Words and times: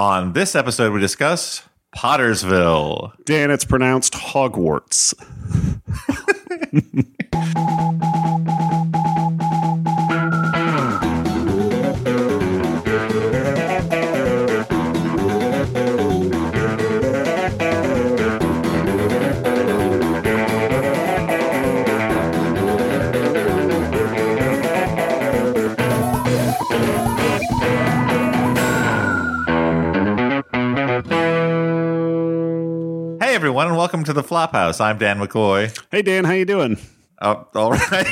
On 0.00 0.32
this 0.32 0.54
episode, 0.54 0.94
we 0.94 1.00
discuss 1.00 1.62
Pottersville. 1.94 3.12
Dan, 3.26 3.50
it's 3.50 3.66
pronounced 3.66 4.14
Hogwarts. 4.14 5.12
welcome 33.90 34.04
to 34.04 34.12
the 34.12 34.22
Flophouse. 34.22 34.80
I'm 34.80 34.98
Dan 34.98 35.18
McCoy. 35.18 35.76
Hey, 35.90 36.02
Dan, 36.02 36.22
how 36.24 36.30
you 36.30 36.44
doing? 36.44 36.78
Uh, 37.20 37.42
all 37.56 37.72
right. 37.90 38.06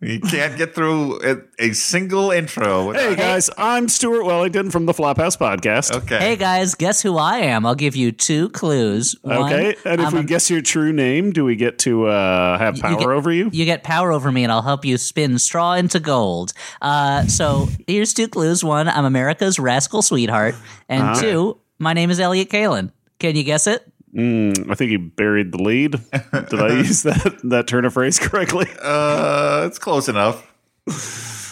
you 0.00 0.18
can't 0.22 0.58
get 0.58 0.74
through 0.74 1.20
a, 1.22 1.36
a 1.60 1.72
single 1.72 2.32
intro. 2.32 2.88
without- 2.88 3.00
Hey, 3.10 3.14
guys, 3.14 3.48
I'm 3.56 3.88
Stuart 3.88 4.24
Wellington 4.24 4.72
from 4.72 4.86
the 4.86 4.92
Flophouse 4.92 5.38
Podcast. 5.38 5.94
Okay. 5.98 6.18
Hey 6.18 6.34
guys, 6.34 6.74
guess 6.74 7.00
who 7.00 7.16
I 7.16 7.38
am? 7.38 7.64
I'll 7.64 7.76
give 7.76 7.94
you 7.94 8.10
two 8.10 8.48
clues. 8.48 9.14
One, 9.22 9.52
Okay, 9.52 9.76
and 9.84 10.00
if 10.00 10.08
I'm 10.08 10.14
we 10.14 10.20
a- 10.20 10.24
guess 10.24 10.50
your 10.50 10.62
true 10.62 10.92
name, 10.92 11.30
do 11.30 11.44
we 11.44 11.54
get 11.54 11.78
to 11.80 12.06
uh, 12.06 12.58
have 12.58 12.80
power 12.80 12.98
get- 12.98 13.06
over 13.08 13.30
you? 13.30 13.48
you 13.52 13.64
get 13.66 13.84
power 13.84 14.10
over 14.10 14.32
me, 14.32 14.42
and 14.42 14.50
I'll 14.50 14.62
help 14.62 14.84
you 14.84 14.98
spin 14.98 15.38
straw 15.38 15.74
into 15.74 16.00
gold. 16.00 16.54
Uh, 16.82 17.24
so 17.26 17.68
here's 17.86 18.12
two 18.12 18.26
clues: 18.26 18.64
one, 18.64 18.88
I'm 18.88 19.04
America's 19.04 19.60
rascal 19.60 20.02
sweetheart, 20.02 20.56
and 20.88 21.02
Uh-huh. 21.04 21.20
two, 21.20 21.58
my 21.78 21.92
name 21.92 22.10
is 22.10 22.18
Elliott 22.18 22.48
Kalan. 22.50 22.90
Can 23.20 23.36
you 23.36 23.44
guess 23.44 23.68
it? 23.68 23.86
I 24.14 24.74
think 24.74 24.90
he 24.90 24.96
buried 24.96 25.52
the 25.52 25.62
lead. 25.62 25.92
Did 25.92 26.54
I 26.60 26.68
use 26.78 27.02
that 27.04 27.40
that 27.44 27.66
turn 27.66 27.84
of 27.84 27.92
phrase 27.92 28.18
correctly? 28.18 28.66
Uh, 28.80 29.64
it's 29.66 29.78
close 29.78 30.08
enough. 30.08 30.46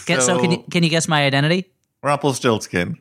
Get, 0.05 0.21
so, 0.21 0.39
can 0.39 0.51
you 0.51 0.63
can 0.71 0.83
you 0.83 0.89
guess 0.89 1.07
my 1.07 1.25
identity? 1.25 1.71
Rumpelstiltskin. 2.03 2.97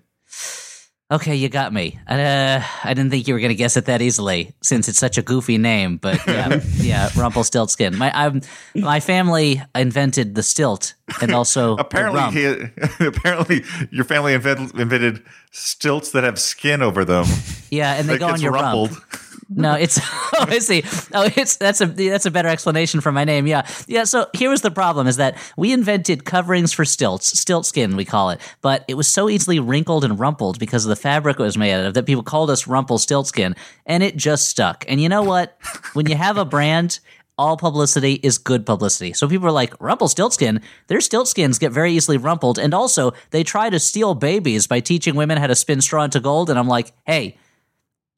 Okay, 1.11 1.37
you 1.37 1.51
got 1.51 1.73
me. 1.73 1.99
Uh, 2.09 2.61
I 2.83 2.95
didn't 2.95 3.11
think 3.11 3.29
you 3.29 3.35
were 3.35 3.41
going 3.41 3.51
to 3.51 3.55
guess 3.55 3.77
it 3.77 3.85
that 3.85 4.01
easily, 4.01 4.53
since 4.63 4.89
it's 4.89 4.99
such 4.99 5.19
a 5.19 5.23
goofy 5.23 5.59
name. 5.59 5.99
But 5.99 6.19
yeah, 6.27 6.61
yeah, 6.77 7.11
Rumpelstiltskin. 7.15 7.97
My 7.97 8.11
I'm, 8.13 8.41
my 8.75 9.01
family 9.01 9.63
invented 9.75 10.35
the 10.35 10.43
stilt 10.43 10.95
and 11.21 11.33
also 11.33 11.77
the 11.77 11.83
Apparently, 11.83 12.21
rump. 12.21 12.35
he, 12.35 13.05
apparently, 13.07 13.63
your 13.91 14.05
family 14.05 14.33
invented, 14.33 14.75
invented 14.81 15.23
stilts 15.53 16.11
that 16.13 16.25
have 16.25 16.39
skin 16.41 16.81
over 16.81 17.05
them. 17.05 17.27
yeah, 17.71 17.95
and 17.95 18.09
they 18.09 18.15
that 18.15 18.21
go 18.21 18.29
on 18.29 18.41
your 18.41 18.53
rumpled. 18.53 18.93
rump. 18.93 19.05
No, 19.49 19.75
it's 19.75 19.99
oh 20.03 20.47
I 20.49 20.59
see. 20.59 20.83
Oh, 21.13 21.29
it's 21.37 21.57
that's 21.57 21.81
a 21.81 21.87
that's 21.87 22.27
a 22.27 22.31
better 22.31 22.49
explanation 22.49 23.01
for 23.01 23.13
my 23.13 23.25
name. 23.25 23.47
Yeah, 23.47 23.67
yeah. 23.87 24.05
So 24.05 24.27
here 24.35 24.51
was 24.51 24.63
the 24.63 24.71
problem: 24.71 25.07
is 25.07 25.17
that 25.17 25.37
we 25.57 25.73
invented 25.73 26.25
coverings 26.25 26.73
for 26.73 26.85
stilts, 26.85 27.39
stilt 27.39 27.67
skin 27.67 27.97
we 27.97 28.05
call 28.05 28.31
it, 28.31 28.41
but 28.61 28.85
it 28.89 28.95
was 28.95 29.09
so 29.09 29.29
easily 29.29 29.61
wrinkled 29.61 30.05
and 30.05 30.19
rumpled 30.19 30.59
because 30.59 30.85
of 30.85 30.89
the 30.89 30.97
fabric 30.97 31.39
it 31.39 31.43
was 31.43 31.59
made 31.59 31.73
out 31.73 31.87
of 31.87 31.95
that 31.95 32.07
people 32.07 32.23
called 32.23 32.51
us 32.51 32.67
rumple 32.67 32.99
stilt 32.99 33.27
skin, 33.27 33.55
and 33.87 34.03
it 34.03 34.17
just 34.17 34.49
stuck. 34.49 34.85
And 34.89 35.01
you 35.01 35.09
know 35.09 35.23
what? 35.23 35.59
when 35.93 36.07
you 36.07 36.17
have 36.17 36.37
a 36.37 36.45
brand. 36.45 37.01
All 37.37 37.57
publicity 37.57 38.21
is 38.23 38.39
good 38.39 38.65
publicity. 38.65 39.13
So 39.13 39.27
people 39.27 39.49
are 39.49 39.51
like, 39.51 39.73
Rumple 39.73 39.87
Rumpelstiltskin, 39.87 40.61
their 40.87 41.01
stilt 41.01 41.27
skins 41.27 41.59
get 41.59 41.73
very 41.73 41.93
easily 41.93 42.17
rumpled. 42.17 42.61
And 42.61 42.73
also, 42.73 43.13
they 43.31 43.43
try 43.43 43.71
to 43.71 43.81
steal 43.81 44.15
babies 44.15 44.69
by 44.69 44.79
teaching 44.79 45.17
women 45.17 45.39
how 45.39 45.49
to 45.49 45.57
spin 45.57 45.81
straw 45.81 46.05
into 46.05 46.21
gold. 46.21 46.49
And 46.49 46.57
I'm 46.57 46.69
like, 46.69 46.93
hey, 47.09 47.37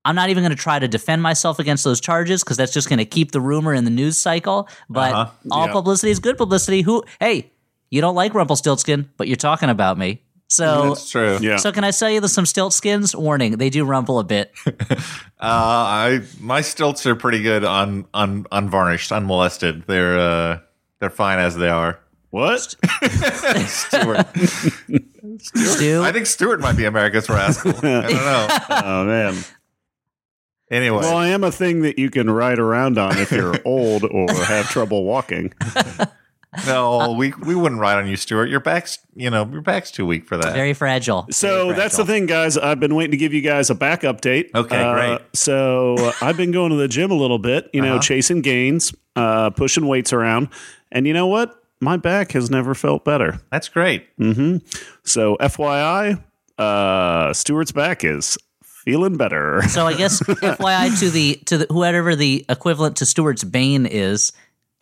I'm 0.06 0.14
not 0.14 0.30
even 0.30 0.42
going 0.42 0.56
to 0.56 0.62
try 0.62 0.78
to 0.78 0.88
defend 0.88 1.20
myself 1.22 1.58
against 1.58 1.84
those 1.84 2.00
charges 2.00 2.42
because 2.44 2.56
that's 2.56 2.72
just 2.72 2.88
going 2.88 2.98
to 2.98 3.04
keep 3.04 3.32
the 3.32 3.40
rumor 3.40 3.74
in 3.74 3.84
the 3.84 3.90
news 3.90 4.16
cycle. 4.18 4.68
But 4.88 5.12
Uh-huh. 5.12 5.30
all 5.50 5.66
Yeah. 5.66 5.72
publicity 5.72 6.10
is 6.12 6.18
good 6.20 6.38
publicity. 6.38 6.82
Who? 6.82 7.02
Hey, 7.20 7.50
you 7.90 8.00
don't 8.00 8.14
like 8.14 8.32
Rumpelstiltskin, 8.34 9.10
but 9.16 9.26
you're 9.28 9.36
talking 9.36 9.68
about 9.68 9.98
me. 9.98 10.22
So, 10.48 10.90
That's 10.90 11.10
true. 11.10 11.38
Yeah. 11.40 11.56
so 11.56 11.72
can 11.72 11.82
I 11.82 11.90
sell 11.90 12.08
you 12.08 12.20
the, 12.20 12.28
some 12.28 12.46
stilt 12.46 12.72
skins? 12.72 13.16
Warning: 13.16 13.58
they 13.58 13.68
do 13.68 13.84
rumple 13.84 14.18
a 14.20 14.24
bit. 14.24 14.52
Uh, 15.38 15.42
I 15.42 16.20
my 16.40 16.62
stilts 16.62 17.04
are 17.04 17.14
pretty 17.14 17.42
good 17.42 17.62
on 17.62 18.06
un, 18.14 18.46
unvarnished, 18.50 19.12
unmolested. 19.12 19.84
They're 19.86 20.18
uh, 20.18 20.58
they're 20.98 21.10
fine 21.10 21.38
as 21.38 21.56
they 21.56 21.68
are. 21.68 22.00
What? 22.30 22.74
Stuart. 23.66 24.26
Stu, 25.38 26.02
I 26.02 26.12
think 26.12 26.26
Stuart 26.26 26.60
might 26.60 26.76
be 26.76 26.84
America's 26.86 27.28
rascal. 27.28 27.72
I 27.76 27.80
don't 27.80 28.12
know. 28.12 28.48
Oh 28.70 29.04
man. 29.04 29.36
Anyway, 30.70 30.98
Well, 30.98 31.16
I 31.16 31.28
am 31.28 31.44
a 31.44 31.52
thing 31.52 31.82
that 31.82 31.98
you 31.98 32.10
can 32.10 32.28
ride 32.28 32.58
around 32.58 32.98
on 32.98 33.16
if 33.18 33.30
you're 33.30 33.54
old 33.64 34.04
or 34.04 34.32
have 34.32 34.68
trouble 34.68 35.04
walking. 35.04 35.52
no, 36.66 37.12
we 37.12 37.32
we 37.44 37.54
wouldn't 37.54 37.80
ride 37.80 37.98
on 37.98 38.06
you, 38.08 38.16
Stuart. 38.16 38.46
Your 38.48 38.60
back's 38.60 38.98
you 39.14 39.28
know 39.30 39.46
your 39.52 39.60
back's 39.60 39.90
too 39.90 40.06
weak 40.06 40.26
for 40.26 40.36
that. 40.36 40.54
very 40.54 40.72
fragile. 40.72 41.26
So 41.30 41.66
Very 41.66 41.76
that's 41.76 41.96
the 41.96 42.04
thing, 42.06 42.26
guys. 42.26 42.56
I've 42.56 42.80
been 42.80 42.94
waiting 42.94 43.10
to 43.12 43.16
give 43.16 43.34
you 43.34 43.42
guys 43.42 43.68
a 43.70 43.74
back 43.74 44.02
update. 44.02 44.54
Okay, 44.54 44.82
Uh, 44.82 44.94
great. 44.94 45.20
So 45.34 45.96
uh, 45.98 46.12
I've 46.22 46.36
been 46.36 46.52
going 46.52 46.70
to 46.70 46.76
the 46.76 46.88
gym 46.88 47.10
a 47.10 47.14
little 47.16 47.38
bit, 47.38 47.68
you 47.72 47.82
know, 47.82 47.92
Uh-huh. 47.94 48.02
chasing 48.02 48.40
gains, 48.40 48.94
uh, 49.16 49.50
pushing 49.50 49.86
weights 49.86 50.12
around. 50.12 50.48
And 50.90 51.06
you 51.06 51.12
know 51.12 51.26
what? 51.26 51.62
My 51.80 51.98
back 51.98 52.32
has 52.32 52.50
never 52.50 52.74
felt 52.74 53.04
better. 53.04 53.38
That's 53.52 53.68
great. 53.68 54.06
So 55.04 55.36
FYI, 55.40 56.22
uh, 56.58 57.32
Stuart's 57.34 57.72
back 57.72 58.02
is 58.02 58.38
feeling 58.86 59.18
better. 59.18 59.60
So 59.68 59.86
I 59.86 59.92
guess 59.92 60.20
FYI 60.22 60.98
to 61.00 61.10
the 61.10 61.34
to 61.44 61.58
the 61.58 61.66
whoever 61.68 62.16
the 62.16 62.46
equivalent 62.48 62.96
to 62.96 63.04
Stuart's 63.06 63.44
bane 63.44 63.84
is. 63.84 64.32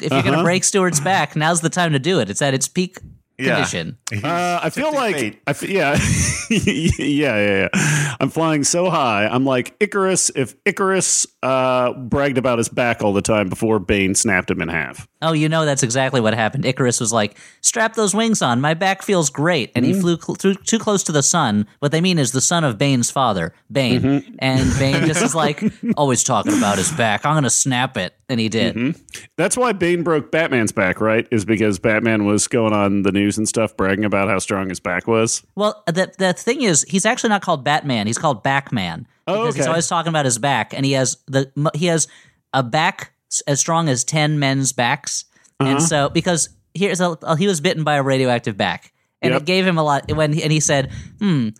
If 0.01 0.13
you're 0.13 0.23
going 0.23 0.33
to 0.33 0.39
Uh-huh. 0.39 0.43
break 0.45 0.63
Stuart's 0.65 1.01
back, 1.01 1.35
now's 1.37 1.61
the 1.61 1.71
time 1.71 1.93
to 1.93 1.99
do 1.99 2.21
it. 2.21 2.29
It's 2.31 2.43
at 2.43 2.53
its 2.55 2.67
peak 2.69 2.99
Yeah. 3.39 3.55
condition. 3.55 3.97
Uh, 4.13 4.61
I 4.63 4.71
feel 4.71 4.91
Tick, 4.91 4.93
tick, 4.93 5.01
like 5.01 5.15
fate. 5.17 5.43
I 5.47 5.53
fe- 5.53 5.73
yeah, 5.73 5.99
yeah, 6.51 7.39
yeah, 7.39 7.69
yeah. 7.75 8.15
I'm 8.21 8.29
flying 8.29 8.65
so 8.65 8.91
high. 8.91 9.27
I'm 9.27 9.45
like 9.45 9.75
Icarus. 9.81 10.31
If 10.35 10.55
Icarus 10.65 11.27
uh, 11.43 11.93
bragged 11.95 12.39
about 12.39 12.59
his 12.59 12.69
back 12.69 13.03
all 13.03 13.13
the 13.13 13.23
time 13.23 13.49
before 13.49 13.79
Bane 13.79 14.15
snapped 14.15 14.51
him 14.51 14.61
in 14.61 14.69
half. 14.69 15.07
Oh, 15.25 15.33
you 15.33 15.49
know 15.49 15.65
that's 15.65 15.83
exactly 15.83 16.21
what 16.21 16.35
happened. 16.35 16.65
Icarus 16.65 17.01
was 17.01 17.13
like, 17.13 17.37
"Strap 17.63 17.95
those 17.95 18.15
wings 18.15 18.43
on. 18.43 18.61
My 18.61 18.75
back 18.75 19.03
feels 19.03 19.31
great." 19.31 19.73
And 19.75 19.85
he 19.85 19.93
mm-hmm. 19.93 20.01
flew 20.01 20.21
cl- 20.21 20.37
through, 20.37 20.55
too 20.57 20.79
close 20.79 21.03
to 21.05 21.13
the 21.13 21.23
sun. 21.23 21.67
What 21.79 21.93
they 21.93 22.01
mean 22.01 22.19
is 22.19 22.33
the 22.33 22.41
son 22.41 22.63
of 22.63 22.77
Bane's 22.79 23.11
father, 23.11 23.55
Bane. 23.73 24.01
Mm-hmm. 24.03 24.35
And 24.39 24.79
Bane 24.79 25.07
just 25.07 25.23
is 25.23 25.35
like, 25.35 25.63
always 25.97 26.23
talking 26.23 26.57
about 26.57 26.79
his 26.79 26.93
back. 26.93 27.25
I'm 27.25 27.35
going 27.35 27.45
to 27.45 27.51
snap 27.51 27.97
it. 27.97 28.15
And 28.29 28.39
he 28.39 28.49
did. 28.49 28.75
Mm-hmm. 28.75 29.25
That's 29.37 29.57
why 29.57 29.73
Bane 29.73 30.03
broke 30.03 30.31
Batman's 30.31 30.73
back, 30.73 31.01
right? 31.01 31.27
Is 31.31 31.45
because 31.45 31.79
Batman 31.79 32.25
was 32.27 32.47
going 32.47 32.73
on 32.73 33.03
the 33.03 33.13
news 33.13 33.39
and 33.39 33.49
stuff 33.49 33.77
bragging 33.77 34.05
about 34.05 34.29
how 34.29 34.39
strong 34.39 34.69
his 34.69 34.81
back 34.81 35.07
was. 35.07 35.43
Well, 35.55 35.83
the, 35.87 36.13
the 36.19 36.33
thing 36.33 36.63
is, 36.63 36.85
he's 36.89 37.07
actually 37.07 37.31
not 37.31 37.43
called 37.43 37.65
Batman. 37.65 38.07
He's 38.07 38.19
called 38.19 38.45
Backman. 38.45 39.07
Oh, 39.27 39.43
because 39.43 39.57
he's 39.57 39.67
always 39.67 39.89
talking 39.89 40.11
about 40.11 40.25
his 40.25 40.39
back. 40.39 40.75
And 40.75 40.85
he 40.85 40.93
has 40.93 41.17
the 41.27 41.51
he 41.75 41.87
has 41.87 42.09
a 42.53 42.63
back 42.63 43.14
as 43.43 43.61
strong 43.61 43.89
as 43.89 44.05
10 44.05 44.39
men's 44.39 44.73
backs. 44.73 45.25
Uh-huh. 45.61 45.71
And 45.71 45.83
so, 45.83 46.09
because 46.09 46.49
here's 46.75 47.01
a, 47.01 47.17
he 47.39 47.47
was 47.47 47.61
bitten 47.61 47.85
by 47.85 47.95
a 47.97 48.03
radioactive 48.03 48.57
back. 48.57 48.93
And 49.23 49.33
Yep. 49.33 49.43
it 49.43 49.45
gave 49.47 49.67
him 49.67 49.79
a 49.79 49.83
lot 49.83 50.11
when 50.13 50.39
and 50.39 50.53
he 50.53 50.61
said, 50.61 50.91
"Hmm, 51.19 51.51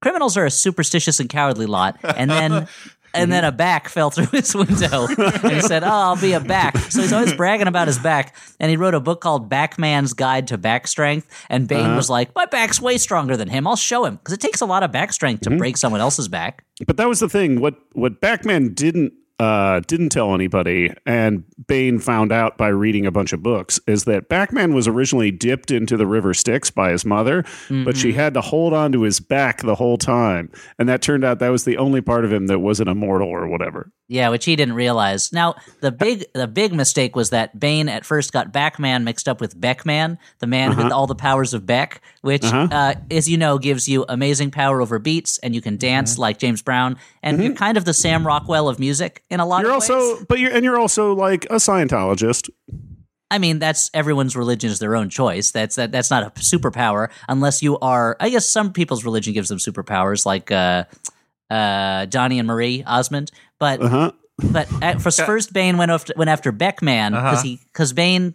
criminals 0.00 0.36
are 0.36 0.44
a 0.44 0.50
superstitious 0.50 1.20
and 1.20 1.28
cowardly 1.28 1.66
lot." 1.66 1.98
And 2.04 2.30
then 2.30 2.68
and 3.14 3.32
then 3.32 3.42
a 3.44 3.50
back 3.50 3.88
fell 3.94 4.10
through 4.10 4.26
his 4.26 4.54
window. 4.54 5.06
and 5.08 5.52
he 5.52 5.60
said, 5.60 5.82
"Oh, 5.82 5.88
I'll 5.88 6.20
be 6.20 6.34
a 6.34 6.40
back." 6.40 6.76
So 6.76 7.00
he's 7.02 7.12
always 7.12 7.34
bragging 7.34 7.66
about 7.66 7.88
his 7.88 7.98
back. 7.98 8.36
And 8.60 8.70
he 8.70 8.76
wrote 8.76 8.94
a 8.94 9.00
book 9.00 9.20
called 9.20 9.48
Backman's 9.50 10.12
Guide 10.12 10.46
to 10.48 10.58
Back 10.58 10.86
Strength. 10.86 11.46
And 11.50 11.66
Bane 11.66 11.96
was 11.96 12.08
like, 12.10 12.32
"My 12.36 12.46
back's 12.46 12.80
way 12.80 12.96
stronger 12.98 13.36
than 13.36 13.48
him. 13.48 13.66
I'll 13.66 13.74
show 13.76 14.04
him 14.04 14.16
because 14.16 14.34
it 14.34 14.40
takes 14.40 14.60
a 14.60 14.66
lot 14.66 14.82
of 14.84 14.92
back 14.92 15.12
strength 15.12 15.40
to 15.42 15.56
break 15.56 15.76
someone 15.76 16.00
else's 16.00 16.28
back." 16.28 16.64
But 16.86 16.96
that 16.98 17.08
was 17.08 17.18
the 17.18 17.28
thing. 17.28 17.60
What 17.60 17.74
what 17.92 18.20
Backman 18.20 18.74
didn't 18.74 19.14
uh, 19.38 19.80
didn't 19.86 20.08
tell 20.08 20.34
anybody, 20.34 20.92
and 21.06 21.44
Bane 21.66 22.00
found 22.00 22.32
out 22.32 22.58
by 22.58 22.68
reading 22.68 23.06
a 23.06 23.12
bunch 23.12 23.32
of 23.32 23.42
books, 23.42 23.78
is 23.86 24.04
that 24.04 24.28
Batman 24.28 24.74
was 24.74 24.88
originally 24.88 25.30
dipped 25.30 25.70
into 25.70 25.96
the 25.96 26.06
river 26.06 26.34
Styx 26.34 26.70
by 26.70 26.90
his 26.90 27.04
mother, 27.04 27.44
but 27.68 27.96
she 27.96 28.08
mm-hmm. 28.08 28.18
had 28.18 28.34
to 28.34 28.40
hold 28.40 28.72
on 28.72 28.90
to 28.92 29.02
his 29.02 29.20
back 29.20 29.62
the 29.62 29.76
whole 29.76 29.96
time, 29.96 30.50
and 30.78 30.88
that 30.88 31.02
turned 31.02 31.24
out 31.24 31.38
that 31.38 31.50
was 31.50 31.64
the 31.64 31.76
only 31.76 32.00
part 32.00 32.24
of 32.24 32.32
him 32.32 32.48
that 32.48 32.58
wasn't 32.58 32.88
immortal 32.88 33.28
or 33.28 33.46
whatever. 33.46 33.92
Yeah, 34.10 34.30
which 34.30 34.46
he 34.46 34.56
didn't 34.56 34.74
realize. 34.74 35.34
Now, 35.34 35.56
the 35.80 35.92
big 35.92 36.24
the 36.32 36.46
big 36.46 36.72
mistake 36.72 37.14
was 37.14 37.28
that 37.30 37.60
Bane 37.60 37.90
at 37.90 38.06
first 38.06 38.32
got 38.32 38.52
Backman 38.52 39.04
mixed 39.04 39.28
up 39.28 39.38
with 39.38 39.60
Beckman, 39.60 40.18
the 40.38 40.46
man 40.46 40.70
with 40.70 40.78
uh-huh. 40.78 40.94
all 40.94 41.06
the 41.06 41.14
powers 41.14 41.52
of 41.52 41.66
Beck, 41.66 42.00
which, 42.22 42.44
uh-huh. 42.44 42.68
uh 42.72 42.94
as 43.10 43.28
you 43.28 43.36
know, 43.36 43.58
gives 43.58 43.86
you 43.86 44.06
amazing 44.08 44.50
power 44.50 44.80
over 44.80 44.98
beats, 44.98 45.38
and 45.38 45.54
you 45.54 45.60
can 45.60 45.76
dance 45.76 46.14
uh-huh. 46.14 46.22
like 46.22 46.38
James 46.38 46.62
Brown, 46.62 46.96
and 47.22 47.36
mm-hmm. 47.36 47.46
you're 47.46 47.54
kind 47.54 47.76
of 47.76 47.84
the 47.84 47.92
Sam 47.92 48.26
Rockwell 48.26 48.68
of 48.68 48.78
music 48.78 49.22
in 49.30 49.40
a 49.40 49.46
lot 49.46 49.62
You're 49.62 49.72
of 49.72 49.80
ways. 49.82 49.90
also, 49.90 50.24
but 50.24 50.38
you're 50.38 50.52
and 50.52 50.64
you're 50.64 50.78
also 50.78 51.14
like 51.14 51.44
a 51.46 51.56
Scientologist. 51.56 52.50
I 53.30 53.38
mean, 53.38 53.58
that's 53.58 53.90
everyone's 53.92 54.34
religion 54.36 54.70
is 54.70 54.78
their 54.78 54.96
own 54.96 55.10
choice. 55.10 55.50
That's 55.50 55.76
that. 55.76 55.92
That's 55.92 56.10
not 56.10 56.22
a 56.22 56.30
superpower 56.40 57.10
unless 57.28 57.62
you 57.62 57.78
are. 57.80 58.16
I 58.20 58.30
guess 58.30 58.46
some 58.46 58.72
people's 58.72 59.04
religion 59.04 59.34
gives 59.34 59.50
them 59.50 59.58
superpowers, 59.58 60.24
like 60.24 60.50
uh, 60.50 60.84
uh, 61.50 62.06
Donny 62.06 62.38
and 62.38 62.48
Marie 62.48 62.82
Osmond. 62.86 63.30
But 63.58 63.82
Uh 63.82 63.88
huh. 63.88 64.12
but 64.50 64.68
at, 64.82 65.02
for 65.02 65.10
first, 65.26 65.52
Bane 65.52 65.76
went 65.76 65.90
after 65.90 66.14
went 66.16 66.30
after 66.30 66.52
Beckman 66.52 67.12
because 67.12 67.34
Uh-huh. 67.34 67.42
he 67.42 67.60
because 67.72 67.92
Bane 67.92 68.34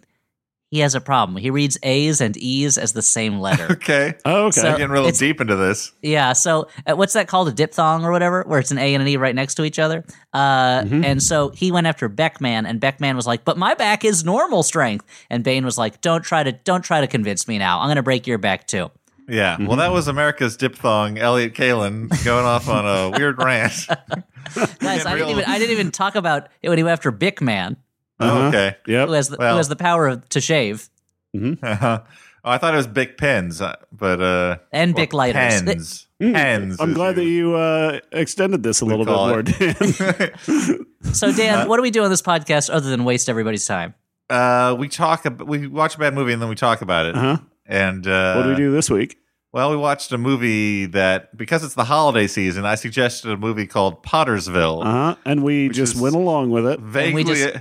he 0.74 0.80
has 0.80 0.94
a 0.96 1.00
problem. 1.00 1.36
He 1.36 1.50
reads 1.50 1.78
A's 1.84 2.20
and 2.20 2.36
E's 2.36 2.76
as 2.78 2.92
the 2.94 3.02
same 3.02 3.38
letter. 3.38 3.68
Okay. 3.84 4.14
Oh, 4.24 4.46
okay. 4.46 4.60
So- 4.60 4.70
We're 4.72 4.78
getting 4.78 4.90
real 4.90 5.10
deep 5.10 5.40
into 5.40 5.54
this. 5.56 5.92
Yeah. 6.02 6.32
So 6.32 6.68
uh, 6.86 6.96
what's 6.96 7.12
that 7.12 7.28
called? 7.28 7.48
A 7.48 7.52
diphthong 7.52 8.04
or 8.04 8.10
whatever, 8.10 8.42
where 8.46 8.58
it's 8.58 8.70
an 8.70 8.78
A 8.78 8.94
and 8.94 9.02
an 9.02 9.08
E 9.08 9.16
right 9.16 9.34
next 9.34 9.54
to 9.56 9.64
each 9.64 9.78
other. 9.78 10.04
Uh, 10.32 10.82
Mm-hmm. 10.84 11.04
And 11.04 11.22
so 11.22 11.50
he 11.50 11.70
went 11.70 11.86
after 11.86 12.08
Beckman, 12.08 12.66
and 12.66 12.80
Beckman 12.80 13.14
was 13.14 13.26
like, 13.26 13.44
"But 13.44 13.56
my 13.56 13.74
back 13.74 14.04
is 14.04 14.24
normal 14.24 14.62
strength." 14.62 15.04
And 15.30 15.44
Bane 15.44 15.64
was 15.64 15.78
like, 15.78 16.00
"Don't 16.00 16.22
try 16.22 16.42
to 16.42 16.52
don't 16.52 16.82
try 16.82 17.00
to 17.00 17.06
convince 17.06 17.46
me 17.46 17.58
now. 17.58 17.78
I'm 17.80 17.86
going 17.86 17.96
to 17.96 18.02
break 18.02 18.26
your 18.26 18.38
back 18.38 18.66
too." 18.66 18.90
Yeah. 19.28 19.54
Mm-hmm. 19.54 19.66
Well, 19.66 19.76
that 19.78 19.92
was 19.92 20.08
America's 20.08 20.56
diphthong, 20.56 21.16
Elliott 21.18 21.54
Kalan, 21.54 22.08
going 22.24 22.44
off 22.44 22.68
on 22.68 22.84
a 22.86 23.16
weird 23.16 23.42
rant. 23.42 23.86
Guys, 24.80 25.06
I 25.06 25.14
didn't 25.16 25.30
even 25.30 25.44
I 25.46 25.58
didn't 25.58 25.72
even 25.72 25.90
talk 25.90 26.14
about 26.14 26.48
it 26.62 26.68
when 26.68 26.78
he 26.78 26.84
went 26.84 26.92
after 26.92 27.10
Bickman, 27.12 27.76
Uh-huh. 28.20 28.48
okay. 28.48 28.76
Yep. 28.86 29.08
who 29.08 29.14
has 29.14 29.28
the, 29.28 29.36
Well- 29.38 29.52
who 29.52 29.56
has 29.58 29.68
the 29.68 29.76
power 29.76 30.06
of, 30.08 30.28
to 30.30 30.40
shave 30.40 30.88
Uh-huh. 31.34 32.00
Oh, 32.46 32.50
I 32.50 32.58
thought 32.58 32.74
it 32.74 32.76
was 32.76 32.86
Bic 32.86 33.16
pens, 33.16 33.62
uh, 33.62 33.74
but 33.90 34.20
uh, 34.20 34.58
and 34.70 34.92
well, 34.94 35.02
Bic 35.02 35.12
lighters. 35.14 35.62
Pens. 35.62 36.06
Pens. 36.20 36.76
I'm 36.78 36.90
as 36.90 36.94
glad 36.94 37.16
that 37.16 37.24
you 37.24 37.54
uh, 37.54 38.00
extended 38.12 38.62
this 38.62 38.82
a 38.82 38.84
little 38.84 39.06
bit 39.06 39.14
call 39.14 39.28
more. 39.28 39.42
Dan. 39.42 39.74
So 41.12 41.32
Dan, 41.32 41.68
what 41.68 41.76
do 41.76 41.82
we 41.82 41.90
do 41.90 42.02
on 42.04 42.10
this 42.10 42.22
podcast 42.22 42.68
other 42.72 42.90
than 42.90 43.04
waste 43.04 43.28
everybody's 43.28 43.66
time? 43.66 43.94
uh, 44.30 44.74
we 44.78 44.88
talk. 44.88 45.24
Ab- 45.26 45.40
we 45.42 45.66
watch 45.66 45.94
a 45.94 45.98
bad 45.98 46.14
movie 46.14 46.32
and 46.34 46.40
then 46.42 46.48
we 46.50 46.54
talk 46.54 46.82
about 46.82 47.06
it. 47.06 47.14
Uh-huh. 47.16 47.38
And 47.66 48.06
uh, 48.06 48.34
what 48.34 48.42
do 48.44 48.48
we 48.50 48.56
do 48.56 48.70
this 48.72 48.90
week? 48.90 49.16
Well, 49.52 49.70
we 49.70 49.76
watched 49.76 50.12
a 50.12 50.18
movie 50.18 50.86
that 50.86 51.36
because 51.36 51.62
it's 51.64 51.74
the 51.74 51.84
holiday 51.84 52.26
season, 52.26 52.64
I 52.66 52.74
suggested 52.74 53.30
a 53.30 53.36
movie 53.36 53.66
called 53.66 54.02
Pottersville. 54.02 54.82
Uh 54.84 54.90
huh. 54.90 55.16
And 55.24 55.42
we 55.44 55.68
just 55.70 55.96
went 55.96 56.14
along 56.14 56.50
with 56.50 56.66
it. 56.66 56.80
Vaguely, 56.80 57.24
just- 57.24 57.56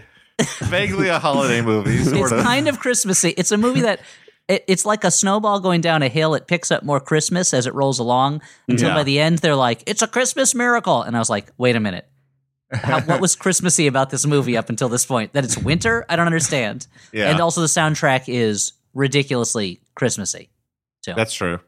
vaguely 0.59 1.07
a 1.09 1.19
holiday 1.19 1.61
movie, 1.61 1.97
sort 2.03 2.17
It's 2.17 2.31
of. 2.31 2.43
kind 2.43 2.67
of 2.67 2.79
Christmassy. 2.79 3.29
It's 3.37 3.51
a 3.51 3.57
movie 3.57 3.81
that 3.81 3.99
it, 4.47 4.63
it's 4.67 4.85
like 4.85 5.03
a 5.03 5.11
snowball 5.11 5.59
going 5.59 5.81
down 5.81 6.03
a 6.03 6.09
hill. 6.09 6.33
It 6.35 6.47
picks 6.47 6.71
up 6.71 6.83
more 6.83 6.99
Christmas 6.99 7.53
as 7.53 7.65
it 7.67 7.73
rolls 7.73 7.99
along 7.99 8.41
until 8.67 8.89
Yeah. 8.89 8.95
by 8.95 9.03
the 9.03 9.19
end 9.19 9.39
they're 9.39 9.55
like, 9.55 9.83
"It's 9.85 10.01
a 10.01 10.07
Christmas 10.07 10.53
miracle," 10.53 11.01
and 11.01 11.15
I 11.15 11.19
was 11.19 11.29
like, 11.29 11.51
"Wait 11.57 11.75
a 11.75 11.79
minute." 11.79 12.07
How, 12.73 13.01
what 13.01 13.21
was 13.21 13.35
Christmassy 13.35 13.85
about 13.85 14.09
this 14.09 14.25
movie 14.25 14.57
up 14.57 14.67
until 14.69 14.89
this 14.89 15.05
point? 15.05 15.33
That 15.33 15.43
it's 15.43 15.57
winter? 15.57 16.05
I 16.09 16.15
don't 16.15 16.25
understand. 16.25 16.87
Yeah. 17.11 17.29
And 17.29 17.39
also 17.39 17.61
the 17.61 17.67
soundtrack 17.67 18.23
is 18.27 18.73
ridiculously 18.95 19.79
Christmassy. 19.95 20.49
too. 21.03 21.13
That's 21.15 21.33
true. 21.33 21.59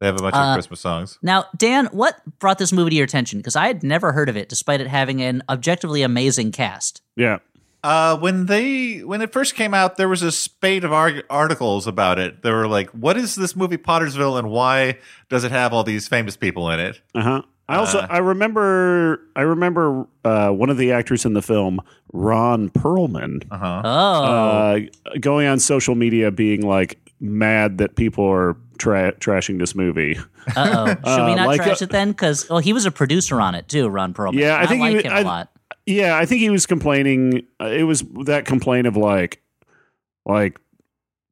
They 0.00 0.06
have 0.06 0.16
a 0.16 0.22
bunch 0.22 0.34
Uh, 0.34 0.38
of 0.38 0.54
Christmas 0.56 0.80
songs. 0.80 1.18
Now, 1.22 1.44
Dan, 1.56 1.86
what 1.92 2.20
brought 2.38 2.58
this 2.58 2.72
movie 2.72 2.90
to 2.90 2.96
your 2.96 3.04
attention? 3.04 3.38
Because 3.38 3.54
I 3.54 3.66
had 3.66 3.82
never 3.84 4.12
heard 4.12 4.28
of 4.30 4.36
it, 4.36 4.48
despite 4.48 4.80
it 4.80 4.86
having 4.88 5.20
an 5.22 5.42
objectively 5.50 6.02
amazing 6.02 6.50
cast. 6.52 7.02
Yeah. 7.16 7.38
Uh, 7.82 8.16
when 8.18 8.46
they 8.46 8.98
when 8.98 9.22
it 9.22 9.32
first 9.32 9.54
came 9.54 9.72
out, 9.74 9.96
there 9.96 10.08
was 10.08 10.22
a 10.22 10.30
spate 10.32 10.84
of 10.84 10.92
arg- 10.92 11.24
articles 11.30 11.86
about 11.86 12.18
it. 12.18 12.42
They 12.42 12.50
were 12.50 12.68
like, 12.68 12.90
"What 12.90 13.16
is 13.16 13.34
this 13.34 13.56
movie 13.56 13.78
Pottersville, 13.78 14.38
and 14.38 14.50
why 14.50 14.98
does 15.30 15.44
it 15.44 15.50
have 15.50 15.72
all 15.72 15.82
these 15.84 16.06
famous 16.08 16.36
people 16.36 16.70
in 16.70 16.78
it?" 16.80 17.00
Uh 17.14 17.22
huh. 17.22 17.42
I 17.68 17.76
also 17.76 18.00
Uh, 18.00 18.06
I 18.10 18.18
remember 18.18 19.20
I 19.36 19.42
remember 19.42 20.06
uh, 20.24 20.50
one 20.50 20.70
of 20.70 20.76
the 20.76 20.92
actors 20.92 21.24
in 21.24 21.32
the 21.34 21.40
film, 21.42 21.80
Ron 22.12 22.68
Perlman, 22.68 23.44
Uh 23.50 23.56
huh. 23.58 23.82
Oh, 23.84 24.24
uh, 24.24 24.80
going 25.20 25.46
on 25.46 25.58
social 25.58 25.94
media 25.94 26.30
being 26.30 26.62
like 26.66 26.98
mad 27.20 27.78
that 27.78 27.96
people 27.96 28.24
are 28.28 28.56
tra- 28.78 29.12
trashing 29.20 29.58
this 29.58 29.74
movie. 29.74 30.18
uh 30.56 30.96
oh. 31.04 31.14
Should 31.16 31.26
we 31.26 31.32
uh, 31.32 31.34
not 31.36 31.46
like 31.46 31.62
trash 31.62 31.80
a- 31.80 31.84
it 31.84 31.90
then? 31.90 32.08
Because 32.10 32.48
well, 32.50 32.58
he 32.58 32.72
was 32.72 32.84
a 32.86 32.90
producer 32.90 33.40
on 33.40 33.54
it 33.54 33.68
too, 33.68 33.88
Ron 33.88 34.12
Perlman. 34.14 34.34
Yeah, 34.34 34.58
I 34.58 34.66
think 34.66 34.80
like 34.80 34.96
was- 34.96 35.04
him 35.04 35.12
a 35.12 35.14
I- 35.14 35.22
lot. 35.22 35.50
Yeah, 35.86 36.16
I 36.18 36.26
think 36.26 36.40
he 36.40 36.50
was 36.50 36.66
complaining. 36.66 37.46
Uh, 37.60 37.66
it 37.66 37.82
was 37.84 38.02
that 38.24 38.44
complaint 38.44 38.86
of 38.86 38.96
like, 38.96 39.42
like 40.26 40.58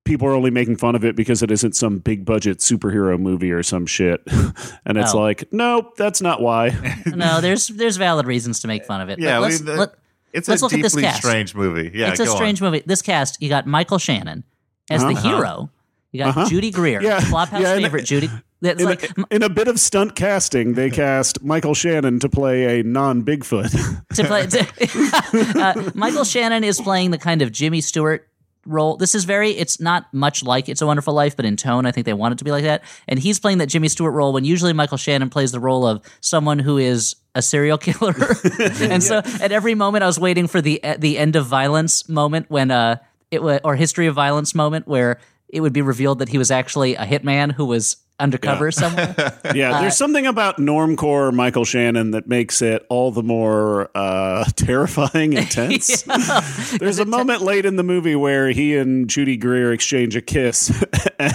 people 0.05 0.27
are 0.27 0.33
only 0.33 0.51
making 0.51 0.77
fun 0.77 0.95
of 0.95 1.05
it 1.05 1.15
because 1.15 1.43
it 1.43 1.51
isn't 1.51 1.77
some 1.77 1.99
big 1.99 2.25
budget 2.25 2.59
superhero 2.59 3.19
movie 3.21 3.53
or 3.53 3.63
some 3.63 3.85
shit. 3.87 4.23
and 4.87 4.97
it's 4.99 5.15
Oh. 5.15 5.21
like, 5.21 5.45
nope, 5.53 5.97
that's 5.97 6.21
not 6.23 6.41
why. 6.41 6.71
no, 7.07 7.41
there's 7.41 7.69
there's 7.69 7.97
valid 7.99 8.27
reasons 8.27 8.61
to 8.61 8.69
make 8.69 8.85
fun 8.85 9.01
of 9.01 9.09
it. 9.11 9.19
Yeah, 9.19 9.39
let's, 9.39 9.61
mean, 9.61 9.67
the- 9.67 9.77
let, 9.81 9.91
It's 10.33 10.49
Let's 10.49 10.63
a 10.63 10.65
look 10.65 10.73
at 10.75 10.83
this 10.83 10.95
cast. 10.97 11.19
strange 11.19 11.55
movie. 11.55 11.91
Yeah, 11.95 12.11
it's 12.11 12.21
a 12.21 12.25
go 12.25 12.31
on. 12.33 12.37
strange 12.37 12.61
movie. 12.63 12.83
This 12.85 13.03
cast, 13.03 13.41
you 13.43 13.49
got 13.49 13.67
Michael 13.67 13.99
Shannon 13.99 14.45
as 14.91 15.03
the 15.03 15.09
Uh-huh. 15.09 15.29
hero. 15.37 15.71
You 16.13 16.21
got 16.25 16.29
Uh-huh. 16.37 16.49
Judy 16.49 16.71
Greer, 16.71 17.03
Yeah, 17.03 17.21
Flophouse 17.21 17.61
yeah, 17.61 17.75
favorite 17.77 18.05
Judy. 18.07 18.31
That's 18.61 18.81
In, 18.81 18.87
like 18.87 19.11
a, 19.11 19.25
in 19.31 19.43
a 19.43 19.49
bit 19.49 19.69
of 19.69 19.79
stunt 19.79 20.17
casting, 20.17 20.75
they 20.75 20.91
cast 20.91 21.43
Michael 21.45 21.75
Shannon 21.75 22.19
to 22.21 22.29
play 22.29 22.81
a 22.81 22.83
non 22.83 23.25
Bigfoot. 23.25 23.71
to 24.15 24.25
play. 24.25 24.47
To, 24.47 25.61
uh, 25.61 25.91
Michael 25.95 26.25
Shannon 26.25 26.65
is 26.65 26.81
playing 26.81 27.13
the 27.13 27.19
kind 27.19 27.43
of 27.43 27.53
Jimmy 27.53 27.81
Stewart 27.81 28.29
role. 28.67 28.97
This 28.97 29.15
is 29.15 29.25
very. 29.25 29.51
It's 29.53 29.81
not 29.81 30.13
much 30.13 30.43
like 30.43 30.69
It's 30.69 30.83
a 30.83 30.87
Wonderful 30.87 31.15
Life, 31.15 31.37
but 31.37 31.45
in 31.45 31.57
tone, 31.57 31.87
I 31.87 31.93
think 31.93 32.05
they 32.05 32.13
want 32.13 32.33
it 32.33 32.39
to 32.39 32.45
be 32.45 32.51
like 32.51 32.65
that. 32.65 32.83
And 33.07 33.19
he's 33.19 33.39
playing 33.39 33.59
that 33.59 33.69
Jimmy 33.69 33.89
Stewart 33.89 34.13
role 34.13 34.33
when 34.33 34.45
usually 34.45 34.73
Michael 34.73 34.99
Shannon 34.99 35.31
plays 35.31 35.53
the 35.53 35.61
role 35.61 35.87
of 35.87 36.03
someone 36.21 36.59
who 36.59 36.79
is 36.79 37.15
a 37.37 37.43
serial 37.43 37.79
killer. 37.79 38.15
and 38.81 39.03
so 39.03 39.19
at 39.19 39.53
every 39.53 39.77
moment, 39.77 40.03
I 40.03 40.07
was 40.07 40.19
waiting 40.19 40.49
for 40.49 40.61
the 40.61 40.81
the 40.99 41.17
end 41.17 41.37
of 41.37 41.47
violence 41.47 42.09
moment 42.09 42.47
when 42.51 42.73
uh 42.73 42.97
it 43.31 43.43
wa- 43.43 43.61
or 43.63 43.77
history 43.77 44.09
of 44.09 44.15
violence 44.15 44.55
moment 44.55 44.89
where 44.89 45.21
it 45.49 45.61
would 45.61 45.73
be 45.73 45.83
revealed 45.83 46.19
that 46.19 46.29
he 46.29 46.39
was 46.39 46.51
actually 46.51 46.95
a 46.97 47.07
hitman 47.07 47.53
who 47.53 47.65
was 47.65 47.97
undercover 48.21 48.71
somewhere. 48.71 49.15
yeah, 49.55 49.81
there's 49.81 49.97
something 49.97 50.27
about 50.27 50.57
normcore 50.57 51.33
Michael 51.33 51.65
Shannon 51.65 52.11
that 52.13 52.27
makes 52.27 52.61
it 52.61 52.85
all 52.89 53.11
the 53.11 53.23
more 53.23 53.91
uh, 53.95 54.45
terrifying 54.57 55.37
and 55.37 55.51
tense. 55.51 56.03
There's 56.79 56.99
a 56.99 57.05
moment 57.05 57.43
late 57.43 57.65
in 57.65 57.77
the 57.77 57.83
movie 57.83 58.17
where 58.17 58.51
he 58.51 58.77
and 58.77 59.09
Judy 59.09 59.37
Greer 59.37 59.73
exchange 59.73 60.17
a 60.17 60.21
kiss, 60.21 60.73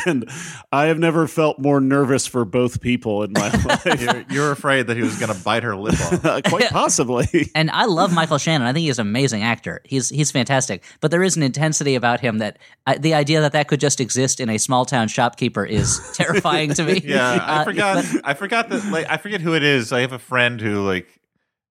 and 0.06 0.30
I 0.72 0.86
have 0.86 1.00
never 1.00 1.28
felt 1.28 1.60
more 1.60 1.80
nervous 1.80 2.28
for 2.28 2.46
both 2.46 2.82
people 2.82 3.24
in 3.24 3.34
my 3.34 3.50
life. 3.50 4.02
You're, 4.02 4.26
you're 4.30 4.52
afraid 4.52 4.88
that 4.88 4.98
he 4.98 5.04
was 5.04 5.18
going 5.18 5.34
to 5.34 5.44
bite 5.44 5.64
her 5.64 5.76
lip 5.76 5.94
off. 5.94 6.26
Uh, 6.26 6.42
Quite 6.46 6.70
possibly. 6.70 7.52
and 7.56 7.72
I 7.72 7.86
love 7.86 8.14
Michael 8.14 8.38
Shannon. 8.38 8.68
I 8.68 8.74
think 8.74 8.86
he's 8.86 9.00
an 9.00 9.08
amazing 9.08 9.44
actor. 9.44 9.82
He's 9.86 10.10
he's 10.10 10.32
fantastic. 10.32 10.84
But 11.00 11.12
there 11.12 11.24
is 11.24 11.38
an 11.38 11.44
intensity 11.44 11.96
about 11.96 12.20
him 12.20 12.40
that 12.40 12.58
I, 12.86 12.98
the 12.98 13.14
idea 13.14 13.42
that 13.42 13.54
that 13.54 13.68
could 13.68 13.80
just 13.80 14.00
exist 14.00 14.40
in 14.40 14.50
a 14.50 14.58
small 14.58 14.86
town 14.86 15.08
shopkeeper 15.08 15.66
is 15.66 16.00
terrifying 16.16 16.73
to 16.76 16.84
me. 16.84 17.02
Yeah, 17.04 17.32
I 17.42 17.62
Uh, 17.62 17.64
forgot. 17.64 18.06
but- 18.14 18.22
I 18.24 18.34
forgot 18.34 18.70
that. 18.70 18.86
Like, 18.86 19.08
I 19.10 19.18
forget 19.18 19.42
who 19.42 19.54
it 19.56 19.64
is. 19.64 19.92
I 19.92 20.02
have 20.02 20.12
a 20.14 20.20
friend 20.20 20.60
who 20.62 20.86
like 20.86 21.08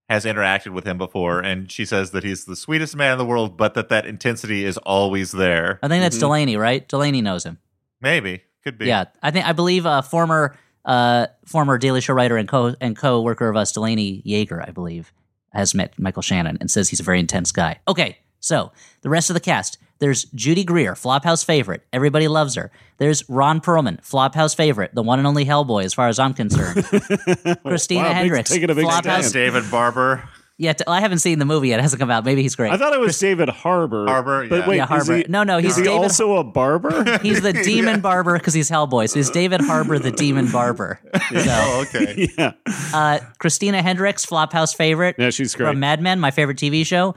has 0.08 0.24
interacted 0.24 0.72
with 0.72 0.84
him 0.86 0.98
before, 0.98 1.40
and 1.40 1.70
she 1.72 1.84
says 1.84 2.10
that 2.10 2.22
he's 2.24 2.44
the 2.44 2.56
sweetest 2.56 2.94
man 2.96 3.12
in 3.12 3.18
the 3.18 3.24
world, 3.24 3.56
but 3.56 3.74
that 3.74 3.88
that 3.88 4.04
intensity 4.06 4.64
is 4.64 4.76
always 4.78 5.32
there. 5.32 5.78
I 5.82 5.88
think 5.88 6.02
that's 6.02 6.18
Delaney, 6.18 6.56
right? 6.56 6.86
Delaney 6.86 7.22
knows 7.22 7.44
him. 7.44 7.58
Maybe 8.00 8.42
could 8.64 8.78
be. 8.78 8.86
Yeah, 8.86 9.04
I 9.22 9.30
think 9.30 9.46
I 9.46 9.52
believe 9.52 9.86
a 9.86 10.02
former 10.02 10.56
uh, 10.84 11.28
former 11.46 11.78
Daily 11.78 12.00
Show 12.00 12.12
writer 12.14 12.36
and 12.36 12.48
co 12.48 12.74
and 12.80 12.96
co 12.96 13.22
worker 13.22 13.48
of 13.48 13.56
us, 13.56 13.72
Delaney 13.72 14.22
Yeager, 14.26 14.66
I 14.66 14.70
believe, 14.72 15.12
has 15.52 15.74
met 15.74 15.98
Michael 15.98 16.22
Shannon 16.22 16.58
and 16.60 16.70
says 16.70 16.88
he's 16.88 17.00
a 17.00 17.04
very 17.04 17.20
intense 17.20 17.52
guy. 17.52 17.78
Okay, 17.88 18.18
so 18.40 18.72
the 19.02 19.08
rest 19.08 19.30
of 19.30 19.34
the 19.34 19.40
cast. 19.40 19.78
There's 20.02 20.24
Judy 20.34 20.64
Greer, 20.64 20.94
Flophouse 20.94 21.44
favorite. 21.44 21.86
Everybody 21.92 22.26
loves 22.26 22.56
her. 22.56 22.72
There's 22.98 23.22
Ron 23.30 23.60
Perlman, 23.60 24.00
Flophouse 24.02 24.56
favorite, 24.56 24.92
the 24.96 25.02
one 25.04 25.20
and 25.20 25.28
only 25.28 25.44
Hellboy, 25.44 25.84
as 25.84 25.94
far 25.94 26.08
as 26.08 26.18
I'm 26.18 26.34
concerned. 26.34 26.84
Christina 27.64 28.02
Wow, 28.08 28.12
Hendricks, 28.14 28.50
taking 28.50 28.68
a 28.68 28.74
big 28.74 28.84
Flophouse. 28.86 29.22
stand. 29.28 29.32
David 29.32 29.70
Barber. 29.70 30.28
Yeah, 30.58 30.72
t- 30.74 30.84
I 30.88 31.00
haven't 31.00 31.18
seen 31.20 31.38
the 31.38 31.44
movie 31.44 31.68
yet. 31.68 31.78
It 31.78 31.82
hasn't 31.82 32.00
come 32.00 32.10
out. 32.10 32.24
Maybe 32.24 32.42
he's 32.42 32.54
great. 32.56 32.72
I 32.72 32.76
thought 32.76 32.92
it 32.92 32.98
was 33.00 33.16
David 33.18 33.48
Harbour. 33.48 34.06
Harbour, 34.06 34.48
but 34.48 34.66
wait, 34.66 34.76
Yeah, 34.78 34.82
is 34.84 34.88
Harbour. 34.88 35.16
he- 35.18 35.24
No, 35.28 35.44
no, 35.44 35.58
he's 35.58 35.70
is 35.72 35.76
he 35.78 35.82
David- 35.84 35.98
also 36.02 36.36
a 36.36 36.44
barber? 36.44 37.18
He's 37.22 37.40
the 37.40 37.52
demon 37.52 38.00
barber 38.00 38.34
because 38.38 38.54
he's 38.54 38.70
Hellboy. 38.70 39.08
So 39.08 39.20
he's 39.20 39.30
David 39.30 39.60
Harbour, 39.60 39.98
the 40.00 40.10
demon 40.12 40.50
barber. 40.50 40.98
So, 41.30 41.42
Oh, 41.46 41.84
okay. 41.88 42.28
yeah, 42.36 42.52
uh, 42.92 43.20
Christina 43.38 43.82
Hendricks, 43.82 44.26
Flophouse 44.26 44.74
favorite. 44.76 45.16
yeah, 45.18 45.30
she's 45.30 45.54
great. 45.54 45.68
from 45.68 45.80
Mad 45.80 46.00
Men, 46.02 46.18
my 46.20 46.30
favorite 46.32 46.58
TV 46.58 46.84
show. 46.84 47.14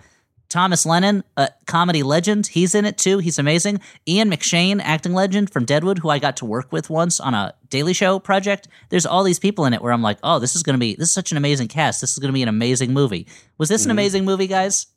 Thomas 0.50 0.86
Lennon, 0.86 1.24
a 1.38 1.50
comedy 1.66 2.04
legend. 2.04 2.48
He's 2.48 2.76
in 2.76 2.86
it 2.86 2.98
too. 2.98 3.18
He's 3.20 3.40
amazing. 3.40 3.82
Ian 4.08 4.30
McShane, 4.32 4.80
acting 4.84 5.14
legend 5.14 5.52
from 5.52 5.66
Deadwood, 5.66 6.00
who 6.00 6.10
I 6.10 6.20
got 6.20 6.38
to 6.38 6.46
work 6.46 6.72
with 6.72 6.90
once 6.90 7.20
on 7.20 7.34
a 7.34 7.54
Daily 7.70 7.94
Show 7.94 8.20
project. 8.20 8.68
There's 8.90 9.06
all 9.06 9.24
these 9.24 9.40
people 9.40 9.66
in 9.66 9.74
it 9.74 9.82
where 9.82 9.92
I'm 9.92 10.02
like, 10.02 10.18
oh, 10.24 10.40
this 10.40 10.56
is 10.56 10.64
going 10.64 10.76
to 10.76 10.80
be, 10.80 10.96
this 10.96 11.10
is 11.10 11.14
such 11.14 11.32
an 11.32 11.38
amazing 11.38 11.68
cast. 11.68 12.02
This 12.02 12.12
is 12.12 12.20
going 12.20 12.30
to 12.30 12.34
be 12.34 12.44
an 12.44 12.50
amazing 12.50 12.94
movie. 12.94 13.28
Was 13.58 13.70
this 13.70 13.86
an 13.86 13.92
amazing 13.92 14.26
movie, 14.26 14.48
guys? 14.48 14.88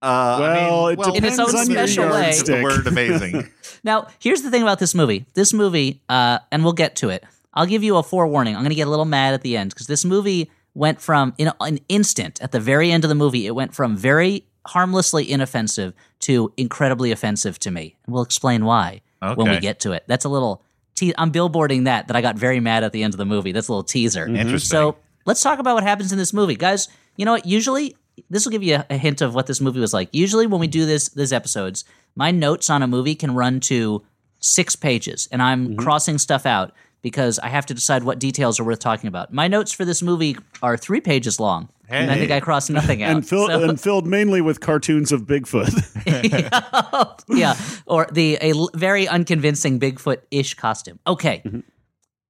Uh, 0.00 0.36
Well, 0.40 0.86
I 0.86 0.92
it 0.92 0.98
mean, 0.98 1.16
In 1.16 1.24
its 1.24 1.38
own 1.38 1.46
depends 1.46 1.68
on 1.68 1.74
your 1.74 1.86
special 1.86 2.10
way. 2.10 2.32
The 2.32 2.62
word 2.62 2.86
amazing. 2.86 3.50
Now, 3.84 4.08
here's 4.18 4.42
the 4.42 4.50
thing 4.50 4.62
about 4.62 4.80
this 4.80 4.92
movie. 4.92 5.24
This 5.34 5.52
movie, 5.52 6.02
uh, 6.08 6.40
and 6.50 6.64
we'll 6.64 6.72
get 6.72 6.96
to 6.96 7.10
it. 7.10 7.22
I'll 7.54 7.64
give 7.66 7.84
you 7.84 7.96
a 7.96 8.02
forewarning. 8.02 8.56
I'm 8.56 8.62
going 8.62 8.70
to 8.70 8.76
get 8.76 8.88
a 8.88 8.90
little 8.90 9.04
mad 9.04 9.34
at 9.34 9.42
the 9.42 9.56
end 9.56 9.70
because 9.70 9.86
this 9.86 10.04
movie 10.04 10.50
went 10.74 11.00
from 11.00 11.32
in 11.38 11.52
an 11.60 11.78
instant 11.88 12.42
at 12.42 12.50
the 12.50 12.58
very 12.58 12.90
end 12.90 13.04
of 13.04 13.08
the 13.08 13.14
movie. 13.14 13.46
It 13.46 13.54
went 13.54 13.74
from 13.74 13.96
very 13.96 14.47
harmlessly 14.68 15.30
inoffensive 15.30 15.94
to 16.20 16.52
incredibly 16.56 17.10
offensive 17.10 17.58
to 17.60 17.70
me. 17.70 17.96
And 18.06 18.14
we'll 18.14 18.22
explain 18.22 18.64
why 18.64 19.02
when 19.20 19.50
we 19.50 19.58
get 19.58 19.80
to 19.80 19.92
it. 19.92 20.04
That's 20.06 20.24
a 20.24 20.28
little. 20.28 20.62
Te- 20.94 21.14
I'm 21.16 21.30
billboarding 21.30 21.84
that 21.84 22.08
that 22.08 22.16
I 22.16 22.20
got 22.20 22.36
very 22.36 22.60
mad 22.60 22.84
at 22.84 22.92
the 22.92 23.02
end 23.02 23.14
of 23.14 23.18
the 23.18 23.24
movie. 23.24 23.52
That's 23.52 23.68
a 23.68 23.72
little 23.72 23.84
teaser. 23.84 24.26
Mm-hmm. 24.26 24.36
Interesting. 24.36 24.68
So 24.76 24.96
let's 25.24 25.42
talk 25.42 25.58
about 25.58 25.74
what 25.74 25.84
happens 25.84 26.12
in 26.12 26.18
this 26.18 26.32
movie, 26.32 26.56
guys. 26.56 26.88
You 27.16 27.24
know 27.24 27.32
what? 27.32 27.46
Usually, 27.46 27.96
this 28.30 28.44
will 28.44 28.52
give 28.52 28.62
you 28.62 28.76
a, 28.76 28.86
a 28.90 28.96
hint 28.96 29.20
of 29.20 29.34
what 29.34 29.46
this 29.46 29.60
movie 29.60 29.80
was 29.80 29.92
like. 29.92 30.08
Usually, 30.12 30.46
when 30.46 30.60
we 30.60 30.66
do 30.66 30.86
this, 30.86 31.08
these 31.08 31.32
episodes, 31.32 31.84
my 32.14 32.30
notes 32.30 32.68
on 32.68 32.82
a 32.82 32.86
movie 32.86 33.14
can 33.14 33.34
run 33.34 33.60
to 33.60 34.02
six 34.40 34.76
pages, 34.76 35.28
and 35.32 35.42
I'm 35.42 35.68
mm-hmm. 35.68 35.78
crossing 35.78 36.18
stuff 36.18 36.46
out 36.46 36.72
because 37.00 37.38
I 37.38 37.48
have 37.48 37.66
to 37.66 37.74
decide 37.74 38.02
what 38.02 38.18
details 38.18 38.58
are 38.58 38.64
worth 38.64 38.80
talking 38.80 39.08
about. 39.08 39.32
My 39.32 39.48
notes 39.48 39.72
for 39.72 39.84
this 39.84 40.02
movie 40.02 40.36
are 40.62 40.76
three 40.76 41.00
pages 41.00 41.38
long, 41.38 41.68
and 41.88 42.10
I 42.10 42.16
think 42.16 42.30
I 42.30 42.40
crossed 42.40 42.70
nothing 42.70 43.02
out. 43.02 43.10
and, 43.12 43.28
fill, 43.28 43.46
So- 43.46 43.68
and 43.68 43.80
filled 43.80 44.06
mainly 44.06 44.40
with 44.40 44.60
cartoons 44.60 45.12
of 45.12 45.22
Bigfoot. 45.22 45.74
yeah, 47.28 47.56
or 47.86 48.06
the 48.12 48.38
a 48.40 48.52
very 48.76 49.08
unconvincing 49.08 49.80
Bigfoot-ish 49.80 50.54
costume. 50.54 50.98
Okay, 51.06 51.42
mm-hmm. 51.44 51.60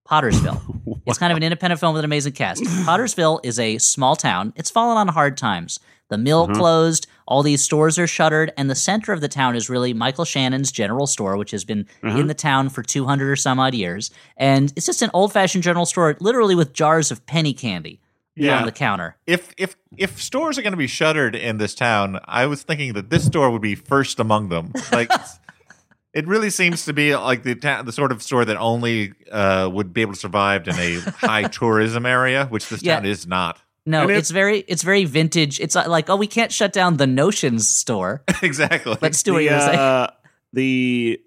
Pottersville. 0.08 0.60
It's 1.06 1.16
kind 1.16 1.32
of 1.32 1.38
an 1.38 1.42
independent 1.42 1.80
film 1.80 1.94
with 1.94 2.00
an 2.00 2.04
amazing 2.04 2.34
cast. 2.34 2.62
Pottersville 2.62 3.40
is 3.42 3.58
a 3.58 3.78
small 3.78 4.14
town. 4.14 4.52
It's 4.56 4.68
fallen 4.68 4.98
on 4.98 5.08
hard 5.08 5.38
times. 5.38 5.80
The 6.10 6.18
mill 6.18 6.42
uh-huh. 6.42 6.54
closed. 6.54 7.06
All 7.26 7.42
these 7.42 7.64
stores 7.64 7.98
are 7.98 8.06
shuttered, 8.06 8.52
and 8.58 8.68
the 8.68 8.74
center 8.74 9.14
of 9.14 9.22
the 9.22 9.28
town 9.28 9.56
is 9.56 9.70
really 9.70 9.94
Michael 9.94 10.26
Shannon's 10.26 10.70
general 10.70 11.06
store, 11.06 11.38
which 11.38 11.50
has 11.52 11.64
been 11.64 11.86
in 12.02 12.08
uh-huh. 12.10 12.22
the 12.24 12.34
town 12.34 12.68
for 12.68 12.82
200 12.82 13.30
or 13.30 13.36
some 13.36 13.58
odd 13.58 13.72
years. 13.74 14.10
And 14.36 14.70
it's 14.76 14.84
just 14.84 15.00
an 15.00 15.10
old-fashioned 15.14 15.64
general 15.64 15.86
store, 15.86 16.14
literally 16.20 16.54
with 16.54 16.74
jars 16.74 17.10
of 17.10 17.24
penny 17.24 17.54
candy 17.54 18.00
Yeah. 18.38 18.58
on 18.60 18.66
the 18.66 18.72
counter. 18.72 19.16
if 19.26 19.52
if 19.58 19.76
if 19.96 20.20
stores 20.22 20.58
are 20.58 20.62
going 20.62 20.72
to 20.72 20.76
be 20.78 20.86
shuttered 20.86 21.34
in 21.34 21.58
this 21.58 21.74
town, 21.74 22.20
I 22.24 22.46
was 22.46 22.62
thinking 22.62 22.92
that 22.94 23.10
this 23.10 23.24
store 23.26 23.50
would 23.50 23.62
be 23.62 23.74
first 23.74 24.18
among 24.20 24.48
them. 24.48 24.72
Like 24.92 25.10
it 26.14 26.26
really 26.26 26.50
seems 26.50 26.84
to 26.86 26.92
be 26.92 27.14
like 27.16 27.42
the 27.42 27.54
ta- 27.54 27.82
the 27.82 27.92
sort 27.92 28.12
of 28.12 28.22
store 28.22 28.44
that 28.44 28.56
only 28.56 29.12
uh, 29.30 29.68
would 29.72 29.92
be 29.92 30.00
able 30.02 30.14
to 30.14 30.18
survive 30.18 30.66
in 30.68 30.74
a 30.76 31.00
high 31.10 31.42
tourism 31.58 32.06
area, 32.06 32.46
which 32.46 32.68
this 32.68 32.82
Yeah. 32.82 32.96
town 32.96 33.06
is 33.06 33.26
not. 33.26 33.60
No, 33.86 34.02
And 34.02 34.10
it- 34.10 34.16
it's 34.18 34.30
very 34.30 34.58
it's 34.68 34.82
very 34.82 35.04
vintage. 35.04 35.60
It's 35.60 35.76
uh, 35.76 35.84
like, 35.88 36.10
oh, 36.10 36.16
we 36.16 36.26
can't 36.26 36.52
shut 36.52 36.72
down 36.72 36.96
the 36.98 37.06
Notions 37.06 37.68
store. 37.68 38.22
exactly. 38.42 38.96
Let's 39.00 39.22
do 39.22 39.34
what 39.34 39.42
you 39.44 39.50
the, 39.50 39.60
saying. 39.60 39.78
uh, 39.78 40.10
the 40.52 41.20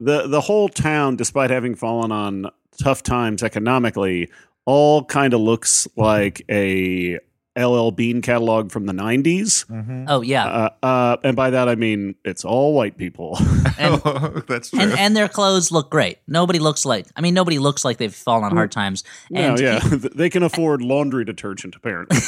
the 0.00 0.26
the 0.26 0.40
whole 0.40 0.68
town, 0.68 1.16
despite 1.16 1.50
having 1.50 1.74
fallen 1.74 2.10
on 2.10 2.46
tough 2.82 3.02
times 3.02 3.42
economically, 3.42 4.30
all 4.70 5.04
kind 5.04 5.34
of 5.34 5.40
looks 5.40 5.88
like 5.96 6.42
a 6.48 7.18
LL 7.58 7.90
Bean 7.90 8.22
catalog 8.22 8.70
from 8.70 8.86
the 8.86 8.92
'90s. 8.92 9.64
Oh 10.08 10.22
yeah, 10.22 10.46
Uh, 10.46 10.70
uh, 10.86 11.16
and 11.24 11.34
by 11.34 11.50
that 11.50 11.68
I 11.68 11.74
mean 11.74 12.14
it's 12.24 12.44
all 12.44 12.74
white 12.74 12.96
people. 12.96 13.36
and 13.76 14.00
That's 14.46 14.70
true. 14.70 14.78
and 14.80 14.92
and 14.96 15.16
their 15.16 15.28
clothes 15.28 15.72
look 15.72 15.90
great. 15.90 16.18
Nobody 16.28 16.60
looks 16.60 16.86
like 16.86 17.06
I 17.16 17.20
mean 17.20 17.34
nobody 17.34 17.58
looks 17.58 17.84
like 17.84 17.98
they've 17.98 18.14
fallen 18.14 18.44
on 18.44 18.52
hard 18.52 18.70
times. 18.70 19.02
no, 19.30 19.40
And 19.40 19.60
yeah, 19.60 19.80
they 20.14 20.30
can 20.30 20.44
afford 20.44 20.80
laundry 20.80 21.24
detergent 21.24 21.74
apparently. 21.74 22.18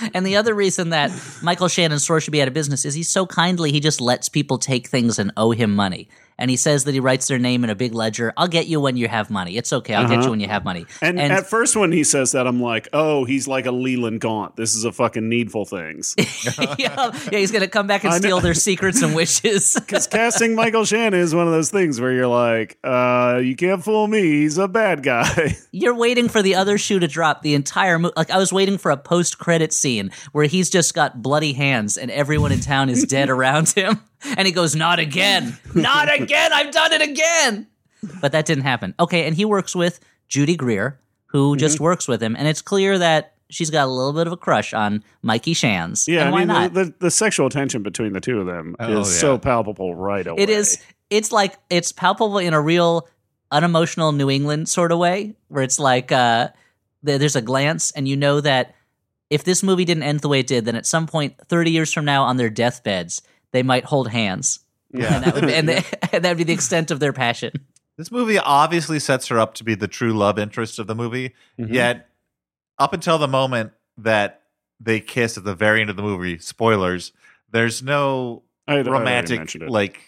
and 0.14 0.26
the 0.26 0.34
other 0.36 0.54
reason 0.54 0.90
that 0.90 1.12
Michael 1.40 1.68
Shannon's 1.68 2.02
store 2.02 2.20
should 2.20 2.32
be 2.32 2.42
out 2.42 2.48
of 2.48 2.54
business 2.54 2.84
is 2.84 2.94
he's 2.94 3.08
so 3.08 3.26
kindly 3.26 3.70
he 3.70 3.78
just 3.78 4.00
lets 4.00 4.28
people 4.28 4.58
take 4.58 4.88
things 4.88 5.20
and 5.20 5.30
owe 5.36 5.52
him 5.52 5.74
money. 5.74 6.08
And 6.38 6.50
he 6.50 6.56
says 6.56 6.84
that 6.84 6.94
he 6.94 7.00
writes 7.00 7.28
their 7.28 7.38
name 7.38 7.64
in 7.64 7.70
a 7.70 7.74
big 7.74 7.94
ledger. 7.94 8.32
I'll 8.36 8.48
get 8.48 8.66
you 8.66 8.80
when 8.80 8.96
you 8.96 9.08
have 9.08 9.30
money. 9.30 9.56
It's 9.56 9.72
okay. 9.72 9.94
I'll 9.94 10.08
get 10.08 10.24
you 10.24 10.30
when 10.30 10.40
you 10.40 10.48
have 10.48 10.64
money. 10.64 10.82
Uh-huh. 10.82 11.06
And, 11.06 11.20
at 11.20 11.46
first, 11.46 11.76
when 11.76 11.92
he 11.92 12.04
says 12.04 12.32
that, 12.32 12.46
I'm 12.46 12.60
like, 12.60 12.88
oh, 12.92 13.24
he's 13.24 13.46
like 13.46 13.66
a 13.66 13.72
Leland 13.72 14.20
Gaunt. 14.20 14.56
This 14.56 14.74
is 14.74 14.84
a 14.84 14.92
fucking 14.92 15.28
needful 15.28 15.64
things. 15.64 16.14
yeah, 16.78 17.10
yeah, 17.30 17.38
he's 17.38 17.50
gonna 17.50 17.68
come 17.68 17.86
back 17.86 18.04
and 18.04 18.14
steal 18.14 18.40
their 18.40 18.54
secrets 18.54 19.02
and 19.02 19.14
wishes. 19.14 19.78
Because 19.84 20.06
casting 20.06 20.54
Michael 20.54 20.84
Shannon 20.84 21.20
is 21.20 21.34
one 21.34 21.46
of 21.46 21.52
those 21.52 21.70
things 21.70 22.00
where 22.00 22.10
you're 22.10 22.26
like, 22.26 22.78
uh, 22.82 23.40
you 23.42 23.54
can't 23.54 23.84
fool 23.84 24.06
me. 24.06 24.22
He's 24.22 24.56
a 24.56 24.66
bad 24.66 25.02
guy. 25.02 25.56
You're 25.72 25.94
waiting 25.94 26.28
for 26.28 26.40
the 26.40 26.54
other 26.54 26.78
shoe 26.78 26.98
to 27.00 27.06
drop 27.06 27.42
the 27.42 27.54
entire 27.54 27.98
movie. 27.98 28.14
Like 28.16 28.30
I 28.30 28.38
was 28.38 28.52
waiting 28.52 28.78
for 28.78 28.90
a 28.90 28.96
post-credit 28.96 29.72
scene 29.72 30.10
where 30.32 30.46
he's 30.46 30.70
just 30.70 30.94
got 30.94 31.22
bloody 31.22 31.52
hands 31.52 31.98
and 31.98 32.10
everyone 32.10 32.52
in 32.52 32.60
town 32.60 32.88
is 32.88 33.04
dead 33.04 33.28
around 33.28 33.70
him, 33.70 34.00
and 34.36 34.46
he 34.46 34.52
goes, 34.52 34.74
"Not 34.74 34.98
again, 34.98 35.56
not 35.74 36.12
again! 36.20 36.52
I've 36.52 36.70
done 36.72 36.92
it 36.92 37.02
again." 37.02 37.66
But 38.20 38.32
that 38.32 38.46
didn't 38.46 38.64
happen. 38.64 38.94
Okay, 39.00 39.26
and 39.26 39.34
he 39.34 39.44
works 39.44 39.74
with 39.74 40.00
Judy 40.28 40.56
Greer, 40.56 40.98
who 41.26 41.56
just 41.56 41.80
works 41.80 42.06
with 42.06 42.22
him, 42.22 42.36
and 42.36 42.46
it's 42.48 42.60
clear 42.62 42.98
that 42.98 43.34
she's 43.50 43.70
got 43.70 43.84
a 43.86 43.90
little 43.90 44.12
bit 44.12 44.26
of 44.26 44.32
a 44.32 44.36
crush 44.36 44.74
on 44.74 45.02
Mikey 45.22 45.54
Shans. 45.54 46.06
Yeah, 46.08 46.20
and 46.20 46.28
I 46.28 46.32
why 46.32 46.38
mean, 46.40 46.48
not? 46.48 46.74
The, 46.74 46.84
the, 46.84 46.94
the 47.00 47.10
sexual 47.10 47.48
tension 47.50 47.82
between 47.82 48.12
the 48.12 48.20
two 48.20 48.40
of 48.40 48.46
them 48.46 48.76
Oh, 48.78 49.00
is 49.00 49.14
yeah. 49.14 49.20
so 49.20 49.38
palpable 49.38 49.94
right 49.94 50.26
away. 50.26 50.42
It 50.42 50.50
is. 50.50 50.82
It's 51.10 51.30
like 51.32 51.54
it's 51.70 51.92
palpable 51.92 52.38
in 52.38 52.52
a 52.54 52.60
real 52.60 53.08
unemotional 53.50 54.12
New 54.12 54.30
England 54.30 54.68
sort 54.68 54.90
of 54.92 54.98
way, 54.98 55.34
where 55.48 55.62
it's 55.62 55.78
like 55.78 56.10
uh, 56.12 56.48
there's 57.02 57.36
a 57.36 57.42
glance, 57.42 57.90
and 57.92 58.06
you 58.08 58.16
know 58.16 58.40
that 58.40 58.74
if 59.30 59.44
this 59.44 59.62
movie 59.62 59.84
didn't 59.84 60.02
end 60.02 60.20
the 60.20 60.28
way 60.28 60.40
it 60.40 60.46
did, 60.46 60.64
then 60.66 60.76
at 60.76 60.86
some 60.86 61.06
point, 61.06 61.34
thirty 61.48 61.70
years 61.70 61.92
from 61.92 62.04
now, 62.04 62.24
on 62.24 62.36
their 62.36 62.50
deathbeds, 62.50 63.22
they 63.54 63.62
might 63.62 63.84
hold 63.84 64.08
hands, 64.08 64.60
yeah. 64.92 65.14
and 65.16 65.24
that 65.24 65.34
would 65.34 65.46
be, 65.46 65.54
and, 65.54 65.70
and 66.12 66.24
that'd 66.24 66.36
be 66.36 66.44
the 66.44 66.52
extent 66.52 66.90
of 66.90 67.00
their 67.00 67.12
passion. 67.14 67.52
This 67.96 68.10
movie 68.10 68.38
obviously 68.38 68.98
sets 68.98 69.28
her 69.28 69.38
up 69.38 69.54
to 69.54 69.64
be 69.64 69.74
the 69.74 69.88
true 69.88 70.12
love 70.12 70.38
interest 70.38 70.78
of 70.78 70.86
the 70.88 70.94
movie. 70.96 71.32
Mhm. 71.58 71.72
Yet, 71.72 72.08
up 72.78 72.92
until 72.92 73.16
the 73.18 73.28
moment 73.28 73.72
that 73.98 74.42
they 74.80 74.98
kiss 75.00 75.38
at 75.38 75.44
the 75.44 75.54
very 75.54 75.80
end 75.80 75.88
of 75.90 75.96
the 75.96 76.02
movie, 76.02 76.38
spoilers, 76.38 77.12
there's 77.52 77.82
no 77.82 78.42
I, 78.66 78.78
I 78.78 78.82
romantic 78.82 79.38
mentioned 79.38 79.62
it. 79.64 79.70
like 79.70 80.00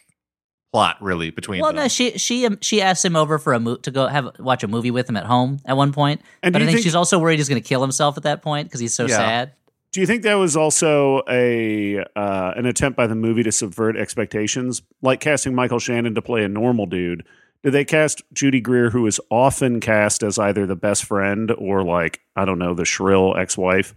plot 0.72 0.96
really 1.00 1.30
between 1.30 1.60
Well, 1.60 1.70
them. 1.72 1.84
no, 1.84 1.88
she 1.88 2.18
she 2.18 2.44
um, 2.44 2.58
she 2.60 2.82
asked 2.82 3.04
him 3.04 3.14
over 3.14 3.38
for 3.38 3.52
a 3.54 3.60
mo- 3.60 3.76
to 3.76 3.90
go 3.92 4.08
have 4.08 4.30
watch 4.40 4.64
a 4.64 4.68
movie 4.68 4.90
with 4.90 5.08
him 5.08 5.16
at 5.16 5.24
home 5.24 5.60
at 5.64 5.76
one 5.76 5.92
point, 5.92 6.20
And 6.42 6.52
but 6.52 6.60
I 6.60 6.64
think, 6.66 6.78
think- 6.78 6.84
she's 6.84 6.96
also 6.96 7.20
worried 7.20 7.38
he's 7.38 7.48
going 7.48 7.62
to 7.62 7.66
kill 7.68 7.80
himself 7.82 8.16
at 8.16 8.24
that 8.24 8.42
point 8.42 8.66
because 8.68 8.80
he's 8.80 8.94
so 8.94 9.06
Yeah. 9.06 9.16
sad. 9.16 9.52
Do 9.96 10.02
you 10.02 10.06
think 10.06 10.24
that 10.24 10.34
was 10.34 10.58
also 10.58 11.22
a 11.26 12.00
uh, 12.14 12.52
an 12.54 12.66
attempt 12.66 12.98
by 12.98 13.06
the 13.06 13.14
movie 13.14 13.42
to 13.44 13.50
subvert 13.50 13.96
expectations, 13.96 14.82
like 15.00 15.20
casting 15.20 15.54
Michael 15.54 15.78
Shannon 15.78 16.14
to 16.16 16.20
play 16.20 16.44
a 16.44 16.48
normal 16.50 16.84
dude? 16.84 17.24
Did 17.62 17.70
they 17.70 17.86
cast 17.86 18.20
Judy 18.34 18.60
Greer, 18.60 18.90
who 18.90 19.06
is 19.06 19.18
often 19.30 19.80
cast 19.80 20.22
as 20.22 20.38
either 20.38 20.66
the 20.66 20.76
best 20.76 21.06
friend 21.06 21.50
or 21.56 21.82
like 21.82 22.20
I 22.36 22.44
don't 22.44 22.58
know 22.58 22.74
the 22.74 22.84
shrill 22.84 23.38
ex-wife, 23.38 23.94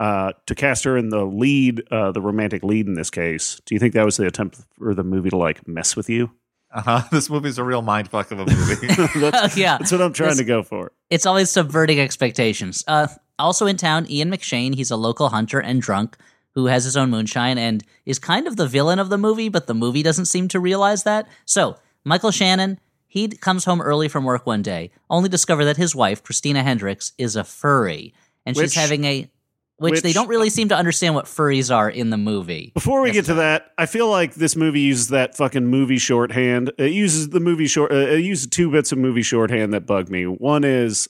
uh, 0.00 0.32
to 0.46 0.54
cast 0.54 0.84
her 0.84 0.96
in 0.96 1.10
the 1.10 1.26
lead, 1.26 1.82
uh, 1.92 2.10
the 2.12 2.22
romantic 2.22 2.64
lead 2.64 2.86
in 2.86 2.94
this 2.94 3.10
case? 3.10 3.60
Do 3.66 3.74
you 3.74 3.78
think 3.78 3.92
that 3.92 4.06
was 4.06 4.16
the 4.16 4.26
attempt 4.26 4.56
for 4.78 4.94
the 4.94 5.04
movie 5.04 5.28
to 5.28 5.36
like 5.36 5.68
mess 5.68 5.94
with 5.94 6.08
you? 6.08 6.30
uh-huh. 6.72 7.02
This 7.12 7.28
movie's 7.28 7.58
a 7.58 7.64
real 7.64 7.82
mindfuck 7.82 8.30
of 8.30 8.40
a 8.40 8.46
movie. 8.46 9.20
that's, 9.30 9.56
yeah, 9.58 9.76
that's 9.76 9.92
what 9.92 10.00
I'm 10.00 10.14
trying 10.14 10.30
This- 10.30 10.38
to 10.38 10.44
go 10.44 10.62
for. 10.62 10.92
it's 11.10 11.26
always 11.26 11.50
subverting 11.50 12.00
expectations. 12.00 12.82
Uh, 12.88 13.08
also 13.38 13.66
in 13.66 13.76
town, 13.76 14.06
Ian 14.10 14.30
McShane. 14.30 14.74
He's 14.74 14.90
a 14.90 14.96
local 14.96 15.28
hunter 15.30 15.60
and 15.60 15.80
drunk 15.82 16.16
who 16.52 16.66
has 16.66 16.84
his 16.84 16.96
own 16.96 17.10
moonshine 17.10 17.58
and 17.58 17.82
is 18.06 18.18
kind 18.18 18.46
of 18.46 18.56
the 18.56 18.68
villain 18.68 18.98
of 18.98 19.08
the 19.08 19.18
movie, 19.18 19.48
but 19.48 19.66
the 19.66 19.74
movie 19.74 20.02
doesn't 20.02 20.26
seem 20.26 20.48
to 20.48 20.60
realize 20.60 21.02
that. 21.02 21.26
So 21.44 21.76
Michael 22.04 22.30
Shannon. 22.30 22.78
He 23.06 23.28
comes 23.28 23.64
home 23.64 23.80
early 23.80 24.08
from 24.08 24.24
work 24.24 24.44
one 24.44 24.60
day, 24.62 24.90
only 25.08 25.28
to 25.28 25.30
discover 25.30 25.64
that 25.66 25.76
his 25.76 25.94
wife, 25.94 26.24
Christina 26.24 26.64
Hendricks, 26.64 27.12
is 27.16 27.36
a 27.36 27.44
furry, 27.44 28.12
and 28.44 28.56
Which- 28.56 28.72
she's 28.72 28.74
having 28.74 29.04
a 29.04 29.30
which, 29.76 30.02
they 30.02 30.12
don't 30.12 30.28
really 30.28 30.50
seem 30.50 30.68
to 30.70 30.76
understand 30.76 31.14
what 31.14 31.26
furries 31.26 31.72
are 31.72 31.88
in 31.88 32.10
the 32.10 32.16
movie. 32.16 32.72
Before 32.74 33.02
we 33.02 33.12
get 33.12 33.24
to 33.26 33.34
that, 33.34 33.72
I 33.78 33.86
feel 33.86 34.08
like 34.08 34.34
this 34.34 34.56
movie 34.56 34.80
uses 34.80 35.08
that 35.08 35.36
fucking 35.36 35.66
movie 35.66 35.98
shorthand. 35.98 36.72
It 36.78 36.92
uses 36.92 37.28
the 37.28 37.40
movie 37.40 37.66
short. 37.66 37.92
Uh, 37.92 37.96
it 37.96 38.24
uses 38.24 38.48
two 38.48 38.70
bits 38.70 38.90
of 38.92 38.98
movie 38.98 39.22
shorthand 39.22 39.72
that 39.74 39.86
bug 39.86 40.10
me. 40.10 40.24
One 40.24 40.64
is 40.64 41.08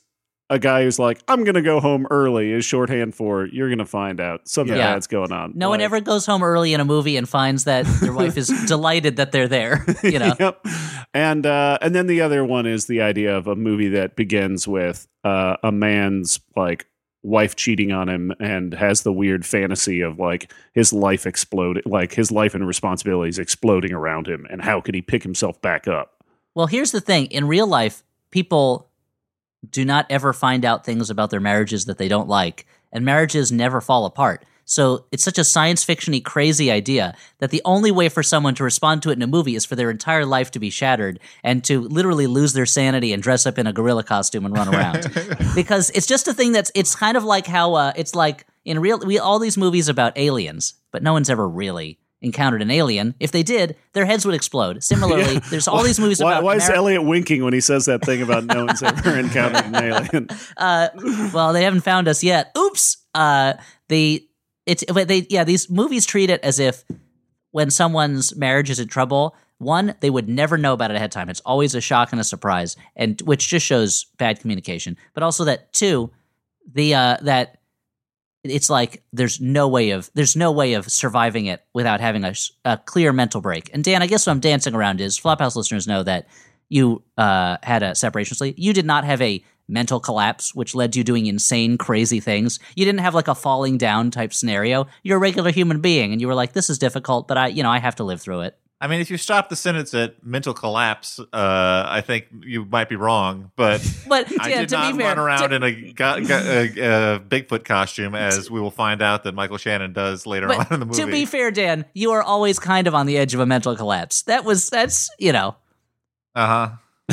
a 0.54 0.58
guy 0.58 0.82
who's 0.84 0.98
like, 0.98 1.20
"I'm 1.28 1.44
gonna 1.44 1.60
go 1.62 1.80
home 1.80 2.06
early," 2.10 2.52
is 2.52 2.64
shorthand 2.64 3.14
for 3.14 3.46
"You're 3.46 3.68
gonna 3.68 3.84
find 3.84 4.20
out 4.20 4.48
something 4.48 4.76
Yeah. 4.76 4.94
bad's 4.94 5.06
going 5.06 5.32
on." 5.32 5.52
No 5.54 5.68
one 5.68 5.80
ever 5.80 6.00
goes 6.00 6.24
home 6.26 6.42
early 6.42 6.72
in 6.72 6.80
a 6.80 6.84
movie 6.84 7.16
and 7.16 7.28
finds 7.28 7.64
that 7.64 7.84
their 8.00 8.12
wife 8.22 8.36
is 8.36 8.48
delighted 8.66 9.16
that 9.16 9.32
they're 9.32 9.48
there. 9.48 9.84
You 10.02 10.18
know, 10.18 10.34
yep. 10.38 10.64
And 11.12 11.44
uh, 11.46 11.78
and 11.82 11.94
then 11.94 12.06
the 12.06 12.20
other 12.20 12.44
one 12.44 12.66
is 12.66 12.86
the 12.86 13.00
idea 13.02 13.36
of 13.36 13.46
a 13.46 13.56
movie 13.56 13.88
that 13.90 14.16
begins 14.16 14.66
with 14.68 15.06
uh, 15.24 15.56
a 15.62 15.72
man's 15.72 16.40
like 16.56 16.86
wife 17.22 17.56
cheating 17.56 17.90
on 17.90 18.08
him 18.08 18.32
and 18.38 18.74
has 18.74 19.02
the 19.02 19.12
weird 19.12 19.46
fantasy 19.46 20.02
of 20.02 20.18
like 20.18 20.52
his 20.74 20.92
life 20.92 21.26
exploding, 21.26 21.82
like 21.86 22.12
his 22.12 22.30
life 22.30 22.54
and 22.54 22.66
responsibilities 22.66 23.38
exploding 23.38 23.92
around 23.92 24.26
him, 24.28 24.46
and 24.50 24.60
how 24.62 24.80
could 24.80 24.94
he 24.94 25.00
pick 25.02 25.22
himself 25.22 25.60
back 25.62 25.88
up? 25.88 26.22
Well, 26.54 26.66
here's 26.66 26.92
the 26.92 27.00
thing. 27.00 27.26
In 27.26 27.46
real 27.48 27.66
life, 27.66 28.04
people 28.30 28.90
do 29.70 29.84
not 29.84 30.06
ever 30.10 30.32
find 30.32 30.64
out 30.64 30.84
things 30.84 31.10
about 31.10 31.30
their 31.30 31.40
marriages 31.40 31.84
that 31.86 31.98
they 31.98 32.08
don't 32.08 32.28
like, 32.28 32.66
and 32.92 33.04
marriages 33.04 33.52
never 33.52 33.80
fall 33.80 34.04
apart. 34.04 34.44
So 34.64 35.04
it's 35.12 35.22
such 35.22 35.38
a 35.38 35.44
science 35.44 35.84
fictiony 35.84 36.24
crazy 36.24 36.70
idea 36.70 37.14
that 37.38 37.50
the 37.50 37.62
only 37.64 37.90
way 37.90 38.08
for 38.08 38.22
someone 38.22 38.54
to 38.54 38.64
respond 38.64 39.02
to 39.02 39.10
it 39.10 39.14
in 39.14 39.22
a 39.22 39.26
movie 39.26 39.56
is 39.56 39.64
for 39.64 39.76
their 39.76 39.90
entire 39.90 40.24
life 40.24 40.50
to 40.52 40.58
be 40.58 40.70
shattered 40.70 41.20
and 41.42 41.62
to 41.64 41.82
literally 41.82 42.26
lose 42.26 42.54
their 42.54 42.66
sanity 42.66 43.12
and 43.12 43.22
dress 43.22 43.46
up 43.46 43.58
in 43.58 43.66
a 43.66 43.72
gorilla 43.72 44.02
costume 44.02 44.46
and 44.46 44.56
run 44.56 44.74
around. 44.74 45.12
because 45.54 45.90
it's 45.90 46.06
just 46.06 46.28
a 46.28 46.34
thing 46.34 46.52
that's 46.52 46.70
it's 46.74 46.94
kind 46.94 47.16
of 47.16 47.24
like 47.24 47.46
how 47.46 47.74
uh, 47.74 47.92
it's 47.96 48.14
like 48.14 48.46
in 48.64 48.78
real 48.78 48.98
we 49.00 49.18
all 49.18 49.38
these 49.38 49.58
movies 49.58 49.88
about 49.88 50.16
aliens, 50.16 50.74
but 50.90 51.02
no 51.02 51.12
one's 51.12 51.28
ever 51.28 51.46
really 51.46 51.98
encountered 52.24 52.62
an 52.62 52.70
alien. 52.70 53.14
If 53.20 53.30
they 53.30 53.42
did, 53.42 53.76
their 53.92 54.04
heads 54.04 54.24
would 54.26 54.34
explode. 54.34 54.82
Similarly, 54.82 55.38
there's 55.50 55.68
all 55.68 55.82
these 55.82 56.00
movies 56.00 56.20
Why, 56.20 56.32
about 56.32 56.44
why 56.44 56.56
is 56.56 56.68
Elliott 56.68 57.04
winking 57.04 57.44
when 57.44 57.52
he 57.52 57.60
says 57.60 57.84
that 57.84 58.02
thing 58.02 58.22
about 58.22 58.44
no 58.44 58.64
one's 58.64 58.82
ever 58.82 59.16
encountered 59.18 59.66
an 59.66 59.74
alien? 59.76 60.28
well, 61.32 61.52
they 61.52 61.62
haven't 61.62 61.82
found 61.82 62.08
us 62.08 62.24
yet. 62.24 62.50
Oops. 62.56 62.96
Uh, 63.14 63.54
they 63.88 64.26
it's 64.66 64.84
but 64.92 65.08
they 65.08 65.26
yeah 65.28 65.44
these 65.44 65.70
movies 65.70 66.06
treat 66.06 66.30
it 66.30 66.40
as 66.42 66.58
if 66.58 66.84
when 67.50 67.70
someone's 67.70 68.34
marriage 68.34 68.70
is 68.70 68.80
in 68.80 68.88
trouble, 68.88 69.36
one 69.58 69.94
they 70.00 70.10
would 70.10 70.28
never 70.28 70.58
know 70.58 70.72
about 70.72 70.90
it 70.90 70.96
ahead 70.96 71.10
of 71.10 71.12
time. 71.12 71.28
It's 71.28 71.40
always 71.40 71.74
a 71.74 71.80
shock 71.80 72.12
and 72.12 72.20
a 72.20 72.24
surprise, 72.24 72.76
and 72.96 73.20
which 73.22 73.48
just 73.48 73.66
shows 73.66 74.06
bad 74.18 74.40
communication. 74.40 74.96
But 75.12 75.22
also 75.22 75.44
that 75.44 75.72
two, 75.72 76.10
the 76.72 76.94
uh, 76.94 77.16
that 77.22 77.58
it's 78.44 78.68
like 78.68 79.02
there's 79.12 79.40
no 79.40 79.68
way 79.68 79.90
of 79.90 80.10
there's 80.14 80.36
no 80.36 80.52
way 80.52 80.74
of 80.74 80.90
surviving 80.90 81.46
it 81.46 81.64
without 81.72 82.00
having 82.00 82.24
a 82.24 82.76
clear 82.84 83.12
mental 83.12 83.40
break. 83.40 83.70
And 83.72 83.82
Dan, 83.82 84.02
I 84.02 84.06
guess 84.06 84.26
what 84.26 84.32
I'm 84.32 84.40
dancing 84.40 84.74
around 84.74 85.00
is 85.00 85.18
Flophouse 85.18 85.56
listeners 85.56 85.88
know 85.88 86.02
that 86.02 86.28
you 86.68 87.02
uh, 87.16 87.56
had 87.62 87.82
a 87.82 87.94
separation 87.94 88.36
sleep. 88.36 88.56
You 88.58 88.72
did 88.72 88.84
not 88.86 89.04
have 89.04 89.20
a 89.22 89.42
mental 89.66 89.98
collapse, 89.98 90.54
which 90.54 90.74
led 90.74 90.92
to 90.92 90.98
you 90.98 91.04
doing 91.04 91.26
insane, 91.26 91.78
crazy 91.78 92.20
things. 92.20 92.58
You 92.74 92.84
didn't 92.84 93.00
have 93.00 93.14
like 93.14 93.28
a 93.28 93.34
falling 93.34 93.78
down 93.78 94.10
type 94.10 94.34
scenario. 94.34 94.86
You're 95.02 95.16
a 95.16 95.20
regular 95.20 95.50
human 95.50 95.80
being, 95.80 96.12
and 96.12 96.20
you 96.20 96.28
were 96.28 96.34
like, 96.34 96.52
"This 96.52 96.68
is 96.68 96.78
difficult, 96.78 97.28
but 97.28 97.38
I, 97.38 97.46
you 97.48 97.62
know, 97.62 97.70
I 97.70 97.78
have 97.78 97.96
to 97.96 98.04
live 98.04 98.20
through 98.20 98.42
it." 98.42 98.58
I 98.84 98.86
mean, 98.86 99.00
if 99.00 99.10
you 99.10 99.16
stop 99.16 99.48
the 99.48 99.56
sentence 99.56 99.94
at 99.94 100.22
mental 100.22 100.52
collapse, 100.52 101.18
uh, 101.18 101.24
I 101.32 102.02
think 102.02 102.26
you 102.42 102.66
might 102.66 102.90
be 102.90 102.96
wrong. 102.96 103.50
But 103.56 103.80
But 104.08 104.30
I 104.38 104.50
yeah, 104.50 104.60
did 104.60 104.68
to 104.68 104.74
not 104.74 104.92
be 104.92 104.98
fair, 104.98 105.08
run 105.08 105.18
around 105.18 105.48
to- 105.48 105.54
in 105.56 105.62
a, 105.62 105.92
go- 105.94 106.22
go- 106.22 106.36
a, 106.36 107.14
a 107.14 107.18
Bigfoot 107.20 107.64
costume, 107.64 108.14
as 108.14 108.50
we 108.50 108.60
will 108.60 108.70
find 108.70 109.00
out 109.00 109.24
that 109.24 109.34
Michael 109.34 109.56
Shannon 109.56 109.94
does 109.94 110.26
later 110.26 110.48
but 110.48 110.58
on 110.58 110.66
in 110.74 110.80
the 110.80 110.86
movie. 110.86 111.00
to 111.00 111.06
be 111.10 111.24
fair, 111.24 111.50
Dan, 111.50 111.86
you 111.94 112.12
are 112.12 112.22
always 112.22 112.58
kind 112.58 112.86
of 112.86 112.94
on 112.94 113.06
the 113.06 113.16
edge 113.16 113.32
of 113.32 113.40
a 113.40 113.46
mental 113.46 113.74
collapse. 113.74 114.20
That 114.24 114.44
was 114.44 114.68
that's 114.68 115.08
you 115.18 115.32
know. 115.32 115.56
uh 116.34 116.68
huh. 117.08 117.10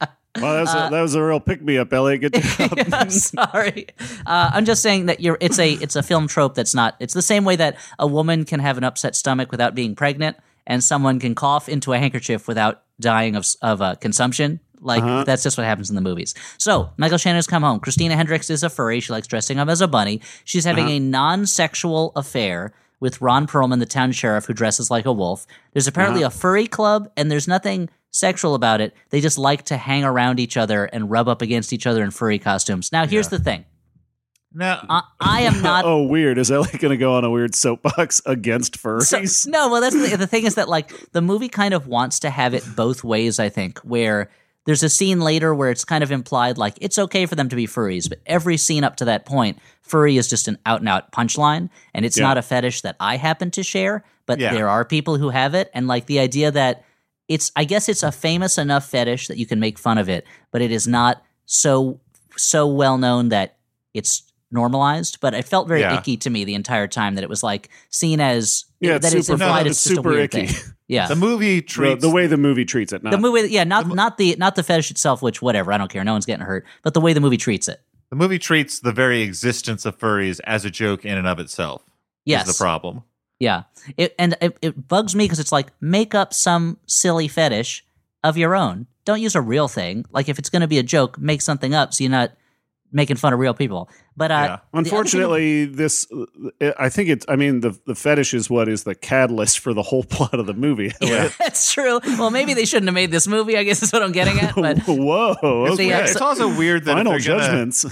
Well, 0.40 0.54
that 0.54 0.60
was, 0.60 0.74
a, 0.74 0.88
that 0.90 1.00
was 1.00 1.14
a 1.14 1.22
real 1.22 1.40
pick 1.40 1.62
me 1.62 1.78
up, 1.78 1.92
Elliott. 1.92 2.20
Good 2.20 2.34
job. 2.42 2.78
I'm 2.92 3.10
sorry. 3.10 3.86
Uh, 4.26 4.50
I'm 4.52 4.64
just 4.64 4.82
saying 4.82 5.06
that 5.06 5.20
you're. 5.20 5.38
It's 5.40 5.58
a. 5.58 5.72
It's 5.74 5.96
a 5.96 6.02
film 6.02 6.28
trope 6.28 6.54
that's 6.54 6.74
not. 6.74 6.96
It's 7.00 7.14
the 7.14 7.22
same 7.22 7.44
way 7.44 7.56
that 7.56 7.76
a 7.98 8.06
woman 8.06 8.44
can 8.44 8.60
have 8.60 8.78
an 8.78 8.84
upset 8.84 9.16
stomach 9.16 9.50
without 9.50 9.74
being 9.74 9.94
pregnant, 9.94 10.36
and 10.66 10.82
someone 10.82 11.18
can 11.20 11.34
cough 11.34 11.68
into 11.68 11.92
a 11.92 11.98
handkerchief 11.98 12.48
without 12.48 12.82
dying 13.00 13.36
of 13.36 13.46
of 13.62 13.82
uh, 13.82 13.94
consumption. 13.96 14.60
Like 14.80 15.26
that's 15.26 15.42
just 15.42 15.58
what 15.58 15.64
happens 15.66 15.90
in 15.90 15.96
the 15.96 16.02
movies. 16.02 16.34
So 16.56 16.90
Michael 16.96 17.18
Shannon's 17.18 17.46
come 17.48 17.62
home. 17.62 17.80
Christina 17.80 18.14
Hendricks 18.14 18.48
is 18.48 18.62
a 18.62 18.70
furry. 18.70 19.00
She 19.00 19.12
likes 19.12 19.26
dressing 19.26 19.58
up 19.58 19.68
as 19.68 19.80
a 19.80 19.88
bunny. 19.88 20.20
She's 20.44 20.64
having 20.64 20.88
a 20.88 21.00
non-sexual 21.00 22.12
affair 22.14 22.72
with 23.00 23.20
Ron 23.20 23.46
Perlman, 23.46 23.78
the 23.78 23.86
town 23.86 24.12
sheriff, 24.12 24.46
who 24.46 24.52
dresses 24.52 24.90
like 24.90 25.04
a 25.06 25.12
wolf. 25.12 25.46
There's 25.72 25.86
apparently 25.86 26.22
a 26.22 26.30
furry 26.30 26.66
club, 26.66 27.10
and 27.16 27.30
there's 27.30 27.48
nothing 27.48 27.88
sexual 28.10 28.54
about 28.54 28.80
it. 28.80 28.94
They 29.10 29.20
just 29.20 29.38
like 29.38 29.64
to 29.66 29.76
hang 29.76 30.04
around 30.04 30.40
each 30.40 30.56
other 30.56 30.84
and 30.86 31.10
rub 31.10 31.28
up 31.28 31.42
against 31.42 31.72
each 31.72 31.86
other 31.86 32.02
in 32.02 32.10
furry 32.10 32.38
costumes. 32.38 32.90
Now, 32.92 33.06
here's 33.06 33.28
the 33.28 33.38
thing. 33.38 33.64
Now, 34.52 34.84
I, 34.88 35.02
I 35.20 35.40
am 35.42 35.60
not. 35.60 35.84
oh, 35.86 36.04
weird. 36.04 36.38
Is 36.38 36.50
Elliot 36.50 36.80
going 36.80 36.90
to 36.90 36.96
go 36.96 37.14
on 37.14 37.24
a 37.24 37.30
weird 37.30 37.54
soapbox 37.54 38.22
against 38.24 38.82
furries? 38.82 39.28
So- 39.28 39.50
no, 39.50 39.68
well, 39.70 39.80
that's 39.82 39.94
the, 40.10 40.16
the 40.16 40.26
thing 40.26 40.44
is 40.44 40.54
that 40.54 40.68
like 40.68 40.90
the 41.12 41.20
movie 41.20 41.48
kind 41.50 41.74
of 41.74 41.86
wants 41.86 42.20
to 42.20 42.30
have 42.30 42.54
it 42.54 42.64
both 42.74 43.04
ways. 43.04 43.38
I 43.38 43.50
think 43.50 43.78
where 43.80 44.30
there's 44.64 44.82
a 44.82 44.88
scene 44.88 45.20
later 45.20 45.54
where 45.54 45.70
it's 45.70 45.84
kind 45.84 46.02
of 46.02 46.10
implied 46.10 46.56
like 46.56 46.78
it's 46.80 46.98
okay 46.98 47.26
for 47.26 47.34
them 47.34 47.48
to 47.50 47.56
be 47.56 47.66
furries, 47.66 48.08
but 48.08 48.20
every 48.26 48.56
scene 48.56 48.84
up 48.84 48.96
to 48.96 49.04
that 49.06 49.26
point, 49.26 49.58
furry 49.82 50.16
is 50.16 50.28
just 50.28 50.48
an 50.48 50.58
out 50.64 50.80
and 50.80 50.88
out 50.88 51.12
punchline, 51.12 51.68
and 51.94 52.04
it's 52.06 52.16
Yeah. 52.18 52.24
not 52.24 52.38
a 52.38 52.42
fetish 52.42 52.80
that 52.82 52.96
I 53.00 53.16
happen 53.16 53.50
to 53.52 53.62
share, 53.62 54.02
but 54.26 54.38
Yeah. 54.40 54.52
there 54.54 54.68
are 54.68 54.84
people 54.84 55.16
who 55.16 55.28
have 55.28 55.54
it, 55.54 55.70
and 55.74 55.86
like 55.88 56.06
the 56.06 56.18
idea 56.20 56.50
that 56.50 56.84
it's 57.28 57.52
I 57.56 57.64
guess 57.64 57.88
it's 57.88 58.02
a 58.02 58.10
famous 58.12 58.58
enough 58.58 58.88
fetish 58.88 59.28
that 59.28 59.36
you 59.38 59.46
can 59.46 59.60
make 59.60 59.78
fun 59.78 59.98
of 59.98 60.08
it, 60.08 60.26
but 60.50 60.62
it 60.62 60.70
is 60.70 60.86
not 60.88 61.22
so 61.46 62.00
so 62.36 62.66
well 62.66 62.98
known 62.98 63.28
that 63.30 63.56
it's 63.94 64.22
normalized. 64.50 65.18
But 65.20 65.34
it 65.34 65.44
felt 65.44 65.68
very 65.68 65.80
Yeah. 65.80 65.98
icky 65.98 66.16
to 66.18 66.30
me 66.30 66.44
the 66.44 66.54
entire 66.54 66.86
time 66.88 67.14
that 67.16 67.22
it 67.24 67.28
was 67.30 67.42
like 67.42 67.68
seen 67.90 68.20
as 68.20 68.64
Yeah, 68.80 68.96
it's 68.96 69.10
that 69.10 69.16
it's 69.16 69.26
super- 69.26 69.42
implied 69.44 69.64
no, 69.64 69.70
it's 69.70 69.78
it's 69.78 69.84
just 69.84 69.92
a 69.92 69.96
super 69.96 70.10
weird 70.10 70.34
icky. 70.34 70.46
thing. 70.46 70.72
Yeah. 70.90 71.06
the 71.06 71.16
movie 71.16 71.56
the, 71.56 71.60
treats 71.66 72.00
the 72.00 72.08
way 72.08 72.26
the 72.26 72.38
movie 72.38 72.64
treats 72.64 72.94
it. 72.94 73.02
Not, 73.02 73.10
The 73.10 73.18
movie, 73.18 73.48
yeah, 73.52 73.64
not 73.64 73.88
not 73.88 74.16
the 74.16 74.36
not 74.38 74.54
the 74.56 74.62
fetish 74.62 74.90
itself, 74.90 75.20
which 75.20 75.42
whatever, 75.42 75.70
I 75.70 75.76
don't 75.76 75.90
care, 75.90 76.02
no 76.02 76.12
one's 76.12 76.24
getting 76.24 76.46
hurt, 76.46 76.64
but 76.82 76.94
the 76.94 77.00
way 77.02 77.12
the 77.12 77.20
movie 77.20 77.36
treats 77.36 77.68
it. 77.68 77.82
the 78.08 78.16
movie 78.16 78.38
treats 78.38 78.80
the 78.80 78.90
very 78.92 79.20
existence 79.20 79.84
of 79.84 79.98
furries 79.98 80.40
as 80.44 80.64
a 80.64 80.70
joke 80.70 81.04
in 81.04 81.18
and 81.18 81.26
of 81.26 81.38
itself. 81.40 81.82
Yes, 82.24 82.48
is 82.48 82.56
the 82.56 82.62
problem. 82.64 83.02
Yeah, 83.38 83.64
it, 83.96 84.14
and 84.18 84.36
it, 84.40 84.56
it 84.62 84.88
bugs 84.88 85.14
me 85.14 85.24
because 85.24 85.38
it's 85.40 85.52
like 85.52 85.68
make 85.80 86.14
up 86.14 86.32
some 86.34 86.78
silly 86.86 87.28
fetish 87.28 87.84
of 88.24 88.36
your 88.36 88.54
own. 88.56 88.86
Don't 89.04 89.20
use 89.22 89.34
a 89.34 89.40
real 89.40 89.68
thing. 89.68 90.04
Like 90.10 90.28
if 90.28 90.38
it's 90.38 90.50
going 90.50 90.62
to 90.62 90.68
be 90.68 90.78
a 90.78 90.82
joke, 90.82 91.18
make 91.18 91.40
something 91.40 91.74
up 91.74 91.94
so 91.94 92.04
you're 92.04 92.10
not 92.10 92.32
making 92.90 93.16
fun 93.16 93.32
of 93.34 93.38
real 93.38 93.52
people. 93.54 93.88
But 94.16 94.30
uh, 94.30 94.34
Yeah. 94.34 94.46
the 94.46 94.52
other 94.52 94.58
thing- 94.60 94.78
Unfortunately, 94.78 95.64
this 95.66 96.06
I 96.78 96.88
think 96.88 97.08
it's. 97.10 97.24
I 97.28 97.36
mean, 97.36 97.60
the 97.60 97.78
the 97.86 97.94
fetish 97.94 98.34
is 98.34 98.50
what 98.50 98.68
is 98.68 98.82
the 98.84 98.94
catalyst 98.94 99.60
for 99.60 99.72
the 99.72 99.82
whole 99.82 100.02
plot 100.10 100.34
of 100.34 100.46
the 100.46 100.54
movie. 100.54 100.90
Yeah. 101.00 101.30
that's 101.38 101.70
true. 101.72 102.00
Well, 102.18 102.30
maybe 102.30 102.54
they 102.54 102.64
shouldn't 102.64 102.88
have 102.88 102.94
made 102.94 103.10
this 103.12 103.28
movie. 103.28 103.56
I 103.56 103.62
guess 103.62 103.82
is 103.82 103.92
what 103.92 104.02
I'm 104.02 104.12
getting 104.12 104.40
at. 104.40 104.54
But 104.56 104.78
Whoa! 104.86 105.36
Okay. 105.42 105.92
uh, 105.92 106.00
It's 106.00 106.16
also 106.20 106.48
weird 106.58 106.84
that 106.86 106.92
if 106.98 107.04
Final 107.04 107.12
they're 107.12 107.20
gonna- 107.20 107.40
judgments. 107.46 107.84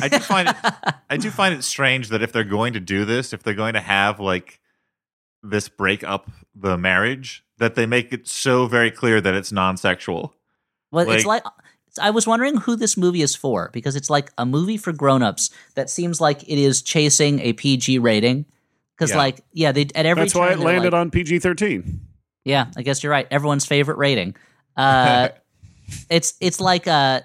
I 0.00 0.08
do 0.08 0.18
find 0.20 0.48
it. 0.48 0.56
I 1.10 1.16
do 1.16 1.30
find 1.30 1.54
it 1.54 1.64
strange 1.64 2.10
that 2.10 2.22
if 2.22 2.30
they're 2.32 2.44
going 2.44 2.74
to 2.74 2.80
do 2.80 3.04
this, 3.04 3.32
if 3.32 3.42
they're 3.42 3.54
going 3.54 3.74
to 3.74 3.80
have 3.80 4.20
like 4.20 4.60
this 5.50 5.68
break 5.68 6.02
up 6.04 6.30
the 6.54 6.76
marriage, 6.78 7.44
that 7.58 7.74
they 7.74 7.86
make 7.86 8.12
it 8.12 8.26
so 8.28 8.66
very 8.66 8.90
clear 8.90 9.20
that 9.20 9.34
it's 9.34 9.52
non-sexual. 9.52 10.34
Well, 10.92 11.08
it's 11.10 11.24
Like- 11.24 11.44
like 11.44 11.52
I 12.00 12.10
was 12.10 12.26
wondering 12.26 12.58
who 12.58 12.76
this 12.76 12.96
movie 12.96 13.22
is 13.22 13.34
for 13.34 13.70
because 13.72 13.96
it's 13.96 14.10
like 14.10 14.30
a 14.36 14.44
movie 14.44 14.76
for 14.76 14.92
grown-ups 14.92 15.50
that 15.76 15.88
seems 15.88 16.20
like 16.20 16.42
it 16.42 16.58
is 16.58 16.82
chasing 16.82 17.40
a 17.40 17.54
PG 17.54 17.98
rating. 17.98 18.44
Because 18.96 19.10
Yeah. 19.10 19.16
like 19.16 19.40
yeah, 19.52 19.72
they 19.72 19.86
at 19.94 20.04
every 20.06 20.22
That's 20.24 20.34
why 20.34 20.52
it 20.52 20.58
landed 20.58 20.92
like- 20.92 21.00
on 21.00 21.10
PG 21.10 21.38
thirteen. 21.38 22.00
Yeah, 22.44 22.66
I 22.76 22.82
guess 22.82 23.02
you're 23.02 23.10
right. 23.12 23.26
Everyone's 23.30 23.64
favorite 23.66 23.98
rating. 23.98 24.36
Uh, 24.76 25.28
it's 26.10 26.34
it's 26.40 26.60
like 26.60 26.86
uh 26.86 27.20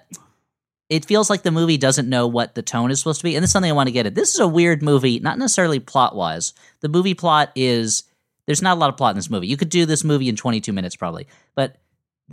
it 0.89 1.05
feels 1.05 1.29
like 1.29 1.43
the 1.43 1.51
movie 1.51 1.77
doesn't 1.77 2.09
know 2.09 2.27
what 2.27 2.55
the 2.55 2.61
tone 2.61 2.91
is 2.91 2.99
supposed 2.99 3.19
to 3.21 3.23
be, 3.23 3.35
and 3.35 3.43
this 3.43 3.49
is 3.49 3.53
something 3.53 3.71
I 3.71 3.73
want 3.73 3.87
to 3.87 3.93
get 3.93 4.05
at. 4.05 4.15
This 4.15 4.33
is 4.33 4.39
a 4.41 4.47
weird 4.47 4.81
movie, 4.83 5.19
not 5.19 5.37
necessarily 5.37 5.79
plot 5.79 6.15
wise. 6.15 6.53
The 6.81 6.89
movie 6.89 7.13
plot 7.13 7.51
is 7.55 8.03
there's 8.45 8.61
not 8.61 8.77
a 8.77 8.79
lot 8.79 8.89
of 8.89 8.97
plot 8.97 9.11
in 9.11 9.15
this 9.17 9.29
movie. 9.29 9.47
You 9.47 9.57
could 9.57 9.69
do 9.69 9.85
this 9.85 10.03
movie 10.03 10.29
in 10.29 10.35
22 10.35 10.73
minutes 10.73 10.95
probably, 10.95 11.27
but 11.55 11.77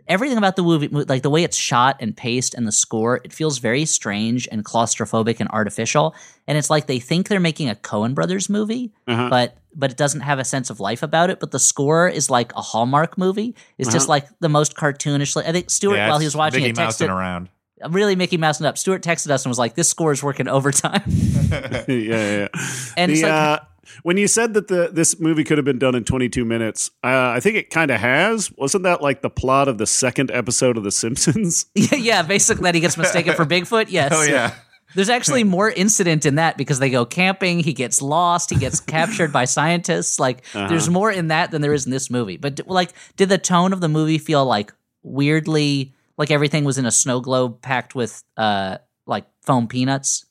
everything 0.07 0.38
about 0.38 0.55
the 0.57 0.62
movie, 0.62 0.87
like 0.88 1.23
the 1.23 1.31
way 1.31 1.42
it's 1.42 1.57
shot 1.57 1.97
and 2.01 2.16
paced 2.16 2.55
and 2.55 2.66
the 2.66 2.73
score, 2.73 3.21
it 3.25 3.33
feels 3.33 3.59
very 3.59 3.85
strange 3.85 4.47
and 4.53 4.64
claustrophobic 4.64 5.40
and 5.40 5.49
artificial. 5.51 6.14
And 6.47 6.57
it's 6.57 6.71
like 6.71 6.87
they 6.87 7.01
think 7.01 7.29
they're 7.29 7.40
making 7.40 7.68
a 7.68 7.75
Coen 7.75 8.14
Brothers 8.14 8.49
movie, 8.49 8.92
Uh-huh. 9.07 9.29
but 9.29 9.57
but 9.75 9.90
it 9.92 9.97
doesn't 9.97 10.23
have 10.23 10.38
a 10.40 10.44
sense 10.44 10.71
of 10.71 10.81
life 10.81 11.03
about 11.05 11.31
it. 11.31 11.38
But 11.40 11.51
the 11.53 11.59
score 11.59 12.09
is 12.09 12.31
like 12.31 12.53
a 12.55 12.61
Hallmark 12.61 13.16
movie. 13.18 13.55
It's 13.77 13.92
just 13.92 14.05
Uh-huh. 14.07 14.11
like 14.11 14.27
the 14.40 14.49
most 14.49 14.75
cartoonish. 14.77 15.37
I 15.44 15.53
think 15.53 15.68
Stuart, 15.71 15.97
Yeah, 15.97 16.09
while 16.09 16.18
he 16.18 16.25
was 16.27 16.35
watching 16.37 16.62
Mickey 16.62 16.81
it, 16.81 16.85
texted 16.85 17.09
around. 17.11 17.49
really 17.90 18.16
Mickey 18.16 18.37
Mouse 18.38 18.61
up. 18.61 18.77
Stuart 18.79 19.03
texted 19.03 19.31
us 19.31 19.44
and 19.44 19.51
was 19.51 19.59
like, 19.59 19.75
"This 19.75 19.88
score 19.88 20.11
is 20.12 20.23
working 20.23 20.49
overtime." 20.49 21.03
yeah, 21.07 21.85
yeah, 21.88 22.38
yeah. 22.38 22.49
And 22.97 23.11
the, 23.11 23.14
it's 23.14 23.23
like- 23.23 23.33
uh, 23.33 23.59
when 24.03 24.16
you 24.16 24.27
said 24.29 24.55
that 24.55 24.68
the 24.68 24.90
this 24.92 25.18
movie 25.20 25.44
could 25.44 25.59
have 25.59 25.64
been 25.64 25.79
done 25.79 25.94
in 25.94 26.05
22 26.05 26.44
minutes, 26.44 26.90
uh, 27.05 27.33
I 27.35 27.40
think 27.40 27.57
it 27.57 27.70
kind 27.70 27.90
of 27.90 28.01
has. 28.01 28.51
Wasn't 28.57 28.85
that 28.85 29.03
like 29.03 29.22
the 29.22 29.31
plot 29.31 29.68
of 29.68 29.79
the 29.79 29.87
second 29.87 30.31
episode 30.31 30.77
of 30.77 30.85
The 30.85 30.90
Simpsons? 30.92 31.66
yeah, 31.74 31.94
yeah, 31.96 32.22
basically 32.22 32.64
that 32.64 32.74
he 32.74 32.81
gets 32.81 32.96
mistaken 32.96 33.35
for 33.35 33.44
Bigfoot. 33.46 33.87
Yes. 33.90 34.12
Oh 34.14 34.22
yeah. 34.22 34.55
There's 34.94 35.11
actually 35.11 35.44
more 35.44 35.68
incident 35.68 36.24
in 36.24 36.37
that 36.37 36.57
because 36.57 36.79
they 36.79 36.88
go 36.88 37.05
camping, 37.05 37.61
he 37.61 37.74
gets 37.74 38.01
lost, 38.01 38.48
he 38.48 38.57
gets 38.57 38.81
captured 38.81 39.33
by 39.33 39.44
scientists. 39.44 40.18
Like 40.18 40.38
Uh-huh. 40.55 40.66
there's 40.68 40.88
more 40.88 41.11
in 41.12 41.29
that 41.29 41.51
than 41.51 41.61
there 41.61 41.74
is 41.74 41.85
in 41.85 41.90
this 41.92 42.11
movie. 42.11 42.38
But 42.38 42.55
d- 42.57 42.62
like 42.66 42.92
did 43.16 43.29
the 43.29 43.37
tone 43.38 43.72
of 43.74 43.81
the 43.83 43.88
movie 43.88 44.16
feel 44.18 44.44
like 44.46 44.72
weirdly 45.03 45.94
like 46.16 46.31
everything 46.31 46.64
was 46.64 46.79
in 46.79 46.87
a 46.87 46.90
snow 46.90 47.20
globe 47.20 47.61
packed 47.62 47.94
with 47.94 48.22
uh 48.37 48.79
like 49.07 49.27
foam 49.42 49.68
peanuts 49.68 50.24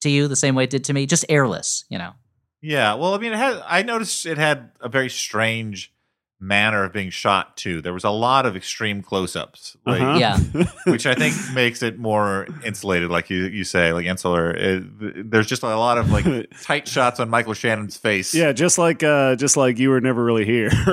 to 0.00 0.10
you 0.10 0.26
the 0.26 0.36
same 0.36 0.54
way 0.54 0.64
it 0.64 0.70
did 0.70 0.84
to 0.84 0.92
me? 0.94 1.06
Just 1.06 1.24
airless, 1.28 1.84
you 1.88 1.98
know. 1.98 2.12
Yeah, 2.62 2.94
well, 2.94 3.14
I 3.14 3.18
mean, 3.18 3.32
it 3.32 3.38
had. 3.38 3.60
I 3.66 3.82
noticed 3.82 4.24
it 4.24 4.38
had 4.38 4.70
a 4.80 4.88
very 4.88 5.10
strange 5.10 5.92
manner 6.38 6.82
of 6.84 6.92
being 6.92 7.10
shot 7.10 7.56
too. 7.56 7.80
There 7.80 7.92
was 7.92 8.02
a 8.04 8.10
lot 8.10 8.46
of 8.46 8.56
extreme 8.56 9.00
close-ups, 9.02 9.76
like, 9.86 10.00
Uh-huh. 10.00 10.18
Yeah. 10.18 10.38
which 10.86 11.06
I 11.06 11.14
think 11.14 11.36
makes 11.54 11.82
it 11.84 11.98
more 12.00 12.48
insulated, 12.64 13.10
like 13.10 13.30
you 13.30 13.44
you 13.44 13.62
say, 13.64 13.92
like 13.92 14.06
insular. 14.06 14.50
It, 14.52 15.30
there's 15.30 15.46
just 15.46 15.62
a 15.62 15.66
lot 15.66 15.98
of 15.98 16.10
like 16.10 16.24
tight 16.62 16.88
shots 16.88 17.20
on 17.20 17.30
Michael 17.30 17.54
Shannon's 17.54 17.96
face. 17.96 18.34
yeah, 18.34 18.52
just 18.52 18.76
like 18.78 19.02
uh, 19.04 19.36
just 19.36 19.56
like 19.56 19.78
you 19.78 19.90
were 19.90 20.00
never 20.00 20.22
really 20.24 20.44
here. 20.44 20.70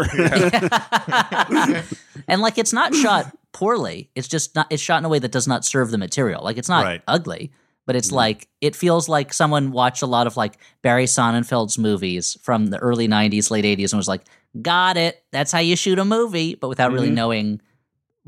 and 2.27 2.41
like 2.41 2.57
it's 2.57 2.73
not 2.73 2.93
shot 2.95 3.35
poorly. 3.51 4.09
It's 4.15 4.27
just 4.27 4.55
not 4.55 4.67
it's 4.69 4.81
shot 4.81 4.99
in 4.99 5.05
a 5.05 5.09
way 5.09 5.19
that 5.19 5.31
does 5.31 5.47
not 5.47 5.65
serve 5.65 5.91
the 5.91 5.97
material. 5.97 6.43
Like 6.43 6.57
it's 6.57 6.69
not 6.69 6.83
Right. 6.83 7.01
ugly, 7.07 7.51
but 7.89 7.95
it's 7.95 8.11
like 8.11 8.47
it 8.61 8.75
feels 8.75 9.09
like 9.09 9.33
someone 9.33 9.71
watched 9.71 10.03
a 10.03 10.05
lot 10.05 10.27
of 10.27 10.37
like 10.37 10.59
Barry 10.83 11.05
Sonnenfeld's 11.05 11.79
movies 11.79 12.37
from 12.43 12.67
the 12.67 12.77
early 12.77 13.07
90s, 13.07 13.49
late 13.49 13.65
80s 13.65 13.91
and 13.91 13.97
was 13.97 14.07
like, 14.07 14.21
"Got 14.61 14.95
it. 14.95 15.23
That's 15.31 15.51
how 15.51 15.57
you 15.57 15.75
shoot 15.75 15.97
a 15.97 16.05
movie," 16.05 16.53
but 16.53 16.67
without 16.67 16.91
really 16.91 17.09
Mhm. 17.09 17.13
knowing 17.15 17.61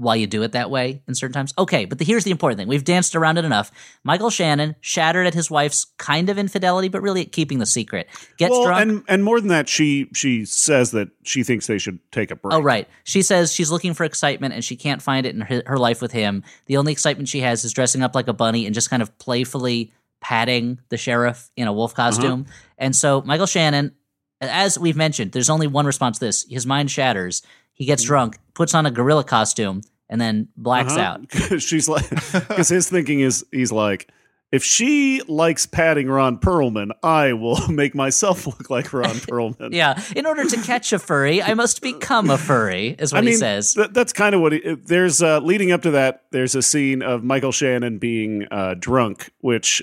why 0.02 0.16
you 0.16 0.26
do 0.26 0.42
it 0.42 0.54
that 0.54 0.72
way 0.72 1.04
in 1.08 1.14
certain 1.14 1.34
times. 1.34 1.54
Okay, 1.58 1.86
but 1.86 2.00
the, 2.00 2.06
here's 2.06 2.24
the 2.24 2.32
important 2.32 2.58
thing. 2.58 2.68
We've 2.68 2.84
danced 2.84 3.16
around 3.16 3.38
it 3.38 3.46
enough. 3.46 3.72
Michael 4.04 4.32
Shannon 4.32 4.76
shattered 4.82 5.28
at 5.28 5.34
his 5.34 5.52
wife's 5.52 5.86
kind 5.98 6.30
of 6.30 6.38
infidelity, 6.38 6.90
but 6.90 7.02
really 7.02 7.22
at 7.22 7.32
keeping 7.32 7.60
the 7.60 7.66
secret. 7.66 8.08
Gets 8.38 8.52
well, 8.52 8.66
drunk. 8.66 8.82
and 8.82 9.04
and 9.08 9.24
more 9.24 9.40
than 9.40 9.50
that, 9.50 9.70
she 9.70 10.10
she 10.14 10.44
says 10.46 10.92
that 10.92 11.10
she 11.24 11.44
thinks 11.44 11.68
they 11.68 11.78
should 11.78 12.00
take 12.12 12.32
a 12.32 12.36
break. 12.36 12.54
Oh, 12.54 12.62
right. 12.62 12.88
She 13.04 13.22
says 13.22 13.54
she's 13.54 13.72
looking 13.72 13.94
for 13.94 14.04
excitement 14.04 14.54
and 14.54 14.64
she 14.64 14.76
can't 14.76 15.02
find 15.02 15.26
it 15.26 15.36
in 15.36 15.42
her, 15.42 15.64
her 15.68 15.78
life 15.78 16.02
with 16.02 16.12
him. 16.12 16.44
The 16.66 16.78
only 16.78 16.92
excitement 16.92 17.30
she 17.30 17.42
has 17.42 17.64
is 17.64 17.72
dressing 17.72 18.02
up 18.02 18.16
like 18.16 18.28
a 18.28 18.34
bunny 18.34 18.66
and 18.66 18.74
just 18.74 18.90
kind 18.90 19.04
of 19.04 19.16
playfully 19.20 19.94
patting 20.20 20.80
the 20.90 20.98
sheriff 20.98 21.52
in 21.56 21.68
a 21.68 21.74
wolf 21.74 21.92
uh-huh. 21.92 22.10
costume. 22.10 22.46
And 22.78 22.96
so 22.96 23.22
Michael 23.22 23.46
Shannon, 23.46 23.94
as 24.40 24.80
we've 24.80 24.98
mentioned, 24.98 25.32
there's 25.32 25.50
only 25.50 25.68
one 25.68 25.86
response 25.86 26.18
to 26.20 26.26
this. 26.26 26.46
His 26.50 26.66
mind 26.66 26.90
shatters. 26.90 27.44
He 27.74 27.86
gets 27.86 28.04
mm-hmm. 28.04 28.10
drunk, 28.10 28.38
puts 28.54 28.74
on 28.76 28.86
a 28.86 28.92
gorilla 28.92 29.24
costume, 29.24 29.82
and 30.12 30.22
then 30.22 30.48
blacks 30.56 30.94
Uh-huh. 30.94 31.18
out. 31.20 31.60
She's 31.62 31.90
like, 31.90 32.08
because 32.34 32.70
his 32.70 32.88
thinking 32.88 33.22
is, 33.22 33.44
he's 33.52 33.72
like, 33.72 34.08
if 34.52 34.64
she 34.66 35.22
likes 35.30 35.66
patting 35.66 36.10
Ron 36.10 36.38
Perlman, 36.38 36.92
I 37.02 37.32
will 37.32 37.66
make 37.70 37.96
myself 37.96 38.46
look 38.46 38.70
like 38.70 38.92
Ron 38.92 39.16
Perlman. 39.16 39.70
Yeah. 39.74 40.00
In 40.14 40.26
order 40.26 40.44
to 40.44 40.58
catch 40.64 40.92
a 40.92 41.00
furry, 41.00 41.42
I 41.42 41.54
must 41.54 41.82
become 41.82 42.30
a 42.30 42.38
furry, 42.38 42.90
is 43.00 43.14
what 43.14 43.20
I 43.20 43.22
mean, 43.22 43.30
he 43.32 43.38
says. 43.38 43.74
th- 43.76 43.92
that's 43.94 44.12
kind 44.12 44.36
of 44.36 44.42
what 44.42 44.52
he, 44.52 44.76
there's 44.76 45.24
uh, 45.24 45.40
leading 45.40 45.72
up 45.72 45.84
to 45.84 45.92
that. 45.92 46.24
There's 46.32 46.54
a 46.54 46.62
scene 46.62 47.02
of 47.02 47.24
Michael 47.24 47.54
Shannon 47.54 47.98
being 47.98 48.46
uh, 48.52 48.76
drunk, 48.78 49.32
which 49.40 49.82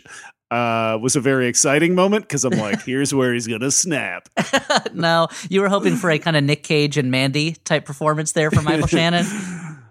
uh, 0.50 0.98
was 1.00 1.16
a 1.16 1.20
very 1.22 1.46
exciting 1.46 1.94
moment 1.94 2.24
because 2.28 2.44
I'm 2.44 2.58
like, 2.58 2.82
here's 2.82 3.14
where 3.14 3.32
he's 3.32 3.46
gonna 3.46 3.70
snap. 3.70 4.28
no, 4.92 5.28
you 5.48 5.62
were 5.62 5.68
hoping 5.70 5.96
for 5.96 6.10
a 6.10 6.18
kind 6.18 6.36
of 6.36 6.44
Nick 6.44 6.62
Cage 6.62 6.98
and 6.98 7.10
Mandy 7.10 7.52
type 7.64 7.86
performance 7.86 8.32
there 8.32 8.50
from 8.50 8.64
Michael 8.64 8.86
Shannon. 8.86 9.24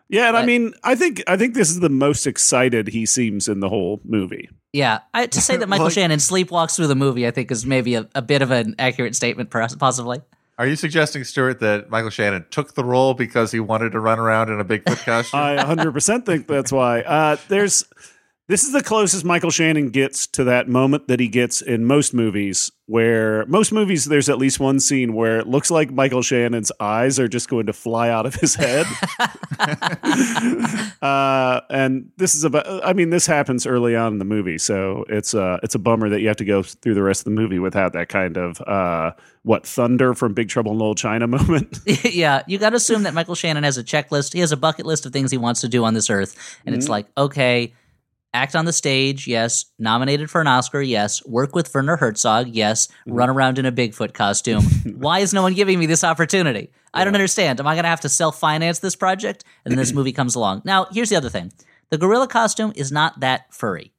Yeah, 0.10 0.30
and 0.30 0.38
I 0.38 0.46
mean, 0.46 0.74
I 0.84 0.96
think 0.96 1.22
I 1.28 1.36
think 1.36 1.54
this 1.54 1.70
is 1.70 1.80
the 1.80 1.90
most 1.90 2.26
excited 2.28 2.88
he 2.88 3.06
seems 3.06 3.48
in 3.48 3.60
the 3.60 3.70
whole 3.70 4.00
movie. 4.06 4.50
Yeah, 4.74 5.00
I, 5.14 5.26
to 5.28 5.42
say 5.42 5.58
that 5.58 5.68
Michael 5.68 5.86
Like- 5.86 5.94
Shannon 5.94 6.20
sleepwalks 6.20 6.76
through 6.76 6.88
the 6.88 6.96
movie, 6.96 7.26
I 7.28 7.32
think 7.32 7.52
is 7.52 7.66
maybe 7.66 7.96
a, 7.96 8.08
a 8.16 8.22
bit 8.22 8.42
of 8.42 8.52
an 8.52 8.76
accurate 8.80 9.16
statement, 9.16 9.50
possibly. 9.50 10.22
Are 10.60 10.66
you 10.66 10.76
suggesting, 10.76 11.24
Stuart, 11.24 11.60
that 11.60 11.90
Michael 11.92 12.10
Shannon 12.10 12.46
took 12.50 12.74
the 12.74 12.84
role 12.84 13.14
because 13.14 13.52
he 13.52 13.60
wanted 13.60 13.92
to 13.92 14.00
run 14.00 14.18
around 14.18 14.50
in 14.50 14.60
a 14.60 14.66
Bigfoot 14.66 14.98
costume? 15.06 15.40
I 15.40 15.56
100% 15.58 16.26
think 16.26 16.48
that's 16.48 16.72
why. 16.72 17.02
Uh, 17.02 17.38
there's 17.48 17.86
this 18.48 18.64
is 18.64 18.72
the 18.72 18.82
closest 18.82 19.26
Michael 19.26 19.50
Shannon 19.52 19.90
gets 19.90 20.26
to 20.28 20.46
that 20.46 20.70
moment 20.70 21.08
that 21.10 21.20
he 21.20 21.28
gets 21.28 21.62
in 21.62 21.84
most 21.86 22.14
movies 22.14 22.72
where 22.86 23.46
most 23.48 23.74
movies 23.74 24.06
there's 24.06 24.30
at 24.30 24.38
least 24.38 24.62
one 24.62 24.80
scene 24.80 25.14
where 25.14 25.40
it 25.40 25.48
looks 25.48 25.70
like 25.70 25.92
Michael 25.92 26.22
Shannon's 26.22 26.72
eyes 26.80 27.20
are 27.20 27.28
just 27.28 27.50
going 27.50 27.66
to 27.66 27.74
fly 27.74 28.10
out 28.10 28.26
of 28.26 28.36
his 28.36 28.56
head. 28.56 28.86
uh, 31.02 31.60
and 31.70 32.10
this 32.16 32.34
is 32.34 32.46
about 32.46 32.66
I 32.86 32.94
mean 32.94 33.10
this 33.10 33.28
happens 33.28 33.68
early 33.68 33.98
on 33.98 34.14
in 34.14 34.20
the 34.20 34.26
movie, 34.26 34.58
so 34.58 35.04
it's 35.10 35.34
uh 35.34 35.58
it's 35.62 35.76
a 35.76 35.80
bummer 35.80 36.08
that 36.08 36.22
you 36.22 36.30
have 36.30 36.38
to 36.38 36.46
go 36.46 36.64
through 36.64 36.94
the 36.94 37.04
rest 37.04 37.22
of 37.22 37.26
the 37.26 37.32
movie 37.32 37.60
without 37.60 37.92
that 37.94 38.08
kind 38.08 38.38
of 38.38 38.62
uh 38.62 39.12
what 39.44 39.68
thunder 39.68 40.14
from 40.14 40.34
Big 40.34 40.48
Trouble 40.48 40.72
in 40.72 40.78
Little 40.78 40.96
China 40.96 41.28
moment. 41.28 41.80
yeah, 41.86 42.44
you 42.48 42.58
got 42.58 42.70
to 42.70 42.78
assume 42.78 43.04
that 43.04 43.14
Michael 43.14 43.36
Shannon 43.36 43.66
has 43.66 43.78
a 43.78 43.84
checklist. 43.84 44.32
He 44.32 44.40
has 44.40 44.54
a 44.54 44.58
bucket 44.58 44.86
list 44.86 45.06
of 45.06 45.12
things 45.12 45.32
he 45.32 45.38
wants 45.38 45.60
to 45.62 45.68
do 45.68 45.84
on 45.84 45.94
this 45.94 46.10
earth, 46.10 46.58
and 46.66 46.74
it's 46.74 46.88
like, 46.88 47.08
okay, 47.18 47.74
act 48.38 48.56
on 48.56 48.66
the 48.66 48.74
stage, 48.74 49.28
yes. 49.28 49.66
Nominated 49.80 50.30
for 50.30 50.40
an 50.40 50.48
Oscar, 50.48 50.82
yes. 50.82 51.26
Work 51.26 51.56
with 51.56 51.74
Werner 51.74 51.98
Herzog, 51.98 52.48
yes. 52.48 52.88
Run 53.08 53.30
around 53.30 53.58
in 53.58 53.66
a 53.66 53.72
Bigfoot 53.72 54.14
costume. 54.14 54.64
Why 54.98 55.20
is 55.20 55.34
no 55.34 55.42
one 55.42 55.56
giving 55.56 55.80
me 55.80 55.88
this 55.88 56.04
opportunity? 56.04 56.70
I 56.94 57.04
don't 57.04 57.16
understand. 57.16 57.60
Am 57.60 57.68
I 57.68 57.74
going 57.74 57.84
to 57.84 57.90
have 57.90 58.02
to 58.02 58.10
self 58.10 58.40
finance 58.40 58.80
this 58.80 58.96
project? 58.96 59.44
And 59.66 59.72
then 59.72 59.78
this 59.78 59.92
movie 59.92 60.14
comes 60.14 60.36
along. 60.36 60.62
Now, 60.66 60.86
here's 60.92 61.10
the 61.10 61.16
other 61.16 61.30
thing 61.30 61.52
the 61.90 61.98
gorilla 61.98 62.28
costume 62.28 62.74
is 62.76 62.92
not 62.92 63.20
that 63.20 63.54
furry. 63.54 63.94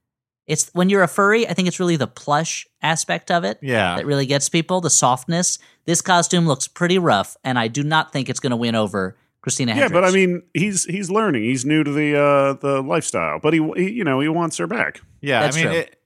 It's 0.46 0.70
when 0.72 0.88
you're 0.88 1.02
a 1.02 1.08
furry, 1.08 1.46
I 1.46 1.52
think 1.52 1.68
it's 1.68 1.78
really 1.78 1.96
the 1.96 2.06
plush 2.06 2.66
aspect 2.80 3.30
of 3.30 3.44
it 3.44 3.58
yeah. 3.60 3.96
that 3.96 4.06
really 4.06 4.24
gets 4.24 4.48
people, 4.48 4.80
the 4.80 4.88
softness. 4.88 5.58
This 5.84 6.00
costume 6.00 6.46
looks 6.46 6.66
pretty 6.66 6.98
rough, 6.98 7.36
and 7.44 7.58
I 7.58 7.68
do 7.68 7.82
not 7.82 8.12
think 8.12 8.30
it's 8.30 8.40
going 8.40 8.52
to 8.52 8.56
win 8.56 8.74
over 8.74 9.16
Christina 9.40 9.74
Yeah, 9.76 9.88
but 9.88 10.04
I 10.04 10.10
mean, 10.10 10.42
he's 10.54 10.84
he's 10.84 11.10
learning. 11.10 11.44
He's 11.44 11.64
new 11.64 11.84
to 11.84 11.90
the 11.92 12.16
uh, 12.20 12.52
the 12.54 12.82
lifestyle, 12.82 13.38
but 13.40 13.52
he, 13.54 13.60
he 13.76 13.90
you 13.92 14.04
know 14.04 14.20
he 14.20 14.28
wants 14.28 14.56
her 14.58 14.66
back. 14.66 15.00
Yeah, 15.20 15.40
That's 15.40 15.56
I 15.56 15.60
mean, 15.60 15.68
true. 15.70 15.78
it, 15.80 15.96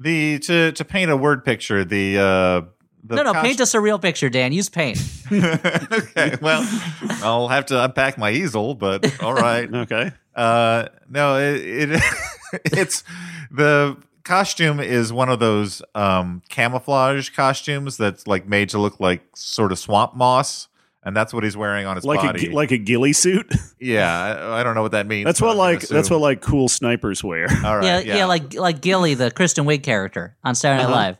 the 0.00 0.38
to 0.40 0.72
to 0.72 0.84
paint 0.84 1.10
a 1.10 1.16
word 1.16 1.44
picture, 1.44 1.84
the 1.84 2.18
uh, 2.18 2.60
no, 3.08 3.22
no, 3.22 3.32
cost- 3.32 3.44
paint 3.44 3.60
us 3.60 3.74
a 3.74 3.80
real 3.80 3.98
picture, 3.98 4.28
Dan. 4.28 4.52
Use 4.52 4.68
paint. 4.68 4.98
okay, 5.32 6.36
well, 6.40 6.66
I'll 7.22 7.48
have 7.48 7.66
to 7.66 7.84
unpack 7.84 8.18
my 8.18 8.30
easel, 8.30 8.74
but 8.74 9.22
all 9.22 9.34
right. 9.34 9.68
Okay, 9.74 10.12
Uh, 10.34 10.86
no, 11.08 11.36
it, 11.38 11.90
it 11.90 12.02
it's 12.64 13.04
the 13.50 13.96
costume 14.24 14.80
is 14.80 15.12
one 15.12 15.28
of 15.28 15.38
those 15.38 15.82
um 15.94 16.42
camouflage 16.48 17.28
costumes 17.30 17.96
that's 17.98 18.26
like 18.26 18.48
made 18.48 18.68
to 18.70 18.78
look 18.78 18.98
like 18.98 19.22
sort 19.36 19.70
of 19.70 19.78
swamp 19.78 20.14
moss. 20.16 20.68
And 21.04 21.14
that's 21.14 21.34
what 21.34 21.44
he's 21.44 21.56
wearing 21.56 21.84
on 21.86 21.96
his 21.96 22.04
like 22.04 22.20
a 22.20 22.26
body. 22.26 22.40
gi- 22.40 22.50
like 22.50 22.70
a 22.70 22.78
ghillie 22.78 23.12
suit. 23.12 23.52
yeah, 23.78 24.10
I, 24.50 24.60
I 24.60 24.62
don't 24.62 24.74
know 24.74 24.82
what 24.82 24.92
that 24.92 25.06
means. 25.06 25.26
That's 25.26 25.40
what 25.40 25.50
I'm 25.50 25.56
like 25.58 25.80
that's 25.82 26.08
what 26.10 26.20
like 26.20 26.40
cool 26.40 26.68
snipers 26.68 27.22
wear. 27.22 27.46
All 27.64 27.76
right, 27.76 27.84
yeah, 27.84 27.98
yeah, 28.00 28.16
yeah, 28.16 28.24
like 28.24 28.54
like 28.54 28.80
Gilly, 28.80 29.14
the 29.14 29.30
Kristen 29.30 29.66
Wiig 29.66 29.82
character 29.82 30.36
on 30.42 30.54
Saturday 30.54 30.82
Night 30.84 30.90
Uh-huh. 30.90 30.94
Live. 31.00 31.16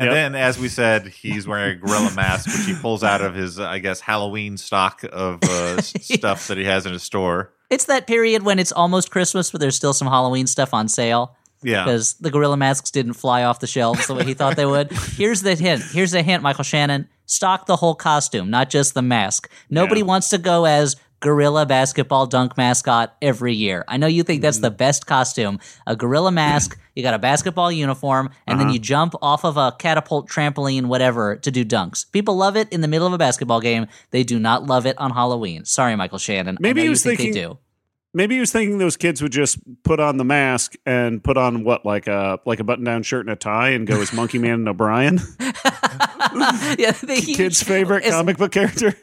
And 0.00 0.06
Yep. 0.06 0.14
then, 0.14 0.34
as 0.36 0.58
we 0.60 0.68
said, 0.68 1.08
he's 1.08 1.46
wearing 1.48 1.76
a 1.76 1.80
gorilla 1.80 2.12
mask, 2.14 2.46
which 2.46 2.66
he 2.66 2.74
pulls 2.80 3.02
out 3.02 3.20
of 3.20 3.34
his, 3.34 3.58
I 3.58 3.80
guess, 3.80 4.00
Halloween 4.00 4.56
stock 4.56 5.02
of 5.12 5.40
uh, 5.42 5.80
stuff 5.82 6.46
that 6.46 6.56
he 6.56 6.64
has 6.64 6.86
in 6.86 6.92
his 6.92 7.02
store. 7.02 7.52
It's 7.68 7.86
that 7.86 8.06
period 8.06 8.44
when 8.44 8.60
it's 8.60 8.70
almost 8.70 9.10
Christmas, 9.10 9.50
but 9.50 9.60
there's 9.60 9.74
still 9.74 9.92
some 9.92 10.06
Halloween 10.06 10.46
stuff 10.46 10.72
on 10.72 10.86
sale 10.86 11.36
Yeah, 11.62 11.84
because 11.84 12.14
the 12.14 12.30
gorilla 12.30 12.56
masks 12.56 12.90
didn't 12.90 13.14
fly 13.14 13.44
off 13.44 13.60
the 13.60 13.66
shelves 13.66 14.06
the 14.06 14.14
way 14.14 14.24
he 14.24 14.34
thought 14.34 14.56
they 14.56 14.66
would. 14.66 14.92
Here's 15.16 15.42
the 15.42 15.54
hint. 15.54 15.82
Here's 15.82 16.12
the 16.12 16.22
hint, 16.22 16.42
Michael 16.42 16.64
Shannon. 16.64 17.08
Stock 17.26 17.66
the 17.66 17.76
whole 17.76 17.94
costume, 17.94 18.50
not 18.50 18.70
just 18.70 18.94
the 18.94 19.02
mask. 19.02 19.50
Nobody 19.68 20.00
Yeah. 20.00 20.06
wants 20.06 20.30
to 20.30 20.38
go 20.38 20.64
as 20.64 20.96
gorilla 21.20 21.66
basketball 21.66 22.26
dunk 22.26 22.56
mascot 22.56 23.16
every 23.20 23.54
year. 23.54 23.84
I 23.88 23.96
know 23.96 24.06
you 24.06 24.22
think 24.22 24.42
that's 24.42 24.58
the 24.58 24.68
mm-hmm. 24.68 24.76
best 24.76 25.06
costume. 25.06 25.58
A 25.86 25.96
gorilla 25.96 26.30
mask, 26.30 26.78
you 26.94 27.02
got 27.02 27.14
a 27.14 27.18
basketball 27.18 27.72
uniform, 27.72 28.30
and 28.46 28.58
then 28.58 28.68
uh-huh. 28.68 28.74
you 28.74 28.78
jump 28.78 29.14
off 29.20 29.44
of 29.44 29.56
a 29.56 29.74
catapult 29.78 30.28
trampoline, 30.28 30.86
whatever, 30.86 31.36
to 31.36 31.50
do 31.50 31.64
dunks. 31.64 32.10
People 32.12 32.36
love 32.36 32.56
it 32.56 32.72
in 32.72 32.80
the 32.80 32.88
middle 32.88 33.06
of 33.06 33.12
a 33.12 33.18
basketball 33.18 33.60
game. 33.60 33.86
They 34.10 34.22
do 34.22 34.38
not 34.38 34.66
love 34.66 34.86
it 34.86 34.96
on 34.98 35.10
Halloween. 35.10 35.64
Sorry, 35.64 35.96
Michael 35.96 36.18
Shannon. 36.18 36.56
I 36.56 36.58
Maybe 36.60 36.80
he 36.80 36.84
you 36.84 36.90
was 36.90 37.02
think 37.02 37.18
thinking- 37.18 37.34
they 37.34 37.40
do. 37.48 37.58
Maybe 38.14 38.34
he 38.36 38.40
was 38.40 38.50
thinking 38.50 38.78
those 38.78 38.96
kids 38.96 39.22
would 39.22 39.32
just 39.32 39.58
put 39.82 40.00
on 40.00 40.16
the 40.16 40.24
mask 40.24 40.76
and 40.86 41.22
put 41.22 41.36
on 41.36 41.62
what 41.62 41.84
like 41.84 42.06
a 42.06 42.40
like 42.46 42.58
a 42.58 42.64
button 42.64 42.84
down 42.84 43.02
shirt 43.02 43.26
and 43.26 43.32
a 43.32 43.36
tie 43.36 43.70
and 43.70 43.86
go 43.86 44.00
as 44.00 44.12
Monkey 44.12 44.38
Man 44.38 44.54
and 44.54 44.68
O'Brien, 44.68 45.20
yeah, 45.40 46.92
the 46.92 47.32
kid's 47.36 47.62
favorite 47.62 48.04
comic 48.04 48.38
book 48.38 48.52
character. 48.52 48.94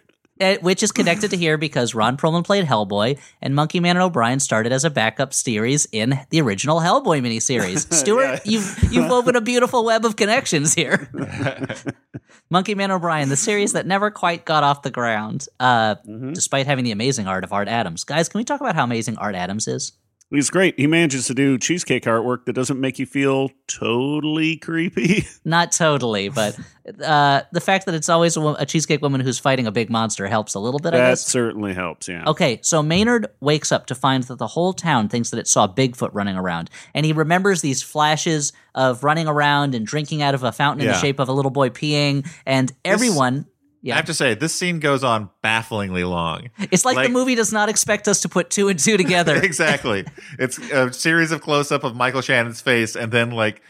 Uh, 0.41 0.55
which 0.59 0.83
is 0.83 0.91
connected 0.91 1.31
to 1.31 1.37
here 1.37 1.57
because 1.57 1.95
Ron 1.95 2.17
Perlman 2.17 2.43
played 2.43 2.65
Hellboy, 2.65 3.17
and 3.41 3.55
Monkey 3.55 3.79
Man 3.79 3.95
and 3.95 4.03
O'Brien 4.03 4.41
started 4.41 4.73
as 4.73 4.83
a 4.83 4.89
backup 4.89 5.33
series 5.33 5.87
in 5.93 6.19
the 6.29 6.41
original 6.41 6.81
Hellboy 6.81 7.21
miniseries. 7.21 7.91
Stuart, 7.93 8.21
Yeah. 8.23 8.39
you've 8.43 8.77
you've 8.91 9.09
woven 9.09 9.37
a 9.37 9.41
beautiful 9.41 9.85
web 9.85 10.03
of 10.03 10.17
connections 10.17 10.73
here. 10.73 11.09
Monkey 12.49 12.75
Man 12.75 12.91
O'Brien, 12.91 13.29
the 13.29 13.37
series 13.37 13.71
that 13.73 13.85
never 13.87 14.11
quite 14.11 14.43
got 14.45 14.63
off 14.63 14.81
the 14.81 14.91
ground, 14.91 15.47
uh, 15.61 15.95
Mm-hmm. 16.05 16.33
despite 16.33 16.65
having 16.67 16.83
the 16.83 16.91
amazing 16.91 17.27
art 17.27 17.43
of 17.45 17.53
Art 17.53 17.67
Adams. 17.69 18.03
Guys, 18.03 18.27
can 18.27 18.37
we 18.39 18.43
talk 18.43 18.59
about 18.59 18.75
how 18.75 18.83
amazing 18.83 19.17
Art 19.17 19.35
Adams 19.35 19.67
is? 19.69 19.93
He's 20.31 20.49
great. 20.49 20.77
He 20.77 20.87
manages 20.87 21.27
to 21.27 21.35
do 21.35 21.57
cheesecake 21.59 22.03
artwork 22.05 22.45
that 22.45 22.53
doesn't 22.53 22.79
make 22.79 22.97
you 22.97 23.05
feel 23.05 23.51
totally 23.67 24.57
creepy. 24.57 25.27
Not 25.45 25.71
totally, 25.71 26.29
but 26.29 26.57
uh, 27.03 27.41
the 27.51 27.61
fact 27.61 27.85
that 27.85 27.93
it's 27.93 28.09
always 28.09 28.35
a, 28.35 28.41
a 28.41 28.65
cheesecake 28.65 29.03
woman 29.03 29.21
who's 29.21 29.37
fighting 29.37 29.67
a 29.67 29.71
big 29.71 29.91
monster 29.91 30.25
helps 30.25 30.55
a 30.55 30.59
little 30.59 30.79
bit. 30.79 30.95
I 30.95 30.97
that 30.97 31.09
guess. 31.11 31.25
certainly 31.25 31.75
helps. 31.75 32.07
Yeah. 32.07 32.23
Okay, 32.25 32.59
so 32.63 32.81
Maynard 32.81 33.27
wakes 33.39 33.71
up 33.71 33.85
to 33.87 33.95
find 33.95 34.23
that 34.23 34.39
the 34.39 34.47
whole 34.47 34.73
town 34.73 35.09
thinks 35.09 35.29
that 35.29 35.39
it 35.39 35.47
saw 35.47 35.67
Bigfoot 35.67 36.09
running 36.13 36.37
around. 36.37 36.71
And 36.95 37.05
he 37.05 37.13
remembers 37.13 37.61
these 37.61 37.83
flashes 37.83 38.51
of 38.73 39.03
running 39.03 39.27
around 39.27 39.75
and 39.75 39.85
drinking 39.85 40.23
out 40.23 40.33
of 40.33 40.43
a 40.43 40.51
fountain 40.51 40.81
in 40.81 40.91
the 40.91 40.97
shape 40.99 41.19
of 41.19 41.29
a 41.29 41.33
little 41.33 41.51
boy 41.51 41.69
peeing. 41.69 42.27
And 42.47 42.71
everyone, 42.83 43.45
I 43.45 43.54
yeah. 43.85 43.95
have 43.97 44.05
to 44.05 44.13
say, 44.13 44.33
this 44.33 44.53
scene 44.55 44.79
goes 44.79 45.03
on 45.03 45.29
bafflingly 45.43 46.03
long. 46.03 46.49
It's 46.71 46.85
like, 46.85 46.95
like- 46.95 47.07
the 47.07 47.13
movie 47.13 47.35
does 47.35 47.53
not 47.53 47.69
expect 47.69 48.07
us 48.07 48.21
to 48.21 48.29
put 48.29 48.49
two 48.49 48.67
and 48.67 48.79
two 48.79 48.97
together. 48.97 49.35
exactly. 49.43 50.05
It's 50.39 50.57
a 50.57 50.91
series 50.91 51.31
of 51.31 51.41
close 51.41 51.71
up 51.71 51.83
of 51.83 51.95
Michael 51.95 52.21
Shannon's 52.21 52.61
face, 52.61 52.95
and 52.95 53.11
then 53.11 53.31
like 53.31 53.61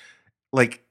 like 0.53 0.83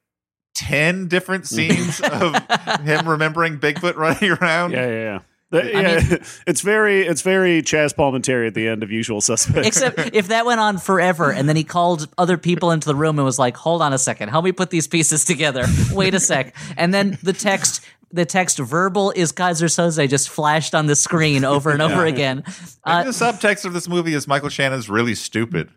ten 0.55 1.09
different 1.09 1.47
scenes 1.55 2.01
of 2.01 2.37
him 2.83 3.09
remembering 3.09 3.59
Bigfoot 3.59 3.97
running 3.97 4.31
around. 4.33 4.73
Yeah, 4.73 4.87
yeah, 4.87 5.21
yeah. 5.53 5.63
yeah, 5.63 6.17
it's 6.47 6.61
very 6.61 7.07
it's 7.07 7.23
very 7.23 7.63
Chaz 7.63 7.95
Palminteri 7.95 8.47
at 8.49 8.55
the 8.55 8.69
end 8.69 8.83
of 8.83 8.91
Usual 8.91 9.21
Suspects. 9.21 9.67
Except 9.67 9.99
if 10.13 10.29
that 10.29 10.45
went 10.45 10.61
on 10.61 10.79
forever, 10.79 11.33
and 11.33 11.49
then 11.49 11.57
he 11.57 11.65
called 11.65 12.09
other 12.19 12.37
people 12.37 12.73
into 12.73 12.89
the 12.89 12.95
room 12.95 13.19
and 13.19 13.25
was 13.25 13.39
like, 13.39 13.57
"Hold 13.57 13.81
on 13.81 13.93
a 13.93 13.99
second, 13.99 14.29
help 14.29 14.45
me 14.45 14.53
put 14.53 14.71
these 14.71 14.87
pieces 14.87 15.25
together. 15.25 15.65
Wait 15.93 16.13
a 16.15 16.21
sec," 16.21 16.55
and 16.77 16.93
then 16.93 17.19
the 17.23 17.33
text. 17.33 17.83
The 18.13 18.25
text 18.25 18.59
"verbal 18.59 19.11
is 19.17 19.33
Keyser 19.33 19.67
Soze" 19.69 20.09
just 20.09 20.29
flashed 20.29 20.75
on 20.75 20.87
the 20.87 20.95
screen 20.97 21.45
over 21.45 21.71
and 21.71 21.83
over 21.83 22.05
again. 22.07 22.45
Uh, 22.85 23.03
the 23.05 23.11
subtext 23.11 23.65
of 23.65 23.73
this 23.73 23.89
movie 23.89 24.15
is 24.15 24.29
Michael 24.29 24.49
Shannon's 24.51 24.89
really 24.89 25.15
stupid. 25.15 25.71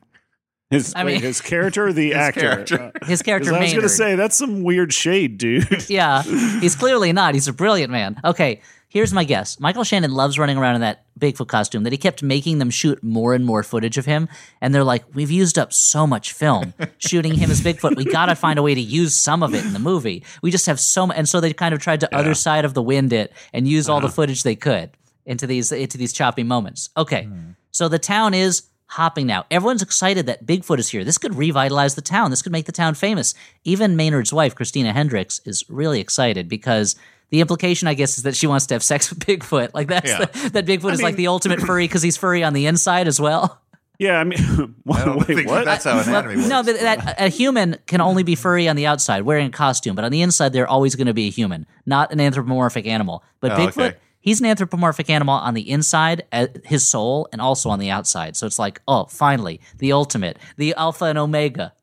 His, 0.70 0.94
I 0.96 1.04
mean- 1.04 1.16
wait, 1.16 1.24
his 1.24 1.40
character, 1.40 1.88
or 1.88 1.94
the 1.94 2.14
actor. 2.14 2.42
character. 2.42 2.92
Uh, 3.02 3.06
his 3.06 3.20
'cause 3.20 3.26
character 3.26 3.54
I 3.56 3.60
was 3.62 3.72
going 3.72 3.84
to 3.84 3.90
say 3.90 4.16
that's 4.16 4.38
some 4.38 4.64
weird 4.64 4.94
shade, 4.94 5.38
dude. 5.38 5.90
yeah, 5.90 6.24
he's 6.60 6.76
clearly 6.76 7.14
not. 7.14 7.34
He's 7.34 7.48
a 7.48 7.54
brilliant 7.54 7.92
man. 7.92 8.20
Okay, 8.26 8.62
here's 8.98 9.14
my 9.14 9.24
guess. 9.24 9.60
Michael 9.60 9.84
Shannon 9.84 10.12
loves 10.12 10.40
running 10.40 10.58
around 10.58 10.74
in 10.74 10.82
that 10.82 11.06
Bigfoot 11.20 11.48
costume 11.48 11.84
that 11.84 11.94
he 11.94 11.98
kept 11.98 12.24
making 12.24 12.58
them 12.58 12.72
shoot 12.72 13.04
more 13.04 13.36
and 13.36 13.46
more 13.46 13.62
footage 13.62 14.00
of 14.00 14.08
him. 14.08 14.28
And 14.60 14.74
they're 14.74 14.84
like, 14.84 15.04
we've 15.14 15.30
used 15.30 15.60
up 15.60 15.72
so 15.72 16.08
much 16.08 16.34
film 16.34 16.74
shooting 16.98 17.36
him 17.36 17.52
as 17.52 17.62
Bigfoot. 17.62 17.96
We 17.96 18.06
got 18.06 18.26
to 18.26 18.36
find 18.36 18.58
a 18.58 18.64
way 18.64 18.74
to 18.74 18.82
use 18.82 19.16
some 19.16 19.44
of 19.44 19.54
it 19.54 19.64
in 19.64 19.74
the 19.74 19.80
movie. 19.80 20.24
We 20.42 20.50
just 20.50 20.66
have 20.66 20.80
so 20.80 21.06
much. 21.06 21.16
And 21.16 21.30
so 21.30 21.40
they 21.40 21.54
kind 21.54 21.76
of 21.76 21.80
tried 21.80 22.00
to 22.00 22.16
other 22.16 22.34
side 22.34 22.66
of 22.66 22.74
the 22.74 22.82
wind 22.82 23.14
it 23.14 23.32
and 23.54 23.68
use 23.68 23.88
all 23.88 24.00
the 24.00 24.08
uh-huh. 24.08 24.16
footage 24.16 24.42
they 24.42 24.56
could 24.56 24.90
into 25.28 25.46
these 25.46 25.72
into 25.72 26.00
these 26.00 26.12
choppy 26.12 26.42
moments. 26.42 26.90
Okay, 26.98 27.26
hmm. 27.26 27.52
so 27.70 27.88
the 27.88 28.00
town 28.00 28.34
is 28.34 28.64
hopping 28.88 29.28
now. 29.28 29.46
Everyone's 29.52 29.82
excited 29.82 30.26
that 30.26 30.46
Bigfoot 30.46 30.80
is 30.80 30.90
here. 30.90 31.04
This 31.04 31.18
could 31.18 31.36
revitalize 31.36 31.96
the 31.96 32.02
town. 32.02 32.32
This 32.32 32.42
could 32.42 32.54
make 32.54 32.66
the 32.66 32.72
town 32.72 32.96
famous. 32.96 33.34
Even 33.64 33.98
Maynard's 33.98 34.32
wife, 34.34 34.56
Christina 34.56 34.94
Hendricks, 34.94 35.42
is 35.46 35.66
really 35.70 36.00
excited 36.00 36.48
because 36.48 36.96
the 37.30 37.42
implication, 37.42 37.88
I 37.88 37.94
guess, 37.94 38.18
is 38.18 38.24
that 38.24 38.36
she 38.36 38.48
wants 38.48 38.66
to 38.68 38.76
have 38.76 38.84
sex 38.84 39.10
with 39.10 39.20
Bigfoot. 39.20 39.72
Like 39.74 39.88
that's 39.88 40.10
Yeah. 40.10 40.26
the, 40.26 40.50
that 40.52 40.66
Bigfoot 40.66 40.94
is 40.94 41.02
like 41.02 41.16
the 41.16 41.28
ultimate 41.28 41.60
furry 41.62 41.86
because 41.86 42.02
he's 42.02 42.18
furry 42.18 42.44
on 42.44 42.54
the 42.54 42.66
inside 42.68 43.08
as 43.08 43.20
well. 43.20 43.62
yeah, 44.00 44.20
I 44.20 44.24
mean, 44.24 44.40
I 44.92 45.16
wait, 45.16 45.26
think 45.28 45.48
what? 45.50 45.66
that's 45.66 45.84
how 45.86 46.00
anatomy 46.00 46.36
works. 46.38 46.48
No, 46.50 46.64
but 46.64 46.80
that 46.80 47.16
a 47.20 47.30
human 47.30 47.78
can 47.88 48.00
only 48.00 48.24
be 48.24 48.36
furry 48.36 48.68
on 48.70 48.76
the 48.76 48.86
outside, 48.86 49.24
wearing 49.24 49.48
a 49.48 49.52
costume, 49.52 49.96
but 49.96 50.06
on 50.06 50.12
the 50.12 50.22
inside, 50.22 50.54
they're 50.54 50.68
always 50.68 50.96
going 50.96 51.08
to 51.08 51.14
be 51.14 51.28
a 51.28 51.32
human, 51.32 51.66
not 51.86 52.12
an 52.12 52.20
anthropomorphic 52.20 52.86
animal. 52.88 53.24
But 53.40 53.54
Oh, 53.54 53.56
Bigfoot, 53.58 53.88
okay. 53.88 53.98
he's 54.22 54.40
an 54.40 54.46
anthropomorphic 54.46 55.10
animal 55.10 55.34
on 55.36 55.54
the 55.56 55.68
inside, 55.70 56.26
uh, 56.32 56.48
his 56.64 56.88
soul, 56.88 57.28
and 57.32 57.42
also 57.42 57.70
on 57.70 57.80
the 57.80 57.90
outside. 57.90 58.38
So 58.38 58.46
it's 58.46 58.60
like, 58.60 58.82
oh, 58.88 59.06
finally, 59.06 59.60
the 59.80 59.92
ultimate, 59.94 60.38
the 60.58 60.76
alpha 60.76 61.06
and 61.06 61.18
omega. 61.18 61.74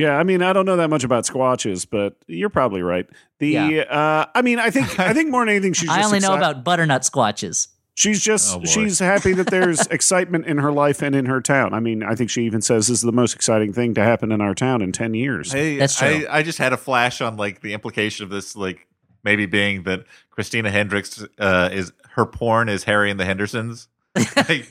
Yeah, 0.00 0.16
I 0.16 0.22
mean, 0.22 0.42
I 0.42 0.52
don't 0.52 0.64
know 0.66 0.76
that 0.76 0.88
much 0.90 1.04
about 1.04 1.24
squatches, 1.24 1.86
but 1.88 2.16
you're 2.26 2.48
probably 2.50 2.82
right. 2.82 3.06
The, 3.38 3.48
Yeah. 3.48 3.80
uh, 3.82 4.26
I 4.34 4.42
mean, 4.42 4.58
I 4.58 4.70
think, 4.70 4.98
I 4.98 5.12
think 5.12 5.30
more 5.30 5.42
than 5.42 5.50
anything, 5.50 5.72
she's. 5.72 5.88
Just 5.88 6.00
I 6.00 6.04
only 6.04 6.20
know 6.20 6.34
about 6.34 6.64
butternut 6.64 7.02
squatches. 7.02 7.68
She's 7.94 8.22
just, 8.22 8.56
Oh, 8.56 8.64
she's 8.64 8.98
happy 8.98 9.34
that 9.34 9.48
there's 9.48 9.86
excitement 9.90 10.46
in 10.46 10.56
her 10.58 10.72
life 10.72 11.02
and 11.02 11.14
in 11.14 11.26
her 11.26 11.42
town. 11.42 11.74
I 11.74 11.80
mean, 11.80 12.02
I 12.02 12.14
think 12.14 12.30
she 12.30 12.44
even 12.44 12.62
says 12.62 12.86
this 12.88 12.98
is 12.98 13.02
the 13.02 13.12
most 13.12 13.34
exciting 13.34 13.74
thing 13.74 13.92
to 13.94 14.02
happen 14.02 14.32
in 14.32 14.40
our 14.40 14.54
town 14.54 14.80
in 14.80 14.90
ten 14.92 15.12
years. 15.12 15.54
I, 15.54 15.76
That's 15.76 15.98
true. 15.98 16.24
I, 16.30 16.38
I 16.38 16.42
just 16.42 16.56
had 16.56 16.72
a 16.72 16.78
flash 16.78 17.20
on 17.20 17.36
like 17.36 17.60
the 17.60 17.74
implication 17.74 18.24
of 18.24 18.30
this, 18.30 18.56
like 18.56 18.86
maybe 19.22 19.44
being 19.44 19.82
that 19.82 20.04
Christina 20.30 20.70
Hendricks 20.70 21.22
uh, 21.38 21.68
is 21.72 21.92
her 22.12 22.24
porn 22.24 22.70
is 22.70 22.84
Harry 22.84 23.10
and 23.10 23.20
the 23.20 23.26
Hendersons. 23.26 23.88
Like, 24.36 24.66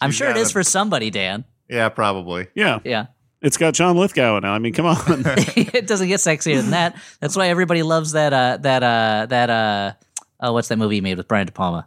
I'm 0.00 0.10
sure 0.12 0.30
it 0.30 0.36
is 0.36 0.50
a- 0.50 0.52
for 0.52 0.62
somebody, 0.62 1.10
Dan. 1.10 1.44
Yeah, 1.68 1.88
probably. 1.88 2.46
Yeah, 2.54 2.78
Yeah. 2.84 3.06
it's 3.42 3.56
got 3.56 3.74
John 3.74 3.96
Lithgow 3.96 4.38
now. 4.40 4.52
I 4.52 4.58
mean, 4.58 4.72
come 4.72 4.86
on. 4.86 4.96
it 5.06 5.86
doesn't 5.86 6.08
get 6.08 6.20
sexier 6.20 6.56
than 6.60 6.70
that. 6.70 6.96
That's 7.20 7.36
why 7.36 7.48
everybody 7.48 7.82
loves 7.82 8.12
that, 8.12 8.32
uh, 8.32 8.58
that, 8.62 8.82
uh, 8.82 9.26
that, 9.28 9.50
uh, 9.50 9.92
oh, 10.40 10.52
what's 10.52 10.68
that 10.68 10.76
movie 10.78 10.96
he 10.96 11.00
made 11.00 11.16
with 11.18 11.28
Brian 11.28 11.46
De 11.46 11.52
Palma? 11.52 11.86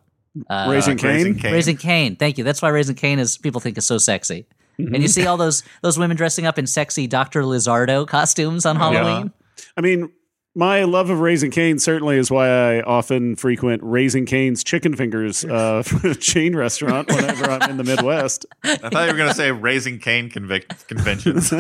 Uh, 0.50 0.68
Raising 0.70 1.00
Uh, 1.00 1.04
Raising 1.08 1.34
Cain. 1.34 1.42
Cain. 1.42 1.54
Raising 1.54 1.78
Cain. 1.78 2.16
Thank 2.16 2.38
you. 2.38 2.44
That's 2.44 2.62
why 2.62 2.70
Raising 2.70 2.96
Cain 2.96 3.20
is 3.20 3.38
people 3.38 3.60
think 3.62 3.78
is 3.78 3.88
so 3.88 3.98
sexy. 3.98 4.46
And 4.78 5.02
you 5.02 5.10
see 5.10 5.26
all 5.26 5.36
those 5.36 5.62
those 5.82 5.98
women 6.00 6.16
dressing 6.16 6.46
up 6.46 6.58
in 6.58 6.66
sexy 6.66 7.06
Dr. 7.06 7.42
Lizardo 7.44 8.08
costumes 8.08 8.66
on 8.66 8.78
Halloween. 8.78 9.34
I 9.76 9.82
mean, 9.82 10.10
my 10.56 10.84
love 10.84 11.10
of 11.10 11.20
Raising 11.20 11.52
Cane's 11.52 11.84
certainly 11.84 12.18
is 12.18 12.32
why 12.32 12.50
I 12.50 12.82
often 12.82 13.36
frequent 13.36 13.82
Raising 13.84 14.26
Cane's 14.26 14.64
Chicken 14.64 14.96
Fingers 14.96 15.46
uh, 15.46 15.84
chain 16.20 16.56
restaurant 16.56 17.08
whenever 17.10 17.50
I'm 17.50 17.70
in 17.70 17.78
the 17.78 17.84
Midwest. 17.84 18.46
I 18.64 18.76
thought 18.78 19.06
you 19.06 19.12
were 19.12 19.18
going 19.18 19.30
to 19.30 19.36
say 19.36 19.52
Raising 19.52 20.00
Cain 20.00 20.30
convic- 20.30 20.88
conventions. 20.88 21.52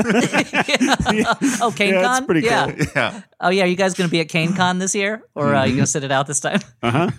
Oh, 1.62 1.72
CaneCon? 1.72 1.92
Yeah, 1.92 2.18
it's 2.18 2.26
pretty 2.26 2.42
yeah. 2.42 2.72
cool. 2.72 2.86
yeah. 2.96 3.22
Oh 3.40 3.50
yeah, 3.50 3.64
are 3.64 3.68
you 3.68 3.76
guys 3.76 3.94
going 3.94 4.08
to 4.08 4.12
be 4.12 4.20
at 4.20 4.28
CaneCon 4.28 4.80
this 4.80 4.96
year 4.96 5.24
or 5.36 5.54
uh, 5.54 5.60
are 5.60 5.68
you 5.68 5.74
going 5.74 5.86
to 5.86 5.88
sit 5.92 6.04
it 6.04 6.12
out 6.12 6.28
this 6.28 6.40
time? 6.40 6.60
Uh 6.82 6.92
huh. 6.92 7.10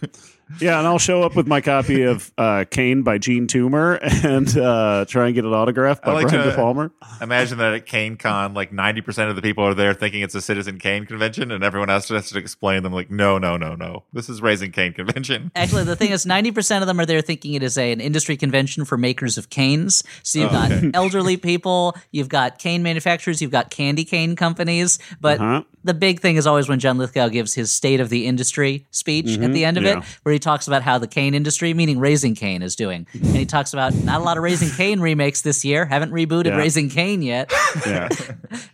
Yeah, 0.58 0.78
and 0.78 0.86
I'll 0.86 0.98
show 0.98 1.22
up 1.22 1.36
with 1.36 1.46
my 1.46 1.60
copy 1.60 2.02
of 2.02 2.32
uh, 2.36 2.64
Cane 2.70 3.02
by 3.02 3.18
Jean 3.18 3.46
Toomer 3.46 3.98
and 4.24 4.56
uh, 4.58 5.04
try 5.06 5.26
and 5.26 5.34
get 5.34 5.44
it 5.44 5.48
autographed 5.48 6.02
by 6.04 6.10
I 6.10 6.14
like 6.14 6.28
Brian 6.28 6.48
De 6.48 6.54
Palmer. 6.54 6.90
Imagine 7.20 7.58
that 7.58 7.74
at 7.74 7.86
Kane 7.86 8.16
Con, 8.16 8.54
like 8.54 8.72
90% 8.72 9.30
of 9.30 9.36
the 9.36 9.42
people 9.42 9.64
are 9.64 9.74
there 9.74 9.94
thinking 9.94 10.22
it's 10.22 10.34
a 10.34 10.40
Citizen 10.40 10.78
Kane 10.78 11.06
convention, 11.06 11.50
and 11.52 11.62
everyone 11.62 11.90
else 11.90 12.08
has 12.08 12.30
to 12.30 12.38
explain 12.38 12.82
them, 12.82 12.92
like, 12.92 13.10
no, 13.10 13.38
no, 13.38 13.56
no, 13.56 13.74
no. 13.74 14.04
This 14.12 14.28
is 14.28 14.42
Raising 14.42 14.72
Cain 14.72 14.92
convention. 14.92 15.50
Actually, 15.54 15.84
the 15.84 15.96
thing 15.96 16.10
is, 16.10 16.26
ninety 16.26 16.50
percent 16.50 16.82
of 16.82 16.86
them 16.86 16.98
are 16.98 17.06
there 17.06 17.20
thinking 17.20 17.54
it 17.54 17.62
is 17.62 17.76
a, 17.78 17.92
an 17.92 18.00
industry 18.00 18.36
convention 18.36 18.84
for 18.84 18.96
makers 18.96 19.38
of 19.38 19.50
canes. 19.50 20.02
So 20.22 20.38
you've 20.40 20.50
got 20.50 20.72
elderly 20.94 21.36
people, 21.36 21.96
you've 22.10 22.28
got 22.28 22.58
cane 22.58 22.82
manufacturers, 22.82 23.40
you've 23.42 23.50
got 23.50 23.70
candy 23.70 24.04
cane 24.04 24.36
companies. 24.36 24.98
But 25.20 25.40
Uh-huh. 25.40 25.62
The 25.82 25.94
big 25.94 26.20
thing 26.20 26.36
is 26.36 26.46
always 26.46 26.68
when 26.68 26.78
John 26.78 26.98
Lithgow 26.98 27.28
gives 27.28 27.54
his 27.54 27.72
state 27.72 28.00
of 28.00 28.08
the 28.08 28.26
industry 28.26 28.86
speech 28.90 29.26
at 29.26 29.40
mm-hmm. 29.40 29.52
the 29.52 29.64
end 29.64 29.76
of 29.76 29.84
yeah. 29.84 29.98
it, 29.98 30.04
where 30.22 30.32
he 30.32 30.38
talks 30.38 30.66
about 30.66 30.82
how 30.82 30.98
the 30.98 31.06
cane 31.06 31.34
industry, 31.34 31.74
meaning 31.74 31.98
Raising 31.98 32.34
Cain, 32.34 32.62
is 32.62 32.76
doing, 32.76 33.06
and 33.14 33.36
he 33.36 33.46
talks 33.46 33.72
about 33.72 33.94
not 33.94 34.20
a 34.20 34.24
lot 34.24 34.36
of 34.36 34.42
Raising 34.42 34.70
Cain 34.70 35.00
remakes 35.00 35.42
this 35.42 35.64
year. 35.64 35.86
Haven't 35.86 36.12
rebooted 36.12 36.46
Yeah. 36.46 36.56
Raising 36.56 36.90
Cain 36.90 37.22
yet. 37.22 37.52
Yeah. 37.86 38.08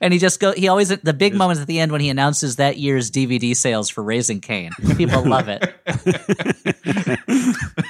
And 0.01 0.13
he 0.13 0.19
just 0.19 0.41
go. 0.41 0.53
He 0.53 0.69
always 0.69 0.89
the 0.89 1.13
big 1.13 1.35
moments 1.35 1.61
at 1.61 1.67
the 1.67 1.81
end 1.81 1.93
when 1.93 2.01
he 2.01 2.09
announces 2.09 2.57
that 2.57 2.79
year's 2.79 3.11
DVD 3.11 3.55
sales 3.55 3.91
for 3.91 4.03
Raising 4.03 4.41
Cain. 4.41 4.71
People 4.97 5.25
love 5.25 5.49
it. 5.49 5.75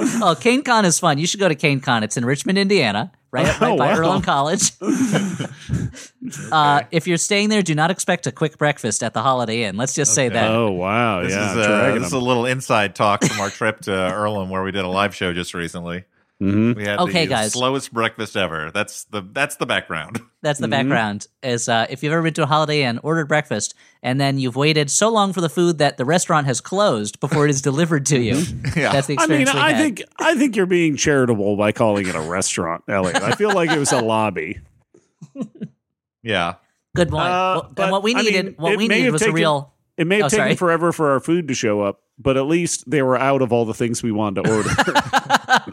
oh, 0.22 0.36
Cane 0.38 0.62
Con 0.62 0.84
is 0.84 0.98
fun. 0.98 1.18
You 1.18 1.26
should 1.26 1.40
go 1.40 1.48
to 1.48 1.54
Cane 1.54 1.80
Con. 1.80 2.02
It's 2.02 2.16
in 2.16 2.24
Richmond, 2.24 2.58
Indiana, 2.58 3.12
right, 3.30 3.46
right 3.60 3.62
Oh, 3.72 3.76
by 3.76 3.92
wow. 3.92 3.98
Earlham 3.98 4.22
College. 4.22 4.72
uh, 6.52 6.82
if 6.90 7.06
you're 7.06 7.16
staying 7.16 7.48
there, 7.48 7.62
do 7.62 7.74
not 7.74 7.90
expect 7.90 8.26
a 8.26 8.32
quick 8.32 8.58
breakfast 8.58 9.02
at 9.02 9.14
the 9.14 9.22
Holiday 9.22 9.64
Inn. 9.64 9.76
Let's 9.76 9.94
just 9.94 10.14
say 10.14 10.28
that. 10.28 10.50
Oh 10.50 10.70
wow! 10.70 11.22
This, 11.22 11.32
yeah, 11.32 11.50
is, 11.50 11.56
uh, 11.56 11.94
this 11.94 12.06
is 12.06 12.12
a 12.12 12.18
little 12.18 12.46
inside 12.46 12.94
talk 12.94 13.24
from 13.24 13.40
our 13.40 13.50
trip 13.50 13.80
to 13.82 13.92
Earlham, 13.92 14.50
where 14.50 14.62
we 14.62 14.72
did 14.72 14.84
a 14.84 14.88
live 14.88 15.14
show 15.14 15.32
just 15.32 15.54
recently. 15.54 16.04
Mhm. 16.40 16.74
We 16.74 16.84
had 16.84 16.98
Okay, 17.00 17.26
the 17.26 17.30
guys. 17.30 17.52
slowest 17.52 17.92
breakfast 17.92 18.34
ever. 18.34 18.70
That's 18.72 19.04
the 19.04 19.22
that's 19.32 19.56
the 19.56 19.66
background. 19.66 20.20
That's 20.42 20.58
the 20.58 20.66
Mm-hmm. 20.68 20.70
background. 20.88 21.26
Is 21.42 21.68
uh, 21.68 21.86
if 21.90 22.02
you've 22.02 22.14
ever 22.14 22.22
been 22.22 22.32
to 22.34 22.44
a 22.44 22.46
Holiday 22.46 22.82
Inn, 22.84 22.98
ordered 23.02 23.28
breakfast, 23.28 23.74
and 24.02 24.18
then 24.18 24.38
you've 24.38 24.56
waited 24.56 24.90
so 24.90 25.10
long 25.10 25.34
for 25.34 25.42
the 25.42 25.50
food 25.50 25.76
that 25.78 25.98
the 25.98 26.06
restaurant 26.06 26.46
has 26.46 26.62
closed 26.62 27.20
before 27.20 27.44
it 27.44 27.50
is 27.50 27.60
delivered 27.60 28.06
to 28.06 28.18
you. 28.18 28.42
Yeah. 28.74 28.90
That's 28.92 29.06
the 29.06 29.18
I 29.18 29.26
mean, 29.26 29.40
we 29.40 29.46
I 29.48 29.72
had. 29.72 29.78
think 29.82 30.02
I 30.18 30.34
think 30.36 30.56
you're 30.56 30.64
being 30.64 30.96
charitable 30.96 31.56
by 31.58 31.72
calling 31.72 32.08
it 32.08 32.14
a 32.14 32.20
restaurant, 32.22 32.84
Elliott. 32.88 33.22
I 33.22 33.32
feel 33.32 33.52
like 33.52 33.70
it 33.70 33.78
was 33.78 33.92
a 33.92 34.00
lobby. 34.00 34.60
Yeah. 36.22 36.54
Good 36.96 37.08
point. 37.10 37.26
Uh, 37.26 37.28
Well, 37.62 37.72
but, 37.74 37.82
and 37.84 37.92
what 37.92 38.02
we 38.02 38.14
I 38.14 38.22
needed, 38.22 38.44
mean, 38.46 38.54
what 38.56 38.76
we 38.76 38.88
needed 38.88 39.04
have 39.04 39.12
was 39.14 39.22
a 39.22 39.32
real. 39.32 39.72
It 40.00 40.06
may 40.06 40.16
have 40.16 40.24
Oh, 40.24 40.28
taken 40.30 40.44
sorry. 40.46 40.56
forever 40.56 40.92
for 40.92 41.10
our 41.10 41.20
food 41.20 41.46
to 41.48 41.54
show 41.54 41.82
up, 41.82 42.00
but 42.18 42.38
at 42.38 42.46
least 42.46 42.90
they 42.90 43.02
were 43.02 43.18
out 43.18 43.42
of 43.42 43.52
all 43.52 43.66
the 43.66 43.74
things 43.74 44.02
we 44.02 44.10
wanted 44.10 44.44
to 44.44 44.50
order. 44.56 44.70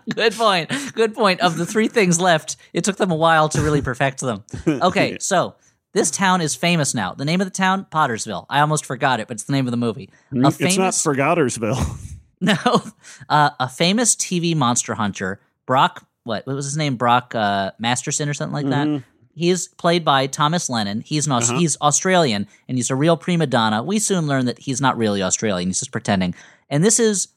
Good 0.13 0.33
point. 0.33 0.69
Good 0.93 1.13
point. 1.13 1.39
Of 1.39 1.55
the 1.55 1.65
three 1.65 1.87
things 1.87 2.19
left, 2.19 2.57
it 2.73 2.83
took 2.83 2.97
them 2.97 3.09
a 3.09 3.15
while 3.15 3.47
to 3.47 3.61
really 3.61 3.81
perfect 3.81 4.19
them. 4.19 4.43
Okay, 4.67 5.17
so 5.21 5.55
this 5.93 6.11
town 6.11 6.41
is 6.41 6.55
famous 6.55 6.93
now. 6.93 7.13
The 7.13 7.23
name 7.23 7.39
of 7.39 7.47
the 7.47 7.51
town, 7.51 7.85
Pottersville. 7.89 8.45
I 8.49 8.59
almost 8.59 8.85
forgot 8.85 9.21
it, 9.21 9.29
but 9.29 9.35
it's 9.35 9.45
the 9.45 9.53
name 9.53 9.65
of 9.65 9.71
the 9.71 9.77
movie. 9.77 10.09
A 10.33 10.47
it's 10.59 10.77
not 10.77 10.91
Forgottersville. 10.91 12.15
no, 12.41 12.83
uh, 13.29 13.51
a 13.61 13.69
famous 13.69 14.13
TV 14.17 14.57
monster 14.57 14.93
hunter, 14.93 15.39
Brock. 15.65 16.05
What? 16.23 16.45
What 16.45 16.53
was 16.57 16.65
his 16.65 16.75
name? 16.75 16.97
Brock 16.97 17.33
uh, 17.33 17.71
Masterson 17.79 18.27
or 18.27 18.33
something 18.33 18.53
like 18.53 18.67
that. 18.67 19.03
He 19.37 19.49
is 19.49 19.67
played 19.67 20.03
by 20.03 20.25
Thomas 20.25 20.67
Lennon. 20.69 21.01
He's 21.01 21.27
an 21.27 21.31
Aus- 21.31 21.49
uh-huh. 21.49 21.59
he's 21.59 21.77
Australian 21.79 22.47
and 22.67 22.77
he's 22.77 22.89
a 22.89 22.95
real 22.95 23.15
prima 23.15 23.45
donna. 23.45 23.83
We 23.83 23.99
soon 23.99 24.25
learn 24.25 24.45
that 24.47 24.57
he's 24.57 24.81
not 24.81 24.97
really 24.97 25.21
Australian. 25.21 25.69
He's 25.69 25.79
just 25.79 25.91
pretending. 25.91 26.33
And 26.69 26.83
this 26.83 26.99
is 26.99 27.27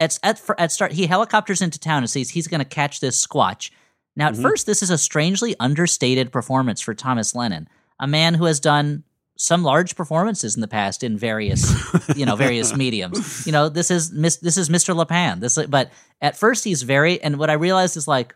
at 0.00 0.18
at, 0.22 0.40
at 0.58 0.72
start 0.72 0.92
he 0.92 1.06
helicopters 1.06 1.60
into 1.60 1.78
town 1.78 1.98
and 1.98 2.10
says 2.10 2.30
he's 2.30 2.48
going 2.48 2.60
to 2.60 2.64
catch 2.64 3.00
this 3.00 3.24
squatch. 3.24 3.70
Now 4.16 4.28
at 4.28 4.32
mm-hmm. 4.32 4.42
first 4.42 4.64
this 4.64 4.82
is 4.82 4.88
a 4.88 4.96
strangely 4.96 5.54
understated 5.60 6.32
performance 6.32 6.80
for 6.80 6.94
Thomas 6.94 7.34
Lennon, 7.34 7.68
a 8.00 8.06
man 8.06 8.32
who 8.34 8.46
has 8.46 8.58
done 8.58 9.04
some 9.36 9.62
large 9.62 9.96
performances 9.96 10.54
in 10.54 10.60
the 10.60 10.68
past 10.68 11.02
in 11.02 11.18
various 11.18 11.74
you 12.16 12.24
know 12.24 12.36
various 12.36 12.74
mediums. 12.74 13.46
You 13.46 13.52
know 13.52 13.68
this 13.68 13.90
is 13.90 14.10
this 14.10 14.56
is 14.56 14.70
Mr. 14.70 14.96
Lepan. 14.96 15.40
This 15.40 15.58
but 15.66 15.90
at 16.22 16.36
first 16.36 16.64
he's 16.64 16.82
very 16.82 17.22
and 17.22 17.38
what 17.38 17.50
I 17.50 17.54
realized 17.54 17.98
is 17.98 18.08
like 18.08 18.34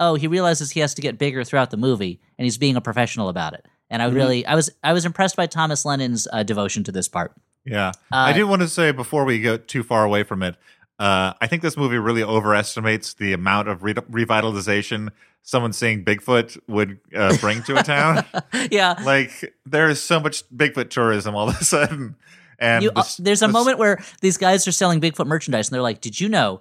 oh 0.00 0.14
he 0.16 0.26
realizes 0.26 0.72
he 0.72 0.80
has 0.80 0.94
to 0.94 1.02
get 1.02 1.18
bigger 1.18 1.44
throughout 1.44 1.70
the 1.70 1.76
movie 1.76 2.20
and 2.38 2.44
he's 2.44 2.58
being 2.58 2.74
a 2.74 2.80
professional 2.80 3.28
about 3.28 3.52
it. 3.54 3.64
And 3.88 4.02
I 4.02 4.06
really 4.06 4.44
I 4.46 4.54
was 4.56 4.70
I 4.82 4.92
was 4.92 5.04
impressed 5.04 5.36
by 5.36 5.46
Thomas 5.46 5.84
Lennon's 5.84 6.26
uh, 6.32 6.42
devotion 6.42 6.82
to 6.84 6.92
this 6.92 7.08
part. 7.08 7.32
Yeah. 7.64 7.92
I 8.10 8.32
do 8.32 8.46
want 8.46 8.62
to 8.62 8.68
say 8.68 8.90
before 8.90 9.24
we 9.24 9.40
go 9.40 9.56
too 9.58 9.82
far 9.82 10.04
away 10.04 10.22
from 10.22 10.42
it, 10.42 10.56
uh, 10.98 11.34
I 11.40 11.46
think 11.46 11.62
this 11.62 11.76
movie 11.76 11.98
really 11.98 12.22
overestimates 12.22 13.14
the 13.14 13.32
amount 13.32 13.68
of 13.68 13.82
re- 13.82 13.94
revitalization 13.94 15.10
someone 15.42 15.72
seeing 15.72 16.04
Bigfoot 16.04 16.58
would 16.68 16.98
uh, 17.14 17.36
bring 17.38 17.62
to 17.64 17.78
a 17.78 17.82
town. 17.82 18.24
yeah. 18.70 18.94
like 19.04 19.54
there 19.66 19.88
is 19.88 20.00
so 20.00 20.20
much 20.20 20.48
Bigfoot 20.50 20.90
tourism 20.90 21.34
all 21.34 21.48
of 21.48 21.60
a 21.60 21.64
sudden, 21.64 22.16
and 22.58 22.84
You, 22.84 22.90
uh, 22.94 23.02
there's 23.18 23.42
a 23.42 23.46
this- 23.46 23.52
moment 23.52 23.78
where 23.78 24.02
these 24.20 24.36
guys 24.36 24.68
are 24.68 24.72
selling 24.72 25.00
Bigfoot 25.00 25.26
merchandise, 25.26 25.68
and 25.68 25.74
they're 25.74 25.82
like, 25.82 26.00
"Did 26.00 26.20
you 26.20 26.28
know 26.28 26.60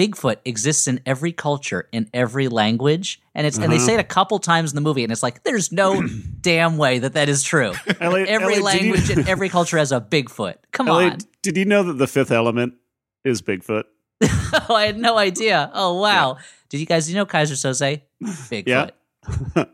Bigfoot 0.00 0.36
exists 0.46 0.88
in 0.88 1.00
every 1.04 1.32
culture, 1.32 1.88
in 1.92 2.08
every 2.14 2.48
language?" 2.48 3.20
And 3.34 3.46
it's 3.46 3.58
and 3.58 3.70
they 3.70 3.78
say 3.78 3.94
it 3.94 4.00
a 4.00 4.04
couple 4.04 4.38
times 4.38 4.70
in 4.70 4.74
the 4.76 4.80
movie, 4.80 5.02
and 5.02 5.12
it's 5.12 5.22
like, 5.22 5.42
"There's 5.42 5.70
no 5.72 6.02
damn 6.40 6.78
way 6.78 6.98
that 7.00 7.12
that 7.12 7.28
is 7.28 7.42
true. 7.42 7.72
Elliott- 8.00 8.28
every 8.28 8.54
Elliott, 8.56 8.72
did 8.72 8.82
you- 8.82 8.92
language 8.94 9.10
and 9.10 9.28
every 9.34 9.48
culture 9.50 9.76
has 9.76 9.92
a 9.92 10.00
Bigfoot. 10.00 10.54
Come 10.72 10.88
Elliott, 10.88 11.12
on." 11.12 11.18
did 11.42 11.56
you 11.56 11.64
know 11.66 11.82
that 11.82 11.94
the 11.94 12.06
fifth 12.06 12.30
element 12.30 12.74
is 13.24 13.42
Bigfoot? 13.42 13.84
Oh, 14.68 14.74
I 14.74 14.86
had 14.86 14.98
no 14.98 15.16
idea. 15.16 15.70
Oh 15.74 16.00
wow. 16.00 16.36
Did 16.70 16.78
you 16.80 16.86
guys? 16.86 17.08
You 17.08 17.16
know 17.16 17.26
Keyser 17.26 17.52
Soze? 17.54 18.00
Bigfoot. 18.22 18.66
Yeah. 18.66 19.64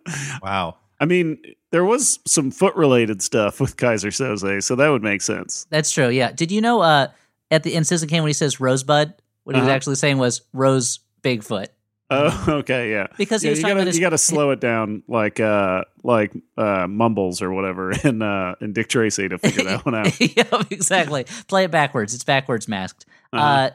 Wow. 0.42 0.76
I 1.00 1.04
mean, 1.04 1.38
there 1.72 1.84
was 1.84 2.18
some 2.26 2.50
foot 2.50 2.74
related 2.76 3.22
stuff 3.22 3.60
with 3.60 3.76
Keyser 3.76 4.08
Soze, 4.10 4.62
so 4.64 4.76
that 4.76 4.88
would 4.88 5.02
make 5.02 5.22
sense. 5.22 5.66
That's 5.70 5.90
true. 5.90 6.08
Yeah. 6.08 6.32
Did 6.32 6.50
you 6.52 6.60
know? 6.60 6.80
Uh, 6.80 7.08
at 7.50 7.62
the 7.62 7.74
in 7.74 7.84
Citizen 7.84 8.08
Kane 8.08 8.22
when 8.22 8.28
he 8.28 8.32
says 8.34 8.58
Rosebud, 8.60 9.14
what 9.46 9.54
he 9.54 9.60
was 9.60 9.68
Uh-huh. 9.68 9.74
actually 9.76 9.94
saying 9.94 10.18
was 10.18 10.42
Rose 10.52 10.98
Bigfoot. 11.22 11.68
Oh, 12.10 12.44
okay, 12.48 12.90
yeah. 12.90 13.06
Because 13.16 13.42
he 13.42 13.48
yeah, 13.48 13.52
was 13.52 13.58
you 13.58 13.62
talking 13.62 13.74
gotta 13.76 13.80
about 13.82 13.86
his- 13.86 13.96
you 13.96 14.00
gotta 14.00 14.18
slow 14.18 14.50
it 14.50 14.60
down 14.60 15.02
like 15.08 15.40
uh 15.40 15.82
like 16.04 16.32
uh 16.58 16.86
mumbles 16.88 17.40
or 17.42 17.52
whatever 17.52 17.90
in 18.04 18.22
uh 18.22 18.54
in 18.60 18.72
Dick 18.72 18.88
Tracy 18.88 19.28
to 19.28 19.38
figure 19.38 19.64
that 19.64 19.84
one 19.86 19.94
out. 19.94 20.20
yeah, 20.36 20.62
exactly. 20.70 21.24
Play 21.48 21.64
it 21.64 21.70
backwards. 21.70 22.14
It's 22.14 22.24
backwards 22.24 22.68
masked. 22.68 23.06
uh 23.32 23.36
Uh-huh. 23.36 23.70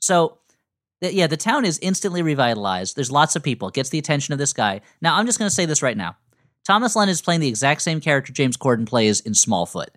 so, 0.00 0.38
th- 1.02 1.12
yeah, 1.14 1.26
the 1.26 1.36
town 1.36 1.64
is 1.64 1.78
instantly 1.80 2.22
revitalized. 2.22 2.96
There's 2.96 3.10
lots 3.10 3.34
of 3.36 3.42
people. 3.42 3.68
It 3.68 3.74
gets 3.74 3.88
the 3.90 3.98
attention 3.98 4.32
of 4.32 4.38
this 4.38 4.52
guy. 4.52 4.80
Now, 5.02 5.16
I'm 5.16 5.26
just 5.26 5.38
going 5.38 5.48
to 5.48 5.54
say 5.54 5.64
this 5.66 5.82
right 5.82 5.96
now. 5.96 6.16
Thomas 6.66 6.94
Lennon 6.96 7.12
is 7.12 7.22
playing 7.22 7.40
the 7.40 7.48
exact 7.48 7.80
same 7.82 8.00
character 8.00 8.32
James 8.32 8.56
Corden 8.56 8.86
plays 8.86 9.20
in 9.20 9.32
Smallfoot, 9.32 9.88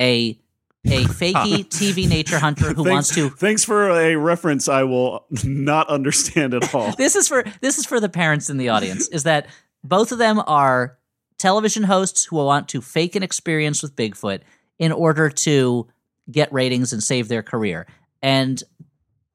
a 0.00 0.38
a 0.86 1.04
fakey 1.04 1.64
TV 1.68 2.08
nature 2.08 2.38
hunter 2.38 2.68
who 2.68 2.84
Thanks, 2.84 2.90
wants 2.90 3.14
to. 3.14 3.30
Thanks 3.30 3.64
for 3.64 3.90
a 3.90 4.16
reference 4.16 4.68
I 4.68 4.84
will 4.84 5.26
not 5.44 5.88
understand 5.88 6.54
at 6.54 6.74
all. 6.74 6.92
This 6.96 7.16
is 7.16 7.28
for 7.28 7.44
this 7.60 7.78
is 7.78 7.86
for 7.86 8.00
the 8.00 8.08
parents 8.08 8.50
in 8.50 8.56
the 8.56 8.68
audience. 8.68 9.08
Is 9.08 9.24
that 9.24 9.46
both 9.84 10.12
of 10.12 10.18
them 10.18 10.42
are 10.46 10.98
television 11.38 11.82
hosts 11.82 12.24
who 12.24 12.36
want 12.36 12.68
to 12.68 12.80
fake 12.80 13.16
an 13.16 13.22
experience 13.22 13.82
with 13.82 13.96
Bigfoot 13.96 14.40
in 14.78 14.92
order 14.92 15.30
to 15.30 15.88
get 16.30 16.52
ratings 16.52 16.92
and 16.92 17.02
save 17.02 17.28
their 17.28 17.42
career. 17.42 17.86
And 18.22 18.62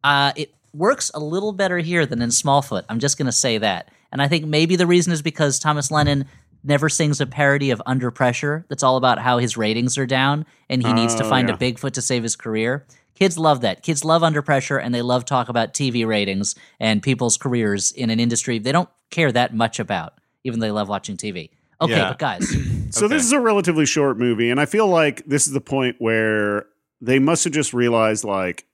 uh, 0.04 0.34
it 0.36 0.54
works 0.74 1.10
a 1.14 1.20
little 1.20 1.52
better 1.52 1.80
here 1.80 2.06
than 2.06 2.22
in 2.22 2.30
Smallfoot. 2.30 2.84
I'm 2.90 3.00
just 3.00 3.18
going 3.18 3.26
to 3.26 3.32
say 3.32 3.58
that. 3.58 3.90
And 4.12 4.22
I 4.22 4.28
think 4.28 4.46
maybe 4.46 4.76
the 4.76 4.88
reason 4.88 5.12
is 5.12 5.22
because 5.22 5.60
Thomas 5.60 5.92
Lennon 5.92 6.26
never 6.66 6.90
sings 6.90 7.22
a 7.22 7.26
parody 7.26 7.72
of 7.72 7.82
Under 7.86 8.12
Pressure 8.12 8.66
that's 8.70 8.84
all 8.84 8.98
about 8.98 9.20
how 9.20 9.38
his 9.38 9.56
ratings 9.58 9.98
are 9.98 10.06
down 10.06 10.46
and 10.70 10.82
he 10.84 10.92
needs 10.94 11.16
to 11.16 11.24
Oh, 11.26 11.30
find 11.30 11.48
yeah. 11.50 11.56
a 11.56 11.58
Bigfoot 11.58 11.92
to 11.94 12.02
save 12.02 12.24
his 12.24 12.36
career. 12.36 12.86
Kids 13.14 13.38
love 13.38 13.62
that. 13.62 13.82
Kids 13.84 14.04
love 14.04 14.24
Under 14.24 14.42
Pressure 14.42 14.78
and 14.78 14.94
they 14.94 15.02
love 15.02 15.24
talk 15.26 15.48
about 15.48 15.74
TV 15.74 16.06
ratings 16.06 16.56
and 16.80 17.02
people's 17.02 17.38
careers 17.38 17.92
in 17.92 18.10
an 18.10 18.20
industry 18.20 18.60
they 18.60 18.72
don't 18.74 18.90
care 19.12 19.32
that 19.32 19.54
much 19.54 19.80
about, 19.80 20.16
even 20.44 20.60
though 20.60 20.66
they 20.68 20.72
love 20.72 20.90
watching 20.90 21.16
TV. 21.16 21.50
Okay, 21.82 21.94
Yeah. 21.96 22.10
but 22.10 22.20
guys, 22.20 22.48
So 22.92 23.06
Okay. 23.06 23.16
this 23.16 23.24
is 23.26 23.32
a 23.34 23.40
relatively 23.40 23.86
short 23.86 24.18
movie, 24.18 24.50
and 24.50 24.60
I 24.60 24.66
feel 24.66 24.88
like 24.88 25.26
this 25.26 25.48
is 25.48 25.54
the 25.54 25.60
point 25.62 25.96
where 26.00 26.66
they 27.02 27.20
must 27.20 27.44
have 27.44 27.52
just 27.54 27.74
realized, 27.74 28.24
like, 28.24 28.66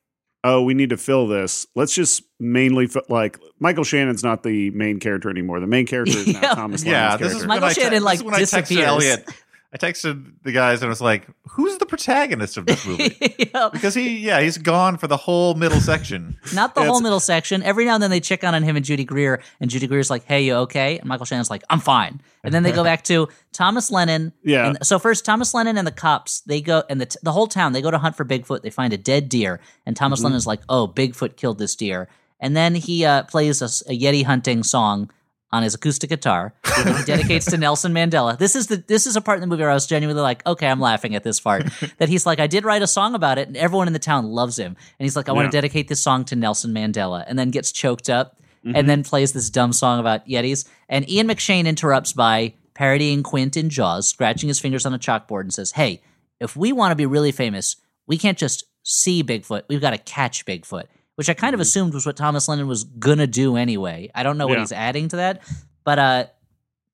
oh, 0.44 0.64
we 0.64 0.74
need 0.74 0.90
to 0.90 0.98
fill 0.98 1.28
this. 1.28 1.68
Let's 1.76 1.94
just 1.94 2.24
mainly 2.40 2.88
fi- 2.88 3.02
like 3.10 3.40
Michael 3.60 3.84
Shannon's 3.84 4.24
not 4.24 4.44
the 4.44 4.70
main 4.72 5.00
character 5.00 5.30
anymore. 5.30 5.60
The 5.60 5.68
main 5.68 5.86
character 5.86 6.18
is 6.18 6.28
now 6.28 6.40
Yeah. 6.42 6.56
Thomas. 6.56 6.84
Yeah, 6.84 7.12
Lennon's 7.12 7.22
this 7.34 7.42
is. 7.42 7.48
Michael 7.48 7.62
when 7.62 7.70
I 7.70 7.74
te- 7.74 7.82
Shannon, 7.82 7.94
this 7.94 8.04
like, 8.04 8.16
is 8.16 8.24
when 8.24 8.34
I 8.34 8.40
texted 8.42 8.62
disappears. 8.62 8.88
Elliott. 8.88 9.30
I 9.74 9.78
texted 9.78 10.34
the 10.44 10.52
guys 10.52 10.82
and 10.82 10.88
I 10.88 10.90
was 10.90 11.00
like, 11.02 11.28
"Who's 11.52 11.78
the 11.78 11.86
protagonist 11.86 12.58
of 12.58 12.66
this 12.66 12.86
movie?" 12.86 13.16
Yep. 13.54 13.72
because 13.72 13.94
he, 13.94 14.18
yeah, 14.20 14.42
he's 14.42 14.58
gone 14.58 14.98
for 14.98 15.08
the 15.08 15.16
whole 15.18 15.54
middle 15.56 15.80
section. 15.80 16.38
Not 16.54 16.76
the 16.76 16.82
Yeah, 16.82 16.88
whole 16.88 17.00
middle 17.02 17.20
section. 17.22 17.64
Every 17.64 17.86
now 17.86 17.94
and 17.94 18.04
then 18.04 18.12
they 18.12 18.20
check 18.20 18.44
on 18.44 18.54
on 18.54 18.64
him 18.64 18.76
and 18.76 18.84
Judy 18.84 19.06
Greer, 19.06 19.42
and 19.62 19.70
Judy 19.72 19.88
Greer's 19.88 20.10
like, 20.10 20.26
"Hey, 20.26 20.42
you 20.44 20.56
okay?" 20.56 20.98
And 21.00 21.08
Michael 21.08 21.26
Shannon's 21.26 21.50
like, 21.50 21.64
"I'm 21.70 21.80
fine." 21.80 22.22
And 22.44 22.54
then 22.54 22.64
they 22.64 22.72
go 22.72 22.84
back 22.84 23.04
to 23.06 23.30
Thomas 23.54 23.92
Lennon. 23.92 24.34
Yeah. 24.44 24.68
And 24.68 24.78
so 24.86 25.00
first, 25.00 25.24
Thomas 25.26 25.54
Lennon 25.54 25.78
and 25.78 25.86
the 25.88 25.92
cops 25.92 26.42
they 26.42 26.60
go, 26.60 26.84
and 26.90 27.00
the 27.00 27.06
t- 27.06 27.20
the 27.24 27.32
whole 27.32 27.48
town 27.48 27.72
they 27.72 27.82
go 27.82 27.92
to 27.92 27.98
hunt 27.98 28.18
for 28.18 28.26
Bigfoot. 28.26 28.64
They 28.64 28.70
find 28.72 28.92
a 28.92 28.98
dead 28.98 29.30
deer, 29.30 29.62
and 29.86 29.96
Thomas 29.96 30.20
Mm-hmm. 30.20 30.26
Lennon's 30.26 30.48
like, 30.48 30.62
"Oh, 30.68 30.88
Bigfoot 30.88 31.38
killed 31.38 31.60
this 31.60 31.76
deer." 31.76 32.10
And 32.42 32.58
then 32.58 32.76
he 32.76 33.06
uh, 33.06 33.24
plays 33.24 33.62
a 33.62 33.66
Yeti 33.66 34.26
hunting 34.26 34.64
song 34.64 35.12
on 35.54 35.64
his 35.64 35.74
acoustic 35.76 36.10
guitar 36.10 36.54
he 36.78 37.04
dedicates 37.06 37.46
to 37.48 37.58
Nelson 37.58 37.94
Mandela. 37.94 38.38
This 38.38 38.56
is 38.56 38.68
the 38.68 38.78
this 38.88 39.06
is 39.06 39.16
a 39.16 39.22
part 39.22 39.38
in 39.38 39.42
the 39.42 39.48
movie 39.48 39.62
where 39.62 39.70
I 39.72 39.74
was 39.74 39.86
genuinely 39.88 40.22
like, 40.22 40.46
okay, 40.48 40.68
I'm 40.68 40.80
laughing 40.80 41.14
at 41.16 41.24
this 41.24 41.40
part. 41.40 41.66
that 41.98 42.10
he's 42.10 42.26
like, 42.26 42.40
I 42.40 42.48
did 42.48 42.64
write 42.66 42.82
a 42.82 42.88
song 42.88 43.14
about 43.16 43.38
it, 43.38 43.48
and 43.48 43.58
everyone 43.58 43.88
in 43.88 43.94
the 43.94 44.00
town 44.00 44.26
loves 44.28 44.58
him. 44.58 44.68
And 45.00 45.06
he's 45.06 45.16
like, 45.16 45.28
I 45.30 45.34
want 45.34 45.52
to 45.52 45.56
dedicate 45.56 45.88
this 45.90 46.02
song 46.02 46.24
to 46.26 46.36
Nelson 46.36 46.74
Mandela, 46.74 47.24
and 47.28 47.38
then 47.38 47.52
gets 47.52 47.72
choked 47.72 48.10
up, 48.10 48.38
Mm-hmm. 48.64 48.76
and 48.76 48.88
then 48.88 49.04
plays 49.04 49.34
this 49.34 49.50
dumb 49.50 49.74
song 49.74 50.00
about 50.00 50.28
Yetis. 50.28 50.68
And 50.88 51.10
Ian 51.10 51.28
McShane 51.28 51.66
interrupts 51.66 52.14
by 52.14 52.54
parodying 52.76 53.24
Quint 53.24 53.58
in 53.58 53.72
Jaws, 53.72 54.08
scratching 54.08 54.50
his 54.50 54.60
fingers 54.60 54.86
on 54.86 54.94
a 54.94 55.00
chalkboard, 55.00 55.42
and 55.42 55.52
says, 55.52 55.72
Hey, 55.72 56.04
if 56.40 56.56
we 56.56 56.72
want 56.72 56.92
to 56.92 56.96
be 56.96 57.08
really 57.08 57.32
famous, 57.32 57.76
we 58.06 58.20
can't 58.20 58.38
just 58.38 58.66
see 58.84 59.24
Bigfoot. 59.24 59.64
We've 59.68 59.82
got 59.82 59.90
to 59.92 59.98
catch 59.98 60.46
Bigfoot. 60.46 60.84
Which 61.22 61.30
I 61.30 61.36
kind 61.36 61.54
of 61.54 61.60
assumed 61.60 61.94
was 61.94 62.04
what 62.04 62.18
Thomas 62.18 62.48
Lennon 62.48 62.66
was 62.66 62.84
gonna 62.84 63.28
do 63.28 63.56
anyway. 63.58 64.10
I 64.16 64.24
don't 64.24 64.40
know 64.40 64.48
what 64.48 64.54
Mm-hmm. 64.54 64.60
Yeah. 64.62 64.64
he's 64.64 64.72
adding 64.72 65.08
to 65.10 65.16
that, 65.18 65.44
but 65.84 66.00
uh, 66.00 66.26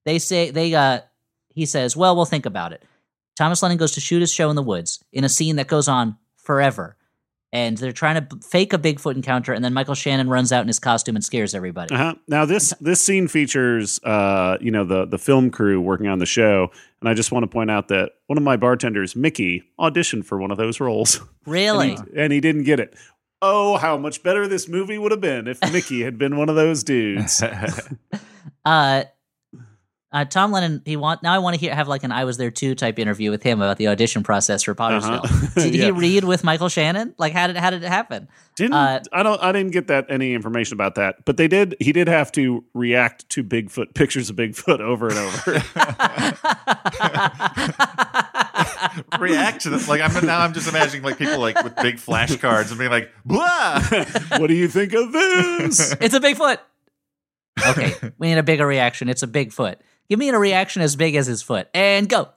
they 0.04 0.18
say 0.18 0.50
they 0.50 0.74
uh, 0.74 1.00
he 1.48 1.64
says, 1.64 1.96
"Well, 1.96 2.14
we'll 2.14 2.26
think 2.26 2.44
about 2.44 2.74
it." 2.74 2.82
Thomas 3.38 3.62
Lennon 3.62 3.78
goes 3.78 3.92
to 3.92 4.00
shoot 4.02 4.20
his 4.20 4.30
show 4.30 4.50
in 4.50 4.56
the 4.56 4.62
woods 4.62 5.02
in 5.14 5.24
a 5.24 5.30
scene 5.30 5.56
that 5.56 5.66
goes 5.66 5.88
on 5.88 6.18
forever, 6.36 6.98
and 7.54 7.78
they're 7.78 7.90
trying 7.90 8.26
to 8.28 8.36
fake 8.46 8.74
a 8.74 8.78
Bigfoot 8.78 9.14
encounter, 9.14 9.54
and 9.54 9.64
then 9.64 9.72
Michael 9.72 9.94
Shannon 9.94 10.28
runs 10.28 10.52
out 10.52 10.60
in 10.60 10.66
his 10.66 10.78
costume 10.78 11.16
and 11.16 11.24
scares 11.24 11.54
everybody. 11.54 11.94
Uh-huh. 11.94 12.14
Now 12.28 12.44
this 12.44 12.74
this 12.82 13.00
scene 13.00 13.28
features 13.28 13.98
uh, 14.04 14.58
you 14.60 14.70
know 14.70 14.84
the 14.84 15.06
the 15.06 15.18
film 15.18 15.50
crew 15.50 15.80
working 15.80 16.06
on 16.08 16.18
the 16.18 16.26
show, 16.26 16.70
and 17.00 17.08
I 17.08 17.14
just 17.14 17.32
want 17.32 17.44
to 17.44 17.48
point 17.48 17.70
out 17.70 17.88
that 17.88 18.12
one 18.26 18.36
of 18.36 18.44
my 18.44 18.58
bartenders, 18.58 19.16
Mickey, 19.16 19.62
auditioned 19.80 20.26
for 20.26 20.36
one 20.38 20.50
of 20.50 20.58
those 20.58 20.80
roles, 20.80 21.22
Really? 21.46 21.92
and, 21.96 22.08
he, 22.12 22.20
and 22.20 22.32
he 22.34 22.40
didn't 22.40 22.64
get 22.64 22.78
it. 22.78 22.94
Oh, 23.40 23.76
how 23.76 23.96
much 23.96 24.22
better 24.22 24.48
this 24.48 24.68
movie 24.68 24.98
would 24.98 25.12
have 25.12 25.20
been 25.20 25.46
if 25.46 25.60
Mickey 25.72 26.02
had 26.02 26.18
been 26.18 26.36
one 26.36 26.48
of 26.48 26.56
those 26.56 26.82
dudes. 26.82 27.42
Uh, 28.64 29.04
uh, 30.10 30.24
Tom 30.24 30.52
Lennon, 30.52 30.82
he 30.84 30.96
want 30.96 31.22
now. 31.22 31.34
I 31.34 31.38
want 31.38 31.54
to 31.54 31.60
hear 31.60 31.74
have 31.74 31.86
like 31.88 32.02
an 32.02 32.12
"I 32.12 32.24
was 32.24 32.38
there 32.38 32.50
too" 32.50 32.74
type 32.74 32.98
interview 32.98 33.30
with 33.30 33.42
him 33.42 33.60
about 33.60 33.76
the 33.76 33.88
audition 33.88 34.22
process 34.22 34.62
for 34.62 34.74
Pottersville. 34.74 35.24
Uh-huh. 35.24 35.46
Did 35.62 35.74
he 35.74 35.90
read 35.90 36.24
with 36.24 36.44
Michael 36.44 36.68
Shannon? 36.70 37.14
Like, 37.18 37.34
how 37.34 37.46
did 37.46 37.56
how 37.56 37.68
did 37.70 37.82
it 37.82 37.88
happen? 37.88 38.28
Didn't 38.56 38.72
Uh, 38.72 39.02
I 39.12 39.22
don't 39.22 39.42
I 39.42 39.52
didn't 39.52 39.72
get 39.72 39.86
that 39.88 40.06
any 40.10 40.32
information 40.32 40.74
about 40.74 40.94
that, 40.94 41.24
but 41.26 41.36
they 41.36 41.46
did. 41.46 41.76
He 41.78 41.92
did 41.92 42.08
have 42.08 42.32
to 42.32 42.64
react 42.72 43.28
to 43.30 43.44
Bigfoot 43.44 43.94
pictures 43.94 44.30
of 44.30 44.36
Bigfoot 44.36 44.80
over 44.80 45.08
and 45.08 45.18
over. 45.18 45.62
React 49.20 49.62
to 49.62 49.70
this. 49.70 49.88
Like 49.88 50.00
I'm 50.00 50.26
now. 50.26 50.40
I'm 50.40 50.52
just 50.52 50.68
imagining 50.68 51.02
like 51.02 51.18
people 51.18 51.38
like 51.38 51.62
with 51.62 51.76
big 51.76 51.96
flashcards 51.96 52.70
and 52.70 52.78
being 52.78 52.90
like, 52.90 53.10
"Blah." 53.24 53.82
what 54.38 54.46
do 54.48 54.54
you 54.54 54.68
think 54.68 54.92
of 54.94 55.12
this? 55.12 55.94
It's 56.00 56.14
a 56.14 56.20
Bigfoot. 56.20 56.58
Okay, 57.66 57.92
we 58.18 58.28
need 58.28 58.38
a 58.38 58.44
bigger 58.44 58.64
reaction. 58.64 59.08
It's 59.08 59.24
a 59.24 59.26
Bigfoot. 59.26 59.76
Give 60.08 60.16
me 60.16 60.28
a 60.28 60.38
reaction 60.38 60.80
as 60.80 60.94
big 60.94 61.16
as 61.16 61.26
his 61.26 61.42
foot, 61.42 61.68
and 61.74 62.08
go. 62.08 62.28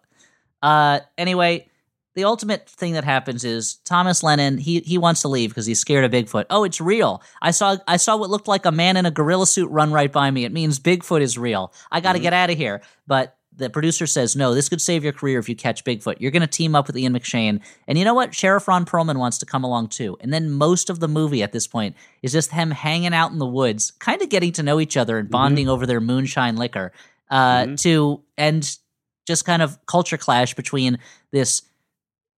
Uh, 0.64 1.02
anyway, 1.16 1.70
the 2.16 2.26
ultimate 2.26 2.68
thing 2.68 2.94
that 2.94 3.04
happens 3.04 3.44
is 3.44 3.76
Thomas 3.86 4.24
Lennon. 4.24 4.58
He 4.58 4.80
he 4.80 4.98
wants 4.98 5.22
to 5.22 5.28
leave 5.28 5.52
because 5.52 5.66
he's 5.66 5.80
scared 5.80 6.04
of 6.04 6.12
Bigfoot. 6.12 6.46
Oh, 6.50 6.64
it's 6.64 6.82
real. 6.82 7.22
I 7.42 7.52
saw 7.52 7.78
I 7.88 7.98
saw 7.98 8.18
what 8.18 8.30
looked 8.30 8.48
like 8.48 8.66
a 8.66 8.72
man 8.72 8.98
in 8.98 9.06
a 9.06 9.12
gorilla 9.12 9.48
suit 9.48 9.70
run 9.70 9.92
right 9.92 10.12
by 10.12 10.30
me. 10.32 10.44
It 10.44 10.52
means 10.52 10.80
Bigfoot 10.80 11.22
is 11.22 11.38
real. 11.38 11.72
I 11.92 12.02
got 12.02 12.14
to 12.14 12.20
get 12.20 12.34
out 12.34 12.50
of 12.50 12.58
here. 12.58 12.82
But 13.08 13.38
the 13.56 13.70
producer 13.70 14.08
says 14.08 14.36
no. 14.36 14.54
This 14.54 14.70
could 14.70 14.82
save 14.82 15.04
your 15.04 15.14
career 15.14 15.38
if 15.38 15.50
you 15.50 15.56
catch 15.56 15.84
Bigfoot. 15.84 16.16
You're 16.20 16.32
going 16.32 16.42
to 16.42 16.48
team 16.48 16.74
up 16.76 16.88
with 16.88 16.98
Ian 16.98 17.14
McShane, 17.14 17.60
and 17.88 17.98
you 17.98 18.06
know 18.06 18.14
what? 18.14 18.34
Sheriff 18.34 18.68
Ron 18.68 18.86
Perlman 18.86 19.18
wants 19.18 19.38
to 19.40 19.46
come 19.46 19.64
along 19.64 19.90
too. 19.90 20.18
And 20.22 20.34
then 20.34 20.52
most 20.52 20.90
of 20.90 21.00
the 21.00 21.08
movie 21.08 21.44
at 21.44 21.52
this 21.52 21.68
point 21.68 21.96
is 22.22 22.32
just 22.32 22.52
them 22.52 22.72
hanging 22.72 23.14
out 23.14 23.32
in 23.32 23.40
the 23.40 23.46
woods, 23.46 23.92
kind 24.00 24.22
of 24.22 24.30
getting 24.30 24.52
to 24.54 24.64
know 24.64 24.80
each 24.80 24.96
other 24.98 25.18
and 25.18 25.30
bonding 25.30 25.68
over 25.68 25.86
their 25.86 26.02
moonshine 26.02 26.56
liquor. 26.56 26.92
Uh, 27.30 27.68
To 27.78 28.22
and 28.38 28.78
just 29.26 29.46
kind 29.46 29.62
of 29.62 29.86
culture 29.86 30.18
clash 30.18 30.54
between 30.54 30.98
this 31.32 31.62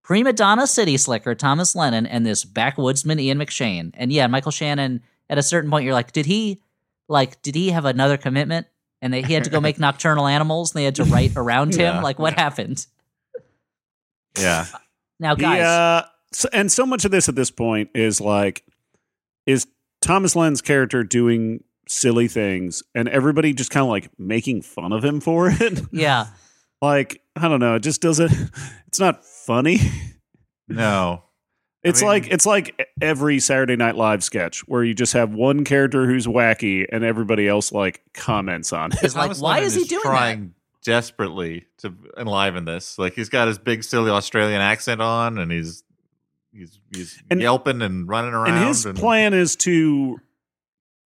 prima 0.04 0.34
donna 0.34 0.68
city 0.68 0.98
slicker 0.98 1.34
Thomas 1.34 1.76
Lennon 1.76 2.06
and 2.06 2.26
this 2.26 2.44
backwoodsman 2.44 3.20
Ian 3.20 3.40
McShane. 3.40 3.92
And 3.94 4.12
yeah, 4.12 4.28
Michael 4.28 4.52
Shannon. 4.52 5.02
At 5.30 5.38
a 5.38 5.44
certain 5.44 5.72
point, 5.72 5.86
you're 5.86 5.94
like, 5.94 6.12
did 6.12 6.26
he 6.26 6.62
like 7.08 7.42
did 7.42 7.56
he 7.56 7.70
have 7.72 7.86
another 7.86 8.18
commitment? 8.18 8.68
And 9.04 9.14
they, 9.14 9.22
he 9.22 9.34
had 9.34 9.44
to 9.44 9.50
go 9.50 9.60
make 9.60 9.78
nocturnal 9.80 10.28
animals, 10.28 10.72
and 10.72 10.80
they 10.80 10.86
had 10.86 10.96
to 10.96 11.04
write 11.04 11.34
around 11.36 11.74
him. 11.74 11.96
Yeah. 11.96 12.02
Like, 12.02 12.20
what 12.20 12.34
happened? 12.40 12.88
yeah. 14.40 14.66
Now, 15.20 15.36
He, 15.36 15.42
guys, 15.42 15.62
uh, 15.62 16.06
so, 16.32 16.48
and 16.54 16.72
so 16.72 16.86
much 16.86 17.04
of 17.04 17.12
this 17.12 17.28
at 17.28 17.36
this 17.36 17.52
point 17.52 17.90
is 17.94 18.22
like, 18.22 18.64
is 19.46 19.68
Thomas 20.02 20.38
Lenn's 20.38 20.62
character 20.62 21.04
doing 21.04 21.66
silly 21.86 22.30
things 22.30 22.82
and 22.96 23.10
everybody 23.10 23.54
just 23.54 23.72
kind 23.72 23.84
of 23.84 23.90
like 23.90 24.10
making 24.18 24.62
fun 24.62 24.94
of 24.94 25.04
him 25.04 25.20
for 25.20 25.50
it? 25.50 25.82
yeah, 25.92 26.28
like, 26.82 27.22
I 27.36 27.50
don't 27.50 27.60
know. 27.60 27.76
It 27.76 27.84
just 27.84 28.02
doesn't, 28.02 28.32
it's 28.88 29.02
not 29.02 29.26
funny. 29.26 29.80
No. 30.70 31.24
It's 31.84 32.02
mean- 32.02 32.08
like 32.10 32.28
it's 32.32 32.46
like 32.46 32.90
every 33.02 33.40
Saturday 33.40 33.76
Night 33.76 33.96
Live 33.96 34.24
sketch 34.24 34.62
where 34.68 34.84
you 34.84 34.94
just 34.94 35.14
have 35.14 35.34
one 35.34 35.64
character 35.66 36.06
who's 36.08 36.26
wacky 36.28 36.86
and 36.92 37.04
everybody 37.04 37.48
else 37.48 37.72
like 37.72 38.02
comments 38.14 38.72
on 38.72 38.92
it. 38.94 39.00
It's 39.04 39.16
like, 39.16 39.36
why 39.38 39.60
is 39.60 39.76
he 39.76 39.84
doing 39.84 40.02
that? 40.04 40.10
trying 40.10 40.54
desperately 40.84 41.66
to 41.80 41.94
enliven 42.18 42.66
this? 42.66 42.98
Like 42.98 43.14
he's 43.16 43.30
got 43.30 43.48
his 43.48 43.58
big 43.58 43.84
silly 43.84 44.10
Australian 44.12 44.62
accent 44.62 45.02
on, 45.02 45.38
and 45.38 45.52
he's 45.52 45.84
he's 46.54 46.80
he's 46.94 47.22
And- 47.30 47.42
yelping 47.42 47.82
and 47.82 48.08
running 48.08 48.34
around. 48.34 48.58
And 48.58 48.68
his 48.68 48.86
plan 48.96 49.34
is 49.34 49.56
to 49.58 50.20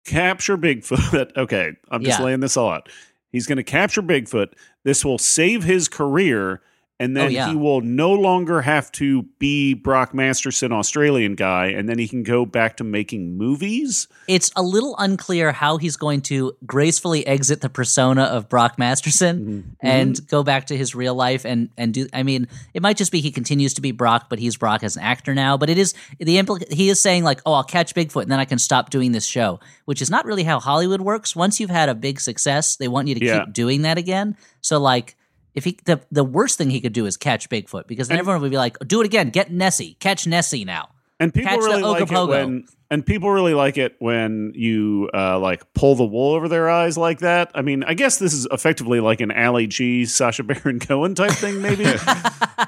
capture 0.05 0.57
Bigfoot. 0.59 1.33
Okay, 1.37 1.73
I'm 1.91 2.03
just 2.05 2.19
Yeah. 2.19 2.25
laying 2.25 2.41
this 2.41 2.57
all 2.57 2.71
out. 2.71 2.89
He's 3.31 3.47
going 3.47 3.57
to 3.57 3.65
capture 3.65 4.03
Bigfoot. 4.03 4.53
This 4.85 5.05
will 5.05 5.19
save 5.19 5.65
his 5.65 5.89
career, 5.89 6.63
and 7.01 7.17
then 7.17 7.25
Oh, 7.27 7.29
yeah. 7.29 7.49
he 7.51 7.57
will 7.57 7.81
no 7.81 8.13
longer 8.13 8.61
have 8.63 8.93
to 8.93 9.23
be 9.41 9.75
Brock 9.75 10.15
Masterson, 10.15 10.71
Australian 10.73 11.35
guy, 11.35 11.67
and 11.67 11.89
then 11.89 11.99
he 11.99 12.07
can 12.07 12.23
go 12.23 12.47
back 12.47 12.77
to 12.77 12.85
making 12.85 13.37
movies. 13.37 14.07
it's 14.29 14.51
a 14.57 14.63
little 14.63 14.95
unclear 14.99 15.51
how 15.53 15.77
he's 15.77 15.97
going 15.97 16.21
to 16.23 16.57
gracefully 16.65 17.27
exit 17.27 17.61
the 17.61 17.69
persona 17.69 18.23
of 18.23 18.49
Brock 18.49 18.79
Masterson 18.79 19.35
Mm-hmm. 19.45 19.87
and 19.87 20.29
go 20.29 20.43
back 20.43 20.67
to 20.67 20.77
his 20.77 20.95
real 20.95 21.15
life 21.15 21.45
and 21.45 21.69
and 21.77 21.93
do. 21.93 22.07
I 22.13 22.23
mean, 22.23 22.47
it 22.73 22.81
might 22.83 22.97
just 22.97 23.11
be 23.13 23.21
he 23.21 23.31
continues 23.33 23.75
to 23.75 23.81
be 23.81 23.91
Brock, 23.93 24.27
but 24.31 24.39
he's 24.39 24.57
Brock 24.57 24.83
as 24.85 24.97
an 24.97 25.03
actor 25.03 25.35
now. 25.35 25.57
But 25.57 25.71
it 25.71 25.79
is 25.79 25.95
the 26.19 26.37
implica- 26.39 26.73
he 26.73 26.89
is 26.89 27.01
saying 27.01 27.25
like, 27.25 27.41
oh, 27.45 27.53
I'll 27.55 27.65
catch 27.65 27.95
Bigfoot 27.95 28.23
and 28.23 28.31
then 28.31 28.39
I 28.41 28.45
can 28.45 28.59
stop 28.59 28.91
doing 28.91 29.13
this 29.13 29.27
show, 29.27 29.61
which 29.85 30.01
is 30.01 30.11
not 30.11 30.25
really 30.27 30.45
how 30.45 30.61
Hollywood 30.61 31.01
works. 31.01 31.35
Once 31.37 31.59
you've 31.61 31.71
had 31.71 31.89
a 31.89 31.95
big 31.95 32.21
success, 32.21 32.77
they 32.77 32.89
want 32.89 33.09
you 33.09 33.15
to 33.17 33.25
Yeah. 33.25 33.45
keep 33.45 33.53
doing 33.53 33.83
that 33.83 33.99
again. 33.99 34.37
So 34.61 34.79
like. 34.79 35.17
If 35.55 35.65
he 35.65 35.79
the 35.85 36.01
the 36.11 36.25
worst 36.25 36.59
thing 36.59 36.71
he 36.71 36.81
could 36.81 36.93
do 36.93 37.07
is 37.07 37.17
catch 37.17 37.49
Bigfoot 37.49 37.87
because 37.87 38.09
then 38.09 38.19
everyone 38.19 38.43
would 38.43 38.51
be 38.51 38.57
like, 38.57 38.77
"Do 38.81 39.01
it 39.01 39.05
again, 39.05 39.31
get 39.31 39.53
Nessie, 39.53 39.97
catch 40.01 40.27
Nessie 40.27 40.65
now." 40.65 40.91
And 41.21 41.33
people 41.33 41.51
Catch 41.51 41.61
the 41.61 41.67
really 41.69 41.83
like 41.83 42.11
it 42.11 42.11
when 42.11 42.67
and 42.95 43.05
people 43.05 43.29
really 43.29 43.55
like 43.55 43.77
it 43.77 43.97
when 43.99 44.53
you 44.55 45.11
uh, 45.13 45.37
like 45.41 45.65
pull 45.75 45.97
the 45.97 46.05
wool 46.05 46.33
over 46.35 46.47
their 46.49 46.71
eyes 46.71 46.97
like 46.97 47.19
that. 47.19 47.51
I 47.53 47.61
mean, 47.61 47.83
I 47.83 47.95
guess 47.95 48.19
this 48.19 48.33
is 48.33 48.47
effectively 48.53 49.01
like 49.01 49.21
an 49.21 49.33
Ali 49.33 49.67
G, 49.67 50.05
Sacha 50.05 50.45
Baron 50.45 50.79
Cohen 50.81 51.17
type 51.17 51.33
thing, 51.33 51.61
maybe. 51.61 51.83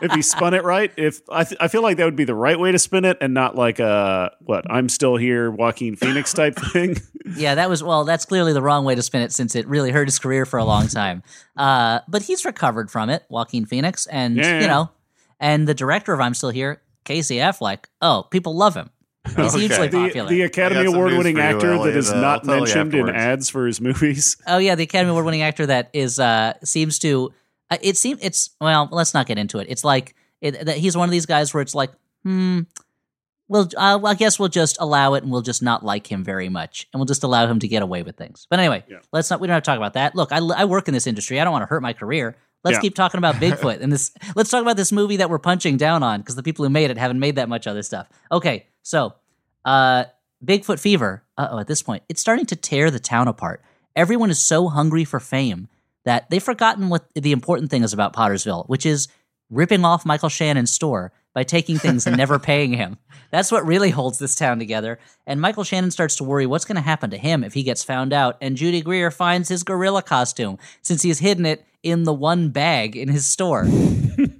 if 0.03 0.13
he 0.13 0.23
spun 0.23 0.53
it 0.53 0.65
right, 0.65 0.93
if 0.97 1.21
I, 1.31 1.45
th- 1.45 1.57
I 1.61 1.69
feel 1.69 1.83
like 1.83 1.97
that 1.99 2.07
would 2.07 2.17
be 2.17 2.25
the 2.25 2.35
right 2.35 2.59
way 2.59 2.73
to 2.73 2.79
spin 2.79 3.05
it, 3.05 3.19
and 3.21 3.35
not 3.35 3.55
like 3.55 3.79
a 3.79 4.33
what 4.41 4.69
I'm 4.69 4.89
still 4.89 5.17
here, 5.17 5.49
Joaquin 5.49 5.95
Phoenix 5.95 6.33
type 6.33 6.57
thing. 6.73 6.97
Yeah, 7.37 7.55
that 7.55 7.71
was 7.71 7.85
well. 7.85 8.05
That's 8.05 8.25
clearly 8.25 8.53
the 8.53 8.63
wrong 8.63 8.85
way 8.85 8.97
to 8.97 9.03
spin 9.03 9.23
it, 9.23 9.31
since 9.31 9.55
it 9.55 9.65
really 9.69 9.93
hurt 9.93 10.09
his 10.09 10.19
career 10.19 10.45
for 10.45 10.59
a 10.59 10.65
long 10.65 10.89
time. 10.89 11.23
Uh, 11.57 12.01
but 12.09 12.23
he's 12.23 12.45
recovered 12.45 12.91
from 12.91 13.11
it, 13.11 13.23
Joaquin 13.29 13.65
Phoenix, 13.65 14.07
and 14.07 14.37
Yeah, 14.37 14.61
you 14.61 14.67
know, 14.67 14.91
and 15.39 15.69
the 15.69 15.75
director 15.75 16.13
of 16.13 16.21
I'm 16.21 16.35
Still 16.35 16.51
Here, 16.51 16.83
Casey 17.05 17.37
Affleck. 17.37 17.85
Oh, 18.03 18.27
people 18.29 18.57
love 18.57 18.75
him. 18.75 18.91
He's 19.27 19.39
Okay. 19.39 19.59
hugely 19.61 19.89
The- 19.89 19.99
popular. 19.99 20.29
the 20.31 20.43
Academy 20.43 20.81
I 20.81 20.85
got 20.85 20.89
some 20.91 20.95
Award 20.97 21.11
news 21.13 21.19
winning 21.19 21.39
actor 21.41 21.69
that 21.69 21.75
is 21.75 21.79
Elliott. 21.81 21.97
is 21.97 22.11
Uh, 22.11 22.15
I'll 22.15 22.21
not 22.23 22.45
mentioned 22.47 22.95
in 22.95 23.09
ads 23.11 23.49
for 23.51 23.67
his 23.67 23.81
movies. 23.81 24.37
oh 24.47 24.59
yeah, 24.59 24.75
the 24.75 24.85
Academy 24.85 25.11
Award 25.11 25.25
winning 25.25 25.43
actor 25.43 25.67
that 25.67 25.91
is 25.93 26.19
uh 26.19 26.55
seems 26.65 26.99
to. 27.01 27.33
Uh, 27.71 27.79
it 27.83 27.97
seems 27.97 28.21
it's 28.23 28.51
well. 28.61 28.89
Let's 28.93 29.13
not 29.15 29.27
get 29.27 29.39
into 29.39 29.59
it. 29.59 29.67
It's 29.69 29.83
like 29.85 30.15
it, 30.41 30.67
that 30.67 30.77
he's 30.77 30.97
one 30.97 31.09
of 31.09 31.13
these 31.13 31.27
guys 31.27 31.53
where 31.53 31.61
it's 31.63 31.75
like, 31.75 31.91
hmm. 32.23 32.61
Well, 33.49 33.69
uh, 33.77 33.97
well, 34.03 34.07
I 34.09 34.15
guess 34.15 34.41
we'll 34.41 34.49
just 34.49 34.77
allow 34.81 35.15
it, 35.15 35.23
and 35.23 35.31
we'll 35.31 35.41
just 35.43 35.63
not 35.63 35.85
like 35.85 36.11
him 36.11 36.25
very 36.25 36.49
much, 36.49 36.89
and 36.93 36.99
we'll 36.99 37.07
just 37.07 37.23
allow 37.23 37.47
him 37.47 37.61
to 37.61 37.69
get 37.69 37.81
away 37.81 38.03
with 38.03 38.17
things. 38.17 38.45
But 38.51 38.59
anyway, 38.59 38.83
Yeah. 38.89 38.99
let's 39.13 39.31
not. 39.31 39.39
We 39.41 39.47
don't 39.47 39.55
have 39.55 39.63
to 39.63 39.67
talk 39.71 39.77
about 39.77 39.93
that. 39.95 40.17
Look, 40.17 40.33
I, 40.33 40.39
I 40.39 40.65
work 40.65 40.89
in 40.89 40.95
this 40.95 41.07
industry. 41.07 41.41
I 41.41 41.45
don't 41.45 41.53
want 41.53 41.63
to 41.63 41.67
hurt 41.67 41.81
my 41.81 41.93
career. 41.93 42.37
Let's 42.65 42.79
Yeah. 42.79 42.81
keep 42.81 42.97
talking 42.97 43.19
about 43.19 43.35
Bigfoot 43.41 43.81
and 43.81 43.93
this. 43.93 44.11
Let's 44.35 44.51
talk 44.51 44.63
about 44.63 44.77
this 44.77 44.91
movie 44.91 45.19
that 45.19 45.31
we're 45.31 45.39
punching 45.39 45.77
down 45.77 46.03
on 46.03 46.21
because 46.23 46.35
the 46.35 46.43
people 46.43 46.65
who 46.65 46.71
made 46.71 46.91
it 46.91 46.99
haven't 46.99 47.21
made 47.21 47.37
that 47.37 47.49
much 47.49 47.69
other 47.69 47.85
stuff. 47.85 48.09
Okay, 48.33 48.67
so 48.87 49.15
uh, 49.65 50.05
Bigfoot 50.45 50.79
fever. 50.79 51.25
Uh 51.37 51.49
oh, 51.51 51.59
at 51.59 51.67
this 51.67 51.83
point, 51.83 52.05
it's 52.09 52.21
starting 52.21 52.47
to 52.47 52.57
tear 52.57 52.91
the 52.91 53.01
town 53.01 53.27
apart. 53.27 53.63
Everyone 53.97 54.31
is 54.31 54.39
so 54.39 54.69
hungry 54.69 55.05
for 55.05 55.19
fame 55.19 55.69
that 56.05 56.31
they've 56.31 56.43
forgotten 56.43 56.89
what 56.89 57.09
the 57.15 57.33
important 57.33 57.71
thing 57.71 57.83
is 57.83 57.93
about 57.93 58.15
Pottersville, 58.15 58.69
which 58.69 58.87
is 58.87 59.09
ripping 59.51 59.85
off 59.85 60.07
Michael 60.07 60.29
Shannon's 60.29 60.71
store 60.71 61.13
by 61.35 61.43
taking 61.43 61.79
things 61.79 62.07
and 62.07 62.17
never 62.17 62.39
paying 62.51 62.73
him. 62.75 62.97
That's 63.33 63.51
what 63.51 63.67
really 63.67 63.91
holds 63.91 64.21
this 64.21 64.37
town 64.37 64.61
together. 64.61 65.01
And 65.27 65.41
Michael 65.41 65.65
Shannon 65.65 65.91
starts 65.91 66.17
to 66.17 66.25
worry 66.25 66.47
what's 66.47 66.65
going 66.65 66.77
to 66.77 66.81
happen 66.81 67.11
to 67.11 67.19
him 67.19 67.43
if 67.43 67.55
he 67.55 67.65
gets 67.65 67.83
found 67.83 68.13
out. 68.13 68.37
And 68.41 68.57
Judy 68.57 68.83
Greer 68.83 69.11
finds 69.11 69.49
his 69.49 69.65
gorilla 69.65 70.03
costume 70.03 70.59
since 70.83 71.03
he's 71.03 71.19
hidden 71.19 71.45
it 71.45 71.67
in 71.83 72.05
the 72.05 72.15
one 72.15 72.51
bag 72.51 72.97
in 72.97 73.09
his 73.09 73.27
store. 73.27 73.67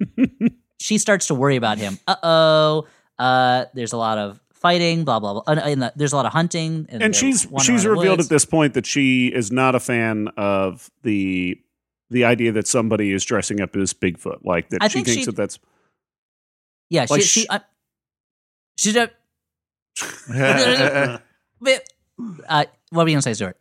she 0.79 0.97
starts 0.97 1.27
to 1.27 1.35
worry 1.35 1.57
about 1.57 1.77
him. 1.79 1.99
Uh-oh. 2.07 2.87
Uh 3.19 3.65
There's 3.73 3.93
a 3.93 3.97
lot 3.97 4.17
of 4.17 4.39
fighting, 4.53 5.03
blah 5.05 5.19
blah 5.19 5.33
blah. 5.33 5.43
Uh, 5.47 5.59
and 5.59 5.81
the- 5.81 5.93
there's 5.95 6.13
a 6.13 6.15
lot 6.15 6.25
of 6.25 6.33
hunting, 6.33 6.85
and 6.89 7.01
they're 7.01 7.13
she's 7.13 7.47
she's 7.61 7.85
revealed 7.85 8.17
woods. 8.19 8.25
at 8.27 8.29
this 8.29 8.45
point 8.45 8.73
that 8.73 8.85
she 8.85 9.27
is 9.27 9.51
not 9.51 9.75
a 9.75 9.79
fan 9.79 10.27
of 10.37 10.89
the 11.03 11.59
the 12.09 12.23
idea 12.25 12.51
that 12.53 12.67
somebody 12.67 13.11
is 13.11 13.23
dressing 13.25 13.59
up 13.61 13.75
as 13.75 13.93
Bigfoot, 13.93 14.43
like 14.45 14.69
that 14.69 14.81
I 14.81 14.87
she 14.87 14.93
think 14.93 15.05
thinks 15.07 15.19
she- 15.21 15.25
that 15.25 15.35
that's 15.35 15.59
Yeah, 16.89 17.05
like 17.09 17.21
she 17.21 17.27
sh- 17.27 17.31
she 17.41 17.47
uh, 17.47 17.59
she's 18.77 18.95
a 18.95 19.09
bit. 21.61 21.89
Uh, 22.47 22.65
what 22.91 23.03
were 23.03 23.09
you 23.09 23.15
gonna 23.15 23.21
say, 23.21 23.33
Stuart? 23.33 23.57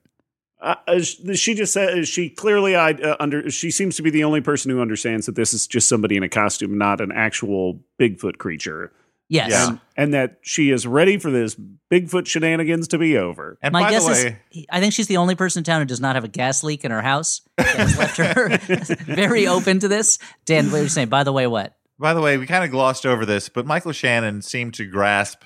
uh, 0.61 0.75
uh, 0.87 1.01
she 1.01 1.55
just 1.55 1.73
said 1.73 2.07
she 2.09 2.31
clearly 2.31 2.75
I 2.75 2.93
uh, 2.93 3.17
under 3.21 3.51
she 3.51 3.71
seems 3.71 3.97
to 3.97 4.03
be 4.03 4.11
the 4.11 4.25
only 4.25 4.41
person 4.41 4.71
who 4.71 4.81
understands 4.81 5.27
that 5.27 5.35
this 5.35 5.53
is 5.53 5.67
just 5.67 5.89
somebody 5.89 6.17
in 6.17 6.23
a 6.23 6.29
costume, 6.29 6.79
not 6.79 7.01
an 7.01 7.13
actual 7.13 7.81
Bigfoot 8.01 8.39
creature, 8.39 8.93
Yes. 9.29 9.51
Yeah. 9.51 9.69
and, 9.69 9.81
and 9.97 10.15
that 10.15 10.39
she 10.43 10.71
is 10.71 10.87
ready 10.87 11.19
for 11.19 11.31
this 11.31 11.57
Bigfoot 11.91 12.27
shenanigans 12.27 12.89
to 12.89 12.99
be 12.99 13.17
over. 13.17 13.59
and 13.63 13.73
My 13.73 13.83
by 13.83 13.91
guess 13.91 14.05
the 14.05 14.13
way, 14.13 14.41
is, 14.53 14.67
I 14.71 14.81
think 14.81 14.93
she's 14.93 15.07
the 15.09 15.17
only 15.17 15.35
person 15.35 15.61
in 15.61 15.65
town 15.65 15.81
who 15.81 15.87
does 15.87 16.01
not 16.01 16.15
have 16.15 16.25
a 16.25 16.29
gas 16.29 16.63
leak 16.63 16.85
in 16.85 16.91
her 16.91 17.03
house. 17.03 17.43
That 17.57 17.77
has 17.77 17.99
left 17.99 18.17
her 18.19 18.59
very 19.15 19.47
open 19.47 19.81
to 19.81 19.89
this. 19.89 20.19
Dan, 20.45 20.71
what 20.71 20.81
are 20.81 20.83
you 20.85 20.89
saying? 20.89 21.09
By 21.09 21.25
the 21.25 21.33
way, 21.33 21.47
what? 21.47 21.77
By 21.99 22.15
the 22.15 22.21
way, 22.21 22.37
we 22.37 22.47
kind 22.47 22.65
of 22.65 22.71
glossed 22.71 23.07
over 23.07 23.25
this, 23.25 23.49
but 23.49 23.67
Michael 23.67 23.93
Shannon 23.93 24.43
seemed 24.43 24.75
to 24.75 24.85
grasp 24.85 25.43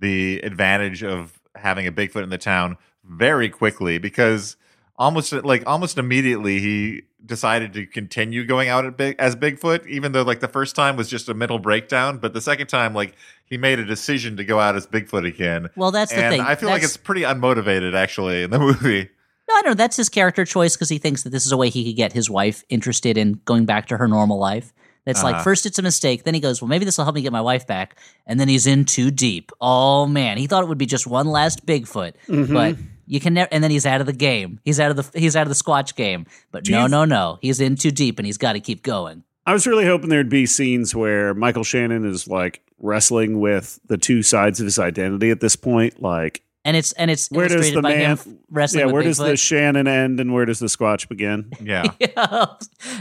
the 0.00 0.40
advantage 0.40 1.02
of 1.04 1.38
having 1.54 1.86
a 1.86 1.92
Bigfoot 1.92 2.24
in 2.24 2.30
the 2.30 2.38
town 2.38 2.76
very 3.04 3.48
quickly 3.48 3.98
because 3.98 4.56
almost 4.96 5.32
like 5.32 5.62
almost 5.66 5.98
immediately 5.98 6.58
he 6.58 7.02
decided 7.24 7.72
to 7.74 7.86
continue 7.86 8.44
going 8.44 8.68
out 8.68 8.84
at 8.84 8.96
big, 8.96 9.16
as 9.18 9.36
Bigfoot, 9.36 9.86
even 9.86 10.12
though 10.12 10.22
like 10.22 10.40
the 10.40 10.48
first 10.48 10.74
time 10.76 10.96
was 10.96 11.08
just 11.08 11.28
a 11.28 11.34
mental 11.34 11.58
breakdown, 11.58 12.18
but 12.18 12.34
the 12.34 12.40
second 12.40 12.66
time 12.68 12.94
like 12.94 13.14
he 13.44 13.56
made 13.56 13.78
a 13.78 13.84
decision 13.84 14.36
to 14.38 14.44
go 14.44 14.58
out 14.58 14.76
as 14.76 14.86
Bigfoot 14.86 15.26
again. 15.26 15.68
Well, 15.76 15.90
that's 15.90 16.10
the 16.12 16.20
thing. 16.20 16.40
I 16.40 16.54
feel 16.54 16.68
like 16.68 16.82
it's 16.82 16.96
pretty 16.96 17.22
unmotivated 17.22 17.94
actually 17.94 18.42
in 18.42 18.50
the 18.50 18.58
movie. 18.60 19.08
No, 19.48 19.54
I 19.56 19.62
don't 19.62 19.70
know. 19.72 19.74
That's 19.74 19.96
his 19.96 20.08
character 20.08 20.44
choice 20.44 20.76
because 20.76 20.88
he 20.88 20.98
thinks 20.98 21.22
that 21.24 21.30
this 21.30 21.44
is 21.46 21.52
a 21.52 21.56
way 21.56 21.68
he 21.68 21.84
could 21.84 21.96
get 21.96 22.12
his 22.12 22.30
wife 22.30 22.64
interested 22.68 23.16
in 23.18 23.40
going 23.44 23.66
back 23.66 23.86
to 23.88 23.96
her 23.96 24.08
normal 24.08 24.38
life. 24.38 24.72
That's 25.04 25.22
like 25.24 25.34
Uh-huh. 25.34 25.42
first 25.44 25.66
it's 25.66 25.80
a 25.80 25.82
mistake, 25.82 26.22
then 26.22 26.32
he 26.34 26.38
goes, 26.40 26.62
well, 26.62 26.68
maybe 26.68 26.84
this 26.84 26.96
will 26.96 27.04
help 27.04 27.16
me 27.16 27.22
get 27.22 27.32
my 27.32 27.40
wife 27.40 27.66
back, 27.66 27.98
and 28.24 28.38
then 28.38 28.46
he's 28.48 28.68
in 28.68 28.84
too 28.84 29.10
deep. 29.10 29.50
Oh 29.60 30.06
man, 30.06 30.38
he 30.38 30.46
thought 30.46 30.62
it 30.62 30.68
would 30.68 30.78
be 30.78 30.86
just 30.86 31.08
one 31.08 31.26
last 31.26 31.66
Bigfoot, 31.66 32.12
Mm-hmm. 32.28 32.54
but 32.54 32.76
you 33.06 33.20
can 33.20 33.34
never. 33.34 33.48
And 33.52 33.62
then 33.62 33.70
he's 33.70 33.86
out 33.86 34.00
of 34.00 34.06
the 34.06 34.12
game. 34.12 34.60
He's 34.64 34.78
out 34.80 34.90
of 34.90 34.96
the 34.96 35.18
he's 35.18 35.36
out 35.36 35.42
of 35.42 35.48
the 35.48 35.54
Squatch 35.54 35.94
game. 35.94 36.26
But 36.50 36.64
Do 36.64 36.72
no, 36.72 36.86
no, 36.86 37.04
no, 37.04 37.38
he's 37.42 37.60
in 37.60 37.76
too 37.76 37.90
deep, 37.90 38.18
and 38.18 38.26
he's 38.26 38.38
got 38.38 38.52
to 38.54 38.60
keep 38.60 38.82
going. 38.82 39.24
I 39.44 39.52
was 39.52 39.66
really 39.66 39.86
hoping 39.86 40.08
there'd 40.08 40.28
be 40.28 40.46
scenes 40.46 40.94
where 40.94 41.34
Michael 41.34 41.64
Shannon 41.64 42.04
is 42.04 42.28
like 42.28 42.62
wrestling 42.78 43.40
with 43.40 43.80
the 43.86 43.98
two 43.98 44.22
sides 44.22 44.60
of 44.60 44.64
his 44.66 44.78
identity 44.78 45.30
at 45.30 45.40
this 45.40 45.56
point, 45.56 46.00
like 46.00 46.42
And 46.64 46.76
it's 46.76 46.92
and 46.92 47.10
it's 47.10 47.28
Where 47.30 47.48
does 47.48 47.72
the 47.72 47.82
by 47.82 47.94
man- 47.96 48.16
him 48.16 48.38
wrestling 48.50 48.80
yeah, 48.80 48.86
with 48.86 48.92
where 48.94 49.02
does 49.02 49.18
the 49.18 49.36
Shannon 49.36 49.88
end 49.88 50.20
and 50.20 50.32
where 50.32 50.44
does 50.44 50.60
the 50.60 50.66
Squatch 50.68 51.08
begin? 51.08 51.52
Yeah. 51.60 51.84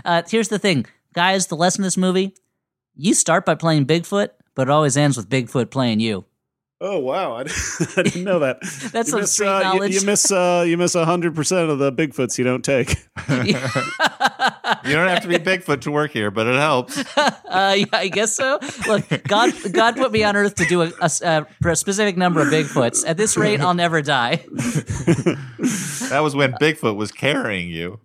uh, 0.05 0.23
here's 0.29 0.47
the 0.49 0.59
thing, 0.59 0.85
guys. 1.13 1.47
The 1.47 1.55
lesson 1.55 1.83
of 1.83 1.85
this 1.85 1.97
movie: 1.97 2.33
you 2.95 3.13
start 3.13 3.45
by 3.45 3.53
playing 3.55 3.85
Bigfoot, 3.85 4.29
but 4.55 4.63
it 4.63 4.71
always 4.71 4.97
ends 4.97 5.17
with 5.17 5.29
Bigfoot 5.29 5.69
playing 5.69 5.99
you. 5.99 6.25
Oh 6.83 6.97
wow, 6.97 7.33
I, 7.33 7.41
I 7.97 8.01
didn't 8.01 8.23
know 8.23 8.39
that. 8.39 8.59
That's 8.91 9.09
you 9.09 9.11
some 9.11 9.19
miss, 9.21 9.31
street 9.33 9.47
uh, 9.47 9.57
you- 9.59 9.63
knowledge. 9.65 9.93
You, 9.93 10.05
miss 10.05 10.31
uh, 10.31 10.65
you 10.67 10.77
miss 10.77 10.95
hundred 10.95 11.35
percent 11.35 11.69
of 11.69 11.77
the 11.77 11.91
Bigfoots 11.93 12.37
you 12.39 12.43
don't 12.43 12.65
take. 12.65 12.95
You 14.83 14.93
don't 14.93 15.09
have 15.09 15.21
to 15.21 15.27
be 15.27 15.35
Bigfoot 15.35 15.81
to 15.81 15.91
work 15.91 16.11
here, 16.11 16.31
but 16.31 16.47
it 16.47 16.55
helps. 16.55 16.97
Uh, 17.17 17.75
yeah, 17.77 17.85
I 17.91 18.07
guess 18.07 18.33
so. 18.35 18.57
Look, 18.87 19.03
God, 19.27 19.53
God 19.71 19.95
put 19.95 20.11
me 20.11 20.23
on 20.23 20.35
Earth 20.35 20.55
to 20.55 20.65
do 20.65 20.81
a, 20.81 20.87
a 21.01 21.03
s- 21.03 21.21
a- 21.21 21.45
for 21.61 21.69
a 21.69 21.75
specific 21.75 22.17
number 22.17 22.41
of 22.41 22.47
Bigfoots. 22.47 23.05
At 23.05 23.15
this 23.17 23.37
rate, 23.37 23.59
I'll 23.59 23.73
never 23.75 24.01
die. 24.01 24.37
That 26.09 26.21
was 26.23 26.35
when 26.35 26.53
Bigfoot 26.53 26.95
was 26.95 27.11
carrying 27.11 27.69
you. 27.69 27.99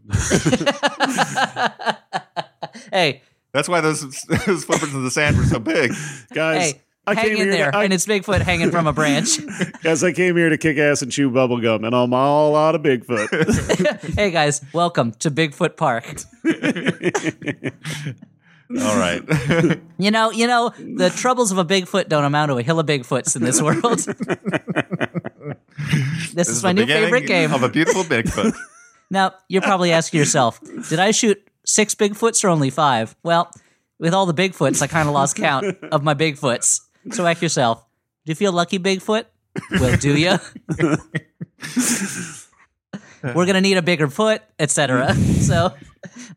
Hey, 2.92 3.22
That's 3.52 3.68
why 3.68 3.80
those 3.80 4.00
those 4.24 4.64
footprints 4.64 4.94
in 4.94 5.02
the 5.04 5.10
sand 5.10 5.38
were 5.38 5.44
so 5.44 5.58
big. 5.58 5.92
Guys, 6.34 6.72
Hey, 6.72 6.82
I 7.08 7.14
hang 7.14 7.24
came 7.24 7.36
in 7.36 7.42
here 7.42 7.50
there, 7.52 7.70
to, 7.70 7.78
I, 7.78 7.84
and 7.84 7.92
it's 7.92 8.04
Bigfoot 8.04 8.40
hanging 8.40 8.72
from 8.72 8.88
a 8.88 8.92
branch. 8.92 9.38
guys, 9.82 10.02
I 10.02 10.10
came 10.10 10.36
here 10.36 10.48
to 10.48 10.58
kick 10.58 10.76
ass 10.76 11.02
and 11.02 11.12
chew 11.12 11.30
bubble 11.30 11.60
gum, 11.60 11.84
and 11.84 11.94
I'm 11.94 12.12
all 12.12 12.56
out 12.56 12.74
of 12.74 12.82
Bigfoot. 12.82 14.14
hey 14.16 14.32
guys, 14.32 14.60
welcome 14.72 15.12
to 15.12 15.30
Bigfoot 15.30 15.76
Park. 15.76 16.04
All 18.68 18.98
right. 18.98 19.22
You 19.96 20.10
know, 20.10 20.32
you 20.32 20.48
know, 20.48 20.72
the 20.76 21.10
troubles 21.10 21.52
of 21.52 21.58
a 21.58 21.64
Bigfoot 21.64 22.08
don't 22.08 22.24
amount 22.24 22.50
to 22.50 22.58
a 22.58 22.62
hill 22.62 22.80
of 22.80 22.86
Bigfoots 22.86 23.36
in 23.36 23.44
this 23.44 23.62
world. 23.62 24.00
this, 26.34 26.48
is 26.48 26.64
my 26.64 26.72
new 26.72 26.84
favorite 26.84 27.28
game. 27.28 27.54
of 27.54 27.62
a 27.62 27.68
beautiful 27.68 28.02
Bigfoot. 28.02 28.56
Now, 29.08 29.34
you're 29.46 29.62
probably 29.62 29.92
asking 29.92 30.18
yourself, 30.18 30.58
did 30.88 30.98
I 30.98 31.12
shoot 31.12 31.46
six 31.64 31.94
Bigfoots 31.94 32.42
or 32.42 32.48
only 32.48 32.70
five? 32.70 33.14
Well, 33.22 33.52
with 34.00 34.12
all 34.12 34.26
the 34.26 34.34
Bigfoots, 34.34 34.82
I 34.82 34.88
kind 34.88 35.08
of 35.08 35.14
lost 35.14 35.36
count 35.36 35.78
of 35.84 36.02
my 36.02 36.14
Bigfoots. 36.14 36.80
So 37.10 37.26
ask 37.26 37.42
yourself, 37.42 37.84
do 38.24 38.30
you 38.32 38.36
feel 38.36 38.52
lucky, 38.52 38.78
Bigfoot? 38.78 39.24
Well, 39.70 39.96
do 39.96 40.16
you? 40.16 40.38
We're 43.22 43.46
gonna 43.46 43.60
need 43.60 43.76
a 43.76 43.82
bigger 43.82 44.08
foot, 44.08 44.42
etc. 44.58 45.14
So, 45.46 45.72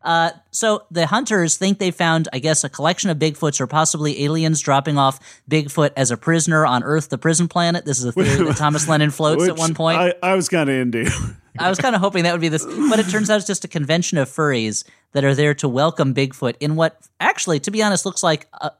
uh, 0.04 0.30
so 0.52 0.84
the 0.92 1.06
hunters 1.06 1.56
think 1.56 1.78
they 1.80 1.90
found, 1.90 2.28
I 2.32 2.38
guess, 2.38 2.62
a 2.62 2.68
collection 2.68 3.10
of 3.10 3.18
Bigfoots 3.18 3.60
or 3.60 3.66
possibly 3.66 4.22
aliens 4.24 4.60
dropping 4.60 4.98
off 4.98 5.18
Bigfoot 5.50 5.90
as 5.96 6.12
a 6.12 6.16
prisoner 6.16 6.64
on 6.64 6.84
Earth, 6.84 7.08
the 7.08 7.18
prison 7.18 7.48
planet. 7.48 7.84
This 7.84 7.98
is 7.98 8.04
a 8.04 8.12
theory 8.12 8.44
that 8.46 8.56
Thomas 8.56 8.86
Lennon 8.88 9.10
floats 9.10 9.48
at 9.48 9.56
one 9.56 9.74
point. 9.74 9.98
I, 9.98 10.14
I 10.22 10.34
was 10.34 10.48
kind 10.48 10.70
of 10.70 10.76
into. 10.76 11.10
I 11.58 11.68
was 11.68 11.80
kind 11.80 11.96
of 11.96 12.00
hoping 12.00 12.22
that 12.22 12.32
would 12.32 12.40
be 12.40 12.48
this, 12.48 12.64
but 12.64 13.00
it 13.00 13.08
turns 13.08 13.30
out 13.30 13.38
it's 13.38 13.46
just 13.46 13.64
a 13.64 13.68
convention 13.68 14.16
of 14.18 14.28
furries 14.28 14.84
that 15.12 15.24
are 15.24 15.34
there 15.34 15.54
to 15.54 15.68
welcome 15.68 16.14
Bigfoot 16.14 16.54
in 16.60 16.76
what 16.76 17.08
actually, 17.18 17.58
to 17.60 17.72
be 17.72 17.82
honest, 17.82 18.06
looks 18.06 18.22
like 18.22 18.46
a, 18.52 18.70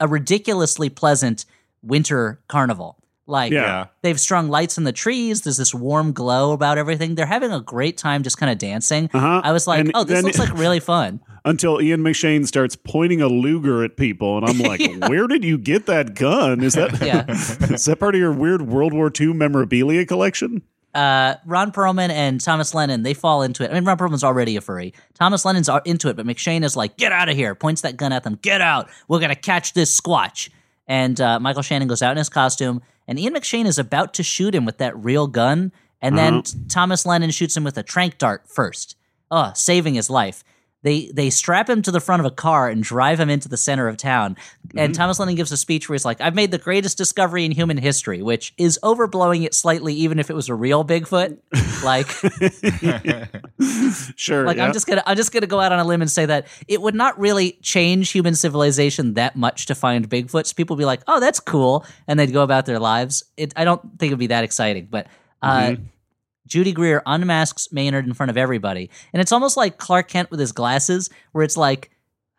a 0.00 0.08
ridiculously 0.08 0.88
pleasant 0.88 1.44
winter 1.82 2.40
carnival. 2.48 2.96
Like 3.26 3.52
Yeah. 3.52 3.86
they've 4.02 4.18
strung 4.20 4.48
lights 4.48 4.78
in 4.78 4.84
the 4.84 4.92
trees. 4.92 5.42
There's 5.42 5.56
this 5.56 5.74
warm 5.74 6.12
glow 6.12 6.52
about 6.52 6.78
everything. 6.78 7.14
They're 7.16 7.26
having 7.26 7.52
a 7.52 7.60
great 7.60 7.96
time 7.98 8.22
just 8.22 8.38
kind 8.38 8.50
of 8.52 8.58
dancing. 8.58 9.10
Uh-huh. 9.12 9.40
I 9.42 9.52
was 9.52 9.66
like, 9.66 9.80
And 9.80 9.90
oh, 9.94 10.04
this 10.04 10.22
looks 10.22 10.38
like 10.38 10.56
really 10.56 10.80
fun. 10.80 11.20
Until 11.44 11.80
Ian 11.80 12.00
McShane 12.00 12.46
starts 12.46 12.74
pointing 12.76 13.20
a 13.22 13.28
Luger 13.28 13.84
at 13.84 13.96
people, 13.96 14.36
and 14.38 14.46
I'm 14.48 14.58
like, 14.70 14.80
"Where 15.08 15.28
did 15.28 15.44
you 15.44 15.58
get 15.58 15.86
that 15.86 16.14
gun? 16.14 16.60
Is 16.64 16.74
that 16.74 17.00
Yeah. 17.00 17.24
is 17.28 17.84
that 17.84 18.00
part 18.00 18.16
of 18.16 18.20
your 18.20 18.32
weird 18.32 18.62
World 18.62 18.92
War 18.92 19.12
II 19.20 19.32
memorabilia 19.34 20.04
collection?" 20.06 20.62
uh, 20.92 21.34
Ron 21.44 21.70
Perlman 21.72 22.08
and 22.10 22.40
Thomas 22.40 22.74
Lennon, 22.74 23.02
they 23.02 23.12
fall 23.14 23.42
into 23.42 23.62
it. 23.62 23.70
I 23.70 23.74
mean, 23.74 23.84
Ron 23.84 23.98
Perlman's 23.98 24.24
already 24.24 24.56
a 24.56 24.60
furry. 24.62 24.94
Thomas 25.14 25.44
Lennon's 25.44 25.68
are 25.68 25.82
into 25.84 26.08
it, 26.08 26.16
but 26.16 26.26
McShane 26.26 26.64
is 26.64 26.74
like, 26.74 26.96
get 26.96 27.12
out 27.12 27.28
of 27.28 27.36
here, 27.36 27.54
points 27.54 27.82
that 27.82 27.96
gun 27.98 28.12
at 28.12 28.24
them, 28.24 28.38
get 28.40 28.60
out. 28.62 28.88
We're 29.06 29.18
going 29.20 29.28
to 29.28 29.34
catch 29.36 29.74
this 29.74 30.00
squatch. 30.00 30.48
And 30.88 31.20
uh, 31.20 31.38
Michael 31.38 31.60
Shannon 31.62 31.86
goes 31.86 32.00
out 32.00 32.12
in 32.12 32.16
his 32.16 32.30
costume, 32.30 32.80
and 33.08 33.18
Ian 33.18 33.34
McShane 33.34 33.66
is 33.66 33.78
about 33.78 34.14
to 34.14 34.22
shoot 34.22 34.54
him 34.54 34.64
with 34.64 34.78
that 34.78 34.96
real 34.96 35.26
gun. 35.26 35.72
And 36.02 36.16
then 36.16 36.42
t- 36.42 36.58
Thomas 36.68 37.06
Lennon 37.06 37.30
shoots 37.30 37.56
him 37.56 37.64
with 37.64 37.78
a 37.78 37.82
trank 37.82 38.18
dart 38.18 38.48
first. 38.48 38.96
Oh, 39.30 39.52
saving 39.54 39.94
his 39.94 40.10
life. 40.10 40.44
They 40.82 41.10
they 41.12 41.30
strap 41.30 41.68
him 41.68 41.82
to 41.82 41.90
the 41.90 42.00
front 42.00 42.20
of 42.20 42.26
a 42.26 42.30
car 42.30 42.68
and 42.68 42.82
drive 42.82 43.18
him 43.18 43.28
into 43.28 43.48
the 43.48 43.56
center 43.56 43.88
of 43.88 43.96
town. 43.96 44.36
And 44.76 44.94
Thomas 44.94 45.18
Lennon 45.18 45.34
gives 45.34 45.50
a 45.50 45.56
speech 45.56 45.88
where 45.88 45.94
he's 45.94 46.04
like, 46.04 46.20
"I've 46.20 46.34
made 46.34 46.50
the 46.52 46.58
greatest 46.58 46.96
discovery 46.98 47.44
in 47.44 47.50
human 47.50 47.76
history," 47.76 48.22
which 48.22 48.54
is 48.58 48.78
overblowing 48.84 49.44
it 49.44 49.54
slightly, 49.54 49.94
even 49.94 50.18
if 50.18 50.30
it 50.30 50.36
was 50.36 50.48
a 50.48 50.54
real 50.54 50.84
Bigfoot. 50.84 51.38
like, 51.82 52.06
Sure. 54.16 54.44
like 54.44 54.58
yeah. 54.58 54.66
I'm 54.66 54.72
just 54.72 54.86
gonna 54.86 55.02
I'm 55.06 55.16
just 55.16 55.32
gonna 55.32 55.46
go 55.46 55.60
out 55.60 55.72
on 55.72 55.78
a 55.78 55.84
limb 55.84 56.02
and 56.02 56.10
say 56.10 56.26
that 56.26 56.46
it 56.68 56.82
would 56.82 56.94
not 56.94 57.18
really 57.18 57.52
change 57.62 58.10
human 58.10 58.34
civilization 58.34 59.14
that 59.14 59.36
much 59.36 59.66
to 59.66 59.74
find 59.74 60.08
Bigfoots. 60.08 60.54
People 60.54 60.76
would 60.76 60.80
be 60.80 60.84
like, 60.86 61.00
"Oh, 61.08 61.20
that's 61.20 61.40
cool," 61.40 61.84
and 62.06 62.20
they'd 62.20 62.32
go 62.32 62.42
about 62.42 62.66
their 62.66 62.78
lives. 62.78 63.24
It 63.36 63.52
I 63.56 63.64
don't 63.64 63.80
think 63.98 64.10
it'd 64.10 64.18
be 64.18 64.28
that 64.28 64.44
exciting, 64.44 64.88
but. 64.90 65.06
Uh, 65.42 65.76
Judy 66.46 66.72
Greer 66.72 67.02
unmasks 67.06 67.72
Maynard 67.72 68.06
in 68.06 68.14
front 68.14 68.30
of 68.30 68.36
everybody. 68.36 68.90
And 69.12 69.20
it's 69.20 69.32
almost 69.32 69.56
like 69.56 69.78
Clark 69.78 70.08
Kent 70.08 70.30
with 70.30 70.40
his 70.40 70.52
glasses, 70.52 71.10
where 71.32 71.44
it's 71.44 71.56
like, 71.56 71.90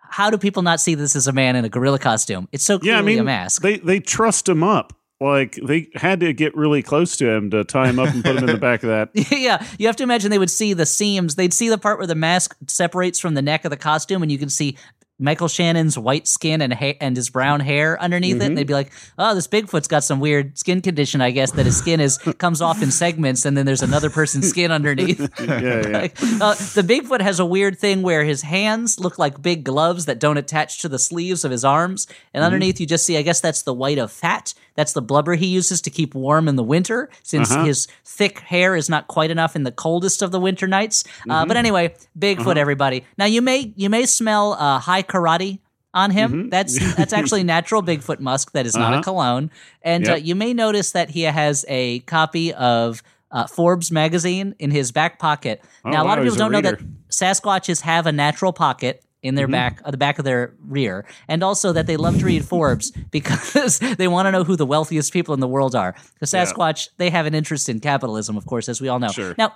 how 0.09 0.29
do 0.29 0.37
people 0.37 0.63
not 0.63 0.79
see 0.79 0.95
this 0.95 1.15
as 1.15 1.27
a 1.27 1.33
man 1.33 1.55
in 1.55 1.65
a 1.65 1.69
gorilla 1.69 1.99
costume? 1.99 2.47
It's 2.51 2.63
so 2.63 2.79
clearly 2.79 2.95
yeah, 2.95 2.99
I 2.99 3.01
mean, 3.01 3.19
a 3.19 3.23
mask. 3.23 3.61
they 3.61 3.77
they 3.77 3.99
trust 3.99 4.47
him 4.47 4.63
up. 4.63 4.93
Like 5.19 5.57
they 5.65 5.89
had 5.95 6.19
to 6.19 6.31
get 6.31 6.55
really 6.55 6.83
close 6.83 7.17
to 7.17 7.27
him 7.27 7.49
to 7.49 7.63
tie 7.63 7.89
him 7.89 7.97
up 7.97 8.13
and 8.13 8.23
put 8.23 8.35
him 8.35 8.43
in 8.47 8.53
the 8.53 8.57
back 8.57 8.83
of 8.83 8.89
that. 8.89 9.09
yeah, 9.31 9.65
you 9.79 9.87
have 9.87 9.95
to 9.95 10.03
imagine 10.03 10.29
they 10.29 10.37
would 10.37 10.51
see 10.51 10.73
the 10.73 10.85
seams. 10.85 11.35
They'd 11.35 11.53
see 11.53 11.69
the 11.69 11.77
part 11.79 11.97
where 11.97 12.05
the 12.05 12.13
mask 12.13 12.55
separates 12.67 13.17
from 13.17 13.33
the 13.33 13.41
neck 13.41 13.65
of 13.65 13.71
the 13.71 13.77
costume, 13.77 14.21
and 14.21 14.31
you 14.31 14.37
can 14.37 14.49
see 14.49 14.77
Michael 15.19 15.47
Shannon's 15.47 15.97
white 15.97 16.27
skin 16.27 16.61
and 16.61 16.71
ha- 16.73 16.97
and 17.01 17.15
his 17.17 17.29
brown 17.29 17.59
hair 17.59 17.99
underneath 18.01 18.35
Mm-hmm. 18.35 18.41
it. 18.41 18.45
And 18.45 18.57
they'd 18.57 18.67
be 18.67 18.73
like, 18.73 18.91
"Oh, 19.17 19.33
this 19.33 19.47
Bigfoot's 19.47 19.87
got 19.87 20.03
some 20.03 20.19
weird 20.19 20.57
skin 20.57 20.81
condition. 20.81 21.21
I 21.21 21.31
guess 21.31 21.51
that 21.53 21.65
his 21.65 21.75
skin 21.77 21.99
is 21.99 22.17
comes 22.37 22.61
off 22.61 22.83
in 22.83 22.91
segments, 22.91 23.43
and 23.45 23.57
then 23.57 23.65
there's 23.65 23.81
another 23.81 24.09
person's 24.09 24.49
skin 24.49 24.71
underneath." 24.71 25.19
Yeah, 25.39 25.59
yeah. 25.61 25.81
Like, 25.97 26.21
uh, 26.21 26.53
the 26.75 26.83
Bigfoot 26.87 27.21
has 27.21 27.39
a 27.39 27.45
weird 27.45 27.79
thing 27.79 28.01
where 28.03 28.23
his 28.23 28.41
hands 28.43 28.99
look 28.99 29.17
like 29.17 29.41
big 29.41 29.63
gloves 29.63 30.05
that 30.05 30.19
don't 30.19 30.37
attach 30.37 30.81
to 30.81 30.89
the 30.89 30.99
sleeves 30.99 31.43
of 31.45 31.51
his 31.51 31.65
arms, 31.65 32.05
and 32.33 32.41
Mm-hmm. 32.41 32.45
underneath 32.45 32.79
you 32.79 32.85
just 32.85 33.05
see, 33.05 33.17
I 33.17 33.21
guess 33.23 33.39
that's 33.41 33.63
the 33.63 33.73
white 33.73 33.97
of 33.97 34.11
fat. 34.11 34.53
That's 34.77 34.93
the 34.93 35.01
blubber 35.01 35.35
he 35.35 35.47
uses 35.47 35.81
to 35.81 35.89
keep 35.89 36.15
warm 36.15 36.47
in 36.47 36.55
the 36.55 36.63
winter, 36.63 37.09
since 37.23 37.51
Uh-huh. 37.51 37.65
his 37.65 37.87
thick 38.05 38.39
hair 38.39 38.75
is 38.77 38.87
not 38.89 39.07
quite 39.07 39.31
enough 39.31 39.55
in 39.57 39.63
the 39.63 39.71
coldest 39.73 40.21
of 40.21 40.31
the 40.31 40.39
winter 40.39 40.67
nights. 40.67 41.03
Uh, 41.03 41.09
Mm-hmm. 41.41 41.47
but 41.49 41.57
anyway, 41.57 41.93
Bigfoot, 42.17 42.39
Uh-huh. 42.51 42.53
everybody. 42.65 43.03
Now 43.17 43.25
you 43.25 43.41
may 43.41 43.73
you 43.75 43.89
may 43.89 44.05
smell 44.05 44.53
uh, 44.53 44.79
Hai 44.79 45.03
Karate 45.03 45.59
on 45.93 46.11
him. 46.11 46.31
Mm-hmm. 46.31 46.49
That's 46.49 46.95
that's 46.95 47.11
actually 47.11 47.43
natural 47.43 47.81
Bigfoot 47.83 48.19
musk. 48.21 48.51
That 48.53 48.65
is 48.65 48.75
not 48.75 48.93
a 48.93 48.95
Uh-huh. 48.97 49.03
cologne. 49.03 49.49
And 49.81 50.07
uh, 50.07 50.15
you 50.15 50.35
may 50.35 50.53
notice 50.53 50.91
that 50.91 51.09
he 51.09 51.21
has 51.23 51.65
a 51.67 51.99
copy 52.01 52.53
of 52.53 53.01
uh, 53.31 53.45
Forbes 53.47 53.91
magazine 53.91 54.55
in 54.59 54.71
his 54.71 54.91
back 54.93 55.19
pocket. 55.19 55.61
now 55.83 55.91
a 55.91 55.93
wow, 56.03 56.09
lot 56.09 56.17
of 56.19 56.23
people 56.23 56.37
don't 56.37 56.51
know 56.53 56.61
that. 56.61 56.79
Sasquatches 57.09 57.81
have 57.81 58.05
a 58.05 58.11
natural 58.11 58.53
pocket 58.53 59.01
in 59.27 59.35
their 59.35 59.47
back, 59.47 59.81
uh, 59.85 59.91
the 59.91 59.97
back 59.97 60.17
of 60.19 60.25
their 60.25 60.53
rear, 60.67 61.05
and 61.27 61.43
also 61.43 61.73
that 61.73 61.85
they 61.87 61.97
love 61.97 62.17
to 62.19 62.25
read 62.25 62.43
Forbes 62.45 62.91
because 63.11 63.79
they 63.79 64.07
want 64.07 64.25
to 64.27 64.31
know 64.31 64.43
who 64.43 64.55
the 64.55 64.65
wealthiest 64.65 65.13
people 65.13 65.33
in 65.33 65.39
the 65.39 65.47
world 65.47 65.75
are. 65.75 65.95
Because 66.13 66.31
Sasquatch, 66.31 66.89
they 66.97 67.09
have 67.09 67.25
an 67.25 67.35
interest 67.35 67.69
in 67.69 67.79
capitalism, 67.79 68.37
of 68.37 68.45
course, 68.45 68.67
as 68.69 68.81
we 68.81 68.87
all 68.87 68.99
know. 68.99 69.09
Sure. 69.09 69.35
Now, 69.37 69.53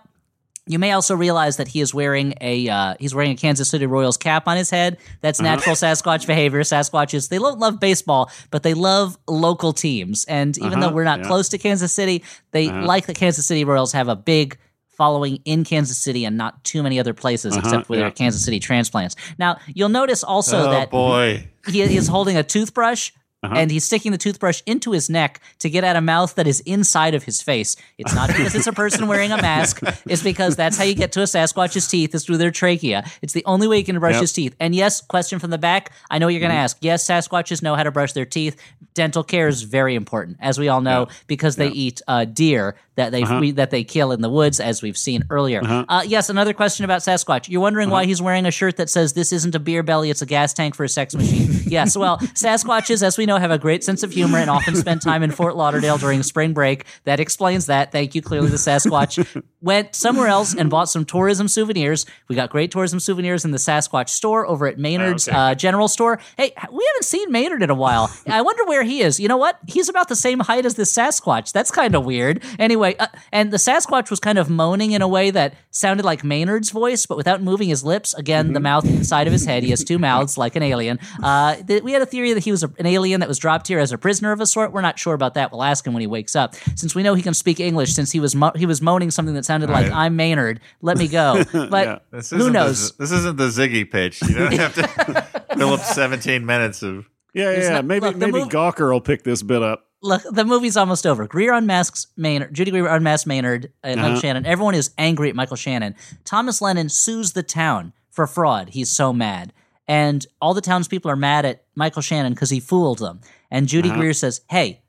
you 0.67 0.78
may 0.78 0.91
also 0.91 1.15
realize 1.15 1.57
that 1.57 1.67
he 1.67 1.82
is 1.82 1.91
wearing 1.91 2.36
a 2.39 2.69
uh, 2.69 2.93
he's 2.99 3.15
wearing 3.15 3.32
a 3.32 3.36
Kansas 3.36 3.67
City 3.67 3.88
Royals 3.88 4.15
cap 4.15 4.47
on 4.47 4.57
his 4.57 4.69
head. 4.69 4.97
That's 5.22 5.39
Uh-huh. 5.39 5.49
natural 5.55 5.76
Sasquatch 5.76 6.28
behavior. 6.28 6.61
Sasquatches 6.61 7.30
they 7.30 7.39
don't 7.39 7.57
love 7.59 7.80
baseball, 7.80 8.30
but 8.51 8.61
they 8.61 8.76
love 8.76 9.17
local 9.28 9.74
teams. 9.74 10.24
And 10.26 10.55
even 10.59 10.80
though 10.80 10.88
Uh-huh, 10.88 10.95
we're 10.95 11.03
not 11.03 11.22
yeah. 11.22 11.26
close 11.28 11.49
to 11.49 11.57
Kansas 11.57 11.91
City, 11.91 12.24
they 12.51 12.69
like 12.72 13.07
the 13.07 13.15
Kansas 13.15 13.47
City 13.47 13.63
Royals 13.65 13.91
have 13.93 14.07
a 14.07 14.15
big 14.15 14.57
following 14.92 15.39
in 15.46 15.64
Kansas 15.64 15.98
City 15.98 16.26
and 16.26 16.38
not 16.38 16.64
too 16.64 16.84
many 16.84 17.00
other 17.00 17.14
places 17.14 17.56
except 17.58 17.88
for 17.88 17.96
their 17.96 18.06
yeah. 18.06 18.12
Kansas 18.12 18.44
City 18.44 18.60
transplants. 18.60 19.16
Now 19.39 19.58
you'll 19.74 19.89
notice 19.89 20.24
also 20.24 20.68
oh 20.68 20.72
that 20.72 20.92
boy. 20.92 21.48
he 21.68 21.82
is 21.82 22.08
holding 22.08 22.38
a 22.38 22.44
toothbrush. 22.44 23.12
Uh-huh. 23.44 23.56
And 23.58 23.72
he's 23.72 23.84
sticking 23.84 24.12
the 24.12 24.20
toothbrush 24.20 24.62
into 24.68 24.92
his 24.92 25.10
neck 25.10 25.42
to 25.62 25.70
get 25.72 25.84
at 25.84 25.96
a 25.96 26.02
mouth 26.02 26.36
that 26.36 26.46
is 26.46 26.60
inside 26.60 27.16
of 27.16 27.24
his 27.24 27.42
face. 27.42 27.76
It's 27.98 28.14
not 28.14 28.28
because 28.28 28.54
it's 28.54 28.68
a 28.68 28.72
person 28.72 29.08
wearing 29.08 29.32
a 29.32 29.38
mask. 29.42 29.82
It's 30.06 30.22
because 30.22 30.56
that's 30.56 30.78
how 30.78 30.84
you 30.84 30.94
get 30.94 31.12
to 31.14 31.22
a 31.22 31.24
Sasquatch's 31.24 31.88
teeth 31.88 32.14
is 32.14 32.24
through 32.24 32.38
their 32.38 32.52
trachea. 32.52 33.04
It's 33.24 33.34
the 33.34 33.44
only 33.46 33.68
way 33.68 33.80
you 33.80 33.84
can 33.84 33.98
brush 33.98 34.12
Yep. 34.12 34.18
Mm-hmm. 34.18 34.22
his 34.22 34.34
teeth. 34.34 34.56
And 34.60 34.76
yes, 34.76 35.02
question 35.02 35.39
from 35.39 35.50
the 35.50 35.58
back. 35.58 35.92
I 36.12 36.20
know 36.20 36.28
you're 36.28 36.39
going 36.39 36.52
to 36.52 36.56
ask. 36.56 36.78
Yes, 36.82 37.04
Sasquatches 37.08 37.64
know 37.64 37.74
how 37.74 37.82
to 37.82 37.89
brush 37.89 38.14
their 38.14 38.28
teeth. 38.28 38.62
Dental 38.94 39.24
care 39.24 39.48
is 39.48 39.64
very 39.64 39.96
important, 39.96 40.38
as 40.39 40.60
we 40.60 40.68
all 40.68 40.82
know, 40.82 41.08
because 41.26 41.56
they 41.56 41.70
eat 41.70 42.00
uh, 42.08 42.26
deer 42.26 42.76
that 42.96 43.12
they 43.12 43.24
Uh-huh. 43.24 43.38
we, 43.39 43.52
that 43.52 43.72
they 43.72 43.84
kill 43.84 44.12
in 44.12 44.22
the 44.22 44.30
woods, 44.30 44.60
as 44.60 44.82
we've 44.82 44.98
seen 44.98 45.24
earlier. 45.30 45.62
Uh, 45.64 46.04
yes, 46.06 46.30
another 46.30 46.54
question 46.54 46.84
about 46.86 47.02
Sasquatch. 47.02 47.48
You're 47.50 47.62
wondering 47.62 47.88
Uh-huh. 47.88 47.96
why 48.02 48.06
he's 48.06 48.22
wearing 48.22 48.46
a 48.46 48.52
shirt 48.52 48.78
that 48.78 48.89
says 48.89 49.14
"This 49.14 49.32
isn't 49.32 49.56
a 49.56 49.60
beer 49.60 49.84
belly; 49.84 50.10
it's 50.10 50.22
a 50.22 50.26
gas 50.26 50.54
tank 50.54 50.76
for 50.76 50.84
a 50.84 50.89
sex 50.89 51.16
machine." 51.16 51.50
yes, 51.66 51.96
well, 51.96 52.18
Sasquatches, 52.20 53.04
as 53.04 53.18
we 53.18 53.26
know, 53.26 53.38
have 53.38 53.52
a 53.52 53.58
great 53.58 53.84
sense 53.84 54.04
of 54.04 54.12
humor 54.12 54.38
and 54.39 54.50
often 54.50 54.76
spend 54.76 55.02
time 55.02 55.24
in 55.24 55.32
Fort 55.32 55.56
Lauderdale 55.56 55.98
during 55.98 56.22
spring 56.24 56.54
break. 56.54 56.86
That 57.06 57.20
explains 57.20 57.68
that. 57.68 57.92
Thank 57.92 58.16
you. 58.16 58.22
Clearly, 58.22 58.50
the 58.50 58.58
Sasquatch 58.58 59.42
went 59.62 59.96
somewhere 59.96 60.28
else 60.28 60.54
and 60.56 60.70
bought 60.70 60.89
some 60.89 61.06
tourism 61.06 61.48
souvenirs. 61.48 62.06
We 62.28 62.36
got 62.36 62.50
great 62.50 62.72
tourism 62.72 63.00
souvenirs 63.00 63.46
in 63.46 63.52
the 63.52 63.58
Sasquatch 63.58 64.10
store 64.10 64.46
over 64.48 64.68
at 64.68 64.78
Maynard's 64.80 65.28
okay. 65.28 65.38
uh, 65.38 65.56
General 65.56 65.88
Store. 65.88 66.20
Hey, 66.36 66.52
we 66.72 66.86
haven't 66.94 67.04
seen 67.04 67.32
Maynard 67.32 67.62
in 67.64 67.70
a 67.70 67.76
while. 67.76 68.12
I 68.28 68.42
wonder 68.42 68.66
where 68.66 68.84
he 68.84 69.02
is. 69.02 69.20
You 69.20 69.28
know 69.28 69.38
what? 69.38 69.60
He's 69.68 69.88
about 69.88 70.08
the 70.10 70.16
same 70.16 70.39
height 70.39 70.66
as 70.66 70.76
this 70.76 70.92
Sasquatch. 70.94 71.52
That's 71.52 71.70
kind 71.72 71.96
of 71.96 72.06
weird. 72.06 72.44
Anyway, 72.60 72.81
uh, 72.84 73.08
and 73.32 73.52
the 73.52 73.58
Sasquatch 73.58 74.10
was 74.10 74.20
kind 74.20 74.38
of 74.38 74.50
moaning 74.50 74.92
in 74.92 75.02
a 75.02 75.08
way 75.08 75.32
that 75.32 75.54
sounded 75.72 76.04
like 76.06 76.24
Maynard's 76.24 76.70
voice, 76.72 77.06
but 77.06 77.18
without 77.18 77.42
moving 77.42 77.70
his 77.70 77.84
lips. 77.84 78.14
Again, 78.14 78.54
the 78.54 78.60
mouth 78.60 78.86
inside 78.86 79.28
of 79.28 79.34
his 79.34 79.46
head. 79.46 79.64
He 79.64 79.70
has 79.70 79.84
two 79.84 79.98
mouths 80.00 80.38
like 80.38 80.56
an 80.56 80.64
alien. 80.64 81.00
Uh, 81.24 81.56
th- 81.56 81.84
we 81.84 81.94
had 81.94 82.02
a 82.02 82.06
theory 82.06 82.34
that 82.34 82.44
he 82.44 82.52
was 82.52 82.64
a, 82.64 82.72
an 82.80 82.86
alien 82.86 83.20
that 83.22 83.30
was 83.30 83.38
dropped 83.38 83.68
here 83.68 83.80
as 83.80 83.92
a 83.92 83.98
prisoner 83.98 84.32
of 84.32 84.42
a 84.42 84.46
sort. 84.46 84.72
We're 84.72 84.82
not 84.82 85.00
sure 85.00 85.14
about 85.14 85.36
that. 85.36 85.52
We'll 85.52 85.64
ask 85.64 85.86
him 85.86 85.94
when 85.94 86.02
he 86.02 86.08
wakes 86.08 86.36
up. 86.36 86.56
Since 86.76 86.94
we 86.96 87.04
know 87.04 87.14
he 87.14 87.22
can 87.22 87.34
speak 87.34 87.60
English, 87.60 87.94
since 87.94 88.12
he 88.12 88.20
was 88.20 88.36
mo- 88.36 88.52
he 88.56 88.66
was 88.66 88.82
moaning 88.82 89.12
something 89.12 89.36
that 89.36 89.46
sounded 89.46 89.70
like 89.70 89.92
"I'm 89.92 90.16
Maynard, 90.16 90.60
let 90.82 90.98
me 90.98 91.08
go." 91.08 91.44
But 91.70 92.06
This 92.12 92.30
who 92.32 92.38
isn't 92.38 92.54
knows? 92.54 92.92
The, 92.92 92.98
this 93.04 93.12
isn't 93.12 93.38
the 93.38 93.48
Ziggy 93.48 93.90
pitch. 93.90 94.22
You 94.24 94.34
don't 94.36 94.54
have 94.54 94.76
to. 94.76 95.46
fill 95.58 95.74
up 95.74 95.82
17 95.82 96.46
minutes 96.46 96.82
of. 96.82 97.06
Yeah, 97.34 97.52
It's 97.52 97.66
yeah. 97.68 97.74
not- 97.76 97.86
maybe 97.86 98.06
look, 98.08 98.16
maybe 98.18 98.40
mov- 98.40 98.50
Gawker 98.50 98.92
will 98.92 99.02
pick 99.02 99.24
this 99.24 99.42
bit 99.44 99.62
up. 99.62 99.86
Look, 100.04 100.24
the 100.24 100.45
movie's 100.45 100.78
almost 100.78 101.06
over. 101.06 101.28
Greer 101.28 101.54
unmasks 101.54 102.08
Maynard. 102.18 102.54
Judy 102.54 102.72
Greer 102.72 102.88
unmasks 102.88 103.28
Maynard 103.28 103.72
and 103.84 103.99
Uh-huh. 103.99 104.20
Shannon. 104.20 104.45
Everyone 104.45 104.74
is 104.74 104.91
angry 104.97 105.30
at 105.30 105.36
Michael 105.36 105.56
Shannon. 105.58 105.95
Thomas 106.26 106.60
Lennon 106.62 106.89
sues 106.89 107.34
the 107.34 107.43
town 107.43 107.93
for 108.10 108.26
fraud. 108.26 108.70
He's 108.70 108.89
so 108.89 109.14
mad. 109.14 109.54
And 109.88 110.26
all 110.41 110.54
the 110.54 110.62
townspeople 110.62 111.12
are 111.12 111.16
mad 111.16 111.45
at 111.45 111.64
Michael 111.76 112.02
Shannon 112.02 112.34
because 112.34 112.49
he 112.49 112.60
fooled 112.60 112.99
them. 112.99 113.22
And 113.52 113.68
Judy 113.68 113.89
Uh-huh. 113.89 113.99
Greer 113.99 114.14
says, 114.14 114.41
Hey, 114.49 114.82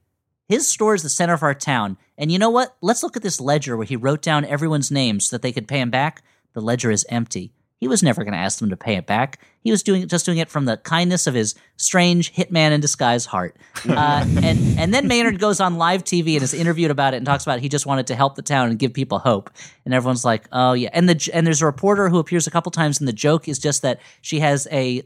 his 0.48 0.66
store 0.70 0.94
is 0.94 1.02
the 1.02 1.08
center 1.10 1.34
of 1.34 1.42
our 1.42 1.54
town. 1.54 1.98
And 2.16 2.32
you 2.32 2.38
know 2.38 2.50
what? 2.50 2.76
Let's 2.80 3.02
look 3.02 3.16
at 3.16 3.22
this 3.22 3.40
ledger 3.40 3.76
where 3.76 3.86
he 3.86 3.96
wrote 3.96 4.22
down 4.22 4.44
everyone's 4.44 4.90
names 4.90 5.26
so 5.28 5.36
that 5.36 5.42
they 5.42 5.52
could 5.52 5.68
pay 5.68 5.80
him 5.80 5.90
back. 5.90 6.22
The 6.54 6.60
ledger 6.60 6.90
is 6.90 7.04
empty. 7.08 7.52
He 7.82 7.88
was 7.88 8.00
never 8.00 8.22
going 8.22 8.32
to 8.32 8.38
ask 8.38 8.60
them 8.60 8.70
to 8.70 8.76
pay 8.76 8.94
it 8.94 9.06
back. 9.06 9.40
He 9.58 9.72
was 9.72 9.82
doing 9.82 10.06
just 10.06 10.24
doing 10.24 10.38
it 10.38 10.48
from 10.48 10.66
the 10.66 10.76
kindness 10.76 11.26
of 11.26 11.34
his 11.34 11.56
strange 11.78 12.32
hitman 12.32 12.70
in 12.70 12.80
disguise 12.80 13.26
heart. 13.26 13.56
Uh, 13.88 14.24
and 14.40 14.78
and 14.78 14.94
then 14.94 15.08
Maynard 15.08 15.40
goes 15.40 15.58
on 15.58 15.76
live 15.78 16.04
TV 16.04 16.34
and 16.34 16.44
is 16.44 16.54
interviewed 16.54 16.92
about 16.92 17.12
it 17.12 17.16
and 17.16 17.26
talks 17.26 17.42
about 17.42 17.58
he 17.58 17.68
just 17.68 17.84
wanted 17.84 18.06
to 18.06 18.14
help 18.14 18.36
the 18.36 18.42
town 18.42 18.70
and 18.70 18.78
give 18.78 18.94
people 18.94 19.18
hope. 19.18 19.50
And 19.84 19.92
everyone's 19.92 20.24
like, 20.24 20.44
oh 20.52 20.74
yeah. 20.74 20.90
And 20.92 21.08
the 21.08 21.30
and 21.34 21.44
there's 21.44 21.60
a 21.60 21.66
reporter 21.66 22.08
who 22.08 22.20
appears 22.20 22.46
a 22.46 22.52
couple 22.52 22.70
times, 22.70 23.00
and 23.00 23.08
the 23.08 23.12
joke 23.12 23.48
is 23.48 23.58
just 23.58 23.82
that 23.82 23.98
she 24.20 24.38
has 24.38 24.68
a 24.70 25.02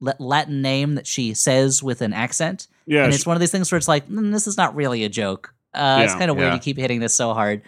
Latin 0.00 0.60
name 0.60 0.96
that 0.96 1.06
she 1.06 1.32
says 1.32 1.82
with 1.82 2.02
an 2.02 2.12
accent. 2.12 2.66
Yeah, 2.84 3.04
and 3.04 3.14
it's 3.14 3.24
one 3.24 3.36
of 3.36 3.40
these 3.40 3.50
things 3.50 3.72
where 3.72 3.78
it's 3.78 3.88
like, 3.88 4.06
mm, 4.06 4.30
this 4.32 4.46
is 4.46 4.58
not 4.58 4.74
really 4.74 5.04
a 5.04 5.08
joke. 5.08 5.54
Uh, 5.72 6.02
It's 6.04 6.14
kind 6.14 6.30
of 6.30 6.36
weird 6.36 6.52
yeah. 6.52 6.58
to 6.58 6.62
keep 6.62 6.76
hitting 6.76 7.00
this 7.00 7.14
so 7.14 7.32
hard. 7.32 7.62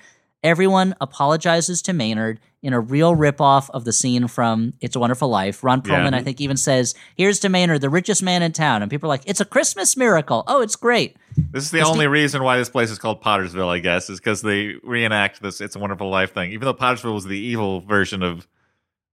Everyone 0.45 0.95
apologizes 1.01 1.81
to 1.83 1.95
Maynard 1.95 2.39
in 2.63 2.73
a 2.73 2.81
real 2.81 3.17
ripoff 3.17 3.71
of 3.71 3.85
the 3.85 3.93
scene 3.93 4.29
from 4.29 4.75
It's 4.81 4.95
a 4.95 5.01
Wonderful 5.01 5.29
Life. 5.29 5.65
Ron 5.65 5.83
Yeah. 5.85 5.95
Perlman, 5.95 6.15
I 6.15 6.23
think, 6.23 6.41
even 6.41 6.57
says, 6.57 6.95
"Here's 7.17 7.39
to 7.41 7.49
Maynard, 7.49 7.81
the 7.81 7.89
richest 7.89 8.23
man 8.23 8.43
in 8.43 8.53
town," 8.53 8.83
and 8.83 8.91
people 8.91 9.09
are 9.09 9.15
like, 9.15 9.23
"It's 9.27 9.41
a 9.41 9.45
Christmas 9.45 9.97
miracle. 9.97 10.45
Oh, 10.47 10.61
it's 10.61 10.77
great." 10.77 11.17
This 11.53 11.65
is 11.65 11.71
the 11.71 11.81
only 11.81 12.07
reason 12.07 12.43
why 12.43 12.59
this 12.59 12.69
place 12.69 12.91
is 12.91 12.99
called 12.99 13.23
Pottersville, 13.23 13.69
I 13.69 13.79
guess, 13.79 14.11
is 14.11 14.19
because 14.21 14.43
they 14.43 14.75
reenact 14.83 15.41
this 15.43 15.61
"It's 15.61 15.77
a 15.77 15.79
Wonderful 15.79 16.11
Life" 16.11 16.35
thing. 16.35 16.53
Even 16.53 16.67
though 16.67 16.75
Pottersville 16.75 17.15
was 17.15 17.25
the 17.25 17.39
evil 17.39 17.81
version 17.81 18.23
of 18.23 18.47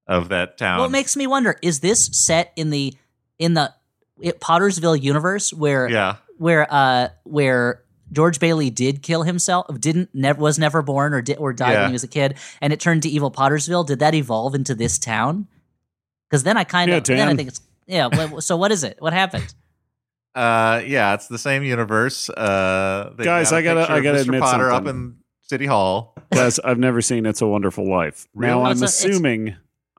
of 0.08 0.30
that 0.30 0.58
town. 0.58 0.78
Well, 0.78 0.88
it 0.88 0.92
makes 0.92 1.16
me 1.16 1.28
wonder: 1.28 1.58
is 1.62 1.80
this 1.80 2.10
set 2.12 2.52
in 2.56 2.70
the 2.70 2.94
in 3.40 3.54
the 3.54 3.74
it, 4.20 4.42
Pottersville 4.42 5.02
universe 5.02 5.54
where 5.54 5.90
yeah, 5.90 6.16
where 6.38 6.68
uh 6.70 7.10
where 7.24 7.84
George 8.12 8.40
Bailey 8.40 8.70
did 8.70 9.02
kill 9.02 9.24
himself, 9.24 9.68
didn't 9.80 10.10
never 10.14 10.40
was 10.42 10.58
never 10.58 10.82
born 10.82 11.14
or 11.14 11.22
did 11.22 11.38
or 11.38 11.54
died 11.54 11.74
Yeah. 11.74 11.82
when 11.82 11.90
he 11.90 11.94
was 11.94 12.04
a 12.04 12.08
kid, 12.08 12.36
and 12.62 12.72
it 12.74 12.80
turned 12.80 13.04
to 13.04 13.10
evil 13.10 13.32
Pottersville. 13.32 13.86
Did 13.86 14.00
that 14.00 14.14
evolve 14.16 14.56
into 14.56 14.74
this 14.76 14.98
town? 14.98 15.48
Because 16.30 16.44
then 16.44 16.58
I 16.58 16.64
kind 16.64 16.90
Yeah, 16.92 16.98
of 16.98 17.04
then 17.06 17.28
I 17.28 17.36
think 17.36 17.50
it's 17.50 17.62
yeah. 17.86 18.10
so 18.40 18.58
what 18.58 18.72
is 18.72 18.84
it? 18.84 18.98
What 19.00 19.14
happened? 19.14 19.54
uh, 20.36 20.82
yeah, 20.86 21.14
it's 21.14 21.28
the 21.28 21.38
same 21.38 21.64
universe. 21.64 22.30
Uh, 22.30 23.14
Guys, 23.18 23.52
got 23.52 23.56
a 23.56 23.58
I 23.58 23.62
gotta- 23.62 23.92
I 23.94 24.00
gotta 24.02 24.18
Mr. 24.20 24.22
admit 24.22 24.42
Potter 24.42 24.70
something. 24.70 24.90
up 24.90 24.96
in 24.96 25.16
City 25.42 25.66
Hall. 25.66 26.16
Guys, 26.34 26.60
I've 26.60 26.80
never 26.80 27.02
seen 27.02 27.26
It's 27.26 27.42
a 27.42 27.48
Wonderful 27.48 27.90
Life. 27.90 28.28
Really? 28.34 28.52
Now 28.52 28.58
Well, 28.62 28.68
I'm 28.68 28.72
it's 28.74 28.82
a- 28.82 28.86
assuming 28.86 29.56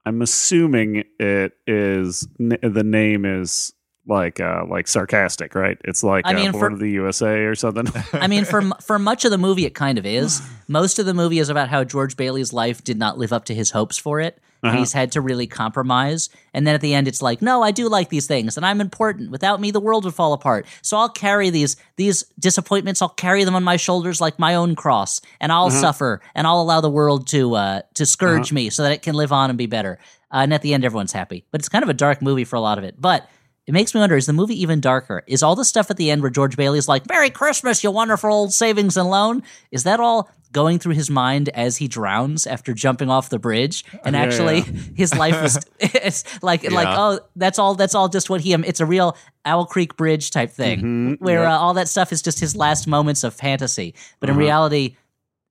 I'm 0.07 0.23
assuming 0.23 1.05
it 1.19 1.53
is 1.67 2.27
n- 2.41 2.57
the 2.63 2.85
name 2.85 3.25
is 3.27 3.73
like 4.09 4.41
uh 4.41 4.65
like 4.69 4.89
sarcastic, 4.89 5.55
right? 5.55 5.79
It's 5.85 6.03
like 6.03 6.25
I 6.27 6.33
mean, 6.35 6.49
uh, 6.49 6.53
for- 6.53 6.59
Born 6.61 6.73
of 6.73 6.79
the 6.81 6.91
USA 6.91 7.45
or 7.45 7.55
something. 7.55 7.87
I 8.13 8.27
mean, 8.33 8.45
for 8.45 8.63
for 8.83 8.99
much 8.99 9.25
of 9.25 9.31
the 9.31 9.39
movie, 9.39 9.67
it 9.67 9.75
kind 9.75 9.99
of 9.99 10.07
is. 10.07 10.41
Most 10.69 10.99
of 10.99 11.07
the 11.07 11.15
movie 11.15 11.39
is 11.39 11.49
about 11.49 11.69
how 11.69 11.85
George 11.85 12.17
Bailey's 12.17 12.53
life 12.53 12.83
did 12.85 12.99
not 12.99 13.19
live 13.19 13.33
up 13.33 13.45
to 13.47 13.55
his 13.55 13.71
hopes 13.71 13.97
for 13.97 14.21
it, 14.21 14.39
and 14.63 14.71
Uh-huh. 14.71 14.79
he's 14.81 14.93
had 14.93 15.13
to 15.13 15.21
really 15.23 15.47
compromise. 15.47 16.29
And 16.53 16.67
then 16.67 16.75
at 16.75 16.81
the 16.83 16.93
end, 16.95 17.09
it's 17.09 17.23
like, 17.23 17.41
no, 17.41 17.63
I 17.63 17.71
do 17.71 17.89
like 17.89 18.09
these 18.11 18.27
things, 18.27 18.57
and 18.57 18.67
I'm 18.67 18.81
important. 18.81 19.31
Without 19.31 19.61
me, 19.61 19.71
the 19.71 19.81
world 19.81 20.05
would 20.05 20.15
fall 20.15 20.33
apart. 20.35 20.67
So 20.83 20.97
I'll 20.99 21.09
carry 21.09 21.49
these 21.51 21.77
these 21.97 22.25
disappointments. 22.39 23.01
I'll 23.01 23.09
carry 23.09 23.45
them 23.45 23.55
on 23.55 23.65
my 23.65 23.77
shoulders 23.77 24.21
like 24.21 24.39
my 24.39 24.55
own 24.57 24.75
cross, 24.75 25.21
and 25.41 25.53
I'll 25.53 25.71
suffer, 25.71 26.21
and 26.35 26.47
I'll 26.47 26.61
allow 26.61 26.81
the 26.83 26.91
world 26.91 27.27
to 27.29 27.55
uh, 27.55 27.83
to 27.95 28.05
scourge 28.07 28.53
me 28.53 28.69
so 28.71 28.83
that 28.83 28.93
it 28.93 29.03
can 29.03 29.15
live 29.15 29.33
on 29.33 29.49
and 29.51 29.57
be 29.59 29.67
better. 29.67 29.99
Uh, 30.31 30.41
and 30.45 30.53
at 30.53 30.61
the 30.61 30.75
end, 30.75 30.85
everyone's 30.85 31.13
happy. 31.13 31.45
But 31.51 31.63
it's 31.63 31.71
kind 31.71 31.83
of 31.83 31.89
a 31.89 31.95
dark 31.95 32.21
movie 32.21 32.45
for 32.45 32.57
a 32.57 32.61
lot 32.61 32.77
of 32.77 32.85
it. 32.85 33.01
But 33.01 33.27
it 33.69 33.73
makes 33.73 33.95
me 33.95 34.01
wonder: 34.01 34.17
is 34.17 34.27
the 34.27 34.33
movie 34.33 34.61
even 34.61 34.81
darker? 34.81 35.23
Is 35.29 35.43
all 35.45 35.55
the 35.55 35.65
stuff 35.65 35.91
at 35.91 35.97
the 35.97 36.11
end 36.11 36.23
where 36.23 36.31
George 36.31 36.57
Bailey's 36.57 36.89
like 36.89 37.07
"Merry 37.09 37.31
Christmas, 37.31 37.85
you 37.85 37.91
wonderful 37.93 38.33
old 38.33 38.53
savings 38.53 38.97
and 38.97 39.09
loan"? 39.11 39.43
Is 39.71 39.85
that 39.85 40.01
all 40.01 40.29
going 40.51 40.79
through 40.79 40.95
his 40.95 41.11
mind 41.11 41.51
as 41.51 41.77
he 41.77 41.87
drowns 41.87 42.47
after 42.47 42.73
jumping 42.73 43.11
off 43.11 43.29
the 43.29 43.39
bridge? 43.39 43.85
And 44.05 44.17
Yeah, 44.17 44.23
actually, 44.23 44.61
yeah. 44.61 44.81
his 44.97 45.15
life 45.15 45.41
was 45.43 45.59
it's 45.79 46.25
like 46.43 46.69
like 46.71 46.89
oh, 46.91 47.21
that's 47.37 47.59
all. 47.59 47.75
That's 47.75 47.95
all 47.95 48.09
just 48.09 48.31
what 48.31 48.41
he. 48.41 48.55
It's 48.55 48.81
a 48.81 48.87
real 48.87 49.17
Owl 49.45 49.67
Creek 49.67 49.97
Bridge 49.97 50.31
type 50.31 50.51
thing 50.51 50.81
Mhm, 50.81 51.21
where 51.21 51.47
uh, 51.47 51.57
all 51.57 51.75
that 51.75 51.89
stuff 51.89 52.11
is 52.13 52.23
just 52.23 52.41
his 52.41 52.57
last 52.57 52.87
moments 52.87 53.23
of 53.23 53.35
fantasy. 53.35 53.95
But 54.19 54.31
in 54.31 54.35
Uh-huh. 54.37 54.41
reality. 54.45 54.97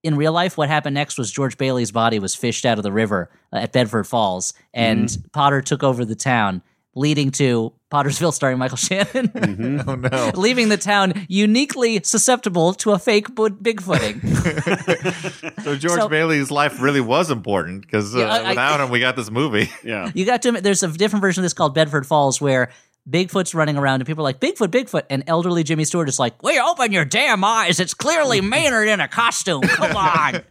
In 0.04 0.16
real 0.16 0.32
life, 0.32 0.58
what 0.58 0.70
happened 0.70 0.94
next 0.94 1.18
was 1.18 1.32
George 1.32 1.58
Bailey's 1.58 1.92
body 1.92 2.20
was 2.20 2.34
fished 2.36 2.66
out 2.66 2.78
of 2.78 2.84
the 2.84 2.92
river 2.92 3.30
uh, 3.52 3.58
at 3.58 3.74
Bedford 3.74 4.06
Falls, 4.06 4.54
and 4.74 5.10
Mm-hmm. 5.10 5.28
Potter 5.34 5.60
took 5.62 5.84
over 5.84 6.06
the 6.06 6.16
town, 6.16 6.62
leading 6.98 7.30
to 7.32 7.72
Pottersville 7.92 8.34
starring 8.34 8.58
Michael 8.58 8.76
Shannon, 8.78 9.28
Mhm. 9.30 9.84
Oh 9.88 9.96
no! 9.96 10.32
leaving 10.40 10.70
the 10.70 10.78
town 10.78 11.26
uniquely 11.30 12.02
susceptible 12.04 12.74
to 12.76 12.92
a 12.92 13.00
fake 13.00 13.34
bo- 13.36 13.50
bigfooting. 13.50 14.20
so 15.64 15.76
George 15.78 16.00
So- 16.02 16.10
Bailey's 16.10 16.52
life 16.52 16.82
really 16.82 17.02
was 17.02 17.30
important 17.32 17.82
because 17.82 18.16
uh, 18.16 18.20
Yeah, 18.20 18.26
I- 18.34 18.38
I- 18.40 18.50
without 18.50 18.80
him, 18.82 18.90
we 18.90 19.00
got 19.00 19.16
this 19.16 19.32
movie. 19.32 19.70
yeah. 19.84 20.12
you 20.14 20.26
got 20.26 20.42
to 20.42 20.50
admit, 20.50 20.64
there's 20.64 20.84
a 20.84 20.88
different 20.90 21.22
version 21.22 21.42
of 21.42 21.46
this 21.46 21.54
called 21.54 21.74
Bedford 21.76 22.06
Falls 22.06 22.42
where 22.42 22.72
Bigfoot's 23.10 23.56
running 23.56 23.78
around 23.78 24.02
and 24.02 24.06
people 24.06 24.22
are 24.24 24.30
like, 24.30 24.42
Bigfoot, 24.42 24.68
Bigfoot. 24.68 25.04
And 25.10 25.24
elderly 25.28 25.64
Jimmy 25.64 25.86
Stewart 25.86 26.10
is 26.10 26.20
like, 26.20 26.44
Will 26.44 26.52
you 26.54 26.66
open 26.68 26.92
your 26.92 27.06
damn 27.06 27.42
eyes? 27.44 27.80
It's 27.80 27.94
clearly 27.94 28.42
Maynard 28.42 28.90
in 28.90 29.00
a 29.00 29.08
costume. 29.08 29.62
Come 29.62 29.96
on. 29.96 30.42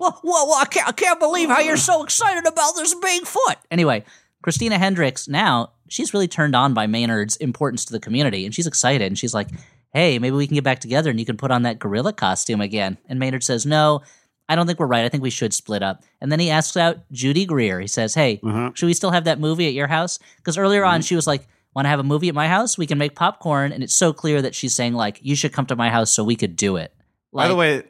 well, 0.00 0.20
well, 0.24 0.48
well 0.48 0.54
I, 0.60 0.64
can't, 0.68 0.88
I 0.88 0.92
can't 0.92 1.20
believe 1.20 1.48
how 1.50 1.60
you're 1.60 1.76
so 1.76 2.02
excited 2.02 2.46
about 2.46 2.74
this 2.74 2.92
Bigfoot. 2.96 3.56
Anyway, 3.70 4.04
Christina 4.44 4.76
Hendricks 4.76 5.26
now, 5.26 5.72
she's 5.88 6.12
really 6.12 6.28
turned 6.28 6.54
on 6.54 6.74
by 6.74 6.86
Maynard's 6.86 7.36
importance 7.36 7.86
to 7.86 7.94
the 7.94 7.98
community 7.98 8.44
and 8.44 8.54
she's 8.54 8.66
excited. 8.66 9.06
And 9.06 9.18
she's 9.18 9.32
like, 9.32 9.48
Hey, 9.94 10.18
maybe 10.18 10.36
we 10.36 10.46
can 10.46 10.54
get 10.54 10.64
back 10.64 10.80
together 10.80 11.08
and 11.08 11.18
you 11.18 11.24
can 11.24 11.38
put 11.38 11.50
on 11.50 11.62
that 11.62 11.78
gorilla 11.78 12.12
costume 12.12 12.60
again. 12.60 12.98
And 13.08 13.18
Maynard 13.18 13.42
says, 13.42 13.64
No, 13.64 14.02
I 14.46 14.54
don't 14.54 14.66
think 14.66 14.78
we're 14.78 14.86
right. 14.86 15.06
I 15.06 15.08
think 15.08 15.22
we 15.22 15.30
should 15.30 15.54
split 15.54 15.82
up. 15.82 16.02
And 16.20 16.30
then 16.30 16.40
he 16.40 16.50
asks 16.50 16.76
out 16.76 17.10
Judy 17.10 17.46
Greer. 17.46 17.80
He 17.80 17.86
says, 17.86 18.12
Hey, 18.14 18.38
Uh-huh. 18.44 18.72
should 18.74 18.84
we 18.84 18.92
still 18.92 19.12
have 19.12 19.24
that 19.24 19.40
movie 19.40 19.66
at 19.66 19.72
your 19.72 19.86
house? 19.86 20.18
Because 20.36 20.58
earlier 20.58 20.84
on, 20.84 21.00
she 21.00 21.16
was 21.16 21.26
like, 21.26 21.48
Want 21.74 21.86
to 21.86 21.88
have 21.88 22.00
a 22.00 22.04
movie 22.04 22.28
at 22.28 22.34
my 22.34 22.46
house? 22.46 22.76
We 22.76 22.86
can 22.86 22.98
make 22.98 23.14
popcorn. 23.14 23.72
And 23.72 23.82
it's 23.82 23.96
so 23.96 24.12
clear 24.12 24.42
that 24.42 24.54
she's 24.54 24.74
saying, 24.74 24.92
like, 24.92 25.20
you 25.22 25.34
should 25.34 25.54
come 25.54 25.64
to 25.66 25.74
my 25.74 25.88
house 25.88 26.12
so 26.12 26.22
we 26.22 26.36
could 26.36 26.54
do 26.54 26.76
it. 26.76 26.92
Like, 27.32 27.44
By 27.44 27.48
the 27.48 27.56
way, 27.56 27.82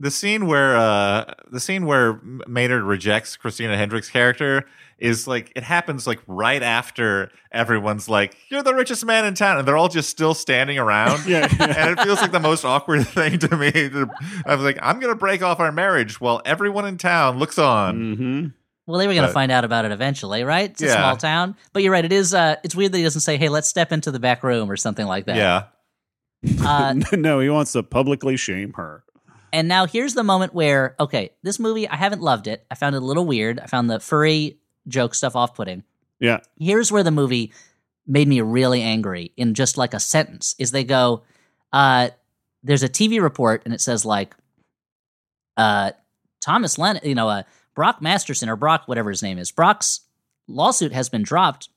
the 0.00 0.10
scene 0.10 0.46
where 0.46 0.76
uh, 0.78 1.34
the 1.52 1.60
scene 1.60 1.84
where 1.84 2.20
Maynard 2.48 2.84
rejects 2.84 3.36
Christina 3.36 3.76
Hendricks' 3.76 4.08
character 4.08 4.64
is 4.98 5.26
like 5.26 5.52
it 5.56 5.62
happens 5.62 6.06
like 6.06 6.20
right 6.26 6.62
after 6.62 7.30
everyone's 7.52 8.08
like, 8.08 8.36
"You're 8.48 8.62
the 8.62 8.74
richest 8.74 9.04
man 9.04 9.24
in 9.24 9.34
town," 9.34 9.58
and 9.58 9.66
they're 9.68 9.76
all 9.76 9.88
just 9.88 10.08
still 10.10 10.34
standing 10.34 10.78
around. 10.78 11.24
Yeah, 11.26 11.48
yeah. 11.58 11.74
and 11.88 11.98
it 11.98 12.02
feels 12.02 12.20
like 12.20 12.32
the 12.32 12.40
most 12.40 12.64
awkward 12.64 13.06
thing 13.08 13.38
to 13.40 13.56
me. 13.56 13.70
I 14.46 14.54
was 14.54 14.64
like, 14.64 14.78
"I'm 14.82 15.00
gonna 15.00 15.14
break 15.14 15.42
off 15.42 15.60
our 15.60 15.72
marriage 15.72 16.20
while 16.20 16.40
everyone 16.44 16.86
in 16.86 16.98
town 16.98 17.38
looks 17.38 17.58
on." 17.58 18.14
hmm 18.14 18.46
well, 18.86 18.98
they 18.98 19.06
were 19.06 19.14
going 19.14 19.22
to 19.22 19.28
but- 19.28 19.32
find 19.32 19.50
out 19.50 19.64
about 19.64 19.86
it 19.86 19.92
eventually, 19.92 20.44
right? 20.44 20.68
It's 20.70 20.82
a 20.82 20.84
Yeah. 20.84 20.96
small 20.96 21.16
town. 21.16 21.56
But 21.72 21.82
you're 21.82 21.90
right. 21.92 22.04
It 22.04 22.12
is, 22.12 22.34
uh, 22.34 22.56
it's 22.62 22.74
weird 22.74 22.92
that 22.92 22.98
he 22.98 23.02
doesn't 23.04 23.22
say, 23.22 23.38
hey, 23.38 23.48
let's 23.48 23.66
step 23.66 23.92
into 23.92 24.10
the 24.10 24.20
back 24.20 24.42
room 24.42 24.70
or 24.70 24.76
something 24.76 25.06
like 25.06 25.24
that. 25.24 25.36
Yeah, 25.36 25.62
Uh, 26.62 26.94
no, 27.12 27.40
he 27.40 27.48
wants 27.48 27.72
to 27.72 27.82
publicly 27.82 28.36
shame 28.36 28.74
her. 28.74 29.02
And 29.54 29.68
now 29.68 29.86
here's 29.86 30.12
the 30.12 30.22
moment 30.22 30.52
where, 30.52 30.96
okay, 31.00 31.30
this 31.42 31.58
movie, 31.58 31.88
I 31.88 31.96
haven't 31.96 32.20
loved 32.20 32.46
it. 32.46 32.66
I 32.70 32.74
found 32.74 32.94
it 32.94 33.02
a 33.02 33.06
little 33.06 33.24
weird. 33.24 33.58
I 33.58 33.66
found 33.66 33.88
the 33.88 34.00
furry 34.00 34.58
joke 34.88 35.14
stuff 35.14 35.34
off 35.36 35.54
putting. 35.54 35.82
Yeah. 36.20 36.40
Here's 36.58 36.90
where 36.92 37.02
the 37.02 37.10
movie 37.10 37.52
made 38.06 38.28
me 38.28 38.40
really 38.40 38.82
angry 38.82 39.32
in 39.36 39.54
just 39.54 39.76
like 39.78 39.94
a 39.94 40.00
sentence 40.00 40.54
is 40.58 40.70
they 40.70 40.84
go, 40.84 41.22
uh, 41.72 42.10
there's 42.62 42.82
a 42.82 42.88
TV 42.88 43.20
report 43.20 43.62
and 43.64 43.72
it 43.74 43.80
says 43.80 44.04
like, 44.04 44.34
uh, 45.56 45.92
Thomas 46.40 46.78
Len, 46.78 47.00
you 47.02 47.14
know, 47.14 47.28
uh, 47.28 47.42
Brock 47.74 48.02
Masterson 48.02 48.48
or 48.48 48.56
Brock, 48.56 48.82
whatever 48.86 49.10
his 49.10 49.22
name 49.22 49.38
is, 49.38 49.50
Brock's 49.50 50.00
lawsuit 50.46 50.92
has 50.92 51.08
been 51.08 51.22
dropped. 51.22 51.68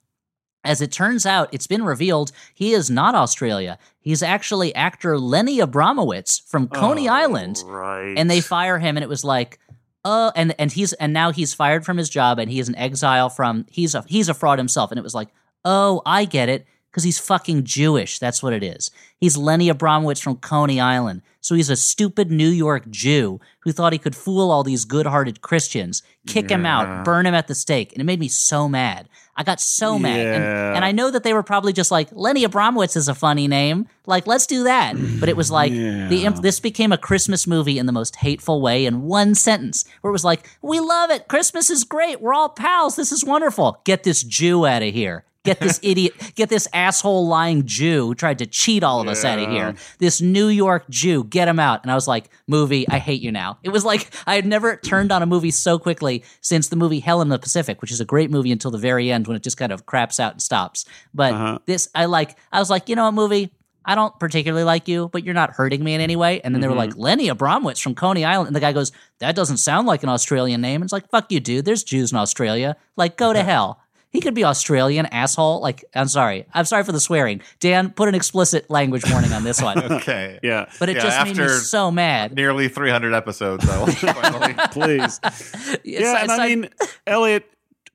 As 0.64 0.82
it 0.82 0.92
turns 0.92 1.26
out, 1.26 1.50
it's 1.54 1.68
been 1.68 1.84
revealed 1.86 2.32
he 2.54 2.74
is 2.74 2.90
not 2.90 3.16
Australia. 3.16 3.78
He's 4.02 4.22
actually 4.22 4.76
actor 4.76 5.18
Lenny 5.18 5.60
Abramowitz 5.60 6.42
from 6.46 6.68
Coney 6.68 7.08
Oh, 7.08 7.14
Island 7.14 7.58
Right. 7.66 8.16
and 8.18 8.30
they 8.30 8.42
fire 8.42 8.78
him 8.78 8.98
and 8.98 9.04
it 9.04 9.10
was 9.10 9.24
like 9.24 9.60
uh 10.08 10.32
and 10.36 10.56
and 10.58 10.72
he's 10.72 10.94
and 10.94 11.12
now 11.12 11.32
he's 11.32 11.54
fired 11.54 11.84
from 11.86 11.98
his 11.98 12.10
job 12.10 12.40
and 12.40 12.50
he 12.50 12.60
is 12.60 12.70
an 12.70 12.76
exile 12.78 13.30
from 13.30 13.66
he's 13.70 13.94
a 13.94 14.04
he's 14.08 14.30
a 14.30 14.34
fraud 14.34 14.58
himself 14.58 14.92
and 14.92 14.98
it 14.98 15.04
was 15.04 15.14
like 15.14 15.30
oh 15.66 16.02
i 16.06 16.26
get 16.26 16.48
it 16.50 16.66
Because 16.90 17.04
he's 17.04 17.20
fucking 17.20 17.64
Jewish. 17.64 18.18
That's 18.18 18.42
what 18.42 18.54
it 18.54 18.64
is. 18.64 18.90
He's 19.20 19.38
Lenny 19.38 19.70
Abramowitz 19.70 20.22
from 20.24 20.38
Coney 20.38 20.80
Island. 20.80 21.22
So 21.48 21.56
he's 21.56 21.70
a 21.70 21.78
stupid 21.78 22.30
New 22.30 22.50
York 22.50 22.90
Jew 22.90 23.40
who 23.62 23.72
thought 23.72 23.94
he 23.94 24.00
could 24.00 24.18
fool 24.18 24.52
all 24.52 24.66
these 24.66 24.84
good 24.84 25.06
hearted 25.06 25.40
Christians, 25.40 26.04
kick 26.28 26.50
him 26.52 26.66
out, 26.66 27.06
burn 27.06 27.26
him 27.26 27.34
at 27.34 27.48
the 27.48 27.56
stake. 27.56 27.94
And 27.94 28.02
it 28.02 28.04
made 28.04 28.20
me 28.20 28.28
so 28.28 28.68
mad. 28.68 29.08
I 29.34 29.44
got 29.44 29.62
so 29.62 29.98
mad. 29.98 30.20
And, 30.20 30.44
and 30.76 30.84
I 30.84 30.92
know 30.92 31.10
that 31.10 31.24
they 31.24 31.32
were 31.34 31.44
probably 31.44 31.72
just 31.72 31.90
like, 31.90 32.10
Lenny 32.12 32.46
Abramowitz 32.46 32.98
is 32.98 33.08
a 33.08 33.16
funny 33.16 33.48
name. 33.48 33.88
Like, 34.06 34.28
let's 34.28 34.46
do 34.46 34.66
that. 34.66 34.98
But 35.22 35.30
it 35.30 35.38
was 35.38 35.50
like, 35.50 35.72
the 35.72 36.26
imp- 36.26 36.42
this 36.42 36.60
became 36.60 36.92
a 36.92 36.98
Christmas 36.98 37.48
movie 37.48 37.80
in 37.80 37.86
the 37.86 37.94
most 37.94 38.18
hateful 38.18 38.60
way 38.60 38.86
in 38.86 39.04
one 39.04 39.34
sentence, 39.34 39.86
where 40.02 40.10
it 40.10 40.12
was 40.12 40.26
like, 40.26 40.50
we 40.62 40.82
love 40.82 41.12
it. 41.12 41.30
Christmas 41.30 41.70
is 41.70 41.86
great. 41.86 42.20
We're 42.20 42.34
all 42.34 42.50
pals. 42.50 42.98
This 42.98 43.14
is 43.14 43.24
wonderful. 43.24 43.80
Get 43.86 44.04
this 44.04 44.22
Jew 44.22 44.66
out 44.66 44.84
of 44.84 44.94
here. 44.94 45.24
Get 45.48 45.60
this 45.60 45.80
idiot, 45.82 46.14
get 46.36 46.50
this 46.50 46.68
asshole 46.74 47.28
lying 47.28 47.66
Jew 47.66 48.08
who 48.08 48.16
tried 48.16 48.40
to 48.40 48.46
cheat 48.46 48.84
all 48.84 49.02
of 49.02 49.08
us 49.08 49.26
out 49.26 49.40
of 49.40 49.50
here. 49.50 49.76
This 50.00 50.22
New 50.22 50.48
York 50.48 50.86
Jew, 50.90 51.24
get 51.24 51.48
him 51.48 51.60
out. 51.60 51.82
And 51.84 51.92
I 51.92 51.96
was 51.96 52.08
like, 52.08 52.30
movie, 52.48 52.88
I 52.88 53.00
hate 53.00 53.22
you 53.22 53.32
now. 53.32 53.58
It 53.64 53.70
was 53.70 53.86
like 53.86 54.10
I 54.28 54.36
had 54.36 54.46
never 54.46 54.76
turned 54.76 55.12
on 55.12 55.24
a 55.24 55.26
movie 55.26 55.52
so 55.52 55.80
quickly 55.80 56.24
since 56.42 56.68
the 56.68 56.76
movie 56.76 57.00
Hell 57.00 57.22
in 57.22 57.30
the 57.30 57.40
Pacific, 57.40 57.82
which 57.82 57.92
is 57.92 58.02
a 58.02 58.06
great 58.06 58.30
movie 58.30 58.52
until 58.52 58.72
the 58.72 58.78
very 58.78 59.12
end 59.12 59.28
when 59.28 59.38
it 59.38 59.44
just 59.44 59.58
kind 59.58 59.72
of 59.72 59.86
craps 59.86 60.20
out 60.20 60.34
and 60.34 60.42
stops. 60.42 60.86
But 61.14 61.34
uh-huh. 61.34 61.60
this, 61.66 61.90
I 61.96 62.06
like, 62.06 62.38
I 62.52 62.60
was 62.60 62.70
like, 62.70 62.90
you 62.90 62.96
know 62.96 63.06
what, 63.06 63.14
movie? 63.14 63.54
I 63.88 63.96
don't 63.96 64.20
particularly 64.20 64.66
like 64.66 64.90
you, 64.90 65.10
but 65.14 65.24
you're 65.24 65.34
not 65.34 65.52
hurting 65.52 65.82
me 65.82 65.94
in 65.94 66.02
any 66.02 66.18
way. 66.18 66.42
And 66.42 66.54
then 66.54 66.60
they 66.60 66.68
were 66.68 66.76
like, 66.76 66.90
mm-hmm. 66.90 67.00
Lenny 67.00 67.30
Abramowitz 67.30 67.82
from 67.82 67.96
Coney 67.96 68.26
Island. 68.26 68.48
And 68.48 68.56
the 68.56 68.60
guy 68.60 68.74
goes, 68.74 68.92
that 69.20 69.34
doesn't 69.34 69.58
sound 69.58 69.88
like 69.88 70.04
an 70.04 70.10
Australian 70.10 70.60
name. 70.60 70.82
And 70.82 70.84
it's 70.84 70.92
like, 70.92 71.10
fuck 71.10 71.32
you, 71.32 71.40
dude. 71.40 71.64
There's 71.64 71.86
Jews 71.86 72.12
in 72.12 72.18
Australia. 72.18 72.76
Like, 72.98 73.16
go 73.16 73.32
to 73.32 73.42
hell. 73.42 73.80
He 74.10 74.22
could 74.22 74.34
be 74.34 74.44
Australian, 74.46 75.06
asshole. 75.08 75.60
Like, 75.62 75.84
I'm 75.94 76.08
sorry. 76.08 76.46
I'm 76.54 76.66
sorry 76.66 76.84
for 76.84 76.92
the 76.94 77.00
swearing. 77.00 77.42
Dan, 77.60 77.90
put 77.92 78.08
an 78.08 78.16
explicit 78.16 78.70
language 78.70 79.04
warning 79.12 79.34
on 79.34 79.44
this 79.44 79.62
one. 79.62 79.78
Okay. 79.98 80.40
Yeah, 80.42 80.70
But 80.80 80.90
it 80.90 80.96
Yeah, 80.96 81.02
just 81.04 81.26
made 81.26 81.38
me 81.38 81.48
so 81.50 81.92
mad. 81.92 82.34
Nearly 82.34 82.70
300 82.70 83.14
episodes, 83.14 83.68
I 83.70 83.78
will 83.80 83.88
finally. 83.92 84.54
please. 84.72 85.20
It's- 85.24 85.78
yeah, 85.84 86.22
and 86.22 86.32
it's 86.32 86.40
I 86.40 86.48
mean, 86.48 86.70
Elliott, 87.06 87.46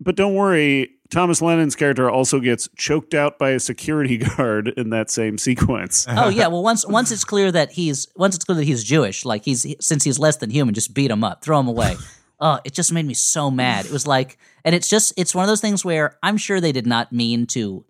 but 0.01 0.15
don't 0.17 0.35
worry. 0.35 0.91
Thomas 1.11 1.43
Lennon's 1.43 1.77
character 1.77 2.09
also 2.11 2.41
gets 2.41 2.69
choked 2.77 3.13
out 3.15 3.39
by 3.39 3.51
a 3.51 3.61
security 3.61 4.17
guard 4.19 4.69
in 4.69 4.91
that 4.91 5.11
same 5.11 5.37
sequence. 5.39 6.07
oh 6.09 6.29
yeah. 6.31 6.47
Well, 6.47 6.63
once 6.63 6.87
once 6.87 7.11
it's 7.13 7.25
clear 7.25 7.53
that 7.53 7.73
he's 7.73 8.07
once 8.17 8.35
it's 8.35 8.45
clear 8.47 8.57
that 8.57 8.65
he's 8.65 8.83
Jewish, 8.83 9.25
like 9.27 9.45
he's 9.45 9.67
since 9.79 10.05
he's 10.05 10.19
less 10.19 10.37
than 10.39 10.49
human, 10.51 10.75
just 10.75 10.95
beat 10.95 11.11
him 11.11 11.23
up, 11.23 11.43
throw 11.43 11.61
him 11.61 11.69
away. 11.69 11.97
oh, 12.41 12.59
it 12.65 12.73
just 12.73 12.93
made 12.93 13.05
me 13.07 13.13
so 13.15 13.51
mad. 13.51 13.85
It 13.85 13.93
was 13.93 14.07
like, 14.07 14.39
and 14.65 14.75
it's 14.75 14.89
just 14.89 15.13
it's 15.17 15.35
one 15.35 15.45
of 15.45 15.49
those 15.49 15.61
things 15.61 15.85
where 15.85 16.17
I'm 16.23 16.37
sure 16.37 16.61
they 16.61 16.73
did 16.73 16.87
not 16.87 17.13
mean 17.13 17.47
to 17.49 17.85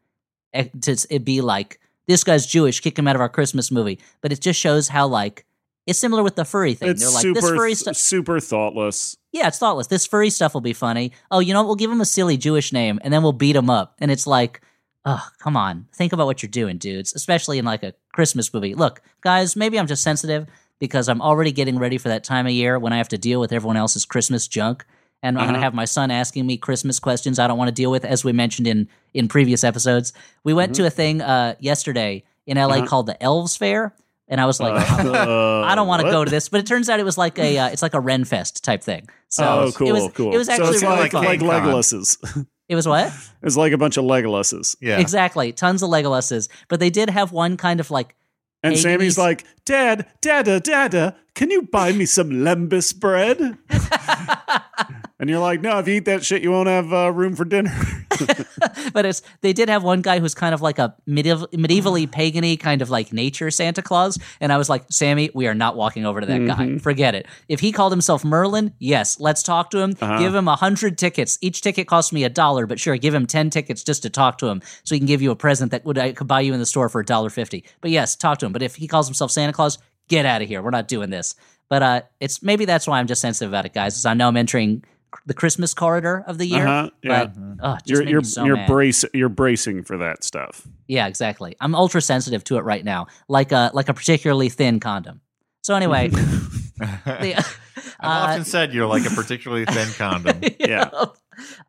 eh, 0.52 0.68
to 0.82 1.18
be 1.20 1.40
like 1.40 1.80
this 2.06 2.24
guy's 2.24 2.46
Jewish, 2.46 2.80
kick 2.80 2.98
him 2.98 3.06
out 3.06 3.16
of 3.16 3.22
our 3.22 3.28
Christmas 3.28 3.70
movie, 3.70 3.98
but 4.20 4.32
it 4.32 4.40
just 4.40 4.58
shows 4.58 4.88
how 4.88 5.06
like 5.06 5.46
it's 5.86 5.98
similar 5.98 6.22
with 6.22 6.36
the 6.36 6.44
furry 6.44 6.74
thing. 6.74 6.90
It's 6.90 7.02
They're 7.02 7.10
like 7.10 7.22
super, 7.22 7.40
this 7.40 7.50
furry 7.50 7.74
stuff. 7.74 7.96
super 7.96 8.40
thoughtless. 8.40 9.16
Yeah, 9.32 9.48
it's 9.48 9.58
thoughtless. 9.58 9.88
This 9.88 10.06
furry 10.06 10.30
stuff 10.30 10.54
will 10.54 10.60
be 10.60 10.72
funny. 10.72 11.12
Oh, 11.30 11.40
you 11.40 11.52
know 11.52 11.62
what? 11.62 11.66
We'll 11.66 11.76
give 11.76 11.90
him 11.90 12.00
a 12.00 12.06
silly 12.06 12.36
Jewish 12.36 12.72
name 12.72 13.00
and 13.02 13.12
then 13.12 13.22
we'll 13.22 13.32
beat 13.32 13.56
him 13.56 13.68
up. 13.68 13.96
And 13.98 14.10
it's 14.10 14.26
like, 14.26 14.60
oh, 15.04 15.26
come 15.38 15.56
on. 15.56 15.88
Think 15.92 16.12
about 16.12 16.26
what 16.26 16.42
you're 16.42 16.50
doing, 16.50 16.78
dudes, 16.78 17.14
especially 17.14 17.58
in 17.58 17.64
like 17.64 17.82
a 17.82 17.94
Christmas 18.12 18.52
movie. 18.54 18.74
Look, 18.74 19.02
guys, 19.22 19.56
maybe 19.56 19.78
I'm 19.78 19.88
just 19.88 20.04
sensitive 20.04 20.46
because 20.78 21.08
I'm 21.08 21.22
already 21.22 21.50
getting 21.50 21.78
ready 21.78 21.98
for 21.98 22.08
that 22.08 22.24
time 22.24 22.46
of 22.46 22.52
year 22.52 22.78
when 22.78 22.92
I 22.92 22.98
have 22.98 23.08
to 23.08 23.18
deal 23.18 23.40
with 23.40 23.52
everyone 23.52 23.76
else's 23.76 24.04
Christmas 24.04 24.46
junk. 24.46 24.84
And 25.22 25.38
I'm 25.38 25.44
going 25.44 25.54
to 25.54 25.60
have 25.60 25.74
my 25.74 25.84
son 25.84 26.10
asking 26.10 26.46
me 26.46 26.56
Christmas 26.56 26.98
questions 26.98 27.38
I 27.38 27.46
don't 27.46 27.56
want 27.56 27.68
to 27.68 27.74
deal 27.74 27.92
with, 27.92 28.04
as 28.04 28.24
we 28.24 28.32
mentioned 28.32 28.66
in, 28.66 28.88
in 29.14 29.28
previous 29.28 29.62
episodes. 29.62 30.12
We 30.42 30.52
went 30.52 30.74
to 30.76 30.86
a 30.86 30.90
thing 30.90 31.20
uh, 31.20 31.54
yesterday 31.60 32.24
in 32.46 32.56
LA 32.56 32.84
called 32.84 33.06
the 33.06 33.22
Elves 33.22 33.56
Fair. 33.56 33.94
And 34.28 34.40
I 34.40 34.46
was 34.46 34.60
like, 34.60 34.72
I 34.90 35.74
don't 35.74 35.86
want 35.86 36.02
to 36.02 36.10
go 36.10 36.24
to 36.24 36.30
this, 36.30 36.48
but 36.48 36.60
it 36.60 36.66
turns 36.66 36.88
out 36.88 36.98
it 36.98 37.04
was 37.04 37.18
like 37.18 37.38
a 37.38 37.58
uh, 37.58 37.68
it's 37.68 37.82
like 37.82 37.94
a 37.94 38.00
Ren 38.00 38.24
Fest 38.24 38.64
type 38.64 38.82
thing. 38.82 39.08
So 39.28 39.44
Oh, 39.44 39.72
cool, 39.72 39.88
it 39.88 39.92
was, 39.92 40.12
cool. 40.14 40.34
It 40.34 40.38
was 40.38 40.48
actually 40.48 40.66
so 40.66 40.72
it's 40.72 40.82
really 40.82 40.96
like, 40.96 41.12
fun. 41.12 41.24
like 41.24 41.40
King 41.40 41.48
Kong. 41.48 41.64
Legolas's. 41.64 42.16
it 42.68 42.74
was 42.74 42.88
what 42.88 43.12
it's 43.42 43.56
like 43.56 43.72
a 43.72 43.78
bunch 43.78 43.96
of 43.96 44.04
Legolas's. 44.04 44.76
Yeah. 44.80 44.98
exactly 44.98 45.52
tons 45.52 45.82
of 45.82 45.90
Legolas's, 45.90 46.48
but 46.68 46.80
they 46.80 46.90
did 46.90 47.10
have 47.10 47.30
one 47.32 47.56
kind 47.56 47.78
of 47.78 47.90
like 47.90 48.16
And 48.62 48.74
Hey, 48.74 48.80
Sammy's 48.80 49.18
like, 49.18 49.44
Dad, 49.66 50.06
Dada, 50.22 50.60
Dada, 50.60 51.16
can 51.34 51.50
you 51.50 51.62
buy 51.62 51.92
me 51.92 52.04
some 52.06 52.30
lembas 52.30 52.94
bread? 52.98 53.38
and 55.18 55.30
you're 55.30 55.38
like, 55.38 55.60
no, 55.60 55.78
if 55.78 55.88
you 55.88 55.94
eat 55.94 56.04
that 56.06 56.24
shit, 56.24 56.42
you 56.42 56.50
won't 56.50 56.68
have 56.68 56.92
uh, 56.92 57.10
room 57.12 57.34
for 57.36 57.44
dinner. 57.44 57.72
but 58.92 59.06
it's 59.06 59.22
they 59.40 59.52
did 59.52 59.68
have 59.68 59.82
one 59.82 60.02
guy 60.02 60.18
who's 60.20 60.34
kind 60.34 60.54
of 60.54 60.60
like 60.60 60.78
a 60.78 60.94
medieval, 61.06 61.48
medievally 61.48 62.06
pagany 62.08 62.58
kind 62.60 62.82
of 62.82 62.90
like 62.90 63.12
nature 63.12 63.50
Santa 63.50 63.82
Claus, 63.82 64.18
and 64.40 64.52
I 64.52 64.58
was 64.58 64.68
like, 64.68 64.84
Sammy, 64.90 65.30
we 65.34 65.46
are 65.46 65.54
not 65.54 65.76
walking 65.76 66.04
over 66.06 66.20
to 66.20 66.26
that 66.26 66.32
Mm-hmm. 66.42 66.74
guy. 66.74 66.78
Forget 66.78 67.14
it. 67.14 67.26
If 67.48 67.60
he 67.60 67.72
called 67.72 67.92
himself 67.92 68.24
Merlin, 68.24 68.74
yes, 68.78 69.18
let's 69.20 69.42
talk 69.42 69.70
to 69.70 69.78
him. 69.78 69.94
Uh-huh. 70.00 70.18
Give 70.18 70.34
him 70.34 70.48
a 70.48 70.56
hundred 70.56 70.98
tickets. 70.98 71.38
Each 71.40 71.60
ticket 71.62 71.86
costs 71.86 72.12
me 72.12 72.24
a 72.24 72.28
dollar, 72.28 72.66
but 72.66 72.78
sure, 72.80 72.96
give 72.96 73.14
him 73.14 73.26
ten 73.26 73.48
tickets 73.50 73.82
just 73.82 74.02
to 74.02 74.10
talk 74.10 74.38
to 74.38 74.46
him, 74.48 74.60
so 74.84 74.94
he 74.94 74.98
can 74.98 75.06
give 75.06 75.22
you 75.22 75.30
a 75.30 75.36
present 75.36 75.70
that 75.72 75.84
would 75.84 75.98
I 75.98 76.12
could 76.12 76.26
buy 76.28 76.40
you 76.42 76.52
in 76.52 76.60
the 76.60 76.66
store 76.66 76.88
for 76.88 77.00
a 77.00 77.04
dollar 77.04 77.30
fifty. 77.30 77.64
But 77.80 77.90
yes, 77.90 78.16
talk 78.16 78.38
to 78.38 78.46
him. 78.46 78.52
But 78.52 78.62
if 78.62 78.76
he 78.76 78.86
calls 78.86 79.06
himself 79.06 79.30
Santa 79.30 79.52
Claus, 79.52 79.78
get 80.08 80.26
out 80.26 80.42
of 80.42 80.48
here. 80.48 80.62
We're 80.62 80.70
not 80.70 80.88
doing 80.88 81.10
this. 81.10 81.34
But 81.68 81.82
uh, 81.82 82.02
it's 82.20 82.42
maybe 82.42 82.64
that's 82.64 82.86
why 82.86 82.98
I'm 82.98 83.06
just 83.06 83.20
sensitive 83.22 83.50
about 83.50 83.64
it, 83.66 83.72
guys. 83.72 83.96
Is 83.96 84.04
I 84.04 84.14
know 84.14 84.28
I'm 84.28 84.36
entering 84.36 84.84
the 85.26 85.34
Christmas 85.34 85.72
corridor 85.74 86.24
of 86.26 86.38
the 86.38 86.46
year, 86.46 86.66
Uh-huh, 86.66 86.90
yeah. 87.02 87.24
but 87.26 87.32
oh, 87.62 87.72
it 87.74 87.78
just 87.78 87.86
you're 87.88 88.02
you're 88.08 88.22
so 88.24 88.44
you're 88.44 88.56
mad. 88.56 88.66
brace 88.66 89.04
you're 89.14 89.28
bracing 89.28 89.82
for 89.82 89.96
that 89.98 90.22
stuff. 90.24 90.66
Yeah, 90.88 91.06
exactly. 91.06 91.56
I'm 91.60 91.74
ultra 91.74 92.00
sensitive 92.02 92.44
to 92.44 92.56
it 92.58 92.62
right 92.62 92.84
now, 92.84 93.06
like 93.28 93.52
a 93.52 93.70
like 93.74 93.88
a 93.88 93.94
particularly 93.94 94.48
thin 94.50 94.80
condom. 94.80 95.20
So 95.62 95.74
anyway, 95.74 96.08
the, 96.78 97.34
I've 98.00 98.30
often 98.30 98.44
said 98.44 98.74
you're 98.74 98.86
like 98.86 99.06
a 99.06 99.10
particularly 99.14 99.64
thin 99.64 99.88
condom. 99.96 100.40
Yeah. 100.60 100.90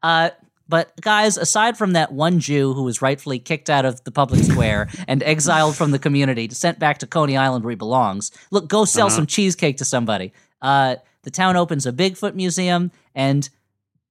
uh, 0.02 0.30
but 0.68 1.00
guys, 1.02 1.38
aside 1.38 1.78
from 1.78 1.94
that 1.94 2.14
one 2.14 2.40
Jew 2.40 2.74
who 2.74 2.84
was 2.84 3.02
rightfully 3.02 3.40
kicked 3.40 3.70
out 3.70 3.86
of 3.86 4.04
the 4.04 4.12
public 4.12 4.44
square 4.44 4.88
and 5.08 5.22
exiled 5.24 5.76
from 5.76 5.92
the 5.92 6.00
community, 6.00 6.50
sent 6.50 6.80
back 6.80 7.00
to 7.00 7.08
Coney 7.08 7.36
Island 7.38 7.64
where 7.66 7.72
he 7.72 7.76
belongs, 7.76 8.32
look, 8.52 8.68
go 8.70 8.86
sell 8.86 9.10
some 9.10 9.26
cheesecake 9.28 9.78
to 9.78 9.86
somebody. 9.86 10.32
Uh, 10.62 10.96
the 11.24 11.32
town 11.32 11.56
opens 11.56 11.86
a 11.86 11.92
Bigfoot 11.92 12.36
museum, 12.36 12.92
and 13.16 13.50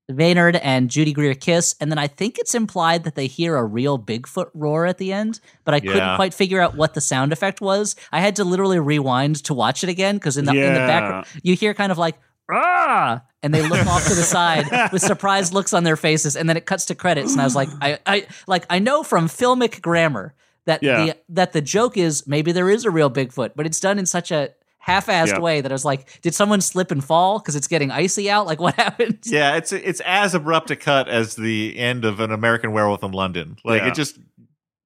Maynard 0.09 0.57
and 0.57 0.91
Judy 0.91 1.13
Greer 1.13 1.35
kiss, 1.35 1.75
and 1.81 1.91
then 1.91 1.99
I 1.99 2.07
think 2.07 2.39
it's 2.39 2.55
implied 2.55 3.05
that 3.05 3.15
they 3.15 3.27
hear 3.27 3.57
a 3.57 3.65
real 3.65 3.99
Bigfoot 3.99 4.51
roar 4.53 4.87
at 4.87 4.99
the 4.99 5.13
end, 5.13 5.41
but 5.65 5.75
I 5.75 5.81
couldn't 5.81 6.17
quite 6.17 6.35
figure 6.35 6.61
out 6.61 6.77
what 6.77 6.95
the 6.95 7.01
sound 7.01 7.33
effect 7.33 7.61
was. 7.61 7.97
I 8.11 8.21
had 8.21 8.37
to 8.37 8.45
literally 8.45 8.79
rewind 8.79 9.37
to 9.45 9.55
watch 9.55 9.83
it 9.85 9.91
again 9.91 10.17
because 10.17 10.37
in 10.37 10.45
the 10.45 10.53
in 10.53 10.75
the 10.75 10.81
background 10.81 11.27
you 11.43 11.55
hear 11.55 11.73
kind 11.73 11.93
of 11.93 11.99
like 11.99 12.17
ah, 12.53 13.23
and 13.43 13.53
they 13.55 13.63
look 13.67 13.87
off 13.87 14.07
to 14.09 14.15
the 14.15 14.23
side 14.37 14.67
with 14.93 15.03
surprised 15.03 15.53
looks 15.53 15.73
on 15.73 15.85
their 15.85 15.97
faces, 15.97 16.37
and 16.37 16.49
then 16.49 16.57
it 16.57 16.67
cuts 16.67 16.85
to 16.87 16.95
credits, 16.95 17.33
and 17.33 17.41
I 17.41 17.45
was 17.45 17.57
like, 17.57 17.69
I, 17.81 17.99
I 18.07 18.27
like 18.47 18.67
I 18.71 18.79
know 18.79 19.03
from 19.03 19.27
filmic 19.29 19.81
grammar 19.81 20.35
that 20.65 20.83
Yeah. 20.83 21.05
the 21.07 21.17
that 21.31 21.53
the 21.53 21.61
joke 21.61 21.97
is 21.97 22.27
maybe 22.27 22.53
there 22.53 22.71
is 22.71 22.85
a 22.85 22.91
real 22.91 23.11
Bigfoot, 23.11 23.53
but 23.57 23.67
it's 23.67 23.81
done 23.81 23.99
in 23.99 24.07
such 24.07 24.31
a 24.31 24.51
half-assed 24.79 25.29
Yeah. 25.29 25.39
way 25.39 25.61
that 25.61 25.71
I 25.71 25.75
was 25.75 25.85
like, 25.85 26.21
did 26.23 26.35
someone 26.35 26.61
slip 26.61 26.91
and 26.91 27.05
fall 27.05 27.39
because 27.39 27.55
it's 27.55 27.69
getting 27.69 27.93
icy 27.93 28.29
out? 28.29 28.47
Like 28.47 28.61
what 28.61 28.75
happened? 28.85 29.19
Yeah, 29.25 29.57
it's 29.57 29.73
it's 29.73 30.01
as 30.05 30.35
abrupt 30.35 30.71
a 30.73 30.77
cut 30.77 31.09
as 31.09 31.37
the 31.37 31.79
end 31.79 32.05
of 32.05 32.19
an 32.21 32.33
American 32.33 32.73
Werewolf 32.73 33.03
in 33.05 33.13
London. 33.13 33.57
Like 33.65 33.83
Yeah. 33.83 33.89
it 33.89 33.95
just 33.95 34.19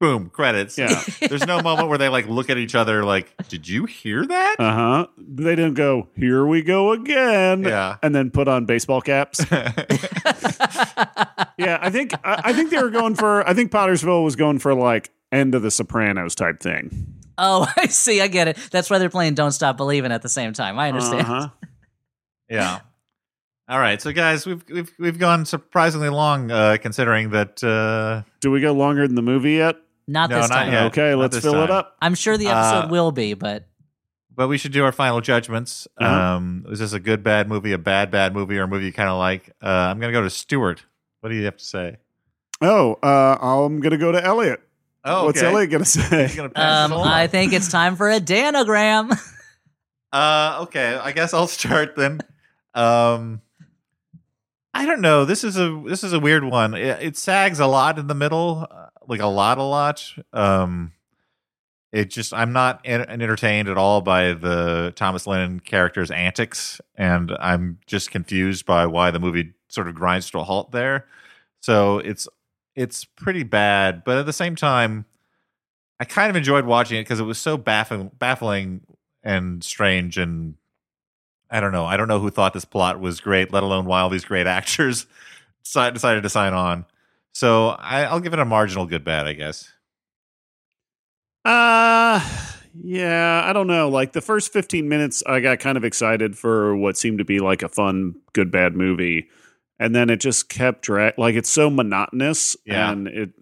boom 0.00 0.30
credits. 0.30 0.78
Yeah. 0.78 1.02
There's 1.28 1.46
no 1.46 1.60
moment 1.62 1.88
where 1.88 1.98
they 1.98 2.08
like 2.08 2.28
look 2.28 2.50
at 2.50 2.58
each 2.58 2.74
other 2.74 3.04
like, 3.04 3.32
"Did 3.48 3.68
you 3.68 3.84
hear 3.84 4.26
that?" 4.26 4.56
Uh 4.58 4.72
huh. 4.72 5.06
They 5.18 5.56
didn't 5.56 5.74
go, 5.74 6.08
here 6.16 6.46
we 6.46 6.62
go 6.62 6.92
again. 6.92 7.62
Yeah. 7.62 7.96
And 8.02 8.14
then 8.14 8.30
put 8.30 8.48
on 8.48 8.66
baseball 8.66 9.00
caps. 9.00 9.44
yeah, 9.50 9.72
I 11.80 11.90
think 11.90 12.12
I, 12.24 12.42
I 12.44 12.52
think 12.52 12.70
they 12.70 12.82
were 12.82 12.90
going 12.90 13.14
for 13.14 13.46
I 13.48 13.54
think 13.54 13.72
Pottersville 13.72 14.24
was 14.24 14.36
going 14.36 14.58
for 14.58 14.74
like 14.74 15.10
end 15.32 15.54
of 15.54 15.62
the 15.62 15.70
Sopranos 15.70 16.34
type 16.34 16.60
thing. 16.60 17.14
Oh, 17.38 17.70
I 17.76 17.86
see. 17.86 18.20
I 18.20 18.28
get 18.28 18.48
it. 18.48 18.56
That's 18.70 18.90
why 18.90 18.98
they're 18.98 19.10
playing 19.10 19.34
"Don't 19.34 19.52
Stop 19.52 19.76
Believing" 19.76 20.12
at 20.12 20.22
the 20.22 20.28
same 20.28 20.52
time. 20.52 20.78
I 20.78 20.88
understand. 20.88 21.22
Uh-huh. 21.22 21.48
yeah. 22.48 22.80
All 23.68 23.80
right, 23.80 24.00
so 24.00 24.12
guys, 24.12 24.46
we've 24.46 24.62
we've 24.70 24.92
we've 24.96 25.18
gone 25.18 25.44
surprisingly 25.44 26.08
long, 26.08 26.52
uh, 26.52 26.76
considering 26.80 27.30
that. 27.30 27.64
Uh, 27.64 28.22
Do 28.40 28.52
we 28.52 28.60
go 28.60 28.72
longer 28.72 29.08
than 29.08 29.16
the 29.16 29.22
movie 29.22 29.54
yet? 29.54 29.74
Not 30.08 30.30
No, 30.30 30.40
this 30.40 30.48
not 30.50 30.54
time. 30.56 30.72
yet. 30.72 30.82
okay, 30.86 31.10
not 31.10 31.18
let's 31.18 31.34
this 31.36 31.44
fill 31.44 31.62
it 31.62 31.70
up. 31.70 31.96
I'm 32.00 32.14
sure 32.14 32.36
the 32.36 32.46
episode 32.48 32.86
Uh, 32.86 32.88
will 32.90 33.12
be, 33.12 33.34
but 33.34 33.66
but 34.34 34.48
we 34.48 34.58
should 34.58 34.72
do 34.72 34.84
our 34.84 34.92
final 34.92 35.20
judgments. 35.20 35.88
Uh-huh. 35.98 36.36
Um, 36.36 36.66
is 36.68 36.78
this 36.78 36.92
a 36.92 37.00
good 37.00 37.22
bad 37.22 37.48
movie, 37.48 37.72
a 37.72 37.78
bad 37.78 38.10
bad 38.10 38.34
movie, 38.34 38.58
or 38.58 38.64
a 38.64 38.68
movie 38.68 38.86
you 38.86 38.92
kind 38.92 39.08
of 39.08 39.18
like? 39.18 39.50
Uh, 39.62 39.66
I'm 39.68 39.98
gonna 39.98 40.12
go 40.12 40.22
to 40.22 40.30
Stuart. 40.30 40.84
What 41.20 41.30
do 41.30 41.36
you 41.36 41.44
have 41.46 41.56
to 41.56 41.64
say? 41.64 41.96
Oh, 42.60 42.94
uh, 43.02 43.36
I'm 43.40 43.80
gonna 43.80 43.96
go 43.98 44.12
to 44.12 44.22
Elliott. 44.24 44.60
Oh, 45.04 45.26
What's. 45.26 45.42
Elliott 45.42 45.70
gonna 45.70 45.84
say? 45.84 46.30
Gonna 46.36 46.50
um. 46.56 46.92
I 46.92 47.26
think 47.26 47.52
it's 47.52 47.68
time 47.70 47.96
for 47.96 48.10
a 48.10 48.20
Danogram. 48.20 49.16
Uh, 50.12 50.60
okay, 50.62 50.94
I 50.94 51.12
guess 51.12 51.34
I'll 51.34 51.48
start 51.48 51.94
then. 51.96 52.20
Um, 52.74 53.42
I 54.72 54.86
don't 54.86 55.00
know. 55.02 55.24
This 55.26 55.44
is 55.44 55.58
a 55.58 55.82
this 55.86 56.04
is 56.04 56.12
a 56.14 56.20
weird 56.20 56.44
one. 56.44 56.72
It, 56.74 57.02
it 57.02 57.16
sags 57.18 57.60
a 57.60 57.66
lot 57.66 57.98
in 57.98 58.06
the 58.06 58.14
middle. 58.14 58.66
Like 59.08 59.20
a 59.20 59.26
lot, 59.26 59.58
a 59.58 59.62
lot. 59.62 60.14
Um, 60.32 60.92
it 61.92 62.10
just 62.10 62.34
I'm 62.34 62.52
not 62.52 62.80
en- 62.84 63.08
entertained 63.08 63.68
at 63.68 63.78
all 63.78 64.00
by 64.00 64.34
the 64.34 64.92
Thomas 64.96 65.26
Lennon 65.26 65.60
character's 65.60 66.10
antics, 66.10 66.80
and 66.94 67.32
I'm 67.40 67.78
just 67.86 68.10
confused 68.10 68.66
by 68.66 68.86
why 68.86 69.10
the 69.10 69.18
movie 69.20 69.54
sort 69.68 69.88
of 69.88 69.94
grinds 69.94 70.30
to 70.30 70.38
a 70.40 70.44
halt 70.44 70.72
there. 70.72 71.06
So 71.60 71.98
it's 71.98 72.28
it's 72.74 73.04
pretty 73.04 73.44
bad, 73.44 74.04
but 74.04 74.18
at 74.18 74.26
the 74.26 74.32
same 74.32 74.56
time, 74.56 75.06
I 75.98 76.04
kind 76.04 76.28
of 76.28 76.36
enjoyed 76.36 76.66
watching 76.66 76.98
it 76.98 77.02
because 77.04 77.20
it 77.20 77.24
was 77.24 77.38
so 77.38 77.56
baffling, 77.56 78.10
baffling 78.18 78.82
and 79.22 79.64
strange, 79.64 80.18
and 80.18 80.56
I 81.50 81.60
don't 81.60 81.72
know. 81.72 81.86
I 81.86 81.96
don't 81.96 82.08
know 82.08 82.20
who 82.20 82.30
thought 82.30 82.52
this 82.52 82.64
plot 82.64 83.00
was 83.00 83.20
great, 83.20 83.52
let 83.52 83.62
alone 83.62 83.86
why 83.86 84.00
all 84.00 84.10
these 84.10 84.24
great 84.24 84.46
actors 84.58 85.06
decided 85.64 86.22
to 86.22 86.28
sign 86.28 86.52
on. 86.52 86.84
So 87.36 87.68
I, 87.68 88.04
I'll 88.04 88.20
give 88.20 88.32
it 88.32 88.38
a 88.38 88.46
marginal 88.46 88.86
good 88.86 89.04
bad, 89.04 89.26
I 89.26 89.34
guess. 89.34 89.70
Uh 91.44 92.18
yeah, 92.82 93.42
I 93.44 93.52
don't 93.52 93.66
know. 93.66 93.90
Like 93.90 94.12
the 94.12 94.22
first 94.22 94.54
15 94.54 94.88
minutes 94.88 95.22
I 95.26 95.40
got 95.40 95.58
kind 95.58 95.76
of 95.76 95.84
excited 95.84 96.38
for 96.38 96.74
what 96.74 96.96
seemed 96.96 97.18
to 97.18 97.26
be 97.26 97.40
like 97.40 97.62
a 97.62 97.68
fun 97.68 98.14
good 98.32 98.50
bad 98.50 98.74
movie. 98.74 99.28
And 99.78 99.94
then 99.94 100.08
it 100.08 100.16
just 100.16 100.48
kept 100.48 100.80
drag 100.80 101.18
like 101.18 101.34
it's 101.34 101.50
so 101.50 101.68
monotonous 101.68 102.56
Yeah. 102.64 102.90
and 102.90 103.06
it 103.06 103.32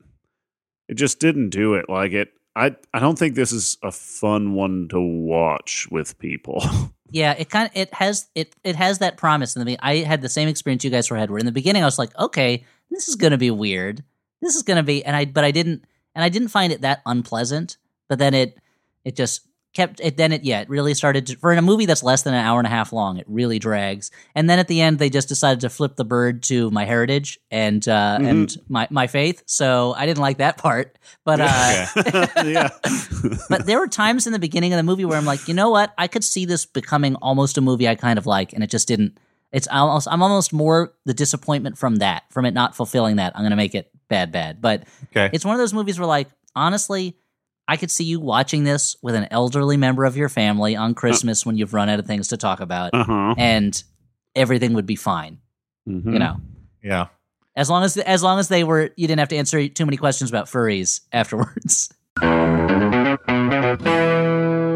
it 0.88 0.94
just 0.94 1.20
didn't 1.20 1.50
do 1.50 1.74
it. 1.74 1.88
Like 1.88 2.10
it 2.10 2.32
I 2.56 2.76
I 2.92 3.00
don't 3.00 3.18
think 3.18 3.34
this 3.34 3.52
is 3.52 3.78
a 3.82 3.90
fun 3.90 4.54
one 4.54 4.88
to 4.90 5.00
watch 5.00 5.88
with 5.90 6.18
people. 6.18 6.62
Yeah, 7.10 7.34
it 7.38 7.48
kind 7.48 7.66
of 7.66 7.76
it 7.76 7.94
has 7.94 8.28
it 8.34 8.56
it 8.64 8.74
has 8.74 8.98
that 8.98 9.16
promise 9.16 9.54
in 9.54 9.60
the 9.60 9.66
beginning. 9.66 9.84
I 9.84 9.98
had 9.98 10.20
the 10.20 10.28
same 10.28 10.48
experience 10.48 10.82
you 10.82 10.90
guys 10.90 11.08
were 11.08 11.16
had 11.16 11.30
where 11.30 11.38
in 11.38 11.46
the 11.46 11.52
beginning 11.52 11.82
I 11.82 11.86
was 11.86 11.98
like, 11.98 12.16
okay, 12.18 12.64
this 12.90 13.06
is 13.06 13.14
gonna 13.14 13.38
be 13.38 13.52
weird. 13.52 14.02
This 14.42 14.56
is 14.56 14.64
gonna 14.64 14.82
be 14.82 15.04
and 15.04 15.14
I 15.14 15.24
but 15.24 15.44
I 15.44 15.52
didn't 15.52 15.84
and 16.16 16.24
I 16.24 16.28
didn't 16.28 16.48
find 16.48 16.72
it 16.72 16.80
that 16.80 17.02
unpleasant. 17.06 17.76
But 18.08 18.18
then 18.18 18.34
it 18.34 18.58
it 19.04 19.14
just 19.14 19.46
kept 19.74 20.00
it 20.00 20.16
then 20.16 20.32
it 20.32 20.44
yeah, 20.44 20.60
it 20.60 20.68
really 20.68 20.94
started 20.94 21.26
to 21.26 21.36
for 21.36 21.52
a 21.52 21.60
movie 21.60 21.84
that's 21.86 22.02
less 22.02 22.22
than 22.22 22.32
an 22.32 22.44
hour 22.44 22.58
and 22.60 22.66
a 22.66 22.70
half 22.70 22.92
long, 22.92 23.18
it 23.18 23.26
really 23.28 23.58
drags. 23.58 24.10
And 24.34 24.48
then 24.48 24.58
at 24.58 24.68
the 24.68 24.80
end 24.80 24.98
they 24.98 25.10
just 25.10 25.28
decided 25.28 25.60
to 25.60 25.68
flip 25.68 25.96
the 25.96 26.04
bird 26.04 26.42
to 26.44 26.70
my 26.70 26.84
heritage 26.84 27.38
and 27.50 27.86
uh 27.88 28.18
Mhm. 28.20 28.28
and 28.30 28.56
my 28.68 28.86
my 28.90 29.06
faith. 29.06 29.42
So 29.46 29.92
I 29.96 30.06
didn't 30.06 30.22
like 30.22 30.38
that 30.38 30.56
part. 30.56 30.96
But 31.24 31.40
uh 31.40 31.86
yeah. 32.44 32.68
but 33.48 33.66
there 33.66 33.78
were 33.78 33.88
times 33.88 34.26
in 34.26 34.32
the 34.32 34.38
beginning 34.38 34.72
of 34.72 34.76
the 34.76 34.82
movie 34.82 35.04
where 35.04 35.18
I'm 35.18 35.24
like, 35.26 35.46
you 35.48 35.54
know 35.54 35.70
what? 35.70 35.92
I 35.98 36.06
could 36.08 36.24
see 36.24 36.44
this 36.44 36.64
becoming 36.66 37.16
almost 37.16 37.58
a 37.58 37.60
movie 37.60 37.88
I 37.88 37.94
kind 37.94 38.18
of 38.18 38.26
like, 38.26 38.52
and 38.52 38.62
it 38.62 38.70
just 38.70 38.88
didn't. 38.88 39.18
It's 39.52 39.68
almost 39.68 40.08
I'm 40.10 40.22
almost 40.22 40.52
more 40.52 40.92
the 41.04 41.14
disappointment 41.14 41.78
from 41.78 41.96
that, 41.96 42.24
from 42.30 42.44
it 42.44 42.54
not 42.54 42.74
fulfilling 42.76 43.16
that. 43.16 43.32
I'm 43.36 43.42
gonna 43.44 43.56
make 43.56 43.74
it 43.74 43.90
bad, 44.08 44.32
bad. 44.32 44.60
But 44.60 44.84
Okay. 45.10 45.30
it's 45.32 45.44
one 45.44 45.54
of 45.54 45.58
those 45.60 45.72
movies 45.72 45.98
where, 45.98 46.06
like, 46.06 46.28
honestly, 46.56 47.16
I 47.66 47.76
could 47.76 47.90
see 47.90 48.04
you 48.04 48.20
watching 48.20 48.64
this 48.64 48.96
with 49.02 49.14
an 49.14 49.26
elderly 49.30 49.76
member 49.76 50.04
of 50.04 50.16
your 50.16 50.28
family 50.28 50.76
on 50.76 50.94
Christmas 50.94 51.46
when 51.46 51.56
you've 51.56 51.72
run 51.72 51.88
out 51.88 51.98
of 51.98 52.06
things 52.06 52.28
to 52.28 52.36
talk 52.36 52.60
about, 52.60 52.90
uh-huh. 52.92 53.34
and 53.38 53.82
everything 54.34 54.74
would 54.74 54.86
be 54.86 54.96
fine. 54.96 55.38
Mhm. 55.88 56.12
You 56.12 56.18
know, 56.18 56.40
yeah. 56.82 57.06
as 57.56 57.70
long 57.70 57.84
as 57.84 57.96
as 57.96 58.22
long 58.22 58.38
as 58.38 58.48
they 58.48 58.64
were, 58.64 58.90
you 58.96 59.06
didn't 59.06 59.20
have 59.20 59.28
to 59.28 59.36
answer 59.36 59.66
too 59.68 59.86
many 59.86 59.96
questions 59.96 60.30
about 60.30 60.46
furries 60.46 61.00
afterwards. 61.12 61.92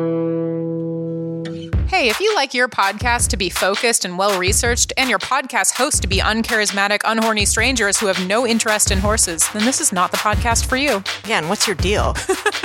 Hey, 1.99 2.11
if 2.11 2.20
you 2.20 2.32
like 2.36 2.55
your 2.55 2.68
podcast 2.68 3.26
to 3.30 3.36
be 3.36 3.51
focused 3.51 4.05
and 4.05 4.16
well 4.16 4.38
researched, 4.38 4.92
and 4.96 5.11
your 5.11 5.18
podcast 5.18 5.76
host 5.76 6.01
to 6.03 6.07
be 6.07 6.18
uncharismatic, 6.18 7.01
unhorny 7.01 7.44
strangers 7.44 7.99
who 7.99 8.07
have 8.07 8.24
no 8.24 8.46
interest 8.46 8.92
in 8.92 8.99
horses, 8.99 9.49
then 9.53 9.64
this 9.64 9.80
is 9.80 9.92
not 9.92 10.12
the 10.12 10.16
podcast 10.16 10.66
for 10.66 10.76
you. 10.76 11.03
Yeah, 11.26 11.38
and 11.38 11.49
what's 11.49 11.66
your 11.66 11.74
deal? 11.74 12.14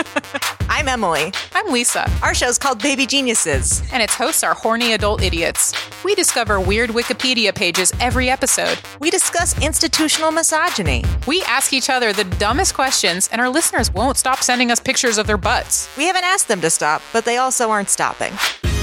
I'm 0.70 0.88
Emily. 0.88 1.34
I'm 1.56 1.74
Lisa, 1.74 2.08
Our 2.22 2.36
show 2.36 2.48
is 2.48 2.60
called 2.60 2.84
Baby 2.84 3.08
Geniuses. 3.08 3.82
and 3.92 4.04
its 4.04 4.14
hosts 4.14 4.44
are 4.44 4.54
horny 4.54 4.94
adult 4.94 5.24
idiots. 5.24 5.74
We 6.04 6.14
discover 6.14 6.60
weird 6.60 6.92
Wikipedia 6.92 7.56
pages 7.56 7.92
every 8.00 8.30
episode. 8.30 8.78
We 9.00 9.10
discuss 9.10 9.60
institutional 9.64 10.30
misogyny. 10.30 11.06
We 11.26 11.42
ask 11.46 11.74
each 11.74 11.90
other 11.90 12.14
the 12.14 12.26
dumbest 12.26 12.76
questions, 12.76 13.30
and 13.32 13.42
our 13.42 13.50
listeners 13.50 13.92
won't 13.92 14.18
stop 14.18 14.44
sending 14.44 14.70
us 14.70 14.80
pictures 14.80 15.18
of 15.18 15.26
their 15.26 15.38
butts. 15.38 15.90
We 15.98 16.06
haven't 16.06 16.24
asked 16.24 16.50
them 16.50 16.62
to 16.62 16.70
stop, 16.70 17.02
but 17.12 17.26
they 17.26 17.38
also 17.38 17.72
aren't 17.72 17.90
stopping. 17.90 18.34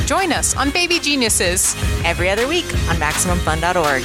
Join 0.06 0.32
us 0.32 0.56
on 0.56 0.70
Baby 0.70 0.98
Geniuses. 0.98 1.74
Every 2.04 2.28
other 2.30 2.46
week 2.46 2.66
on 2.88 2.96
MaximumFun.org. 2.96 4.04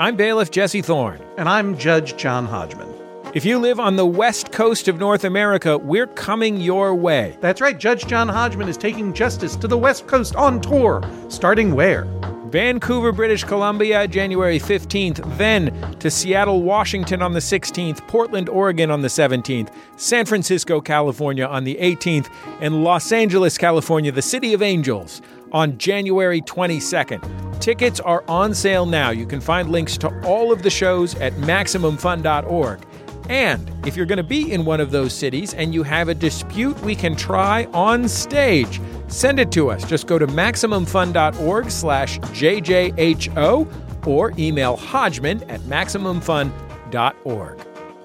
I'm 0.00 0.14
bailiff 0.16 0.50
Jesse 0.50 0.80
Thorne. 0.80 1.20
And 1.36 1.48
I'm 1.48 1.76
Judge 1.76 2.16
John 2.16 2.46
Hodgman. 2.46 2.88
If 3.34 3.44
you 3.44 3.58
live 3.58 3.78
on 3.78 3.96
the 3.96 4.06
west 4.06 4.52
coast 4.52 4.88
of 4.88 4.98
North 4.98 5.24
America, 5.24 5.76
we're 5.76 6.06
coming 6.06 6.56
your 6.60 6.94
way. 6.94 7.36
That's 7.40 7.60
right, 7.60 7.76
Judge 7.76 8.06
John 8.06 8.26
Hodgman 8.28 8.68
is 8.68 8.78
taking 8.78 9.12
justice 9.12 9.54
to 9.56 9.68
the 9.68 9.76
West 9.76 10.06
Coast 10.06 10.34
on 10.34 10.62
tour. 10.62 11.02
Starting 11.28 11.74
where? 11.74 12.04
Vancouver, 12.48 13.12
British 13.12 13.44
Columbia, 13.44 14.08
January 14.08 14.58
15th, 14.58 15.36
then 15.36 15.96
to 15.98 16.10
Seattle, 16.10 16.62
Washington 16.62 17.20
on 17.20 17.32
the 17.34 17.40
16th, 17.40 18.06
Portland, 18.08 18.48
Oregon 18.48 18.90
on 18.90 19.02
the 19.02 19.08
17th, 19.08 19.70
San 19.96 20.24
Francisco, 20.24 20.80
California 20.80 21.44
on 21.44 21.64
the 21.64 21.76
18th, 21.76 22.30
and 22.62 22.82
Los 22.82 23.12
Angeles, 23.12 23.58
California, 23.58 24.10
the 24.10 24.22
City 24.22 24.54
of 24.54 24.62
Angels 24.62 25.20
on 25.52 25.76
January 25.76 26.40
22nd. 26.40 27.60
Tickets 27.60 28.00
are 28.00 28.24
on 28.28 28.54
sale 28.54 28.86
now. 28.86 29.10
You 29.10 29.26
can 29.26 29.40
find 29.40 29.70
links 29.70 29.98
to 29.98 30.08
all 30.24 30.50
of 30.50 30.62
the 30.62 30.70
shows 30.70 31.14
at 31.16 31.34
MaximumFun.org. 31.34 32.80
And 33.28 33.70
if 33.86 33.94
you're 33.94 34.06
going 34.06 34.16
to 34.16 34.22
be 34.22 34.52
in 34.52 34.64
one 34.64 34.80
of 34.80 34.90
those 34.90 35.12
cities 35.12 35.52
and 35.52 35.74
you 35.74 35.82
have 35.82 36.08
a 36.08 36.14
dispute 36.14 36.80
we 36.80 36.94
can 36.94 37.14
try 37.14 37.66
on 37.74 38.08
stage, 38.08 38.80
send 39.08 39.40
it 39.40 39.50
to 39.52 39.70
us. 39.70 39.84
Just 39.84 40.06
go 40.06 40.18
to 40.18 40.26
MaximumFun.org 40.26 41.70
slash 41.70 42.18
JJHO 42.20 44.06
or 44.06 44.32
email 44.38 44.76
Hodgman 44.76 45.42
at 45.50 45.60
MaximumFun.org. 45.62 47.60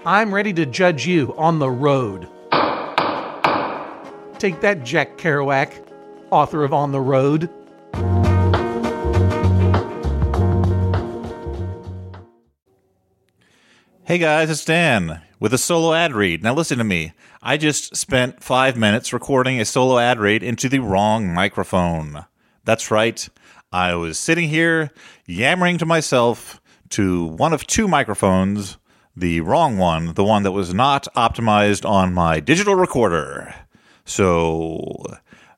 I'm 0.06 0.34
ready 0.34 0.52
to 0.54 0.66
judge 0.66 1.08
you 1.08 1.34
on 1.38 1.60
the 1.60 1.70
road. 1.70 2.28
Take 4.38 4.60
that, 4.60 4.84
Jack 4.84 5.18
Kerouac, 5.18 5.72
author 6.30 6.66
of 6.66 6.74
On 6.74 6.92
the 6.92 7.00
Road. 7.00 7.50
Hey 14.06 14.18
guys, 14.18 14.50
it's 14.50 14.66
Dan 14.66 15.22
with 15.40 15.54
a 15.54 15.58
solo 15.58 15.94
ad 15.94 16.12
read. 16.12 16.44
Now 16.44 16.54
listen 16.54 16.78
to 16.78 16.84
me. 16.84 17.14
I 17.42 17.56
just 17.56 17.96
spent 17.96 18.44
five 18.44 18.76
minutes 18.76 19.14
recording 19.14 19.62
a 19.62 19.66
solo 19.66 19.98
ad 19.98 20.20
read 20.20 20.44
into 20.44 20.68
the 20.68 20.80
wrong 20.80 21.34
microphone. 21.34 22.26
That's 22.66 22.92
right. 22.92 23.26
I 23.72 23.96
was 23.96 24.20
sitting 24.20 24.50
here 24.50 24.92
yammering 25.26 25.78
to 25.78 25.86
myself 25.86 26.62
to 26.90 27.28
one 27.28 27.54
of 27.54 27.66
two 27.66 27.88
microphones, 27.88 28.78
the 29.16 29.40
wrong 29.40 29.78
one, 29.78 30.16
the 30.16 30.26
one 30.26 30.44
that 30.44 30.52
was 30.52 30.74
not 30.74 31.08
optimized 31.16 31.90
on 31.90 32.14
my 32.14 32.42
digital 32.42 32.76
recorder. 32.76 33.56
So 34.04 35.02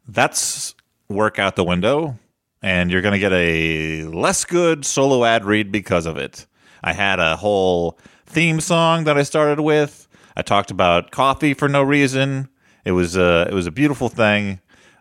that's 0.07 0.75
work 1.09 1.39
out 1.39 1.55
the 1.55 1.63
window, 1.63 2.19
and 2.61 2.91
you're 2.91 3.01
going 3.01 3.13
to 3.13 3.19
get 3.19 3.33
a 3.33 4.03
less 4.03 4.45
good 4.45 4.85
solo 4.85 5.25
ad 5.25 5.45
read 5.45 5.71
because 5.71 6.05
of 6.05 6.17
it. 6.17 6.45
I 6.83 6.93
had 6.93 7.19
a 7.19 7.37
whole 7.37 7.97
theme 8.26 8.59
song 8.59 9.05
that 9.05 9.17
I 9.17 9.23
started 9.23 9.59
with. 9.59 10.07
I 10.36 10.41
talked 10.41 10.71
about 10.71 11.11
coffee 11.11 11.53
for 11.53 11.69
no 11.69 11.82
reason. 11.82 12.49
It 12.84 12.91
was 12.91 13.15
a 13.15 13.47
it 13.49 13.53
was 13.53 13.67
a 13.67 13.71
beautiful 13.71 14.09
thing, 14.09 14.59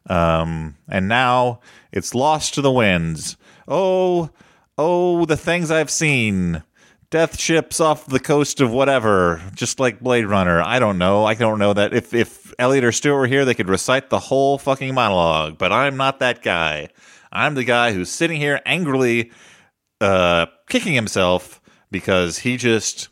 um, 0.09 0.77
and 0.89 1.09
now 1.09 1.61
it's 1.93 2.14
lost 2.14 2.55
to 2.55 2.62
the 2.62 2.72
winds. 2.72 3.37
Oh, 3.68 4.31
oh, 4.79 5.25
the 5.27 5.37
things 5.37 5.70
I've 5.70 5.91
seen. 5.91 6.62
Death 7.11 7.39
ships 7.39 7.81
off 7.81 8.07
the 8.07 8.18
coast 8.18 8.61
of 8.61 8.72
whatever, 8.72 9.41
just 9.55 9.79
like 9.79 10.01
Blade 10.01 10.27
Runner. 10.27 10.61
I 10.61 10.81
don't 10.81 10.99
know. 10.99 11.25
I 11.25 11.35
don't 11.35 11.59
know 11.59 11.72
that 11.72 11.95
if 11.95 12.12
if 12.14 12.53
Elliott 12.59 12.85
or 12.85 12.93
Stuart 12.93 13.18
were 13.18 13.27
here, 13.27 13.45
they 13.45 13.55
could 13.55 13.68
recite 13.68 14.11
the 14.11 14.18
whole 14.18 14.59
fucking 14.59 14.95
monologue. 14.95 15.59
But 15.59 15.70
I'm 15.70 15.97
not 15.97 16.20
that 16.20 16.43
guy. 16.43 16.89
I'm 17.31 17.55
the 17.55 17.64
guy 17.64 17.93
who's 17.93 18.11
sitting 18.11 18.41
here 18.41 18.61
angrily 18.64 19.31
uh, 20.01 20.47
kicking 20.68 20.95
himself 20.95 21.61
because 21.91 22.39
he 22.39 22.57
just 22.57 23.09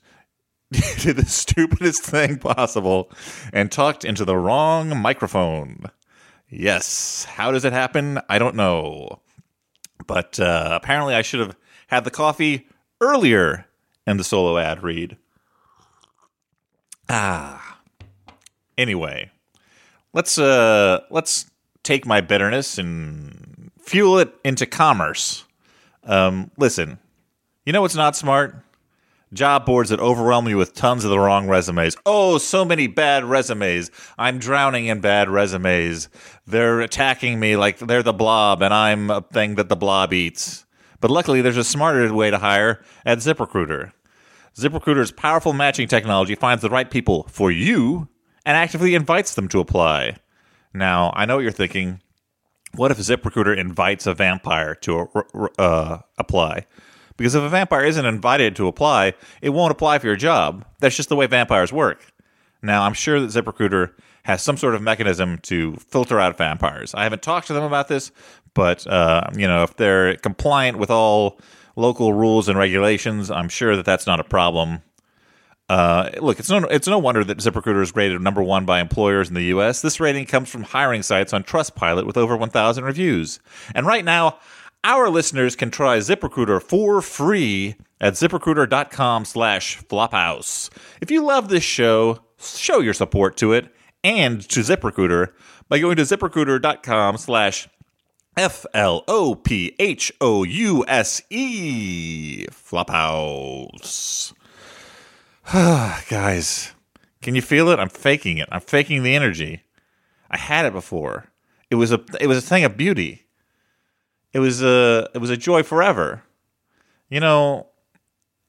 did 0.99 1.17
the 1.17 1.27
stupidest 1.27 2.03
thing 2.03 2.39
possible 2.39 3.11
and 3.53 3.71
talked 3.71 4.05
into 4.05 4.25
the 4.25 4.37
wrong 4.37 4.97
microphone. 4.97 5.85
Yes. 6.49 7.25
How 7.25 7.51
does 7.51 7.65
it 7.65 7.73
happen? 7.73 8.21
I 8.29 8.39
don't 8.39 8.57
know. 8.57 9.21
But 10.07 10.41
uh, 10.41 10.79
apparently, 10.81 11.15
I 11.15 11.23
should 11.23 11.41
have 11.41 11.57
had 11.89 12.05
the 12.05 12.11
coffee 12.11 12.67
earlier 13.01 13.67
in 14.07 14.17
the 14.17 14.25
solo 14.25 14.59
ad 14.59 14.83
read. 14.83 15.17
Ah. 17.09 17.81
Anyway, 18.79 19.31
let's 20.15 20.39
uh 20.39 21.01
let's 21.11 21.51
take 21.83 22.07
my 22.07 22.21
bitterness 22.21 22.79
and 22.79 23.71
fuel 23.79 24.19
it 24.19 24.35
into 24.45 24.67
commerce. 24.67 25.45
Um, 26.05 26.51
listen, 26.57 26.99
you 27.67 27.73
know 27.73 27.83
what's 27.83 27.95
not 27.95 28.17
smart? 28.17 28.57
Job 29.33 29.65
boards 29.65 29.91
that 29.91 30.01
overwhelm 30.01 30.49
you 30.49 30.59
with 30.59 30.75
tons 30.75 31.05
of 31.05 31.11
the 31.11 31.19
wrong 31.19 31.49
resumes. 31.49 31.97
Oh, 32.05 32.37
so 32.37 32.65
many 32.65 32.87
bad 32.87 33.25
resumes. 33.25 33.91
I'm 34.19 34.39
drowning 34.39 34.87
in 34.87 35.01
bad 35.01 35.31
resumes. 35.31 36.09
They're 36.47 36.81
attacking 36.81 37.41
me 37.41 37.57
like 37.57 37.79
they're 37.79 38.03
the 38.03 38.13
blob 38.13 38.63
and 38.63 38.75
I'm 38.75 39.11
a 39.11 39.23
thing 39.23 39.55
that 39.55 39.69
the 39.71 39.77
blob 39.77 40.13
eats. 40.13 40.67
But 41.01 41.11
luckily, 41.11 41.41
there's 41.41 41.57
a 41.57 41.65
smarter 41.65 42.13
way 42.13 42.31
to 42.31 42.39
hire 42.39 42.85
at 43.07 43.19
ZipRecruiter. 43.19 43.93
ZipRecruiter's 44.55 45.11
powerful 45.11 45.53
matching 45.53 45.89
technology 45.89 46.35
finds 46.35 46.63
the 46.63 46.71
right 46.71 46.91
people 46.91 47.27
for 47.31 47.51
you 47.51 48.09
and 48.45 48.57
actively 48.57 48.95
invites 48.95 49.35
them 49.35 49.49
to 49.49 49.61
apply. 49.61 50.17
Now, 50.75 51.13
I 51.15 51.25
know 51.25 51.37
what 51.37 51.43
you're 51.43 51.53
thinking. 51.53 52.01
What 52.75 52.91
if 52.91 52.99
ZipRecruiter 52.99 53.57
invites 53.57 54.07
a 54.07 54.15
vampire 54.15 54.75
to 54.77 55.09
uh, 55.59 55.99
apply? 56.19 56.67
Because 57.17 57.35
if 57.35 57.43
a 57.43 57.49
vampire 57.49 57.85
isn't 57.85 58.05
invited 58.05 58.57
to 58.57 58.69
apply, 58.69 59.15
it 59.41 59.51
won't 59.51 59.73
apply 59.73 59.99
for 59.99 60.07
your 60.07 60.17
job. 60.17 60.65
That's 60.81 60.97
just 60.97 61.09
the 61.09 61.17
way 61.17 61.27
vampires 61.27 61.73
work. 61.73 62.13
Now, 62.63 62.83
I'm 62.83 62.95
sure 62.95 63.21
that 63.21 63.31
ZipRecruiter 63.31 63.93
has 64.25 64.43
some 64.43 64.57
sort 64.57 64.75
of 64.75 64.83
mechanism 64.83 65.39
to 65.39 65.75
filter 65.77 66.21
out 66.21 66.39
vampires. 66.39 66.95
I 66.95 67.03
haven't 67.03 67.23
talked 67.23 67.49
to 67.49 67.53
them 67.53 67.65
about 67.65 67.89
this, 67.89 68.13
but 68.55 68.87
uh, 68.87 69.29
you 69.35 69.47
know, 69.49 69.65
if 69.65 69.77
they're 69.77 70.17
compliant 70.17 70.79
with 70.79 70.91
all 70.91 71.41
local 71.75 72.13
rules 72.13 72.49
and 72.49 72.59
regulations, 72.59 73.31
I'm 73.31 73.49
sure 73.49 73.77
that 73.77 73.85
that's 73.85 74.07
not 74.07 74.21
a 74.21 74.25
problem. 74.25 74.83
Uh, 75.69 76.11
look, 76.21 76.39
it's 76.39 76.51
no 76.51 76.59
it's 76.65 76.87
no 76.87 76.99
wonder 76.99 77.25
that 77.25 77.39
ZipRecruiter 77.39 77.83
is 77.83 77.97
rated 77.97 78.21
number 78.21 78.43
one 78.43 78.67
by 78.67 78.81
employers 78.81 79.29
in 79.29 79.35
the 79.35 79.45
U.S. 79.45 79.81
This 79.81 80.01
rating 80.01 80.27
comes 80.27 80.51
from 80.51 80.65
hiring 80.65 81.03
sites 81.03 81.33
on 81.33 81.45
Trustpilot 81.45 82.05
with 82.05 82.17
over 82.17 82.37
1,000 82.37 82.85
reviews. 82.85 83.41
And 83.75 83.87
right 83.87 84.05
now, 84.05 84.37
our 84.85 85.09
listeners 85.09 85.57
can 85.57 85.71
try 85.71 85.99
ZipRecruiter 85.99 86.63
for 86.63 87.01
free 87.03 87.77
at 88.01 88.15
ZipRecruiter.com 88.15 89.25
slash 89.25 89.79
Flophouse. 89.83 90.71
If 91.01 91.11
you 91.11 91.25
love 91.25 91.49
this 91.49 91.65
show, 91.65 92.21
show 92.39 92.81
your 92.81 92.95
support 92.95 93.37
to 93.39 93.53
it 93.53 93.73
and 94.03 94.47
to 94.49 94.61
ZipRecruiter 94.61 95.33
by 95.69 95.79
going 95.79 95.97
to 95.97 96.03
ZipRecruiter.com 96.03 97.17
slash 97.17 97.69
F 98.37 98.65
L 98.73 99.05
O 99.09 99.35
P 99.35 99.77
H 99.79 100.13
O 100.21 100.43
U 100.43 100.85
S 100.89 101.23
E 101.31 102.47
Flophouse. 102.51 104.33
Guys, 106.09 106.73
can 107.21 107.35
you 107.35 107.43
feel 107.43 107.69
it? 107.69 107.79
I'm 107.79 107.89
faking 107.89 108.39
it. 108.39 108.49
I'm 108.51 108.61
faking 108.61 109.03
the 109.03 109.15
energy. 109.15 109.63
I 110.31 110.39
had 110.39 110.65
it 110.65 110.73
before. 110.73 111.27
It 111.71 111.75
was 111.75 111.93
a 111.93 112.03
it 112.21 112.27
was 112.27 112.39
a 112.39 112.43
thing 112.43 112.65
of 112.65 112.77
beauty. 112.77 113.27
It 114.33 114.39
was 114.39 114.63
a 114.63 115.09
it 115.15 115.19
was 115.19 115.31
a 115.31 115.37
joy 115.37 115.63
forever. 115.63 116.23
You 117.09 117.21
know, 117.21 117.67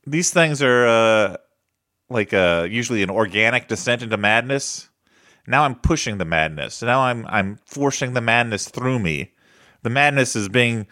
these 0.06 0.32
things 0.32 0.62
are 0.62 0.88
uh, 0.88 1.38
like 2.10 2.34
uh, 2.34 2.68
usually 2.70 3.04
an 3.04 3.10
organic 3.10 3.68
descent 3.68 4.02
into 4.02 4.18
madness. 4.18 4.90
Now 5.46 5.64
I'm 5.64 5.76
pushing 5.76 6.18
the 6.18 6.26
madness. 6.26 6.82
Now 6.82 7.02
I'm 7.02 7.26
I'm 7.28 7.60
forcing 7.66 8.14
the 8.14 8.22
madness 8.22 8.70
through 8.70 9.00
me. 9.00 9.34
The 9.82 9.90
madness 9.90 10.36
is 10.36 10.48
being 10.48 10.88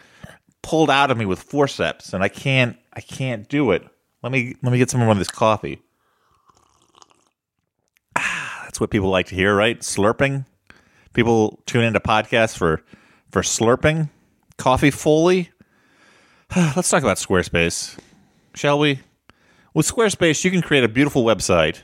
pulled 0.62 0.90
out 0.90 1.10
of 1.10 1.16
me 1.16 1.24
with 1.24 1.42
forceps, 1.42 2.12
and 2.12 2.22
I 2.22 2.28
can't 2.28 2.76
I 2.92 3.00
can't 3.00 3.48
do 3.48 3.70
it. 3.70 3.86
Let 4.22 4.32
me 4.32 4.56
let 4.62 4.72
me 4.72 4.78
get 4.78 4.90
some 4.90 5.00
more 5.00 5.10
of 5.10 5.18
this 5.18 5.30
coffee. 5.30 5.80
Ah, 8.16 8.60
that's 8.64 8.80
what 8.80 8.90
people 8.90 9.08
like 9.08 9.26
to 9.26 9.34
hear, 9.34 9.54
right? 9.54 9.80
Slurping. 9.80 10.44
People 11.14 11.62
tune 11.66 11.84
into 11.84 12.00
podcasts 12.00 12.56
for 12.56 12.82
for 13.30 13.42
slurping. 13.42 14.10
Coffee 14.62 14.92
Foley. 14.92 15.50
Let's 16.56 16.88
talk 16.88 17.02
about 17.02 17.16
Squarespace, 17.16 17.98
shall 18.54 18.78
we? 18.78 19.00
With 19.74 19.90
Squarespace, 19.90 20.44
you 20.44 20.52
can 20.52 20.62
create 20.62 20.84
a 20.84 20.88
beautiful 20.88 21.24
website 21.24 21.80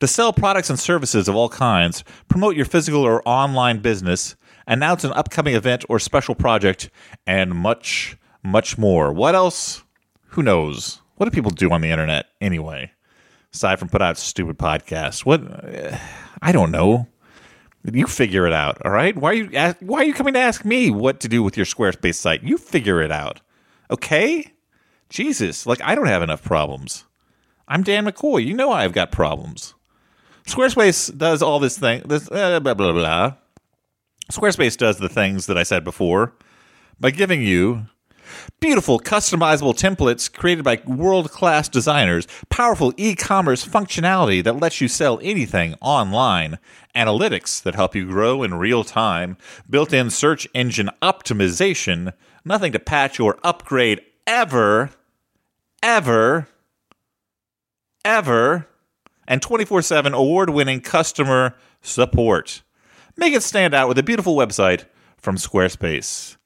to 0.00 0.06
sell 0.06 0.34
products 0.34 0.68
and 0.68 0.78
services 0.78 1.26
of 1.26 1.34
all 1.34 1.48
kinds, 1.48 2.04
promote 2.28 2.54
your 2.54 2.66
physical 2.66 3.00
or 3.00 3.26
online 3.26 3.78
business, 3.78 4.36
announce 4.66 5.04
an 5.04 5.12
upcoming 5.14 5.54
event 5.54 5.86
or 5.88 5.98
special 5.98 6.34
project, 6.34 6.90
and 7.26 7.54
much, 7.54 8.18
much 8.42 8.76
more. 8.76 9.10
What 9.10 9.34
else? 9.34 9.82
Who 10.26 10.42
knows? 10.42 11.00
What 11.14 11.24
do 11.24 11.30
people 11.30 11.50
do 11.50 11.70
on 11.70 11.80
the 11.80 11.90
internet 11.90 12.26
anyway? 12.42 12.92
Aside 13.54 13.78
from 13.78 13.88
put 13.88 14.02
out 14.02 14.18
stupid 14.18 14.58
podcasts, 14.58 15.24
what? 15.24 15.40
I 16.42 16.52
don't 16.52 16.72
know. 16.72 17.06
You 17.92 18.06
figure 18.06 18.46
it 18.46 18.52
out, 18.52 18.78
all 18.84 18.90
right? 18.90 19.16
Why 19.16 19.30
are 19.30 19.34
you 19.34 19.50
ask, 19.54 19.76
why 19.80 19.98
are 19.98 20.04
you 20.04 20.14
coming 20.14 20.34
to 20.34 20.40
ask 20.40 20.64
me 20.64 20.90
what 20.90 21.20
to 21.20 21.28
do 21.28 21.42
with 21.42 21.56
your 21.56 21.66
Squarespace 21.66 22.16
site? 22.16 22.42
You 22.42 22.58
figure 22.58 23.00
it 23.00 23.10
out, 23.10 23.40
okay? 23.90 24.52
Jesus, 25.08 25.66
like 25.66 25.80
I 25.82 25.94
don't 25.94 26.06
have 26.06 26.22
enough 26.22 26.42
problems. 26.42 27.04
I'm 27.66 27.82
Dan 27.82 28.06
McCoy. 28.06 28.44
You 28.44 28.54
know 28.54 28.72
I've 28.72 28.92
got 28.92 29.12
problems. 29.12 29.74
Squarespace 30.46 31.16
does 31.16 31.42
all 31.42 31.58
this 31.58 31.78
thing. 31.78 32.02
This 32.06 32.30
uh, 32.30 32.60
blah 32.60 32.74
blah 32.74 32.92
blah. 32.92 33.34
Squarespace 34.32 34.76
does 34.76 34.98
the 34.98 35.08
things 35.08 35.46
that 35.46 35.58
I 35.58 35.62
said 35.62 35.84
before 35.84 36.34
by 37.00 37.10
giving 37.10 37.42
you 37.42 37.86
beautiful 38.60 38.98
customizable 38.98 39.74
templates 39.74 40.32
created 40.32 40.64
by 40.64 40.80
world-class 40.86 41.68
designers, 41.68 42.26
powerful 42.48 42.92
e-commerce 42.96 43.66
functionality 43.66 44.42
that 44.42 44.60
lets 44.60 44.80
you 44.80 44.88
sell 44.88 45.20
anything 45.22 45.74
online, 45.80 46.58
analytics 46.94 47.62
that 47.62 47.74
help 47.74 47.94
you 47.94 48.06
grow 48.06 48.42
in 48.42 48.54
real 48.54 48.84
time, 48.84 49.36
built-in 49.68 50.10
search 50.10 50.48
engine 50.54 50.90
optimization, 51.02 52.12
nothing 52.44 52.72
to 52.72 52.78
patch 52.78 53.20
or 53.20 53.38
upgrade 53.44 54.00
ever 54.26 54.90
ever 55.82 56.48
ever. 58.04 58.66
And 59.26 59.42
24/7 59.42 60.14
award-winning 60.14 60.80
customer 60.80 61.54
support. 61.82 62.62
Make 63.16 63.34
it 63.34 63.42
stand 63.42 63.74
out 63.74 63.88
with 63.88 63.98
a 63.98 64.02
beautiful 64.02 64.36
website 64.36 64.86
from 65.18 65.36
Squarespace. 65.36 66.37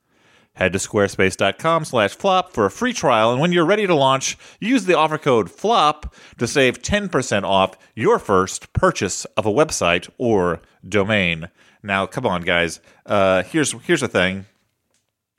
Head 0.55 0.74
to 0.74 0.78
squarespace.com 0.78 1.86
slash 1.86 2.14
flop 2.14 2.53
for 2.53 2.66
a 2.66 2.70
free 2.70 2.92
trial, 2.92 3.32
and 3.32 3.40
when 3.40 3.53
you're 3.53 3.64
ready 3.64 3.86
to 3.86 3.94
launch, 3.94 4.36
use 4.61 4.84
the 4.84 4.96
offer 4.96 5.16
code 5.16 5.50
FLOP 5.50 6.14
to 6.36 6.46
save 6.46 6.82
10% 6.82 7.42
off 7.44 7.78
your 7.94 8.18
first 8.18 8.72
purchase 8.74 9.24
of 9.36 9.46
a 9.46 9.50
website 9.50 10.11
or 10.18 10.61
domain. 10.86 11.48
Now, 11.82 12.05
come 12.05 12.26
on, 12.26 12.42
guys. 12.42 12.80
Uh, 13.07 13.42
here's 13.44 13.72
here's 13.72 14.03
a 14.03 14.09
thing. 14.09 14.44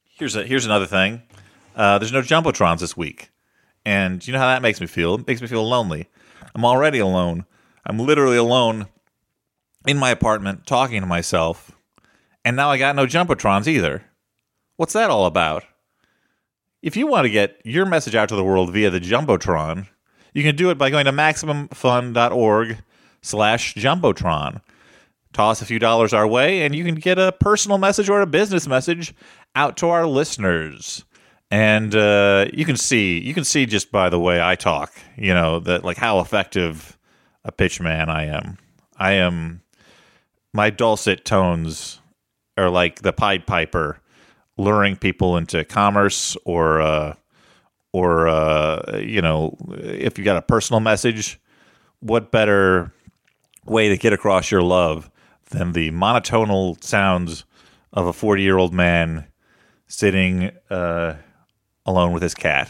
Here's 0.04 0.36
a 0.36 0.44
here's 0.44 0.66
another 0.66 0.88
thing. 0.88 1.22
Uh, 1.76 2.00
there's 2.00 2.12
no 2.12 2.22
jumbotrons 2.22 2.80
this 2.80 2.98
week, 2.98 3.30
and 3.86 4.26
you 4.26 4.34
know 4.34 4.40
how 4.40 4.48
that 4.48 4.64
makes 4.64 4.82
me 4.82 4.88
feel. 4.88 5.16
It 5.16 5.28
makes 5.28 5.42
me 5.42 5.48
feel 5.48 5.68
lonely. 5.68 6.10
I'm 6.56 6.66
already 6.66 7.00
alone. 7.00 7.46
I'm 7.86 8.00
literally 8.00 8.38
alone 8.38 8.88
in 9.86 9.98
my 9.98 10.10
apartment 10.10 10.66
talking 10.66 11.02
to 11.02 11.08
myself, 11.08 11.72
and 12.44 12.56
now 12.56 12.72
I 12.72 12.80
got 12.80 12.96
no 12.96 13.06
jumbotrons 13.06 13.68
either. 13.68 14.04
What's 14.76 14.94
that 14.94 15.10
all 15.10 15.26
about? 15.26 15.64
If 16.82 16.98
you 16.98 17.08
want 17.08 17.26
to 17.26 17.30
get 17.30 17.62
your 17.64 17.86
message 17.86 18.16
out 18.16 18.30
to 18.30 18.36
the 18.36 18.44
world 18.44 18.74
via 18.74 18.90
the 18.90 19.00
Jumbotron, 19.00 19.88
you 20.34 20.44
can 20.44 20.56
do 20.56 20.70
it 20.72 20.78
by 20.78 20.90
going 20.90 21.06
to 21.06 21.12
MaximumFun.org 21.12 22.78
slash 23.22 23.76
Jumbotron. 23.76 24.62
Toss 25.32 25.62
a 25.62 25.66
few 25.66 25.80
dollars 25.80 26.14
our 26.14 26.28
way, 26.28 26.64
and 26.64 26.76
you 26.76 26.84
can 26.84 26.96
get 26.96 27.18
a 27.18 27.32
personal 27.32 27.78
message 27.78 28.10
or 28.10 28.22
a 28.22 28.28
business 28.28 28.68
message 28.68 29.14
out 29.56 29.78
to 29.78 29.88
our 29.88 30.06
listeners. 30.06 31.06
And 31.52 31.96
uh, 31.96 32.48
you 32.52 32.66
can 32.66 32.78
see, 32.78 33.20
you 33.20 33.34
can 33.34 33.44
see 33.44 33.68
just 33.68 33.92
by 33.92 34.10
the 34.10 34.20
way 34.20 34.42
I 34.42 34.56
talk, 34.56 34.92
you 35.16 35.34
know, 35.34 35.60
that 35.60 35.84
like 35.84 35.98
how 35.98 36.20
effective 36.20 36.98
a 37.44 37.52
pitch 37.52 37.80
man 37.80 38.10
I 38.10 38.26
am. 38.26 38.58
I 38.98 39.14
am, 39.14 39.62
my 40.52 40.72
dulcet 40.72 41.26
tones 41.26 42.00
are 42.58 42.70
like 42.70 43.02
the 43.04 43.14
Pied 43.14 43.46
Piper 43.46 44.00
luring 44.58 44.96
people 44.96 45.38
into 45.38 45.64
commerce 45.64 46.38
or 46.46 46.82
uh, 46.82 47.14
or 47.92 48.28
uh, 48.28 48.98
you 48.98 49.22
know 49.22 49.58
if 49.70 50.18
you 50.18 50.24
got 50.24 50.38
a 50.38 50.42
personal 50.42 50.80
message 50.80 51.40
what 52.00 52.32
better 52.32 52.92
way 53.66 53.90
to 53.90 53.98
get 53.98 54.14
across 54.14 54.52
your 54.52 54.62
love 54.62 55.10
than 55.52 55.72
the 55.72 55.92
monotonal 55.92 56.84
sounds 56.84 57.46
of 57.94 58.06
a 58.06 58.14
40 58.14 58.42
year 58.42 58.58
old 58.58 58.74
man 58.74 59.28
sitting 59.88 60.52
uh, 60.70 61.16
alone 61.86 62.12
with 62.12 62.24
his 62.24 62.36
cat? 62.36 62.70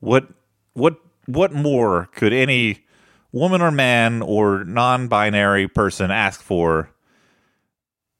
What 0.00 0.28
what 0.72 0.96
what 1.26 1.52
more 1.52 2.08
could 2.14 2.32
any 2.32 2.84
woman 3.30 3.62
or 3.62 3.70
man 3.70 4.22
or 4.22 4.64
non-binary 4.64 5.68
person 5.68 6.10
ask 6.10 6.42
for 6.42 6.90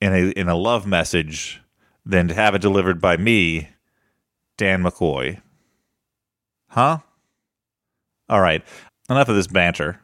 in 0.00 0.12
a 0.12 0.30
in 0.30 0.48
a 0.48 0.54
love 0.54 0.86
message 0.86 1.60
than 2.04 2.28
to 2.28 2.34
have 2.34 2.54
it 2.54 2.60
delivered 2.62 3.00
by 3.00 3.16
me, 3.16 3.68
Dan 4.56 4.82
McCoy. 4.82 5.40
Huh? 6.68 6.98
All 8.28 8.40
right. 8.40 8.62
Enough 9.10 9.28
of 9.28 9.34
this 9.36 9.46
banter. 9.46 10.00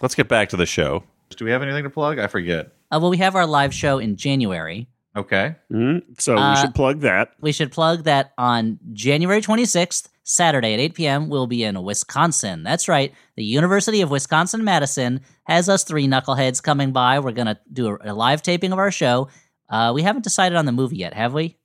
Let's 0.00 0.14
get 0.14 0.28
back 0.28 0.48
to 0.50 0.56
the 0.56 0.66
show. 0.66 1.04
Do 1.36 1.44
we 1.44 1.50
have 1.50 1.62
anything 1.62 1.84
to 1.84 1.90
plug? 1.90 2.18
I 2.18 2.26
forget. 2.26 2.66
Uh, 2.90 2.98
well, 3.00 3.10
we 3.10 3.18
have 3.18 3.34
our 3.34 3.46
live 3.46 3.74
show 3.74 3.98
in 3.98 4.16
January 4.16 4.88
Okay. 5.16 5.56
Mhm. 5.72 6.02
So 6.20 6.36
Uh, 6.38 6.54
we 6.54 6.60
should 6.60 6.74
plug 6.76 7.00
that. 7.00 7.32
We 7.40 7.50
should 7.50 7.72
plug 7.72 8.04
that 8.04 8.32
on 8.38 8.78
January 8.92 9.40
26th, 9.40 10.08
Saturday 10.22 10.74
at 10.74 10.80
8 10.80 10.94
p.m., 10.94 11.28
we'll 11.28 11.48
be 11.48 11.64
in 11.64 11.82
Wisconsin. 11.82 12.62
That's 12.62 12.86
right. 12.88 13.12
The 13.34 13.44
University 13.44 14.00
of 14.00 14.10
Wisconsin 14.10 14.62
Madison 14.62 15.20
has 15.44 15.68
us 15.68 15.82
three 15.82 16.06
knuckleheads 16.06 16.62
coming 16.62 16.92
by. 16.92 17.18
We're 17.18 17.32
going 17.32 17.46
to 17.46 17.58
do 17.72 17.88
a, 17.88 18.12
a 18.12 18.14
live 18.14 18.42
taping 18.42 18.70
of 18.70 18.78
our 18.78 18.92
show. 18.92 19.28
Uh, 19.68 19.92
we 19.94 20.02
haven't 20.02 20.22
decided 20.22 20.56
on 20.56 20.66
the 20.66 20.72
movie 20.72 20.96
yet, 20.96 21.14
have 21.14 21.34
we? 21.34 21.56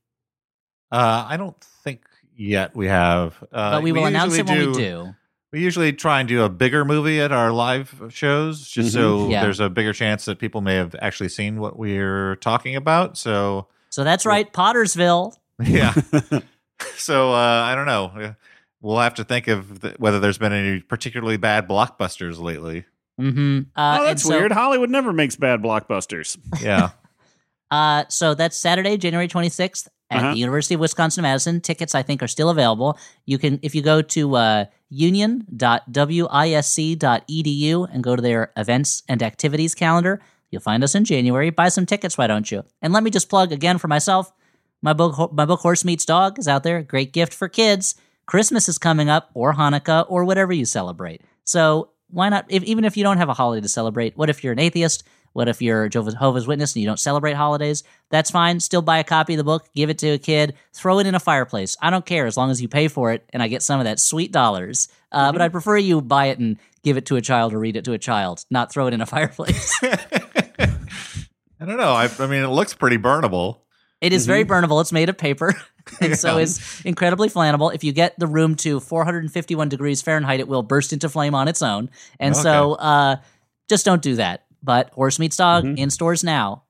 Uh, 0.91 1.26
I 1.28 1.38
don't 1.38 1.60
think 1.84 2.04
yet 2.36 2.76
we 2.76 2.88
have. 2.88 3.41
Uh, 3.51 3.72
but 3.72 3.84
we 3.84 3.91
will 3.91 4.06
announce 4.06 4.34
it 4.36 4.47
usually 4.49 4.60
when 4.68 4.72
we 4.72 4.78
do. 4.78 5.16
We 5.51 5.62
usually 5.62 5.93
try 5.93 6.20
and 6.20 6.28
do 6.28 6.43
a 6.43 6.49
bigger 6.49 6.84
movie 6.84 7.22
at 7.22 7.32
our 7.32 7.51
live 7.51 7.93
shows, 8.10 8.68
just 8.68 8.93
so 8.93 9.30
Yeah. 9.30 9.43
there's 9.43 9.60
a 9.60 9.70
bigger 9.70 9.93
chance 9.93 10.26
that 10.26 10.39
people 10.39 10.62
may 10.62 10.76
have 10.76 10.95
actually 10.99 11.30
seen 11.30 11.60
what 11.60 11.78
we're 11.78 12.38
talking 12.38 12.76
about. 12.76 13.18
So, 13.18 13.68
So 13.89 14.04
that's 14.04 14.26
right, 14.26 14.51
Pottersville. 14.51 15.36
yeah. 15.64 15.93
so 16.95 17.32
uh, 17.34 17.36
I 17.36 17.76
don't 17.76 17.86
know. 17.86 18.34
We'll 18.82 18.97
have 18.99 19.14
to 19.16 19.24
think 19.24 19.47
of 19.47 19.82
th- 19.82 19.95
whether 19.99 20.20
there's 20.20 20.39
been 20.39 20.54
any 20.54 20.80
particularly 20.82 21.38
bad 21.38 21.68
blockbusters 21.70 22.41
lately. 22.41 22.86
Mm-hmm. 23.22 23.60
Uh, 23.76 23.97
oh, 24.01 24.06
that's 24.06 24.24
so- 24.24 24.30
weird. 24.30 24.51
Hollywood 24.51 24.89
never 24.89 25.14
makes 25.14 25.36
bad 25.36 25.62
blockbusters. 25.62 26.38
Yeah. 26.62 26.89
Uh, 27.74 28.03
so 28.07 28.34
that's 28.36 28.55
Saturday, 28.57 28.97
January 28.97 29.28
26th 29.28 29.88
at 30.11 30.19
Uh-huh. 30.21 30.32
the 30.34 30.39
University 30.39 30.76
of 30.76 30.80
Wisconsin 30.82 31.24
Madison. 31.24 31.59
Tickets, 31.59 31.95
I 31.95 32.03
think, 32.03 32.21
are 32.21 32.28
still 32.28 32.49
available. 32.49 32.97
You 33.26 33.38
can, 33.39 33.59
if 33.63 33.74
you 33.76 33.82
go 33.82 34.01
to 34.15 34.36
uh, 34.36 34.65
union.wisc.edu 34.89 37.88
and 37.93 38.03
go 38.03 38.15
to 38.15 38.21
their 38.21 38.51
events 38.57 39.03
and 39.09 39.24
activities 39.24 39.74
calendar, 39.76 40.21
you'll 40.51 40.61
find 40.61 40.84
us 40.84 40.93
in 40.95 41.03
January. 41.05 41.49
Buy 41.49 41.69
some 41.69 41.86
tickets, 41.86 42.17
why 42.17 42.28
don't 42.28 42.51
you? 42.51 42.63
And 42.82 42.93
let 42.93 43.03
me 43.03 43.09
just 43.09 43.30
plug 43.30 43.51
again 43.51 43.78
for 43.80 43.88
myself. 43.88 44.32
My 44.82 44.93
book, 44.93 45.32
my 45.34 45.45
book, 45.45 45.61
Horse 45.61 45.84
Meets 45.86 46.05
Dog, 46.05 46.38
is 46.39 46.47
out 46.47 46.63
there. 46.63 46.82
Great 46.84 47.13
gift 47.13 47.34
for 47.34 47.47
kids. 47.47 47.95
Christmas 48.26 48.67
is 48.69 48.78
coming 48.78 49.09
up, 49.09 49.30
or 49.34 49.53
Hanukkah, 49.53 50.05
or 50.09 50.24
whatever 50.26 50.53
you 50.53 50.65
celebrate. 50.65 51.21
So 51.43 51.89
why 52.09 52.30
not? 52.30 52.45
If, 52.49 52.63
even 52.63 52.86
if 52.86 52.95
you 52.97 53.03
don't 53.03 53.17
have 53.17 53.30
a 53.30 53.34
holiday 53.34 53.61
to 53.61 53.67
celebrate, 53.69 54.17
what 54.17 54.30
if 54.30 54.43
you're 54.43 54.53
an 54.53 54.59
atheist? 54.59 55.03
What 55.34 55.50
if 55.50 55.62
you're 55.62 55.84
a 55.86 55.90
Jehovah's 55.90 56.48
Witness 56.48 56.74
and 56.76 56.82
you 56.82 56.88
don't 56.88 57.00
celebrate 57.00 57.34
holidays? 57.34 57.84
That's 58.10 58.32
fine. 58.32 58.60
Still 58.60 58.82
buy 58.82 59.00
a 59.00 59.04
copy 59.04 59.34
of 59.34 59.38
the 59.38 59.44
book, 59.44 59.68
give 59.76 59.90
it 59.90 59.98
to 60.00 60.10
a 60.10 60.18
kid, 60.18 60.54
throw 60.74 61.00
it 61.00 61.08
in 61.08 61.16
a 61.16 61.20
fireplace. 61.20 61.76
I 61.82 61.90
don't 61.90 62.06
care 62.06 62.26
as 62.28 62.38
long 62.38 62.52
as 62.52 62.62
you 62.62 62.68
pay 62.68 62.88
for 62.88 63.12
it 63.12 63.26
and 63.34 63.42
I 63.44 63.48
get 63.48 63.64
some 63.64 63.80
of 63.80 63.86
that 63.86 64.00
sweet 64.00 64.32
dollars. 64.32 64.88
Uh, 65.12 65.32
But 65.32 65.42
I'd 65.42 65.52
prefer 65.52 65.78
you 65.78 66.02
buy 66.02 66.28
it 66.28 66.40
and 66.40 66.58
give 66.84 66.98
it 66.98 67.06
to 67.08 67.16
a 67.16 67.22
child 67.22 67.54
or 67.54 67.60
read 67.60 67.76
it 67.76 67.86
to 67.86 67.94
a 67.94 67.98
child, 67.98 68.46
not 68.52 68.72
throw 68.72 68.88
it 68.88 68.94
in 68.94 69.02
a 69.02 69.06
fireplace. 69.16 69.78
I 69.84 71.66
don't 71.66 71.78
know. 71.78 71.94
I, 71.94 72.10
I 72.20 72.28
mean, 72.28 72.44
it 72.44 72.48
looks 72.50 72.74
pretty 72.74 72.98
burnable. 72.98 73.60
It 74.02 74.12
is 74.12 74.26
very 74.26 74.44
burnable. 74.44 74.82
It's 74.82 74.92
made 74.92 75.10
of 75.10 75.18
paper. 75.18 75.54
And 76.00 76.18
so 76.18 76.38
Yeah. 76.38 76.44
is 76.44 76.82
incredibly 76.86 77.28
flammable. 77.28 77.76
If 77.76 77.84
you 77.84 77.92
get 77.92 78.18
the 78.18 78.26
room 78.26 78.56
to 78.56 78.80
451 78.80 79.68
degrees 79.68 80.02
Fahrenheit, 80.02 80.40
it 80.40 80.48
will 80.48 80.64
burst 80.64 80.94
into 80.94 81.10
flame 81.10 81.36
on 81.36 81.50
its 81.50 81.62
own. 81.62 81.90
And 82.22 82.38
so 82.38 82.76
uh, 82.76 83.18
just 83.68 83.84
don't 83.84 84.02
do 84.02 84.16
that. 84.16 84.46
But 84.64 84.89
Horse 84.91 85.20
Meets 85.20 85.36
Dog 85.38 85.66
in 85.66 85.89
stores 85.89 86.24
now. 86.24 86.64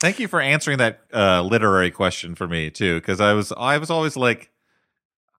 Thank 0.00 0.18
you 0.18 0.28
for 0.28 0.40
answering 0.40 0.78
that 0.78 1.00
uh, 1.12 1.42
literary 1.42 1.90
question 1.90 2.34
for 2.34 2.46
me 2.48 2.70
too, 2.70 2.94
because 3.00 3.20
I 3.20 3.32
was 3.32 3.52
I 3.52 3.78
was 3.78 3.90
always 3.90 4.16
like, 4.16 4.50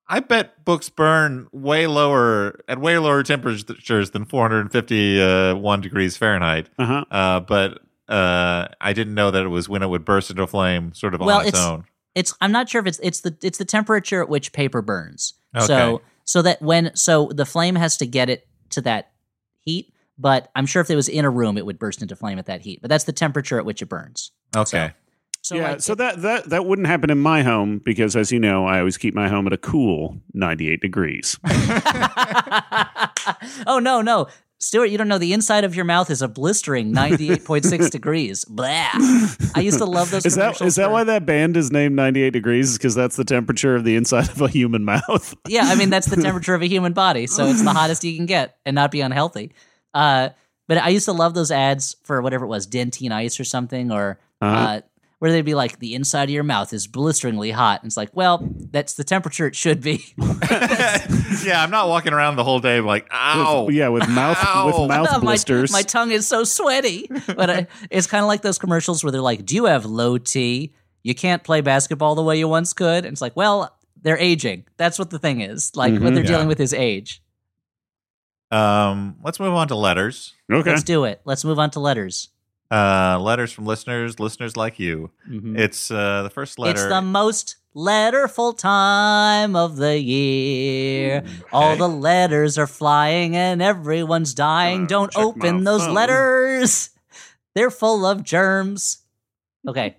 I 0.07 0.19
bet 0.19 0.65
books 0.65 0.89
burn 0.89 1.47
way 1.51 1.87
lower 1.87 2.59
at 2.67 2.79
way 2.79 2.97
lower 2.97 3.23
temperatures 3.23 4.11
than 4.11 4.25
451 4.25 5.81
degrees 5.81 6.17
Fahrenheit. 6.17 6.69
Uh-huh. 6.77 7.05
Uh, 7.09 7.39
but 7.39 7.79
uh, 8.07 8.67
I 8.81 8.93
didn't 8.93 9.13
know 9.13 9.31
that 9.31 9.43
it 9.43 9.49
was 9.49 9.69
when 9.69 9.83
it 9.83 9.87
would 9.87 10.03
burst 10.05 10.29
into 10.31 10.45
flame, 10.47 10.93
sort 10.93 11.13
of 11.13 11.21
Well, 11.21 11.39
on 11.39 11.47
its, 11.47 11.49
it's- 11.49 11.65
own. 11.65 11.85
It's 12.15 12.33
I'm 12.41 12.51
not 12.51 12.67
sure 12.67 12.81
if 12.81 12.87
it's 12.87 12.99
it's 13.03 13.21
the 13.21 13.37
it's 13.43 13.59
the 13.59 13.65
temperature 13.65 14.21
at 14.21 14.29
which 14.29 14.51
paper 14.51 14.81
burns. 14.81 15.35
Okay. 15.55 15.65
So 15.67 16.01
so 16.25 16.41
that 16.41 16.59
when 16.61 16.91
so 16.95 17.29
the 17.33 17.45
flame 17.45 17.75
has 17.75 17.97
to 17.97 18.05
get 18.07 18.29
it 18.29 18.47
to 18.71 18.81
that 18.81 19.11
heat, 19.61 19.93
but 20.19 20.51
I'm 20.55 20.65
sure 20.65 20.81
if 20.81 20.89
it 20.89 20.95
was 20.95 21.09
in 21.09 21.25
a 21.25 21.29
room 21.29 21.57
it 21.57 21.65
would 21.65 21.79
burst 21.79 22.01
into 22.01 22.15
flame 22.15 22.37
at 22.37 22.45
that 22.47 22.61
heat. 22.61 22.81
But 22.81 22.89
that's 22.89 23.05
the 23.05 23.13
temperature 23.13 23.57
at 23.57 23.65
which 23.65 23.81
it 23.81 23.85
burns. 23.85 24.31
Okay. 24.55 24.91
So 25.41 25.55
yeah, 25.55 25.71
like, 25.71 25.81
so 25.81 25.95
that, 25.95 26.21
that 26.21 26.49
that 26.49 26.65
wouldn't 26.65 26.87
happen 26.87 27.09
in 27.09 27.17
my 27.17 27.43
home 27.43 27.79
because, 27.79 28.17
as 28.17 28.29
you 28.29 28.39
know, 28.39 28.65
I 28.65 28.79
always 28.79 28.97
keep 28.97 29.15
my 29.15 29.29
home 29.29 29.47
at 29.47 29.53
a 29.53 29.57
cool 29.57 30.17
98 30.33 30.81
degrees. 30.81 31.39
oh 33.65 33.79
no, 33.81 34.01
no. 34.01 34.27
Stuart, 34.61 34.87
you 34.87 34.97
don't 34.97 35.07
know 35.07 35.17
the 35.17 35.31
inside 35.31 35.63
of 35.63 35.73
your 35.73 35.85
mouth 35.85 36.09
is 36.09 36.21
a 36.21 36.27
blistering 36.27 36.93
98.6 36.93 37.89
degrees. 37.89 38.43
Blah. 38.45 38.67
I 39.55 39.61
used 39.61 39.77
to 39.77 39.85
love 39.85 40.11
those 40.11 40.25
Is 40.25 40.35
that 40.35 40.41
commercials 40.55 40.67
is 40.67 40.75
that 40.75 40.87
for- 40.87 40.91
why 40.91 41.05
that 41.05 41.25
band 41.25 41.55
is 41.55 41.71
named 41.71 41.95
98 41.95 42.31
degrees? 42.31 42.77
Because 42.77 42.93
that's 42.93 43.15
the 43.15 43.23
temperature 43.23 43.75
of 43.75 43.85
the 43.85 43.95
inside 43.95 44.29
of 44.29 44.41
a 44.41 44.49
human 44.49 44.83
mouth. 44.83 45.33
Yeah, 45.47 45.63
I 45.63 45.75
mean 45.75 45.89
that's 45.89 46.07
the 46.07 46.21
temperature 46.21 46.53
of 46.53 46.61
a 46.61 46.67
human 46.67 46.91
body, 46.91 47.25
so 47.25 47.45
it's 47.45 47.63
the 47.63 47.71
hottest 47.71 48.03
you 48.03 48.17
can 48.17 48.25
get 48.25 48.57
and 48.65 48.75
not 48.75 48.91
be 48.91 48.99
unhealthy. 48.99 49.53
Uh, 49.93 50.29
but 50.67 50.77
I 50.77 50.89
used 50.89 51.05
to 51.05 51.13
love 51.13 51.33
those 51.33 51.51
ads 51.51 51.95
for 52.03 52.21
whatever 52.21 52.45
it 52.45 52.49
was, 52.49 52.67
Dentyne 52.67 53.11
Ice 53.11 53.39
or 53.39 53.43
something, 53.43 53.91
or 53.91 54.19
Uh-huh. 54.41 54.55
uh, 54.55 54.81
where 55.19 55.31
they'd 55.33 55.41
be 55.43 55.55
like, 55.55 55.79
"The 55.79 55.95
inside 55.95 56.25
of 56.25 56.29
your 56.29 56.43
mouth 56.43 56.71
is 56.71 56.87
blisteringly 56.87 57.51
hot." 57.51 57.81
And 57.81 57.89
it's 57.89 57.97
like, 57.97 58.09
well, 58.13 58.47
that's 58.71 58.93
the 58.93 59.03
temperature 59.03 59.47
it 59.47 59.55
should 59.55 59.81
be. 59.81 60.05
yeah, 61.43 61.61
I'm 61.63 61.71
not 61.71 61.87
walking 61.89 62.13
around 62.13 62.35
the 62.35 62.43
whole 62.43 62.59
day 62.59 62.79
like, 62.79 63.07
ow. 63.11 63.63
With- 63.65 63.75
yeah, 63.75 63.89
with 63.89 64.07
mouth 64.09 64.37
Ow. 64.41 64.67
with 64.67 64.89
mouth 64.89 65.11
my, 65.11 65.19
blisters. 65.19 65.71
my 65.71 65.81
tongue 65.81 66.11
is 66.11 66.27
so 66.27 66.43
sweaty. 66.43 67.09
But 67.35 67.49
I, 67.49 67.67
it's 67.89 68.07
kind 68.07 68.23
of 68.23 68.27
like 68.27 68.41
those 68.41 68.57
commercials 68.57 69.03
where 69.03 69.11
they're 69.11 69.21
like, 69.21 69.45
"Do 69.45 69.55
you 69.55 69.65
have 69.65 69.85
low 69.85 70.17
T? 70.17 70.73
You 71.03 71.15
can't 71.15 71.43
play 71.43 71.61
basketball 71.61 72.15
the 72.15 72.23
way 72.23 72.37
you 72.37 72.47
once 72.47 72.73
could." 72.73 73.05
And 73.05 73.13
it's 73.13 73.21
like, 73.21 73.35
well, 73.35 73.75
they're 74.01 74.17
aging. 74.17 74.65
That's 74.77 74.97
what 74.99 75.09
the 75.09 75.19
thing 75.19 75.41
is. 75.41 75.75
Like 75.75 75.93
what 75.93 76.13
they're 76.13 76.23
Yeah. 76.23 76.29
dealing 76.29 76.47
with 76.47 76.59
is 76.59 76.73
age. 76.73 77.21
Um, 78.51 79.17
let's 79.23 79.39
move 79.39 79.53
on 79.53 79.67
to 79.69 79.75
letters. 79.75 80.33
okay. 80.51 80.71
Let's 80.71 80.83
do 80.83 81.03
it. 81.05 81.21
Let's 81.25 81.45
move 81.45 81.59
on 81.59 81.69
to 81.71 81.79
letters. 81.79 82.29
Uh, 82.71 83.17
letters 83.19 83.51
from 83.51 83.65
listeners, 83.65 84.19
listeners 84.19 84.55
like 84.57 84.79
you. 84.79 85.09
Mhm. 85.29 85.57
It's 85.57 85.89
uh, 85.91 86.23
the 86.23 86.29
first 86.29 86.59
letter. 86.59 86.71
It's 86.79 86.87
the 86.87 87.01
most 87.01 87.55
letterful 87.73 88.53
time 88.53 89.55
of 89.55 89.77
the 89.77 89.99
year. 89.99 91.23
All 91.51 91.75
the 91.75 91.89
letters 91.89 92.57
are 92.57 92.67
flying 92.67 93.35
and 93.35 93.61
everyone's 93.61 94.33
dying. 94.33 94.83
Uh, 94.83 94.87
Don't 94.87 95.15
open 95.17 95.63
those 95.63 95.85
phone. 95.85 95.93
letters. 95.95 96.89
They're 97.55 97.71
full 97.71 98.05
of 98.05 98.23
germs. 98.23 98.99
Okay. 99.67 99.95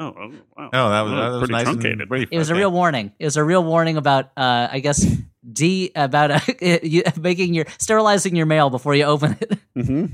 Oh, 0.00 0.14
oh, 0.16 0.32
wow. 0.56 0.70
Oh, 0.72 0.90
that 0.90 1.00
was, 1.02 1.12
Oh, 1.12 1.16
that 1.16 1.28
was 1.30 1.38
pretty 1.40 1.52
nice 1.52 1.62
truncated. 1.64 2.00
and 2.02 2.08
brief. 2.08 2.28
It 2.30 2.38
was 2.38 2.50
a 2.50 2.54
real 2.54 2.70
warning. 2.70 3.12
It 3.18 3.24
was 3.24 3.36
a 3.36 3.42
real 3.42 3.64
warning 3.64 3.96
about, 3.96 4.26
uh, 4.36 4.68
I 4.70 4.78
guess, 4.78 5.04
D 5.52 5.90
about 5.94 6.30
uh, 6.30 6.40
you 6.82 7.02
making 7.20 7.54
your 7.54 7.66
sterilizing 7.78 8.36
your 8.36 8.46
mail 8.46 8.70
before 8.70 8.94
you 8.94 9.04
open 9.04 9.36
it. 9.40 9.58
hmm 9.86 10.06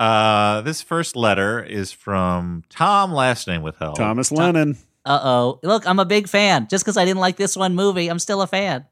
Uh, 0.00 0.60
this 0.62 0.80
first 0.82 1.16
letter 1.16 1.62
is 1.62 1.90
from 1.92 2.62
Tom, 2.70 3.12
last 3.12 3.46
name 3.48 3.62
withheld. 3.62 3.96
Thomas 3.96 4.30
Lennon. 4.30 4.76
Uh 5.04 5.20
oh. 5.22 5.60
Look, 5.62 5.86
I'm 5.86 5.98
a 5.98 6.04
big 6.04 6.28
fan. 6.28 6.68
Just 6.70 6.84
because 6.84 6.96
I 6.96 7.04
didn't 7.04 7.20
like 7.20 7.36
this 7.36 7.56
one 7.56 7.74
movie, 7.74 8.08
I'm 8.08 8.18
still 8.18 8.42
a 8.42 8.46
fan. 8.46 8.84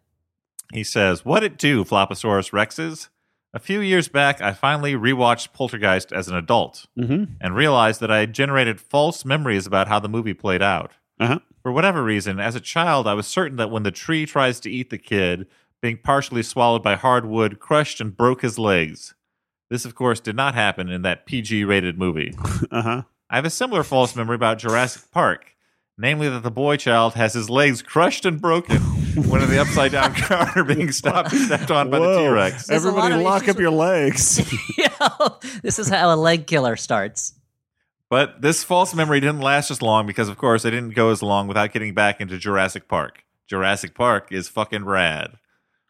He 0.72 0.82
says, 0.82 1.24
What 1.24 1.44
it 1.44 1.58
do, 1.58 1.84
Floposaurus 1.84 2.50
rexes? 2.52 3.08
A 3.54 3.58
few 3.58 3.80
years 3.80 4.08
back, 4.08 4.40
I 4.42 4.52
finally 4.52 4.94
rewatched 4.94 5.52
Poltergeist 5.52 6.12
as 6.12 6.28
an 6.28 6.34
adult 6.36 6.86
Mm-hmm. 6.98 7.34
and 7.40 7.54
realized 7.54 8.00
that 8.00 8.10
I 8.10 8.18
had 8.18 8.32
generated 8.34 8.80
false 8.80 9.24
memories 9.24 9.66
about 9.66 9.88
how 9.88 9.98
the 10.00 10.08
movie 10.08 10.34
played 10.34 10.62
out. 10.62 10.90
Uh-huh. 11.18 11.38
For 11.62 11.72
whatever 11.72 12.02
reason, 12.02 12.38
as 12.38 12.54
a 12.54 12.60
child, 12.60 13.06
I 13.06 13.14
was 13.14 13.26
certain 13.26 13.56
that 13.56 13.70
when 13.70 13.82
the 13.82 13.90
tree 13.90 14.26
tries 14.26 14.60
to 14.60 14.70
eat 14.70 14.90
the 14.90 14.98
kid, 14.98 15.46
being 15.82 15.98
partially 16.02 16.42
swallowed 16.42 16.82
by 16.82 16.94
hardwood, 16.94 17.58
crushed 17.58 18.00
and 18.00 18.16
broke 18.16 18.42
his 18.42 18.58
legs. 18.58 19.14
This, 19.70 19.84
of 19.84 19.94
course, 19.94 20.20
did 20.20 20.36
not 20.36 20.54
happen 20.54 20.88
in 20.88 21.02
that 21.02 21.26
PG 21.26 21.64
rated 21.64 21.98
movie. 21.98 22.34
Uh-huh. 22.70 23.02
I 23.28 23.36
have 23.36 23.44
a 23.44 23.50
similar 23.50 23.82
false 23.82 24.14
memory 24.14 24.36
about 24.36 24.58
Jurassic 24.58 25.10
Park, 25.10 25.56
namely 25.98 26.28
that 26.28 26.42
the 26.42 26.50
boy 26.50 26.76
child 26.76 27.14
has 27.14 27.34
his 27.34 27.50
legs 27.50 27.82
crushed 27.82 28.24
and 28.24 28.40
broken 28.40 28.76
when 29.28 29.42
in 29.42 29.50
the 29.50 29.60
upside 29.60 29.92
down 29.92 30.14
car 30.14 30.62
being 30.62 30.92
stopped 30.92 31.32
and 31.32 31.42
stepped 31.42 31.70
on 31.70 31.90
by 31.90 31.98
the 31.98 32.18
T 32.18 32.28
Rex. 32.28 32.66
There's 32.66 32.84
a 32.84 32.92
lot 32.92 33.06
Everybody 33.06 33.24
lock 33.24 33.42
issues 33.42 33.54
up 33.54 33.60
your 33.60 33.70
legs. 33.72 34.52
yeah. 34.78 35.08
This 35.62 35.78
is 35.78 35.88
how 35.88 36.14
a 36.14 36.16
leg 36.16 36.46
killer 36.46 36.76
starts. 36.76 37.34
But 38.08 38.40
this 38.42 38.62
false 38.62 38.94
memory 38.94 39.20
didn't 39.20 39.40
last 39.40 39.70
as 39.70 39.82
long 39.82 40.06
because, 40.06 40.28
of 40.28 40.36
course, 40.38 40.64
I 40.64 40.70
didn't 40.70 40.94
go 40.94 41.10
as 41.10 41.22
long 41.22 41.48
without 41.48 41.72
getting 41.72 41.92
back 41.94 42.20
into 42.20 42.38
Jurassic 42.38 42.86
Park. 42.88 43.24
Jurassic 43.48 43.94
Park 43.94 44.28
is 44.30 44.48
fucking 44.48 44.84
rad. 44.84 45.32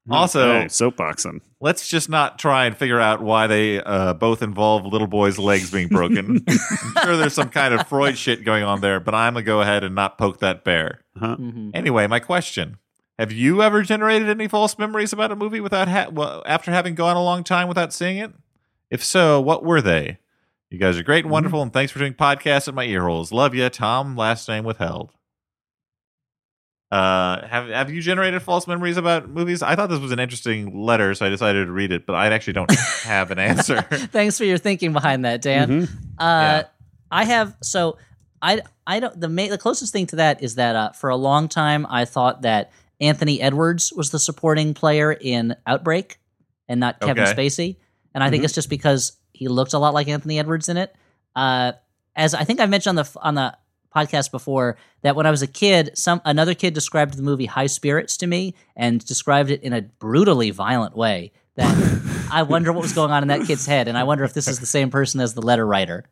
Also, 0.09 0.51
Okay, 0.53 0.67
soapboxing. 0.67 1.41
let's 1.61 1.89
just 1.89 2.09
not 2.09 2.39
try 2.39 2.67
and 2.67 2.77
figure 2.77 3.01
out 3.01 3.21
why 3.21 3.49
they 3.49 3.83
uh, 3.83 4.15
both 4.15 4.41
involve 4.41 4.87
little 4.87 5.09
boys' 5.09 5.37
legs 5.37 5.71
being 5.73 5.89
broken. 5.89 6.45
I'm 6.49 7.05
sure 7.05 7.17
there's 7.17 7.35
some 7.35 7.49
kind 7.49 7.75
of 7.75 7.89
Freud 7.89 8.17
shit 8.17 8.45
going 8.45 8.63
on 8.63 8.81
there, 8.83 9.01
but 9.01 9.15
I'm 9.17 9.33
going 9.35 9.45
to 9.45 9.47
go 9.47 9.61
ahead 9.63 9.83
and 9.83 9.97
not 9.97 10.17
poke 10.17 10.39
that 10.41 10.63
bear. 10.63 11.01
Mhm. 11.19 11.73
Anyway, 11.75 12.07
my 12.07 12.21
question. 12.21 12.77
Have 13.19 13.33
you 13.33 13.63
ever 13.63 13.83
generated 13.83 14.29
any 14.29 14.47
false 14.47 14.79
memories 14.79 15.13
about 15.13 15.33
a 15.33 15.37
movie 15.37 15.59
without 15.61 15.89
ha- 15.89 16.09
well, 16.13 16.43
after 16.47 16.71
having 16.71 16.95
gone 16.95 17.17
a 17.17 17.23
long 17.25 17.43
time 17.43 17.67
without 17.67 17.93
seeing 17.93 18.19
it? 18.19 18.33
If 18.91 19.03
so, 19.03 19.41
what 19.41 19.65
were 19.65 19.81
they? 19.83 20.19
You 20.71 20.79
guys 20.79 20.99
are 20.99 21.03
great 21.03 21.25
and 21.25 21.31
wonderful, 21.33 21.63
and 21.63 21.73
thanks 21.73 21.93
for 21.93 21.99
doing 22.01 22.15
podcasts 22.15 22.67
at 22.69 22.75
my 22.75 22.85
ear 22.85 23.07
holes. 23.07 23.31
Love 23.33 23.55
you, 23.55 23.69
Tom. 23.69 24.17
Last 24.17 24.49
name 24.49 24.65
withheld. 24.65 25.13
Uh, 26.91 27.45
have 27.47 27.69
have 27.69 27.91
you 27.91 28.01
generated 28.01 28.41
false 28.43 28.67
memories 28.69 28.97
about 28.97 29.29
movies? 29.29 29.61
I 29.63 29.75
thought 29.75 29.89
this 29.91 29.99
was 29.99 30.13
an 30.13 30.21
interesting 30.21 30.77
letter, 30.85 31.15
so 31.15 31.27
I 31.27 31.29
decided 31.29 31.67
to 31.67 31.73
read 31.73 31.91
it, 31.93 32.07
but 32.07 32.15
I 32.15 32.29
actually 32.29 32.53
don't 32.55 32.71
have 33.03 33.31
an 33.33 33.39
answer. 33.41 33.83
Thanks 33.91 34.39
for 34.39 34.45
your 34.45 34.59
thinking 34.59 34.93
behind 34.93 35.25
that, 35.25 35.43
Dan. 35.43 35.69
Mhm. 35.69 35.89
Uh, 36.19 36.21
Yeah. 36.21 36.63
I 37.11 37.25
have 37.25 37.57
so 37.63 37.99
I 38.43 38.61
I 38.87 39.01
don't 39.01 39.21
the 39.21 39.29
ma- 39.29 39.49
the 39.49 39.59
closest 39.59 39.93
thing 39.93 40.07
to 40.09 40.17
that 40.17 40.43
is 40.43 40.57
that 40.57 40.77
uh, 40.77 40.91
for 40.93 41.11
a 41.11 41.17
long 41.17 41.49
time 41.49 41.87
I 41.89 42.05
thought 42.05 42.43
that 42.43 42.71
Anthony 43.01 43.41
Edwards 43.41 43.93
was 43.93 44.11
the 44.11 44.19
supporting 44.19 44.73
player 44.75 45.13
in 45.13 45.55
Outbreak 45.67 46.19
and 46.69 46.81
not 46.81 47.01
Kevin 47.01 47.23
Okay. 47.25 47.33
Spacey, 47.35 47.77
and 48.15 48.23
I 48.25 48.31
think 48.31 48.43
it's 48.45 48.55
just 48.55 48.71
because 48.71 49.13
he 49.37 49.49
looked 49.49 49.75
a 49.75 49.79
lot 49.79 49.95
like 49.95 50.09
Anthony 50.09 50.39
Edwards 50.39 50.69
in 50.69 50.77
it. 50.77 50.95
Uh, 51.35 51.73
as 52.15 52.33
I 52.35 52.45
think 52.45 52.61
I 52.61 52.67
mentioned 52.67 52.99
on 52.99 53.05
the 53.05 53.21
on 53.21 53.35
the 53.35 53.57
podcast 53.95 54.31
before 54.31 54.77
that 55.03 55.15
when 55.17 55.27
I 55.27 55.31
was 55.31 55.43
a 55.43 55.47
kid, 55.47 55.91
some 55.95 56.21
another 56.25 56.55
kid 56.55 56.75
described 56.75 57.17
the 57.17 57.23
movie 57.23 57.47
High 57.47 57.67
Spirits 57.67 58.17
to 58.19 58.27
me 58.27 58.55
and 58.75 59.05
described 59.05 59.51
it 59.51 59.63
in 59.63 59.73
a 59.73 59.83
brutally 59.83 60.51
violent 60.51 60.97
way. 60.97 61.33
That 61.57 62.29
I 62.33 62.43
wonder 62.43 62.73
what 62.73 62.83
was 62.83 62.93
going 62.95 63.11
on 63.11 63.23
in 63.23 63.29
that 63.29 63.47
kid's 63.47 63.67
head, 63.67 63.89
and 63.89 63.97
I 63.99 64.05
wonder 64.05 64.25
if 64.25 64.33
this 64.33 64.49
is 64.49 64.61
the 64.61 64.67
same 64.67 64.91
person 64.91 65.21
as 65.21 65.35
the 65.35 65.43
letter 65.43 65.67
writer. 65.67 66.05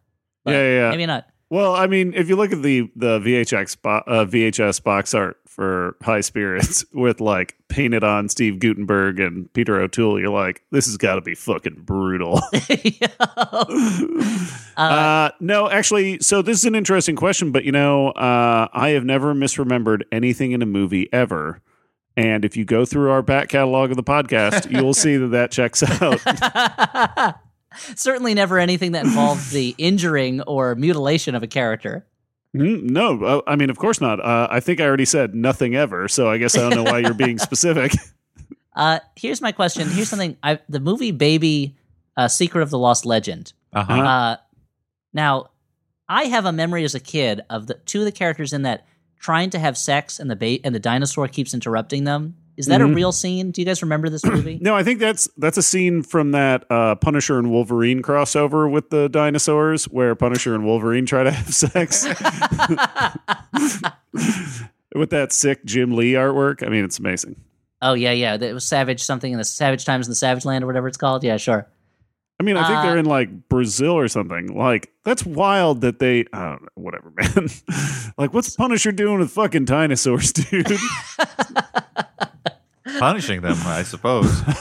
But 0.45 0.53
Yeah, 0.53 0.69
yeah. 0.69 0.91
Maybe 0.91 1.07
not. 1.07 1.27
Well, 1.51 1.75
I 1.75 1.87
mean, 1.87 2.15
if 2.15 2.29
you 2.29 2.37
look 2.37 2.53
at 2.53 2.63
the 2.63 2.91
the 2.97 3.21
VHX 3.21 3.81
bo- 3.81 4.05
uh, 4.07 4.25
VHS 4.27 4.83
box 4.83 5.15
art 5.15 5.39
for 5.55 5.97
High 6.03 6.21
Spirits 6.21 6.85
with 6.93 7.21
like 7.21 7.57
painted 7.69 8.03
on 8.03 8.29
Steve 8.29 8.59
Guttenberg 8.59 9.21
and 9.21 9.53
Peter 9.53 9.81
O'Toole, 9.81 10.19
you're 10.19 10.31
like, 10.31 10.63
this 10.73 10.87
has 10.87 10.97
got 10.97 11.15
to 11.15 11.21
be 11.21 11.35
fucking 11.35 11.83
brutal. 11.85 12.35
uh, 14.77 15.31
no, 15.41 15.71
actually, 15.71 16.19
so 16.21 16.43
this 16.43 16.59
is 16.59 16.65
an 16.65 16.75
interesting 16.75 17.15
question, 17.15 17.53
but 17.53 17.65
you 17.65 17.73
know, 17.73 18.09
uh, 18.11 18.69
I 18.73 18.91
have 18.91 19.05
never 19.05 19.33
misremembered 19.33 20.03
anything 20.11 20.53
in 20.53 20.61
a 20.61 20.67
movie 20.67 21.09
ever. 21.13 21.61
And 22.17 22.45
if 22.45 22.57
you 22.57 22.65
go 22.65 22.85
through 22.85 23.11
our 23.11 23.23
back 23.23 23.49
catalog 23.49 23.91
of 23.91 23.97
the 23.97 24.05
podcast, 24.05 24.71
you 24.71 24.85
will 24.85 24.95
see 24.95 25.17
that 25.17 25.29
that 25.29 25.51
checks 25.51 25.83
out. 26.01 27.35
Certainly 27.97 28.35
never 28.35 28.59
anything 28.59 28.93
that 28.93 29.05
involved 29.05 29.51
the 29.51 29.75
injuring 29.79 30.41
or 30.43 30.77
mutilation 30.77 31.35
of 31.35 31.43
a 31.43 31.49
character. 31.49 32.07
Mm, 32.55 32.85
No, 32.91 33.23
uh, 33.25 33.41
I 33.47 33.57
mean, 33.57 33.71
of 33.71 33.79
course 33.79 34.01
not. 34.01 34.21
Uh, 34.21 34.47
I 34.51 34.61
think 34.61 34.81
I 34.81 34.85
already 34.85 35.05
said 35.05 35.35
nothing 35.35 35.75
ever, 35.75 36.09
so 36.09 36.29
I 36.31 36.39
guess 36.39 36.57
I 36.57 36.61
don't 36.69 36.77
know 36.85 36.91
why 36.91 36.99
you're 37.01 37.15
being 37.15 37.39
specific. 37.49 37.93
Uh, 38.75 38.99
here's 39.17 39.41
my 39.41 39.53
question. 39.53 39.89
Here's 39.89 40.09
something. 40.09 40.37
I, 40.43 40.59
the 40.69 40.81
movie 40.81 41.11
Baby, 41.13 41.77
uh, 42.17 42.29
Secret 42.29 42.63
of 42.63 42.71
the 42.71 42.79
Lost 42.79 43.05
Legend. 43.07 43.53
Uh-huh. 43.73 43.93
Uh, 43.93 44.37
now, 45.13 45.51
I 46.09 46.25
have 46.25 46.45
a 46.45 46.53
memory 46.53 46.85
as 46.85 46.95
a 46.95 47.01
kid 47.01 47.41
of 47.51 47.67
the 47.67 47.75
two 47.87 48.01
of 48.01 48.05
the 48.05 48.13
characters 48.13 48.53
in 48.53 48.63
that 48.63 48.87
trying 49.19 49.51
to 49.51 49.59
have 49.59 49.77
sex, 49.79 50.19
and 50.21 50.31
the 50.31 50.37
ba- 50.37 50.59
and 50.65 50.75
the 50.75 50.81
dinosaur 50.81 51.29
keeps 51.29 51.55
interrupting 51.55 52.05
them. 52.05 52.37
Is 52.57 52.67
that 52.67 52.81
a 52.81 52.87
real 52.87 53.11
scene? 53.11 53.51
Do 53.51 53.61
you 53.61 53.65
guys 53.65 53.83
remember 53.83 54.09
this 54.09 54.25
movie? 54.25 54.59
no, 54.63 54.77
I 54.77 54.85
think 54.85 55.01
that's 55.01 55.29
that's 55.37 55.59
a 55.59 55.63
scene 55.63 56.03
from 56.03 56.31
that 56.33 56.65
uh, 56.71 56.95
Punisher 56.95 57.39
and 57.39 57.51
Wolverine 57.51 58.01
crossover 58.01 58.71
with 58.71 58.91
the 58.91 59.09
dinosaurs, 59.09 59.87
where 59.87 60.15
Punisher 60.15 60.55
and 60.55 60.65
Wolverine 60.65 61.05
try 61.05 61.25
to 61.25 61.33
have 61.33 61.53
sex 61.53 62.05
with 64.95 65.11
that 65.11 65.33
sick 65.33 65.65
Jim 65.65 65.95
Lee 65.97 66.13
artwork. 66.13 66.65
I 66.65 66.71
mean, 66.71 66.85
it's 66.85 66.99
amazing. 66.99 67.37
oh 67.83 67.95
yeah, 67.95 68.13
yeah. 68.13 68.35
It 68.35 68.55
was 68.55 68.65
Savage 68.65 69.03
something 69.03 69.33
in 69.33 69.39
the 69.39 69.45
Savage 69.45 69.85
Times 69.85 70.07
in 70.07 70.11
the 70.11 70.17
Savage 70.17 70.45
Land 70.45 70.65
or 70.65 70.67
whatever 70.67 70.89
it's 70.89 70.97
called. 70.97 71.25
Yeah, 71.25 71.37
sure. 71.37 71.67
I 72.41 72.43
mean, 72.43 72.57
I 72.57 72.67
think 72.67 72.79
Uh, 72.79 72.83
they're 72.83 72.99
in 72.99 73.05
like 73.07 73.49
Brazil 73.49 73.93
or 73.97 74.09
something. 74.09 74.57
Like 74.57 74.91
that's 75.05 75.25
wild 75.25 75.83
that 75.83 75.99
they. 75.99 76.25
I 76.33 76.51
don't 76.51 76.63
know, 76.63 76.69
whatever, 76.75 77.13
man. 77.17 77.49
like, 78.19 78.35
what's 78.35 78.55
Punisher 78.57 78.93
doing 78.93 79.19
with 79.21 79.31
fucking 79.31 79.65
dinosaurs, 79.67 80.33
dude? 80.33 80.73
Punishing 82.99 83.41
them, 83.41 83.57
I 83.65 83.83
suppose. 83.83 84.43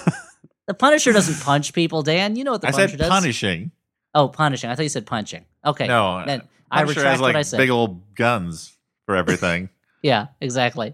The 0.65 0.73
Punisher 0.73 1.11
doesn't 1.11 1.43
punch 1.43 1.73
people, 1.73 2.03
Dan. 2.03 2.37
You 2.37 2.45
know 2.45 2.53
what 2.53 2.61
the 2.61 2.69
I 2.69 2.71
Punisher 2.71 2.89
said 2.91 2.99
does? 2.99 3.09
punishing. 3.09 3.71
Oh, 4.15 4.29
punishing. 4.29 4.69
I 4.69 4.75
thought 4.75 4.83
you 4.83 4.89
said 4.89 5.05
punching. 5.05 5.43
Okay. 5.65 5.87
No, 5.87 6.23
Then 6.25 6.41
I 6.71 6.77
Punisher 6.83 6.99
retract 7.01 7.11
has 7.15 7.19
like 7.21 7.33
what 7.33 7.39
I 7.39 7.41
said. 7.41 7.57
big 7.57 7.69
old 7.69 8.15
guns 8.15 8.71
for 9.05 9.15
everything. 9.15 9.69
Yeah, 10.01 10.27
exactly. 10.39 10.93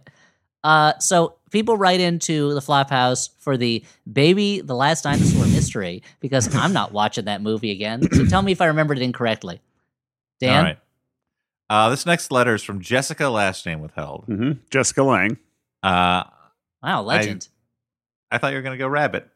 Uh, 0.64 0.98
so 1.00 1.36
people 1.52 1.78
write 1.78 2.00
into 2.00 2.54
the 2.56 2.60
Flophouse 2.62 3.30
for 3.40 3.58
the 3.58 3.84
baby, 4.12 4.62
the 4.62 4.76
last 4.76 5.04
dinosaur 5.04 5.46
mystery 5.48 6.02
because 6.20 6.54
I'm 6.56 6.74
not 6.74 6.92
watching 6.92 7.26
that 7.26 7.42
movie 7.44 7.70
again. 7.72 8.08
So 8.12 8.26
tell 8.26 8.42
me 8.42 8.52
if 8.52 8.62
I 8.62 8.66
remembered 8.66 8.98
it 8.98 9.04
incorrectly. 9.04 9.62
Dan, 10.40 10.58
All 10.58 10.64
right. 10.64 10.78
Uh, 11.70 11.90
this 11.90 12.06
next 12.08 12.32
letter 12.32 12.56
is 12.56 12.64
from 12.64 12.82
Jessica, 12.82 13.30
last 13.30 13.66
name 13.68 13.82
withheld. 13.82 14.26
hmm 14.26 14.54
Jessica 14.72 15.04
Lange. 15.04 15.38
Uh, 15.84 16.24
wow, 16.82 17.02
legend. 17.02 17.48
I 18.32 18.38
thought 18.38 18.52
you 18.52 18.58
were 18.58 18.62
going 18.62 18.78
to 18.78 18.84
go 18.84 18.88
rabbit. 18.88 19.28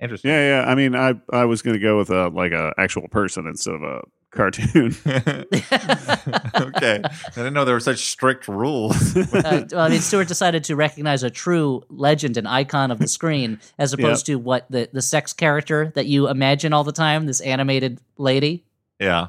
Interesting. 0.00 0.30
Yeah, 0.30 0.60
yeah. 0.60 0.70
I 0.70 0.74
mean, 0.74 0.94
I 0.94 1.14
I 1.32 1.44
was 1.44 1.62
going 1.62 1.74
to 1.74 1.80
go 1.80 1.96
with 1.96 2.10
a 2.10 2.28
like 2.28 2.52
a 2.52 2.72
actual 2.76 3.08
person 3.08 3.46
instead 3.46 3.74
of 3.74 3.82
a 3.82 4.02
cartoon. 4.34 4.94
okay. 5.06 7.00
I 7.02 7.30
didn't 7.34 7.54
know 7.54 7.64
there 7.64 7.74
were 7.74 7.80
such 7.80 8.04
strict 8.06 8.48
rules. 8.48 9.16
uh, 9.34 9.64
well, 9.70 9.80
I 9.80 9.88
mean, 9.88 10.00
Stuart 10.00 10.28
decided 10.28 10.64
to 10.64 10.76
recognize 10.76 11.22
a 11.22 11.30
true 11.30 11.84
legend 11.88 12.36
and 12.36 12.46
icon 12.46 12.90
of 12.90 12.98
the 12.98 13.08
screen 13.08 13.60
as 13.78 13.92
opposed 13.94 14.26
to 14.26 14.36
what 14.36 14.66
the, 14.70 14.88
the 14.92 15.02
sex 15.02 15.32
character 15.32 15.92
that 15.94 16.06
you 16.06 16.28
imagine 16.28 16.72
all 16.72 16.84
the 16.84 16.92
time, 16.92 17.26
this 17.26 17.40
animated 17.40 18.00
lady. 18.18 18.64
yeah. 18.98 19.28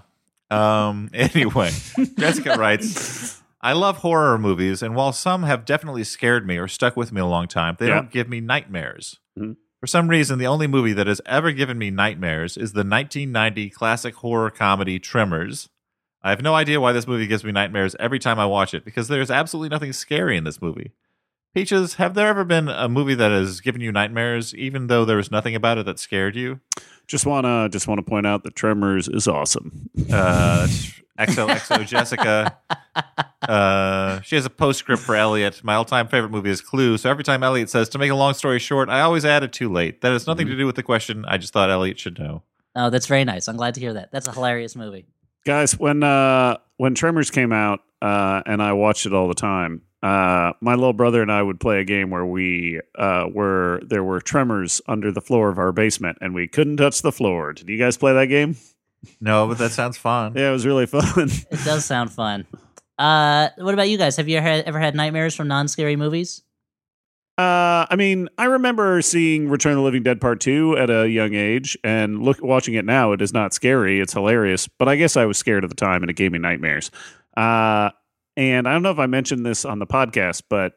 Um. 0.52 1.10
Anyway, 1.14 1.72
Jessica 2.20 2.56
writes. 2.56 3.42
I 3.66 3.74
love 3.74 3.98
horror 3.98 4.38
movies, 4.38 4.84
and 4.84 4.94
while 4.96 5.12
some 5.12 5.42
have 5.42 5.66
definitely 5.66 6.04
scared 6.04 6.46
me 6.46 6.58
or 6.58 6.68
stuck 6.68 6.96
with 6.96 7.12
me 7.12 7.20
a 7.20 7.26
long 7.26 7.48
time, 7.48 7.76
they 7.80 7.88
Yeah. 7.88 7.96
don't 7.96 8.12
give 8.12 8.30
me 8.30 8.40
nightmares. 8.40 9.20
Mhm. 9.40 9.56
For 9.82 9.88
some 9.88 10.08
reason, 10.08 10.38
the 10.38 10.46
only 10.46 10.68
movie 10.68 10.94
that 10.94 11.08
has 11.08 11.20
ever 11.26 11.52
given 11.52 11.80
me 11.80 11.90
nightmares 11.90 12.58
is 12.58 12.74
the 12.74 12.84
1990 12.84 13.72
classic 13.72 14.14
horror 14.18 14.52
comedy 14.52 15.00
Tremors. 15.00 15.68
I 16.24 16.30
have 16.30 16.44
no 16.44 16.54
idea 16.54 16.80
why 16.80 16.92
this 16.92 17.08
movie 17.08 17.26
gives 17.26 17.44
me 17.44 17.52
nightmares 17.52 17.96
every 18.00 18.20
time 18.20 18.38
I 18.40 18.46
watch 18.46 18.76
it 18.76 18.86
because 18.86 19.08
there's 19.08 19.32
absolutely 19.32 19.70
nothing 19.70 19.94
scary 19.94 20.38
in 20.38 20.44
this 20.44 20.62
movie. 20.62 20.92
Peaches, 21.56 21.96
have 21.96 22.14
there 22.14 22.28
ever 22.28 22.44
been 22.44 22.68
a 22.68 22.88
movie 22.88 23.16
that 23.16 23.32
has 23.32 23.62
given 23.62 23.82
you 23.82 23.92
nightmares 23.92 24.54
even 24.54 24.88
though 24.88 25.06
there 25.06 25.18
was 25.18 25.32
nothing 25.32 25.56
about 25.56 25.80
it 25.80 25.86
that 25.88 25.98
scared 25.98 26.36
you? 26.36 26.60
Just 27.08 27.26
wanna 27.26 27.70
just 27.70 27.88
wanna 27.88 28.02
point 28.04 28.26
out 28.26 28.44
that 28.44 28.56
Tremors 28.56 29.08
is 29.08 29.28
awesome. 29.28 29.90
Uh, 30.12 30.68
XOXO 31.20 31.86
Jessica. 31.88 32.58
Uh, 33.42 34.22
she 34.22 34.36
has 34.36 34.46
a 34.46 34.50
postscript 34.50 35.02
for 35.02 35.16
Elliott. 35.16 35.64
My 35.64 35.76
all-time 35.76 36.08
favorite 36.08 36.32
movie 36.32 36.50
is 36.50 36.62
Clue. 36.62 36.98
So 36.98 37.10
every 37.10 37.24
time 37.24 37.44
Elliott 37.44 37.70
says 37.70 37.90
to 37.90 37.98
make 38.00 38.12
a 38.12 38.16
long 38.16 38.34
story 38.34 38.60
short, 38.60 38.90
I 38.90 39.02
always 39.02 39.24
add 39.24 39.44
it 39.44 39.54
too 39.54 39.72
late. 39.72 40.02
That 40.02 40.12
has 40.12 40.26
nothing 40.28 40.48
to 40.48 40.58
do 40.58 40.66
with 40.66 40.76
the 40.76 40.84
question. 40.84 41.26
I 41.28 41.38
just 41.38 41.54
thought 41.54 41.70
Elliott 41.70 42.00
should 42.00 42.18
know. 42.20 42.44
Oh, 42.76 42.90
that's 42.90 43.06
very 43.08 43.24
nice. 43.24 43.48
I'm 43.48 43.56
glad 43.56 43.76
to 43.76 43.80
hear 43.80 43.94
that. 43.94 44.12
That's 44.12 44.28
a 44.28 44.32
hilarious 44.34 44.76
movie. 44.76 45.06
Guys, 45.46 45.78
when 45.80 46.04
uh 46.04 46.58
when 46.78 46.96
Tremors 46.96 47.30
came 47.32 47.54
out, 47.54 47.82
uh, 48.02 48.42
and 48.46 48.62
I 48.62 48.74
watched 48.74 49.06
it 49.06 49.14
all 49.14 49.28
the 49.28 49.34
time, 49.36 49.82
uh, 50.06 50.54
my 50.62 50.76
little 50.76 50.94
brother 50.94 51.24
and 51.24 51.32
I 51.32 51.42
would 51.42 51.60
play 51.60 51.80
a 51.80 51.84
game 51.84 52.12
where 52.12 52.26
we 52.26 52.80
uh 52.96 53.26
were 53.34 53.82
there 53.84 54.04
were 54.04 54.22
tremors 54.22 54.80
under 54.88 55.12
the 55.12 55.20
floor 55.20 55.50
of 55.50 55.58
our 55.58 55.72
basement 55.72 56.20
and 56.22 56.36
we 56.36 56.48
couldn't 56.48 56.78
touch 56.78 57.02
the 57.02 57.12
floor. 57.12 57.54
Did 57.54 57.68
you 57.70 57.80
guys 57.80 57.98
play 57.98 58.14
that 58.14 58.28
game? 58.28 58.56
No, 59.20 59.48
but 59.48 59.58
that 59.58 59.72
sounds 59.72 59.98
fun. 59.98 60.34
Yeah, 60.36 60.50
it 60.50 60.52
was 60.52 60.64
really 60.64 60.86
fun. 60.86 61.30
It 61.52 61.64
does 61.66 61.86
sound 61.86 62.12
fun. 62.12 62.46
Uh, 63.00 63.50
what 63.58 63.74
about 63.74 63.90
you 63.90 63.98
guys? 63.98 64.16
Have 64.18 64.30
you 64.30 64.38
ever 64.38 64.48
had, 64.48 64.66
ever 64.66 64.80
had 64.80 64.94
nightmares 64.94 65.34
from 65.34 65.48
non-scary 65.48 65.96
movies? 65.96 66.44
Uh, 67.38 67.86
I 67.90 67.96
mean, 67.98 68.30
I 68.38 68.46
remember 68.46 69.02
seeing 69.02 69.50
Return 69.50 69.72
of 69.72 69.78
the 69.78 69.84
Living 69.84 70.04
Dead 70.04 70.22
Part 70.22 70.40
Two 70.40 70.78
at 70.78 70.90
a 70.90 71.10
young 71.10 71.34
age, 71.34 71.78
and 71.84 72.22
look, 72.22 72.42
watching 72.42 72.76
it 72.76 72.86
now, 72.86 73.12
it 73.12 73.22
is 73.22 73.34
not 73.34 73.54
scary. 73.54 74.00
It's 74.00 74.14
hilarious, 74.14 74.70
but 74.70 74.88
I 74.88 74.96
guess 74.96 75.18
I 75.18 75.26
was 75.26 75.38
scared 75.38 75.66
at 75.66 75.70
the 75.70 75.76
time, 75.76 76.02
and 76.02 76.10
it 76.10 76.16
gave 76.16 76.32
me 76.32 76.40
nightmares. 76.40 76.92
Uh, 77.36 77.90
and 78.38 78.68
I 78.68 78.74
don't 78.74 78.84
know 78.84 78.92
if 78.92 79.00
I 79.00 79.06
mentioned 79.08 79.46
this 79.46 79.66
on 79.66 79.80
the 79.80 79.88
podcast, 79.88 80.44
but 80.50 80.74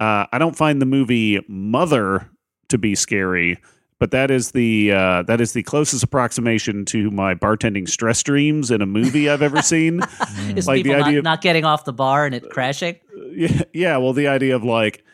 uh, 0.00 0.26
I 0.32 0.38
don't 0.38 0.56
find 0.56 0.80
the 0.80 0.86
movie 0.86 1.44
Mother 1.48 2.28
to 2.68 2.78
be 2.78 2.94
scary, 2.94 3.58
but 3.98 4.10
that 4.12 4.30
is 4.30 4.52
the 4.52 4.92
uh, 4.92 5.22
that 5.24 5.40
is 5.40 5.52
the 5.52 5.62
closest 5.62 6.02
approximation 6.02 6.84
to 6.86 7.10
my 7.10 7.34
bartending 7.34 7.88
stress 7.88 8.22
dreams 8.22 8.70
in 8.70 8.80
a 8.80 8.86
movie 8.86 9.28
I've 9.28 9.42
ever 9.42 9.60
seen. 9.62 10.00
Is 10.56 10.66
Like 10.66 10.76
the 10.78 10.82
people 10.84 10.98
not, 11.00 11.08
idea 11.08 11.18
of- 11.18 11.24
not 11.24 11.40
getting 11.42 11.64
off 11.64 11.84
the 11.84 11.92
bar 11.92 12.24
and 12.26 12.34
it 12.34 12.48
crashing? 12.50 12.96
yeah, 13.32 13.62
yeah. 13.74 13.96
Well, 13.98 14.12
the 14.14 14.28
idea 14.28 14.56
of 14.56 14.64
like, 14.64 15.04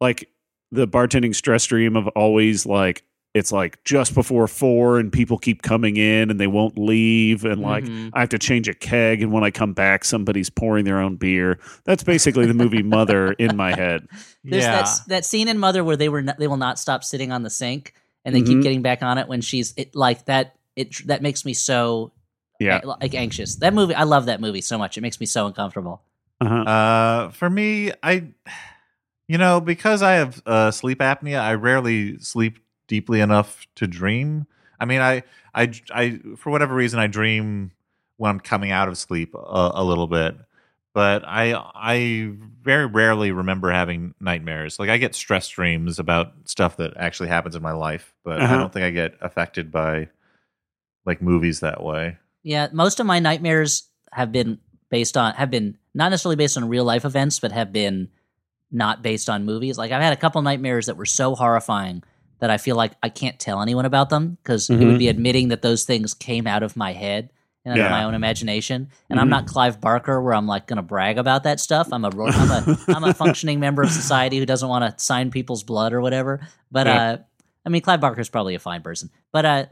like 0.00 0.28
the 0.72 0.88
bartending 0.88 1.34
stress 1.34 1.64
dream 1.66 1.94
of 1.96 2.08
always 2.08 2.66
like 2.66 3.04
it's 3.34 3.50
like 3.50 3.82
just 3.84 4.14
before 4.14 4.46
four 4.46 4.98
and 4.98 5.12
people 5.12 5.36
keep 5.38 5.60
coming 5.62 5.96
in 5.96 6.30
and 6.30 6.38
they 6.40 6.46
won't 6.46 6.78
leave 6.78 7.44
and 7.44 7.60
like 7.60 7.84
Mhm. 7.84 8.10
I 8.12 8.20
have 8.20 8.28
to 8.30 8.38
change 8.38 8.68
a 8.68 8.74
keg 8.74 9.22
and 9.22 9.32
when 9.32 9.42
I 9.44 9.50
come 9.50 9.72
back 9.72 10.04
somebody's 10.04 10.48
pouring 10.50 10.84
their 10.84 11.00
own 11.00 11.16
beer. 11.16 11.58
That's 11.84 12.04
basically 12.04 12.46
the 12.46 12.54
movie 12.54 12.82
Mother 12.82 13.32
in 13.32 13.56
my 13.56 13.74
head. 13.74 14.06
There's 14.44 14.62
yeah. 14.62 14.82
that 14.82 14.88
that 15.08 15.24
scene 15.24 15.48
in 15.48 15.58
Mother 15.58 15.82
where 15.82 15.96
they 15.96 16.08
were 16.08 16.22
not, 16.22 16.38
they 16.38 16.46
will 16.46 16.56
not 16.56 16.78
stop 16.78 17.02
sitting 17.02 17.32
on 17.32 17.42
the 17.42 17.50
sink 17.50 17.92
and 18.24 18.34
they 18.34 18.40
Mhm. 18.40 18.46
keep 18.46 18.62
getting 18.62 18.82
back 18.82 19.02
on 19.02 19.18
it 19.18 19.26
when 19.28 19.40
she's 19.40 19.74
it 19.76 19.94
like 19.96 20.26
that. 20.26 20.54
It 20.76 21.06
that 21.08 21.20
makes 21.20 21.44
me 21.44 21.54
so 21.54 22.12
Yeah. 22.60 22.80
like 22.84 23.14
anxious. 23.14 23.56
That 23.56 23.74
movie, 23.74 23.94
I 23.96 24.04
love 24.04 24.26
that 24.26 24.40
movie 24.40 24.60
so 24.60 24.78
much. 24.78 24.96
It 24.96 25.00
makes 25.00 25.18
me 25.18 25.26
so 25.26 25.46
uncomfortable. 25.46 26.02
Uh-huh. 26.40 26.54
Uh, 26.62 27.30
for 27.30 27.50
me, 27.50 27.90
I, 28.02 28.24
you 29.28 29.38
know, 29.38 29.60
because 29.60 30.02
I 30.02 30.12
have 30.14 30.40
uh, 30.46 30.70
sleep 30.70 30.98
apnea, 31.00 31.40
I 31.40 31.54
rarely 31.54 32.18
sleep 32.18 32.58
deeply 32.86 33.20
enough 33.20 33.66
to 33.76 33.86
dream. 33.86 34.46
I 34.80 34.84
mean, 34.84 35.00
I, 35.00 35.22
I, 35.54 35.72
I, 35.92 36.20
for 36.36 36.50
whatever 36.50 36.74
reason, 36.74 36.98
I 36.98 37.06
dream 37.06 37.70
when 38.16 38.30
I'm 38.30 38.40
coming 38.40 38.70
out 38.70 38.88
of 38.88 38.98
sleep 38.98 39.34
a, 39.34 39.70
a 39.74 39.84
little 39.84 40.06
bit, 40.06 40.36
but 40.92 41.24
I, 41.26 41.54
I 41.74 42.32
very 42.62 42.86
rarely 42.86 43.32
remember 43.32 43.70
having 43.70 44.14
nightmares. 44.20 44.78
Like 44.78 44.90
I 44.90 44.98
get 44.98 45.14
stress 45.14 45.48
dreams 45.48 45.98
about 45.98 46.32
stuff 46.44 46.76
that 46.76 46.92
actually 46.96 47.28
happens 47.28 47.56
in 47.56 47.62
my 47.62 47.72
life, 47.72 48.14
but 48.24 48.40
I 48.40 48.44
Uh-huh. 48.44 48.56
don't 48.58 48.72
think 48.72 48.84
I 48.84 48.90
get 48.90 49.14
affected 49.20 49.70
by 49.72 50.08
like 51.06 51.20
movies 51.22 51.60
that 51.60 51.82
way. 51.82 52.18
Yeah, 52.42 52.68
most 52.72 53.00
of 53.00 53.06
my 53.06 53.18
nightmares 53.18 53.88
have 54.12 54.30
been 54.32 54.58
based 54.90 55.16
on 55.16 55.34
have 55.34 55.50
been 55.50 55.76
not 55.94 56.10
necessarily 56.10 56.36
based 56.36 56.56
on 56.56 56.68
real 56.68 56.84
life 56.84 57.04
events, 57.04 57.40
but 57.40 57.52
have 57.52 57.72
been 57.72 58.08
not 58.70 59.02
based 59.02 59.28
on 59.28 59.44
movies. 59.44 59.78
Like 59.78 59.92
I've 59.92 60.02
had 60.02 60.12
a 60.12 60.16
couple 60.16 60.40
nightmares 60.42 60.86
that 60.86 60.96
were 60.96 61.06
so 61.06 61.34
horrifying 61.34 62.02
that 62.44 62.50
I 62.50 62.58
feel 62.58 62.76
like 62.76 62.92
I 63.02 63.08
can't 63.08 63.38
tell 63.38 63.62
anyone 63.62 63.86
about 63.86 64.10
them 64.10 64.36
because 64.42 64.68
it 64.68 64.84
would 64.84 64.98
be 64.98 65.08
admitting 65.08 65.48
that 65.48 65.62
those 65.62 65.84
things 65.84 66.12
came 66.12 66.46
out 66.46 66.62
of 66.62 66.76
my 66.76 66.92
head 66.92 67.30
and 67.64 67.72
out 67.72 67.78
of 67.78 67.84
Yeah. 67.86 67.90
my 67.90 68.04
own 68.04 68.12
imagination. 68.12 68.88
And 69.08 69.18
I'm 69.18 69.30
not 69.30 69.46
Clive 69.46 69.80
Barker, 69.80 70.20
where 70.20 70.34
I'm 70.34 70.46
like 70.46 70.66
going 70.66 70.76
to 70.76 70.82
brag 70.82 71.16
about 71.16 71.44
that 71.44 71.58
stuff. 71.58 71.88
I'm 71.90 72.04
a 72.04 72.08
I'm 72.10 72.50
a 72.50 72.78
I'm 72.88 73.04
a 73.04 73.14
functioning 73.24 73.60
member 73.60 73.82
of 73.82 73.90
society 73.90 74.36
who 74.38 74.44
doesn't 74.44 74.68
want 74.68 74.84
to 74.98 75.02
sign 75.02 75.30
people's 75.30 75.62
blood 75.62 75.94
or 75.94 76.02
whatever. 76.02 76.46
But 76.70 76.86
Yeah. 76.86 77.02
uh, 77.12 77.16
I 77.64 77.70
mean, 77.70 77.80
Clive 77.80 78.00
Barker's 78.02 78.28
probably 78.28 78.54
a 78.54 78.58
fine 78.58 78.82
person. 78.82 79.08
But 79.32 79.44
uh, 79.46 79.64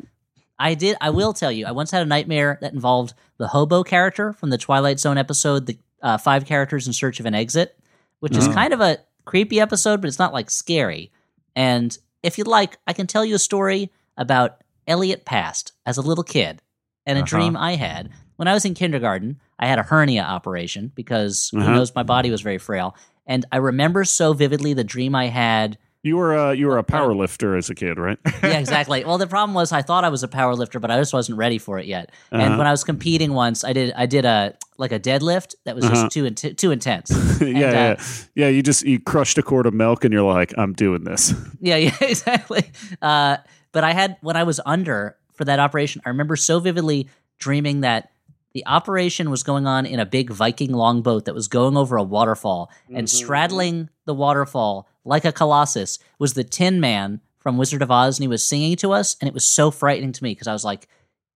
I 0.58 0.72
did. 0.74 0.96
I 1.00 1.10
will 1.10 1.34
tell 1.34 1.52
you. 1.52 1.66
I 1.66 1.72
once 1.72 1.90
had 1.90 2.00
a 2.00 2.06
nightmare 2.06 2.56
that 2.62 2.72
involved 2.72 3.12
the 3.36 3.48
hobo 3.48 3.82
character 3.82 4.32
from 4.32 4.48
the 4.48 4.56
Twilight 4.58 4.98
Zone 4.98 5.18
episode, 5.18 5.66
"The 5.66 5.78
uh, 6.00 6.16
Five 6.16 6.46
Characters 6.46 6.86
in 6.86 6.94
Search 6.94 7.20
of 7.20 7.26
an 7.26 7.34
Exit," 7.34 7.76
which 8.20 8.34
is 8.36 8.48
kind 8.48 8.72
of 8.72 8.80
a 8.80 8.96
creepy 9.26 9.60
episode, 9.60 10.00
but 10.00 10.08
it's 10.08 10.18
not 10.18 10.32
like 10.32 10.48
scary. 10.48 11.12
And 11.54 11.96
if 12.22 12.38
you'd 12.38 12.46
like, 12.46 12.78
I 12.86 12.92
can 12.92 13.06
tell 13.06 13.24
you 13.24 13.34
a 13.34 13.38
story 13.40 13.90
about 14.16 14.62
Elliott 14.86 15.24
Past 15.24 15.72
as 15.86 15.96
a 15.96 16.02
little 16.02 16.24
kid 16.24 16.60
and 17.06 17.18
a 17.18 17.22
Uh-huh. 17.22 17.26
dream 17.26 17.56
I 17.56 17.76
had 17.76 18.10
when 18.36 18.48
I 18.48 18.54
was 18.54 18.64
in 18.64 18.74
kindergarten. 18.74 19.40
I 19.58 19.66
had 19.66 19.78
a 19.78 19.82
hernia 19.84 20.22
operation 20.22 20.92
because 20.94 21.50
Uh-huh. 21.54 21.64
who 21.64 21.72
knows, 21.74 21.94
my 21.94 22.02
body 22.02 22.30
was 22.30 22.40
very 22.40 22.58
frail. 22.58 22.94
And 23.26 23.44
I 23.52 23.58
remember 23.58 24.04
so 24.04 24.32
vividly 24.32 24.74
the 24.74 24.82
dream 24.84 25.14
I 25.14 25.26
had 25.28 25.78
You 26.04 26.16
were 26.16 26.36
uh, 26.36 26.50
you 26.50 26.66
were 26.66 26.78
a 26.78 26.82
power 26.82 27.14
lifter 27.14 27.56
as 27.56 27.70
a 27.70 27.76
kid, 27.76 27.96
right? 27.96 28.18
yeah, 28.42 28.58
exactly. 28.58 29.04
Well, 29.04 29.18
the 29.18 29.28
problem 29.28 29.54
was 29.54 29.70
I 29.70 29.82
thought 29.82 30.02
I 30.02 30.08
was 30.08 30.24
a 30.24 30.28
power 30.28 30.52
lifter, 30.56 30.80
but 30.80 30.90
I 30.90 30.98
just 30.98 31.12
wasn't 31.12 31.38
ready 31.38 31.58
for 31.58 31.78
it 31.78 31.86
yet. 31.86 32.10
And 32.32 32.42
Uh-huh. 32.42 32.58
when 32.58 32.66
I 32.66 32.72
was 32.72 32.82
competing 32.82 33.34
once, 33.34 33.62
I 33.62 33.72
did 33.72 33.92
I 33.96 34.06
did 34.06 34.24
a 34.24 34.56
like 34.78 34.90
a 34.90 34.98
deadlift 34.98 35.54
that 35.64 35.76
was 35.76 35.84
Uh-huh. 35.84 35.94
just 35.94 36.10
too 36.10 36.24
int- 36.24 36.58
too 36.58 36.72
intense. 36.72 37.10
yeah, 37.40 37.46
And, 37.46 37.56
yeah, 37.58 37.96
uh, 37.98 38.02
yeah. 38.34 38.48
You 38.48 38.62
just 38.64 38.84
you 38.84 38.98
crushed 38.98 39.38
a 39.38 39.44
quart 39.44 39.64
of 39.66 39.74
milk, 39.74 40.04
and 40.04 40.12
you're 40.12 40.22
like, 40.34 40.52
I'm 40.58 40.72
doing 40.72 41.04
this. 41.04 41.34
Yeah, 41.60 41.76
yeah, 41.76 41.94
exactly. 42.00 42.64
Uh, 43.00 43.36
but 43.70 43.84
I 43.84 43.92
had 43.92 44.16
when 44.22 44.34
I 44.36 44.42
was 44.42 44.58
under 44.66 45.16
for 45.32 45.44
that 45.44 45.60
operation, 45.60 46.02
I 46.04 46.08
remember 46.08 46.34
so 46.34 46.58
vividly 46.58 47.08
dreaming 47.38 47.82
that 47.82 48.10
the 48.54 48.66
operation 48.66 49.30
was 49.30 49.44
going 49.44 49.66
on 49.68 49.86
in 49.86 50.00
a 50.00 50.04
big 50.04 50.30
Viking 50.30 50.72
longboat 50.72 51.24
that 51.26 51.34
was 51.34 51.46
going 51.46 51.76
over 51.76 51.96
a 51.96 52.02
waterfall, 52.02 52.70
and 52.92 53.08
straddling 53.08 53.88
the 54.04 54.14
waterfall 54.14 54.88
like 55.04 55.24
a 55.24 55.32
colossus 55.32 55.98
was 56.18 56.34
the 56.34 56.44
Tin 56.44 56.80
Man 56.80 57.20
from 57.38 57.56
Wizard 57.56 57.82
of 57.82 57.90
Oz, 57.90 58.18
and 58.18 58.24
he 58.24 58.28
was 58.28 58.46
singing 58.46 58.76
to 58.76 58.92
us, 58.92 59.16
and 59.20 59.28
it 59.28 59.34
was 59.34 59.46
so 59.46 59.70
frightening 59.70 60.12
to 60.12 60.22
me 60.22 60.30
because 60.30 60.46
I 60.46 60.52
was 60.52 60.64
like, 60.64 60.88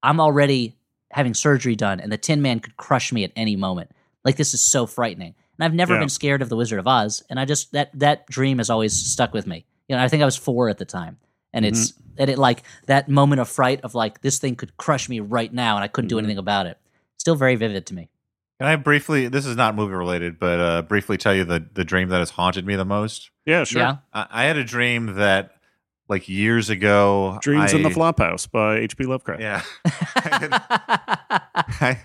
I'm 0.03 0.21
already 0.21 0.77
having 1.11 1.35
surgery 1.35 1.75
done, 1.75 2.01
and 2.01 2.13
the 2.13 2.19
Tin 2.19 2.43
Man 2.43 2.61
could 2.61 2.77
crush 2.77 3.13
me 3.13 3.25
at 3.25 3.33
any 3.37 3.57
moment. 3.57 3.91
Like 4.25 4.37
this 4.37 4.55
is 4.55 4.63
so 4.63 4.87
frightening. 4.87 5.35
And 5.59 5.65
I've 5.65 5.75
never 5.75 5.95
Yeah. 5.95 6.01
been 6.01 6.09
scared 6.09 6.43
of 6.43 6.49
the 6.49 6.57
Wizard 6.57 6.79
of 6.79 6.87
Oz, 6.87 7.23
and 7.31 7.41
I 7.41 7.45
just 7.45 7.73
that 7.73 7.91
that 7.99 8.27
dream 8.27 8.59
has 8.59 8.71
always 8.71 8.95
stuck 8.95 9.33
with 9.33 9.47
me. 9.47 9.65
You 9.89 9.97
know, 9.97 10.03
I 10.03 10.09
think 10.09 10.23
I 10.23 10.27
was 10.27 10.37
four 10.37 10.69
at 10.69 10.79
the 10.79 10.85
time, 10.85 11.19
and 11.53 11.65
it's 11.65 11.93
mm-hmm. 11.93 12.15
and 12.19 12.31
it 12.31 12.39
like 12.39 12.63
that 12.87 13.09
moment 13.09 13.41
of 13.41 13.49
fright 13.49 13.81
of 13.83 13.95
like 13.95 14.21
this 14.21 14.39
thing 14.39 14.55
could 14.55 14.77
crush 14.77 15.09
me 15.09 15.21
right 15.21 15.53
now, 15.53 15.77
and 15.77 15.85
I 15.85 15.89
couldn't 15.89 16.09
do 16.09 16.17
mm-hmm. 16.17 16.25
anything 16.25 16.39
about 16.39 16.67
it. 16.67 16.79
Still 17.19 17.37
very 17.37 17.57
vivid 17.57 17.87
to 17.87 17.95
me. 17.95 18.11
Can 18.59 18.69
I 18.69 18.77
briefly? 18.77 19.28
This 19.28 19.45
is 19.45 19.55
not 19.57 19.74
movie 19.74 19.93
related, 19.93 20.39
but 20.39 20.61
uh, 20.61 20.83
briefly 20.83 21.16
tell 21.19 21.35
you 21.35 21.45
the 21.45 21.66
the 21.74 21.85
dream 21.85 22.09
that 22.09 22.19
has 22.20 22.31
haunted 22.31 22.65
me 22.66 22.74
the 22.77 22.85
most. 22.87 23.31
Yeah, 23.45 23.65
sure. 23.65 23.83
Yeah, 23.83 23.97
I, 24.15 24.27
I 24.31 24.45
had 24.45 24.57
a 24.57 24.65
dream 24.65 25.16
that, 25.16 25.53
like 26.09 26.27
years 26.28 26.70
ago, 26.70 27.39
Dreams 27.43 27.74
in 27.74 27.85
I- 27.85 27.89
the 27.91 27.95
Flophouse 27.95 28.51
by 28.51 28.77
H.P. 28.78 29.05
Lovecraft. 29.05 29.43
Yeah, 29.43 29.62
I, 30.70 31.99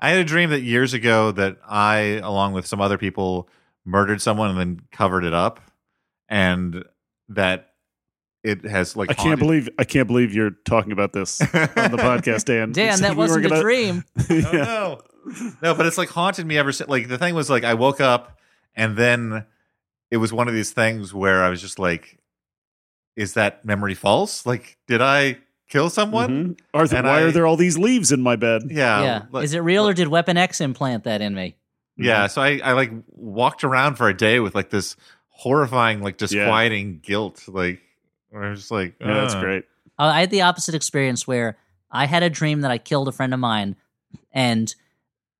I 0.00 0.10
had 0.10 0.18
a 0.18 0.24
dream 0.24 0.50
that 0.50 0.62
years 0.62 0.94
ago 0.94 1.32
that 1.32 1.58
I, 1.68 2.20
along 2.22 2.52
with 2.54 2.66
some 2.66 2.80
other 2.80 2.98
people, 2.98 3.48
murdered 3.84 4.22
someone 4.22 4.50
and 4.50 4.58
then 4.58 4.80
covered 4.92 5.24
it 5.24 5.34
up, 5.34 5.60
and 6.28 6.84
that 7.30 7.70
it 8.44 8.64
has 8.64 8.96
like 8.96 9.10
I 9.10 9.14
can't 9.14 9.38
believe 9.38 9.68
I 9.78 9.84
can't 9.84 10.06
believe 10.06 10.32
you're 10.32 10.52
talking 10.64 10.92
about 10.92 11.12
this 11.12 11.40
on 11.42 11.48
the 11.50 11.98
podcast, 11.98 12.44
Dan. 12.46 12.72
Dan, 12.72 13.00
that 13.00 13.10
we 13.12 13.16
wasn't 13.16 13.42
were 13.42 13.46
a 13.46 13.50
gonna- 13.50 13.62
dream. 13.62 14.04
Oh, 14.30 14.52
no, 14.52 15.00
no, 15.62 15.74
but 15.74 15.86
it's 15.86 15.98
like 15.98 16.08
haunted 16.08 16.46
me 16.46 16.56
ever 16.58 16.72
since. 16.72 16.88
Like 16.88 17.08
the 17.08 17.18
thing 17.18 17.34
was, 17.34 17.48
like 17.50 17.64
I 17.64 17.74
woke 17.74 18.00
up 18.00 18.38
and 18.74 18.96
then 18.96 19.44
it 20.10 20.16
was 20.18 20.32
one 20.32 20.48
of 20.48 20.54
these 20.54 20.70
things 20.72 21.12
where 21.12 21.42
I 21.42 21.50
was 21.50 21.60
just 21.60 21.78
like, 21.78 22.18
"Is 23.16 23.34
that 23.34 23.64
memory 23.64 23.94
false? 23.94 24.46
Like, 24.46 24.78
did 24.86 25.00
I 25.02 25.38
kill 25.68 25.90
someone?" 25.90 26.54
Mhm. 26.54 26.60
Arthur, 26.74 26.96
And 26.96 27.06
why 27.06 27.20
I- 27.20 27.22
are 27.24 27.30
there 27.30 27.46
all 27.46 27.56
these 27.56 27.76
leaves 27.78 28.10
in 28.12 28.20
my 28.22 28.36
bed? 28.36 28.62
Yeah, 28.70 29.02
yeah, 29.02 29.22
like- 29.30 29.44
is 29.44 29.54
it 29.54 29.60
real 29.60 29.86
or 29.86 29.94
did 29.94 30.08
Weapon 30.08 30.36
X 30.36 30.60
implant 30.60 31.04
that 31.04 31.20
in 31.20 31.34
me? 31.34 31.56
Yeah, 31.96 32.28
so 32.28 32.40
I, 32.40 32.60
I 32.62 32.72
like 32.72 32.92
walked 33.08 33.64
around 33.64 33.96
for 33.96 34.08
a 34.08 34.16
day 34.16 34.38
with 34.40 34.54
like 34.54 34.70
this 34.70 34.94
horrifying, 35.30 36.00
like 36.00 36.16
disquieting 36.16 37.00
guilt. 37.02 37.44
Like, 37.48 37.80
where 38.30 38.44
I 38.44 38.50
was 38.50 38.60
just 38.60 38.70
like, 38.70 38.94
Yeah, 39.00 39.14
that's 39.14 39.34
great. 39.34 39.64
Uh, 39.98 40.04
I 40.14 40.20
had 40.20 40.30
the 40.30 40.42
opposite 40.42 40.74
experience 40.76 41.26
where 41.26 41.56
I 41.90 42.06
had 42.06 42.22
a 42.22 42.30
dream 42.30 42.60
that 42.60 42.70
I 42.70 42.78
killed 42.78 43.08
a 43.08 43.12
friend 43.12 43.34
of 43.34 43.40
mine, 43.40 43.74
and 44.32 44.72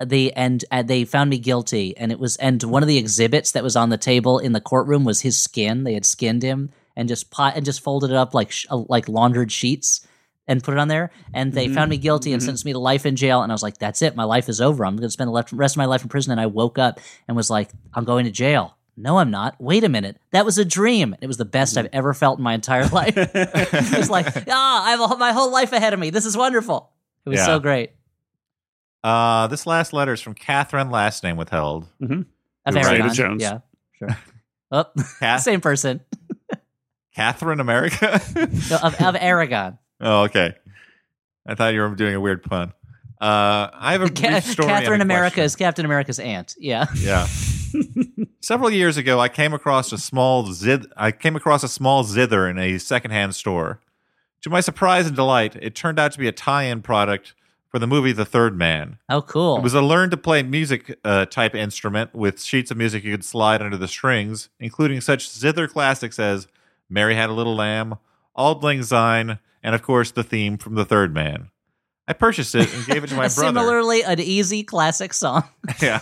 they 0.04 0.30
and 0.32 0.64
uh, 0.70 0.82
they 0.82 1.04
found 1.04 1.30
me 1.30 1.38
guilty, 1.38 1.96
and 1.96 2.12
it 2.12 2.18
was 2.18 2.36
and 2.36 2.62
one 2.62 2.82
of 2.82 2.88
the 2.88 2.98
exhibits 2.98 3.52
that 3.52 3.62
was 3.64 3.76
on 3.76 3.88
the 3.90 3.98
table 3.98 4.38
in 4.38 4.52
the 4.52 4.60
courtroom 4.60 5.04
was 5.04 5.20
his 5.22 5.38
skin. 5.38 5.84
They 5.84 5.94
had 5.94 6.06
skinned 6.06 6.42
him 6.42 6.70
and 6.96 7.08
just 7.08 7.30
pot 7.30 7.54
and 7.56 7.64
just 7.64 7.80
folded 7.82 8.10
it 8.10 8.16
up 8.16 8.34
like 8.34 8.50
sh- 8.52 8.66
uh, 8.70 8.82
like 8.88 9.08
laundered 9.08 9.50
sheets 9.52 10.06
and 10.46 10.62
put 10.64 10.74
it 10.74 10.80
on 10.80 10.88
there. 10.88 11.10
And 11.34 11.52
they 11.52 11.68
found 11.68 11.90
me 11.90 11.96
guilty 11.98 12.32
and 12.32 12.42
sentenced 12.42 12.64
me 12.64 12.72
to 12.72 12.78
life 12.78 13.04
in 13.06 13.16
jail. 13.16 13.42
And 13.42 13.52
I 13.52 13.54
was 13.54 13.62
like, 13.62 13.78
"That's 13.78 14.00
it, 14.02 14.16
my 14.16 14.24
life 14.24 14.48
is 14.48 14.60
over. 14.60 14.84
I'm 14.86 14.96
going 14.96 15.06
to 15.06 15.10
spend 15.10 15.28
the 15.28 15.32
left- 15.32 15.52
rest 15.52 15.74
of 15.74 15.78
my 15.78 15.84
life 15.86 16.02
in 16.02 16.08
prison." 16.08 16.32
And 16.32 16.40
I 16.40 16.46
woke 16.46 16.78
up 16.78 17.00
and 17.26 17.36
was 17.36 17.50
like, 17.50 17.70
"I'm 17.94 18.04
going 18.04 18.24
to 18.24 18.30
jail." 18.30 18.76
No, 18.96 19.18
I'm 19.18 19.30
not. 19.30 19.54
Wait 19.60 19.84
a 19.84 19.88
minute. 19.88 20.16
That 20.32 20.44
was 20.44 20.58
a 20.58 20.64
dream. 20.64 21.14
It 21.20 21.28
was 21.28 21.36
the 21.36 21.44
best 21.44 21.76
I've 21.78 21.88
ever 21.92 22.12
felt 22.14 22.38
in 22.38 22.42
my 22.44 22.54
entire 22.54 22.86
life. 22.92 23.14
it 23.16 23.96
was 23.96 24.10
like, 24.10 24.26
ah, 24.48 24.84
I 24.86 24.90
have 24.90 25.00
a, 25.00 25.16
my 25.16 25.30
whole 25.30 25.52
life 25.52 25.72
ahead 25.72 25.92
of 25.92 26.00
me. 26.00 26.10
This 26.10 26.26
is 26.26 26.36
wonderful. 26.36 26.90
It 27.24 27.28
was 27.28 27.38
Yeah. 27.38 27.46
so 27.46 27.58
great. 27.60 27.92
Uh, 29.04 29.46
this 29.46 29.66
last 29.66 29.92
letter 29.92 30.12
is 30.12 30.20
from 30.20 30.34
Catherine, 30.34 30.90
last 30.90 31.22
name 31.22 31.36
withheld. 31.36 31.86
Of 32.00 32.24
Right. 32.66 32.84
Aragon. 32.84 33.14
Jones. 33.14 33.42
Yeah, 33.42 33.58
sure. 33.98 34.08
Oh, 34.70 34.84
Kath- 35.20 35.40
same 35.42 35.62
person. 35.62 36.00
Catherine 37.14 37.58
America. 37.60 38.20
No, 38.70 38.76
of, 38.76 39.00
of 39.00 39.16
Aragon. 39.20 39.78
oh, 40.00 40.24
okay. 40.24 40.54
I 41.46 41.54
thought 41.54 41.72
you 41.72 41.80
were 41.80 41.94
doing 41.94 42.14
a 42.14 42.20
weird 42.20 42.42
pun. 42.42 42.74
Uh, 43.20 43.70
I 43.72 43.92
have 43.92 44.02
a 44.02 44.10
Ca- 44.10 44.28
brief 44.30 44.44
story. 44.44 44.68
and 44.68 44.76
a 44.76 44.80
Catherine 44.80 45.00
America 45.00 45.34
question. 45.36 45.44
is 45.44 45.56
Captain 45.56 45.84
America's 45.86 46.18
aunt. 46.18 46.54
Yeah. 46.58 46.86
Yeah. 46.96 47.26
Several 48.40 48.70
years 48.70 48.96
ago, 48.96 49.18
I 49.18 49.28
came 49.28 49.52
across 49.54 49.90
a 49.92 49.98
small 49.98 50.52
zith. 50.52 50.86
I 50.96 51.10
came 51.12 51.34
across 51.34 51.62
a 51.62 51.68
small 51.68 52.04
zither 52.04 52.48
in 52.48 52.58
a 52.58 52.78
secondhand 52.78 53.34
store. 53.34 53.80
To 54.42 54.50
my 54.50 54.60
surprise 54.60 55.06
and 55.06 55.16
delight, 55.16 55.56
it 55.56 55.74
turned 55.74 55.98
out 55.98 56.12
to 56.12 56.18
be 56.18 56.28
a 56.28 56.32
tie-in 56.32 56.82
product 56.82 57.34
for 57.68 57.78
the 57.78 57.86
movie 57.86 58.12
The 58.12 58.24
Third 58.24 58.56
Man. 58.56 58.98
Oh, 59.08 59.22
cool. 59.22 59.58
It 59.58 59.62
was 59.62 59.74
a 59.74 59.82
learn-to-play 59.82 60.42
music 60.44 60.98
uh, 61.04 61.26
type 61.26 61.54
instrument 61.54 62.14
with 62.14 62.42
sheets 62.42 62.70
of 62.70 62.76
music 62.76 63.04
you 63.04 63.12
could 63.12 63.24
slide 63.24 63.60
under 63.62 63.76
the 63.76 63.88
strings, 63.88 64.48
including 64.58 65.00
such 65.00 65.28
zither 65.30 65.68
classics 65.68 66.18
as 66.18 66.48
"Mary 66.88 67.14
Had 67.14 67.30
a 67.30 67.34
Little 67.34 67.54
Lamb," 67.56 67.96
"Auld 68.36 68.62
Lang 68.62 68.82
Syne," 68.82 69.38
and 69.62 69.74
of 69.74 69.82
course 69.82 70.10
the 70.10 70.24
theme 70.24 70.56
from 70.56 70.74
The 70.74 70.84
Third 70.84 71.12
Man. 71.12 71.50
I 72.06 72.14
purchased 72.14 72.54
it 72.54 72.72
and 72.72 72.86
gave 72.86 73.04
it 73.04 73.08
to 73.08 73.14
my 73.16 73.28
brother. 73.34 73.60
Similarly, 73.60 74.02
an 74.02 74.18
easy 74.18 74.62
classic 74.64 75.12
song. 75.12 75.44
Yeah. 75.82 76.00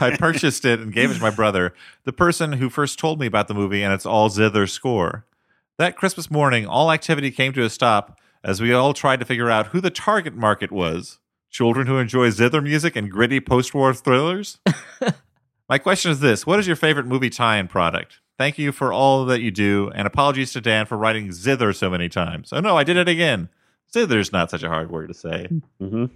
I 0.00 0.16
purchased 0.18 0.64
it 0.64 0.80
and 0.80 0.90
gave 0.90 1.10
it 1.10 1.14
to 1.16 1.20
my 1.20 1.28
brother, 1.30 1.74
the 2.04 2.14
person 2.14 2.54
who 2.54 2.70
first 2.70 2.98
told 2.98 3.20
me 3.20 3.26
about 3.26 3.46
the 3.46 3.52
movie 3.54 3.82
and 3.82 3.92
its 3.92 4.06
all 4.06 4.30
zither 4.30 4.66
score. 4.66 5.26
That 5.76 5.96
Christmas 5.98 6.30
morning, 6.30 6.66
all 6.66 6.90
activity 6.90 7.30
came 7.30 7.52
to 7.52 7.62
a 7.62 7.68
stop 7.68 8.18
as 8.44 8.60
we 8.60 8.72
all 8.72 8.92
tried 8.94 9.18
to 9.20 9.26
figure 9.26 9.50
out 9.50 9.68
who 9.68 9.80
the 9.80 9.90
target 9.90 10.34
market 10.36 10.70
was. 10.70 11.18
Children 11.50 11.86
who 11.86 11.98
enjoy 11.98 12.30
zither 12.30 12.60
music 12.60 12.94
and 12.96 13.10
gritty 13.10 13.40
post 13.40 13.74
war 13.74 13.94
thrillers? 13.94 14.58
My 15.68 15.78
question 15.78 16.10
is 16.10 16.20
this 16.20 16.46
What 16.46 16.58
is 16.58 16.66
your 16.66 16.76
favorite 16.76 17.06
movie 17.06 17.30
tie 17.30 17.56
in 17.58 17.68
product? 17.68 18.20
Thank 18.36 18.58
you 18.58 18.72
for 18.72 18.92
all 18.92 19.24
that 19.26 19.40
you 19.40 19.50
do, 19.52 19.90
and 19.94 20.06
apologies 20.06 20.52
to 20.52 20.60
Dan 20.60 20.86
for 20.86 20.96
writing 20.98 21.30
zither 21.30 21.72
so 21.72 21.88
many 21.88 22.08
times. 22.08 22.52
Oh 22.52 22.60
no, 22.60 22.76
I 22.76 22.82
did 22.84 22.96
it 22.96 23.08
again. 23.08 23.48
Zither's 23.94 24.32
not 24.32 24.50
such 24.50 24.64
a 24.64 24.68
hard 24.68 24.90
word 24.90 25.06
to 25.08 25.14
say. 25.14 25.48
Mhm. 25.80 26.10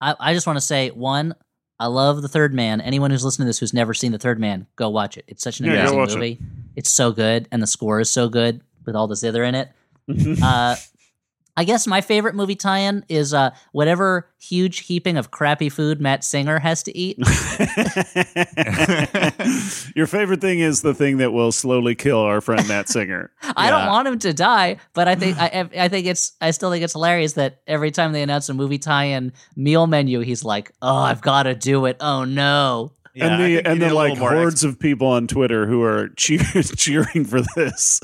I, 0.00 0.14
I 0.20 0.34
just 0.34 0.46
want 0.46 0.56
to 0.56 0.60
say 0.64 0.90
one. 0.90 1.34
I 1.78 1.86
love 1.86 2.22
the 2.22 2.28
Third 2.28 2.54
Man. 2.54 2.80
Anyone 2.80 3.10
who's 3.10 3.24
listening 3.24 3.46
to 3.46 3.48
this 3.48 3.58
who's 3.58 3.74
never 3.74 3.94
seen 3.94 4.12
the 4.12 4.18
Third 4.18 4.38
Man, 4.38 4.66
go 4.76 4.88
watch 4.90 5.16
it. 5.16 5.24
It's 5.26 5.42
such 5.42 5.60
an 5.60 5.66
Yeah, 5.66 5.72
amazing 5.80 5.98
watch 5.98 6.10
it. 6.12 6.14
movie. 6.16 6.38
It's 6.76 6.92
so 6.94 7.10
good, 7.10 7.48
and 7.50 7.60
the 7.62 7.66
score 7.66 8.00
is 8.00 8.10
so 8.10 8.28
good 8.28 8.60
with 8.86 8.94
all 8.94 9.08
the 9.08 9.16
zither 9.16 9.42
in 9.42 9.54
it. 9.54 9.70
uh, 10.42 10.76
I 11.56 11.64
guess 11.64 11.86
my 11.86 12.00
favorite 12.00 12.34
movie 12.34 12.54
tie-in 12.54 13.04
is 13.08 13.34
uh, 13.34 13.50
whatever 13.72 14.30
huge 14.38 14.86
heaping 14.86 15.18
of 15.18 15.30
crappy 15.30 15.68
food 15.68 16.00
Matt 16.00 16.24
Singer 16.24 16.58
has 16.58 16.82
to 16.84 16.96
eat. 16.96 17.18
Your 19.94 20.06
favorite 20.06 20.40
thing 20.40 20.60
is 20.60 20.80
the 20.80 20.94
thing 20.94 21.18
that 21.18 21.32
will 21.32 21.52
slowly 21.52 21.94
kill 21.94 22.20
our 22.20 22.40
friend 22.40 22.66
Matt 22.66 22.88
Singer. 22.88 23.30
I 23.56 23.68
don't 23.68 23.88
want 23.88 24.08
him 24.08 24.18
to 24.20 24.32
die, 24.32 24.78
but 24.94 25.08
I 25.08 25.16
think 25.16 25.36
I, 25.38 25.68
I 25.76 25.88
think 25.88 26.06
it's 26.06 26.32
I 26.40 26.52
still 26.52 26.70
think 26.70 26.82
it's 26.82 26.94
hilarious 26.94 27.34
that 27.34 27.60
every 27.66 27.90
time 27.90 28.12
they 28.12 28.22
announce 28.22 28.48
a 28.48 28.54
movie 28.54 28.78
tie-in 28.78 29.34
meal 29.54 29.86
menu, 29.86 30.20
he's 30.20 30.42
like, 30.42 30.72
"Oh, 30.80 30.96
I've 30.96 31.20
got 31.20 31.42
to 31.42 31.54
do 31.54 31.84
it. 31.84 31.98
Oh 32.00 32.24
no." 32.24 32.92
Yeah, 33.14 33.26
and 33.26 33.42
the 33.42 33.54
think 33.56 33.66
and 33.68 33.82
the 33.82 33.94
like 33.94 34.18
more 34.18 34.30
hordes 34.30 34.62
of 34.64 34.78
people 34.78 35.08
on 35.08 35.26
Twitter 35.26 35.66
who 35.66 35.82
are 35.82 36.08
cheer- 36.16 36.62
cheering 36.62 37.24
for 37.24 37.40
this. 37.56 38.00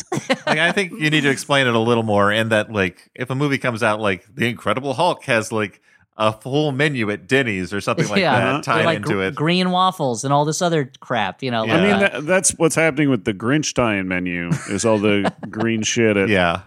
like 0.47 0.59
I 0.59 0.73
think 0.73 0.93
you 0.93 1.11
need 1.11 1.21
to 1.23 1.31
explain 1.31 1.67
it 1.67 1.75
a 1.75 1.79
little 1.79 2.03
more 2.03 2.33
in 2.33 2.49
that 2.49 2.73
like 2.73 3.11
if 3.15 3.31
a 3.31 3.35
movie 3.35 3.59
comes 3.59 3.83
out 3.83 4.01
like 4.01 4.27
The 4.35 4.49
Incredible 4.49 4.95
Hulk 4.95 5.25
has 5.25 5.53
like 5.53 5.81
a 6.19 6.33
full 6.33 6.73
menu 6.73 7.11
at 7.11 7.29
Denny's 7.29 7.73
or 7.75 7.81
something 7.81 8.09
like 8.09 8.21
Yeah. 8.21 8.39
that 8.41 8.61
Or 8.61 8.63
tied 8.63 8.85
like 8.87 8.97
into 8.97 9.11
gr- 9.15 9.23
it. 9.23 9.35
green 9.35 9.71
waffles 9.71 10.25
and 10.25 10.33
all 10.33 10.45
this 10.47 10.63
other 10.63 10.91
crap, 11.01 11.43
you 11.43 11.51
know. 11.51 11.65
Yeah. 11.67 11.75
I 11.77 11.81
mean, 11.81 11.99
that, 12.01 12.27
that's 12.27 12.51
what's 12.53 12.75
happening 12.75 13.11
with 13.11 13.25
the 13.25 13.35
Grinch 13.35 13.75
tie-in 13.75 14.09
menu. 14.09 14.49
Is 14.71 14.85
all 14.87 14.99
the 14.99 15.31
green 15.51 15.83
shit 15.83 16.17
at 16.17 16.29
yeah. 16.31 16.63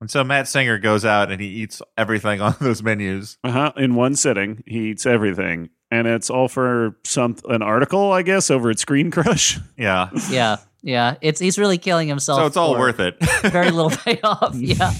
And 0.00 0.10
so 0.10 0.22
Matt 0.22 0.48
Singer 0.48 0.78
goes 0.78 1.04
out 1.04 1.30
and 1.32 1.40
he 1.40 1.48
eats 1.48 1.82
everything 1.98 2.40
on 2.40 2.54
those 2.60 2.82
menus. 2.82 3.36
uh-huh, 3.42 3.72
in 3.76 3.94
one 3.94 4.14
sitting. 4.16 4.62
He 4.66 4.90
eats 4.90 5.06
everything, 5.06 5.70
and 5.94 6.08
it's 6.08 6.28
all 6.28 6.48
for 6.48 6.96
some 7.04 7.36
an 7.48 7.62
article, 7.62 8.12
I 8.12 8.22
guess, 8.22 8.50
over 8.50 8.70
at 8.70 8.76
ScreenCrush. 8.76 9.62
Yeah. 9.76 10.10
yeah, 10.30 10.56
yeah. 10.82 11.16
It's 11.20 11.40
he's 11.40 11.58
really 11.58 11.78
killing 11.78 12.08
himself. 12.08 12.40
So 12.40 12.46
it's 12.46 12.56
all 12.56 12.78
worth 12.78 13.00
it. 13.00 13.16
Very 13.50 13.70
little 13.70 13.90
payoff. 13.90 14.54
Yeah, 14.54 14.92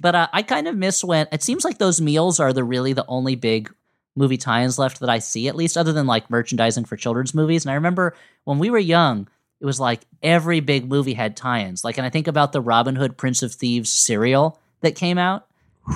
but 0.00 0.14
uh, 0.14 0.28
I 0.32 0.42
kind 0.42 0.68
of 0.68 0.76
miss 0.76 1.02
when 1.04 1.26
it 1.32 1.42
seems 1.42 1.64
like 1.64 1.78
those 1.78 2.00
meals 2.00 2.40
are 2.40 2.52
the 2.52 2.64
really 2.64 2.92
the 2.92 3.04
only 3.06 3.34
big 3.34 3.72
movie 4.16 4.36
tie-ins 4.36 4.78
left 4.78 5.00
that 5.00 5.10
I 5.10 5.18
see, 5.18 5.48
at 5.48 5.56
least 5.56 5.76
other 5.76 5.92
than 5.92 6.06
like 6.06 6.30
merchandising 6.30 6.84
for 6.84 6.96
children's 6.96 7.34
movies. 7.34 7.64
And 7.64 7.72
I 7.72 7.74
remember 7.74 8.14
when 8.44 8.58
we 8.58 8.70
were 8.70 8.78
young, 8.78 9.28
it 9.60 9.66
was 9.66 9.80
like 9.80 10.00
every 10.22 10.60
big 10.60 10.88
movie 10.88 11.14
had 11.14 11.36
tie-ins. 11.36 11.84
Like, 11.84 11.98
and 11.98 12.06
I 12.06 12.10
think 12.10 12.28
about 12.28 12.52
the 12.52 12.60
Robin 12.60 12.96
Hood 12.96 13.16
Prince 13.16 13.42
of 13.42 13.52
Thieves 13.52 13.90
cereal 13.90 14.60
that 14.80 14.94
came 14.94 15.18
out, 15.18 15.46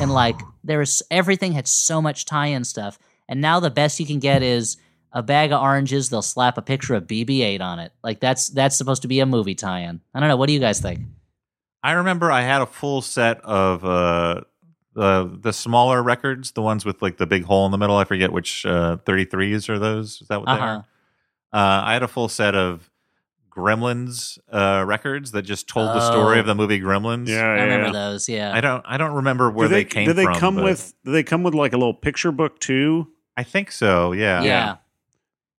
and 0.00 0.10
like 0.12 0.36
there 0.64 0.78
was 0.78 1.02
everything 1.10 1.52
had 1.52 1.68
so 1.68 2.00
much 2.02 2.24
tie-in 2.24 2.64
stuff. 2.64 2.98
And 3.28 3.40
now 3.40 3.60
the 3.60 3.70
best 3.70 4.00
you 4.00 4.06
can 4.06 4.18
get 4.20 4.42
is 4.42 4.76
a 5.12 5.22
bag 5.22 5.52
of 5.52 5.60
oranges. 5.62 6.08
They'll 6.10 6.22
slap 6.22 6.58
a 6.58 6.62
picture 6.62 6.94
of 6.94 7.06
BB-8 7.06 7.60
on 7.60 7.78
it. 7.78 7.92
Like 8.02 8.20
that's 8.20 8.48
that's 8.48 8.76
supposed 8.76 9.02
to 9.02 9.08
be 9.08 9.20
a 9.20 9.26
movie 9.26 9.54
tie-in. 9.54 10.00
I 10.14 10.20
don't 10.20 10.28
know. 10.28 10.36
What 10.36 10.46
do 10.46 10.52
you 10.52 10.60
guys 10.60 10.80
think? 10.80 11.00
I 11.82 11.92
remember 11.92 12.30
I 12.32 12.42
had 12.42 12.60
a 12.62 12.66
full 12.66 13.02
set 13.02 13.40
of 13.42 13.84
uh 13.84 14.40
the 14.94 15.38
the 15.40 15.52
smaller 15.52 16.02
records, 16.02 16.50
the 16.52 16.62
ones 16.62 16.84
with 16.84 17.00
like 17.02 17.18
the 17.18 17.26
big 17.26 17.44
hole 17.44 17.64
in 17.66 17.72
the 17.72 17.78
middle. 17.78 17.96
I 17.96 18.04
forget 18.04 18.32
which 18.32 18.66
uh 18.66 18.96
33s 19.04 19.68
are 19.68 19.78
those. 19.78 20.20
Is 20.22 20.28
that 20.28 20.40
what 20.40 20.46
they 20.46 20.52
Uh-huh. 20.52 20.64
are? 20.64 20.84
Uh 21.52 21.82
I 21.86 21.92
had 21.92 22.02
a 22.02 22.08
full 22.08 22.28
set 22.28 22.54
of 22.54 22.90
Gremlins 23.50 24.38
uh 24.52 24.84
records 24.86 25.32
that 25.32 25.42
just 25.42 25.68
told 25.68 25.88
the 25.88 26.00
story 26.00 26.36
Oh. 26.36 26.40
of 26.40 26.46
the 26.46 26.54
movie 26.54 26.80
Gremlins. 26.80 27.28
Yeah, 27.28 27.36
I 27.42 27.56
yeah, 27.56 27.62
remember 27.64 27.86
yeah. 27.86 27.92
those. 27.92 28.28
Yeah. 28.28 28.52
I 28.54 28.60
don't 28.60 28.84
I 28.86 28.96
don't 28.96 29.14
remember 29.14 29.50
where 29.50 29.68
do 29.68 29.74
they, 29.74 29.84
came 29.84 30.06
do 30.06 30.12
they 30.12 30.24
from. 30.24 30.34
come 30.36 30.54
but 30.56 30.64
with? 30.64 30.94
Do 31.04 31.12
they 31.12 31.22
come 31.22 31.42
with 31.42 31.54
like 31.54 31.72
a 31.72 31.76
little 31.76 31.94
picture 31.94 32.32
book 32.32 32.58
too? 32.60 33.08
I 33.38 33.44
think 33.44 33.70
so, 33.72 34.12
yeah. 34.12 34.42
Yeah. 34.42 34.76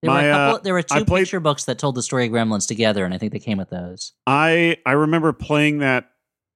There 0.01 0.11
were, 0.11 0.15
My, 0.17 0.23
a 0.23 0.31
couple, 0.33 0.55
uh, 0.55 0.59
there 0.63 0.73
were 0.73 0.83
I 0.91 0.99
two 0.99 1.05
played- 1.05 1.21
picture 1.23 1.39
books 1.39 1.63
that 1.65 1.79
told 1.79 1.95
the 1.95 2.03
story 2.03 2.27
of 2.27 2.31
Gremlins 2.31 2.67
together, 2.67 3.03
and 3.05 3.13
I 3.13 3.17
think 3.17 3.31
they 3.33 3.39
came 3.39 3.57
with 3.57 3.69
those. 3.69 4.13
I 4.27 4.77
I 4.85 4.91
remember 4.91 5.33
playing 5.33 5.79
that 5.79 6.11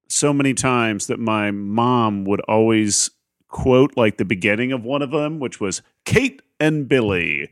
so 0.09 0.31
many 0.33 0.53
times 0.53 1.07
that 1.07 1.19
my 1.19 1.49
mom 1.51 2.25
would 2.25 2.41
always 2.41 3.09
quote 3.47 3.97
like 3.97 4.17
the 4.17 4.25
beginning 4.25 4.71
of 4.71 4.83
one 4.83 5.01
of 5.01 5.11
them, 5.11 5.39
which 5.39 5.59
was 5.59 5.81
Kate 6.05 6.41
and 6.59 6.87
Billy. 6.87 7.49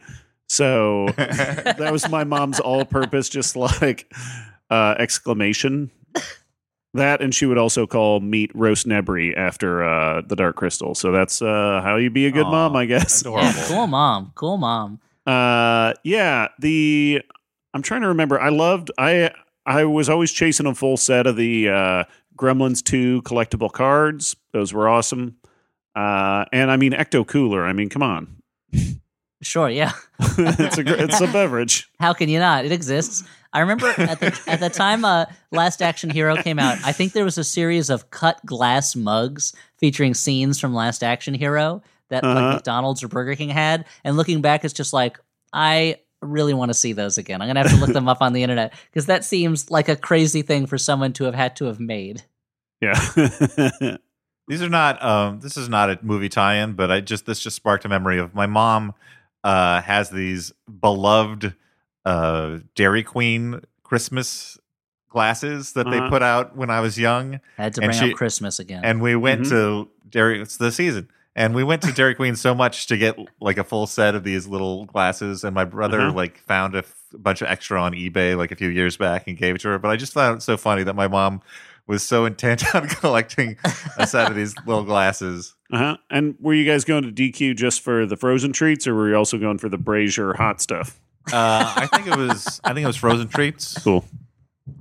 So 0.47 1.07
that 1.17 1.89
was 1.91 2.09
my 2.09 2.23
mom's 2.25 2.59
all-purpose, 2.59 3.29
just 3.29 3.55
like 3.55 4.11
uh, 4.69 4.95
exclamation. 4.99 5.91
That 6.93 7.21
and 7.21 7.33
she 7.33 7.45
would 7.45 7.57
also 7.57 7.87
call 7.87 8.19
meat 8.19 8.51
roast 8.53 8.85
nebri 8.85 9.35
after 9.37 9.83
uh, 9.83 10.21
the 10.27 10.35
Dark 10.35 10.57
Crystal. 10.57 10.93
So 10.93 11.11
that's 11.11 11.41
uh, 11.41 11.79
how 11.83 11.95
you 11.95 12.09
be 12.09 12.25
a 12.25 12.31
good 12.31 12.45
Aw, 12.45 12.51
mom, 12.51 12.75
I 12.75 12.85
guess. 12.85 13.23
Yeah, 13.25 13.53
cool 13.67 13.87
mom. 13.87 14.31
Cool 14.35 14.57
mom. 14.57 14.99
Uh, 15.25 15.93
yeah. 16.03 16.49
The 16.59 17.21
I'm 17.73 17.81
trying 17.81 18.01
to 18.01 18.09
remember. 18.09 18.39
I 18.39 18.49
loved. 18.49 18.91
I 18.97 19.31
I 19.65 19.85
was 19.85 20.09
always 20.09 20.31
chasing 20.33 20.65
a 20.65 20.75
full 20.75 20.97
set 20.97 21.27
of 21.27 21.37
the 21.37 21.69
uh, 21.69 22.03
Gremlins 22.37 22.83
two 22.83 23.21
collectible 23.21 23.71
cards. 23.71 24.35
Those 24.51 24.73
were 24.73 24.89
awesome. 24.89 25.37
Uh, 25.95 26.45
and 26.51 26.69
I 26.71 26.75
mean 26.77 26.91
Ecto 26.91 27.25
Cooler. 27.25 27.65
I 27.65 27.71
mean, 27.73 27.87
come 27.89 28.03
on, 28.03 28.41
Sure, 29.43 29.69
yeah. 29.69 29.91
it's 30.19 30.77
a 30.77 30.83
gr- 30.83 30.93
it's 30.93 31.19
a 31.19 31.27
beverage. 31.33 31.89
How 31.99 32.13
can 32.13 32.29
you 32.29 32.37
not? 32.39 32.63
It 32.65 32.71
exists. 32.71 33.23
I 33.53 33.59
remember 33.59 33.87
at 33.97 34.19
the 34.19 34.39
at 34.47 34.59
the 34.59 34.69
time 34.69 35.03
uh, 35.05 35.25
Last 35.51 35.81
Action 35.81 36.09
Hero 36.09 36.35
came 36.41 36.57
out. 36.59 36.77
I 36.85 36.91
think 36.91 37.13
there 37.13 37.25
was 37.25 37.37
a 37.37 37.43
series 37.43 37.89
of 37.89 38.09
cut 38.09 38.43
glass 38.45 38.95
mugs 38.95 39.53
featuring 39.77 40.13
scenes 40.13 40.59
from 40.59 40.73
Last 40.73 41.03
Action 41.03 41.33
Hero 41.33 41.81
that 42.09 42.23
Uh-huh. 42.23 42.33
like 42.33 42.55
McDonald's 42.55 43.03
or 43.03 43.07
Burger 43.07 43.35
King 43.35 43.49
had. 43.49 43.85
And 44.03 44.15
looking 44.17 44.41
back, 44.41 44.63
it's 44.63 44.73
just 44.73 44.93
like 44.93 45.19
I 45.53 45.97
really 46.21 46.53
want 46.53 46.69
to 46.69 46.73
see 46.73 46.93
those 46.93 47.17
again. 47.17 47.41
I'm 47.41 47.49
gonna 47.49 47.61
have 47.61 47.71
to 47.71 47.77
look 47.77 47.93
them 47.93 48.07
up 48.07 48.21
on 48.21 48.33
the 48.33 48.43
internet 48.43 48.73
because 48.91 49.07
that 49.07 49.25
seems 49.25 49.69
like 49.71 49.89
a 49.89 49.95
crazy 49.95 50.43
thing 50.43 50.65
for 50.67 50.77
someone 50.77 51.13
to 51.13 51.23
have 51.25 51.35
had 51.35 51.55
to 51.57 51.65
have 51.65 51.79
made. 51.79 52.23
Yeah. 52.79 52.93
These 54.47 54.61
are 54.61 54.69
not. 54.69 55.01
Um, 55.03 55.39
this 55.39 55.55
is 55.55 55.69
not 55.69 55.89
a 55.89 55.99
movie 56.01 56.27
tie-in, 56.29 56.73
but 56.73 56.91
I 56.91 56.99
just 56.99 57.25
this 57.25 57.39
just 57.39 57.55
sparked 57.55 57.85
a 57.85 57.89
memory 57.89 58.17
of 58.19 58.33
my 58.35 58.47
mom. 58.47 58.93
Uh, 59.43 59.81
has 59.81 60.09
these 60.09 60.51
beloved 60.79 61.55
uh, 62.05 62.57
Dairy 62.75 63.03
Queen 63.03 63.61
Christmas 63.83 64.57
glasses 65.09 65.73
that 65.73 65.89
they 65.89 65.97
Uh-huh. 65.97 66.09
put 66.09 66.21
out 66.23 66.55
when 66.55 66.69
I 66.69 66.79
was 66.79 66.97
young, 66.97 67.35
I 67.57 67.63
had 67.63 67.73
to 67.75 67.81
And 67.81 67.91
bring 67.91 67.99
she- 68.01 68.11
up 68.11 68.17
Christmas 68.17 68.59
again. 68.59 68.81
and 68.83 69.01
we 69.01 69.15
went 69.15 69.41
Mhm. 69.41 69.49
to 69.49 69.89
Dairy. 70.09 70.41
It's 70.41 70.57
the 70.57 70.71
season, 70.71 71.09
and 71.35 71.53
we 71.53 71.63
went 71.63 71.81
to 71.83 71.91
Dairy 71.91 72.15
Queen 72.15 72.35
so 72.35 72.55
much 72.55 72.87
to 72.87 72.97
get 72.97 73.17
like 73.41 73.57
a 73.57 73.63
full 73.63 73.87
set 73.87 74.15
of 74.15 74.23
these 74.23 74.47
little 74.47 74.85
glasses. 74.85 75.43
And 75.43 75.53
my 75.53 75.65
brother 75.65 75.99
Uh-huh. 76.01 76.13
like 76.15 76.37
found 76.39 76.75
a 76.75 76.79
f- 76.79 76.95
bunch 77.13 77.41
of 77.41 77.47
extra 77.49 77.81
on 77.81 77.91
eBay 77.93 78.37
like 78.37 78.51
a 78.51 78.55
few 78.55 78.69
years 78.69 78.95
back 78.95 79.27
and 79.27 79.37
gave 79.37 79.55
it 79.55 79.61
to 79.61 79.67
her. 79.69 79.77
But 79.79 79.89
I 79.91 79.97
just 79.97 80.13
found 80.13 80.37
it 80.37 80.41
so 80.41 80.55
funny 80.55 80.83
that 80.83 80.95
my 80.95 81.09
mom 81.09 81.41
was 81.87 82.03
so 82.03 82.23
intent 82.25 82.63
on 82.75 82.87
collecting 82.87 83.57
a 83.97 84.07
set 84.07 84.29
of 84.29 84.35
these 84.35 84.55
little 84.65 84.83
glasses. 84.85 85.55
uh-huh. 85.73 85.97
And 86.09 86.35
were 86.39 86.53
you 86.53 86.63
guys 86.65 86.85
going 86.85 87.03
to 87.03 87.11
DQ 87.11 87.53
just 87.53 87.81
for 87.81 88.05
the 88.05 88.15
frozen 88.15 88.53
treats, 88.53 88.87
or 88.87 88.95
were 88.95 89.09
you 89.09 89.15
also 89.15 89.37
going 89.37 89.57
for 89.57 89.67
the 89.67 89.77
brazier 89.77 90.33
hot 90.35 90.61
stuff? 90.61 90.99
Uh, 91.31 91.73
I 91.77 91.87
think 91.87 92.07
it 92.07 92.15
was. 92.15 92.59
I 92.63 92.73
think 92.73 92.83
it 92.83 92.87
was 92.87 92.95
frozen 92.97 93.27
treats. 93.27 93.77
Cool. 93.83 94.05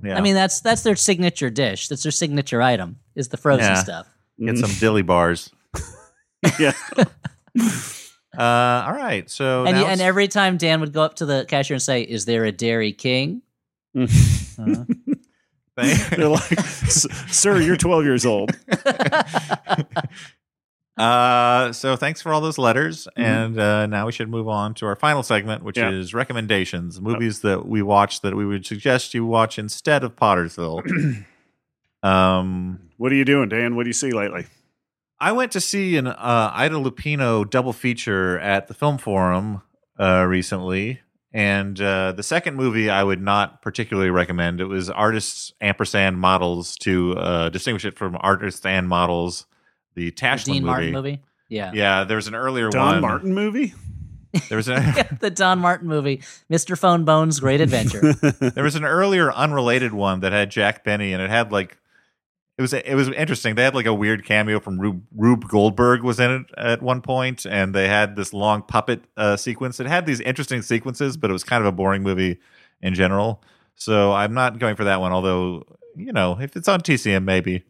Yeah, 0.03 0.17
I 0.17 0.21
mean, 0.21 0.33
that's 0.35 0.61
that's 0.61 0.83
their 0.83 0.95
signature 0.95 1.49
dish. 1.49 1.87
That's 1.87 2.03
their 2.03 2.11
signature 2.11 2.61
item 2.61 2.97
is 3.15 3.27
the 3.29 3.37
frozen 3.37 3.65
Yeah. 3.65 3.83
stuff. 3.83 4.07
get 4.43 4.57
some 4.57 4.71
dilly 4.79 5.01
bars. 5.03 5.51
yeah. 6.59 6.73
Uh, 8.37 8.85
all 8.87 8.93
right. 8.93 9.29
So 9.29 9.65
And 9.65 9.73
now 9.75 9.79
you, 9.81 9.85
and 9.87 9.93
it's- 9.95 10.07
every 10.07 10.29
time 10.29 10.55
Dan 10.55 10.79
would 10.79 10.93
go 10.93 11.01
up 11.03 11.15
to 11.15 11.25
the 11.25 11.45
cashier 11.49 11.75
and 11.75 11.81
say, 11.81 12.01
"Is 12.01 12.23
there 12.23 12.45
a 12.45 12.51
Dairy 12.53 12.93
King?" 12.93 13.41
Uh, 13.97 14.85
They're 16.15 16.27
like, 16.29 16.51
"S- 16.59 17.07
"Sir, 17.29 17.59
you're 17.59 17.75
12 17.77 18.03
years 18.05 18.25
old." 18.25 18.51
Uh, 20.97 21.71
so 21.71 21.95
thanks 21.95 22.21
for 22.21 22.33
all 22.33 22.41
those 22.41 22.57
letters, 22.57 23.07
and 23.15 23.57
uh, 23.57 23.85
now 23.87 24.05
we 24.05 24.11
should 24.11 24.29
move 24.29 24.47
on 24.47 24.73
to 24.75 24.85
our 24.85 24.95
final 24.95 25.23
segment, 25.23 25.63
which 25.63 25.77
Yeah. 25.77 25.89
is 25.89 26.13
recommendations, 26.13 26.99
movies 27.01 27.39
that 27.41 27.65
we 27.65 27.81
watched 27.81 28.21
that 28.23 28.35
we 28.35 28.45
would 28.45 28.65
suggest 28.65 29.13
you 29.13 29.25
watch 29.25 29.57
instead 29.57 30.03
of 30.03 30.15
Pottersville. 30.15 31.25
um, 32.03 32.79
What 32.97 33.11
are 33.11 33.15
you 33.15 33.25
doing, 33.25 33.49
Dan? 33.49 33.75
What 33.75 33.83
do 33.83 33.89
you 33.89 33.93
see 33.93 34.11
lately? 34.11 34.45
I 35.19 35.31
went 35.31 35.51
to 35.53 35.61
see 35.61 35.97
an 35.97 36.07
uh, 36.07 36.51
Ida 36.53 36.75
Lupino 36.75 37.49
double 37.49 37.73
feature 37.73 38.39
at 38.39 38.67
the 38.67 38.73
Film 38.73 38.97
Forum 38.97 39.61
uh, 39.99 40.25
recently, 40.27 40.99
and 41.31 41.79
uh, 41.79 42.11
the 42.11 42.23
second 42.23 42.55
movie 42.55 42.89
I 42.89 43.03
would 43.03 43.21
not 43.21 43.61
particularly 43.61 44.09
recommend. 44.09 44.59
It 44.59 44.65
was 44.65 44.89
Artists 44.89 45.53
Ampersand 45.61 46.17
Models 46.19 46.75
to 46.77 47.15
uh, 47.17 47.49
distinguish 47.49 47.85
it 47.85 47.97
from 47.97 48.17
Artists 48.19 48.65
and 48.65 48.87
Models, 48.89 49.45
the 49.95 50.09
the 50.09 50.41
Dean 50.43 50.53
movie. 50.55 50.61
Martin 50.61 50.91
movie. 50.91 51.21
Yeah. 51.49 51.71
Yeah, 51.73 52.03
there 52.05 52.15
was 52.15 52.27
an 52.27 52.35
earlier 52.35 52.69
Don 52.69 52.93
one. 52.93 53.01
Martin 53.01 53.33
movie? 53.33 53.73
There 54.47 54.55
was 54.55 54.69
a 54.69 55.07
the 55.19 55.29
Don 55.29 55.59
Martin 55.59 55.87
movie, 55.87 56.21
Mr. 56.49 56.77
Phone 56.77 57.03
Bones' 57.03 57.39
Great 57.39 57.59
Adventure. 57.59 58.13
there 58.39 58.63
was 58.63 58.75
an 58.75 58.85
earlier 58.85 59.31
unrelated 59.33 59.93
one 59.93 60.21
that 60.21 60.31
had 60.31 60.49
Jack 60.49 60.83
Benny 60.85 61.11
and 61.13 61.21
it 61.21 61.29
had 61.29 61.51
like 61.51 61.77
it 62.57 62.61
was 62.61 62.73
it 62.73 62.95
was 62.95 63.09
interesting. 63.09 63.55
They 63.55 63.63
had 63.63 63.75
like 63.75 63.85
a 63.85 63.93
weird 63.93 64.23
cameo 64.23 64.59
from 64.59 64.79
Rube, 64.79 65.03
Rube 65.15 65.47
Goldberg 65.47 66.03
was 66.03 66.19
in 66.19 66.31
it 66.31 66.45
at 66.57 66.81
one 66.81 67.01
point, 67.01 67.45
and 67.45 67.73
they 67.73 67.87
had 67.87 68.15
this 68.15 68.33
long 68.33 68.61
puppet 68.61 69.03
uh, 69.17 69.35
sequence. 69.35 69.79
It 69.79 69.87
had 69.87 70.05
these 70.05 70.21
interesting 70.21 70.61
sequences, 70.61 71.17
but 71.17 71.29
it 71.29 71.33
was 71.33 71.43
kind 71.43 71.61
of 71.61 71.67
a 71.67 71.71
boring 71.71 72.03
movie 72.03 72.39
in 72.81 72.93
general. 72.93 73.43
So 73.75 74.13
I'm 74.13 74.33
not 74.33 74.59
going 74.59 74.75
for 74.75 74.83
that 74.83 75.01
one. 75.01 75.11
Although 75.11 75.65
you 75.95 76.13
know, 76.13 76.39
if 76.39 76.55
it's 76.55 76.67
on 76.67 76.81
TCM, 76.81 77.23
maybe. 77.23 77.63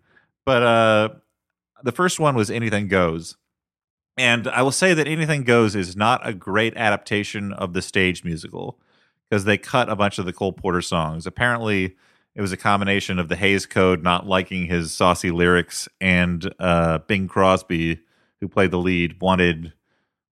But 0.45 0.64
uh, 0.64 1.10
the 1.84 1.91
first 1.91 2.20
one 2.20 2.36
was 2.36 2.49
Anything 2.49 2.88
Goes, 2.88 3.38
and 4.18 4.48
I 4.48 4.62
will 4.62 4.72
say 4.72 4.94
that 4.94 5.08
Anything 5.08 5.44
Goes 5.44 5.76
is 5.76 5.95
not 5.95 6.26
a 6.28 6.34
great 6.34 6.76
adaptation 6.76 7.53
of 7.53 7.74
the 7.74 7.82
stage 7.82 8.24
musical 8.24 8.80
because 9.30 9.45
they 9.45 9.58
cut 9.58 9.90
a 9.90 9.95
bunch 9.95 10.20
of 10.20 10.26
the 10.26 10.34
Cole 10.34 10.53
Porter 10.53 10.82
songs. 10.82 11.26
Apparently, 11.26 11.95
it 12.36 12.41
was 12.41 12.52
a 12.52 12.58
combination 12.58 13.20
of 13.20 13.30
the 13.30 13.36
Hays 13.36 13.66
Code 13.66 14.03
not 14.03 14.28
liking 14.28 14.68
his 14.68 14.94
saucy 14.94 15.32
lyrics 15.32 15.88
and 15.99 16.53
uh, 16.60 16.99
Bing 16.99 17.28
Crosby, 17.28 17.99
who 18.40 18.48
played 18.48 18.72
the 18.72 18.78
lead, 18.78 19.22
wanted 19.22 19.74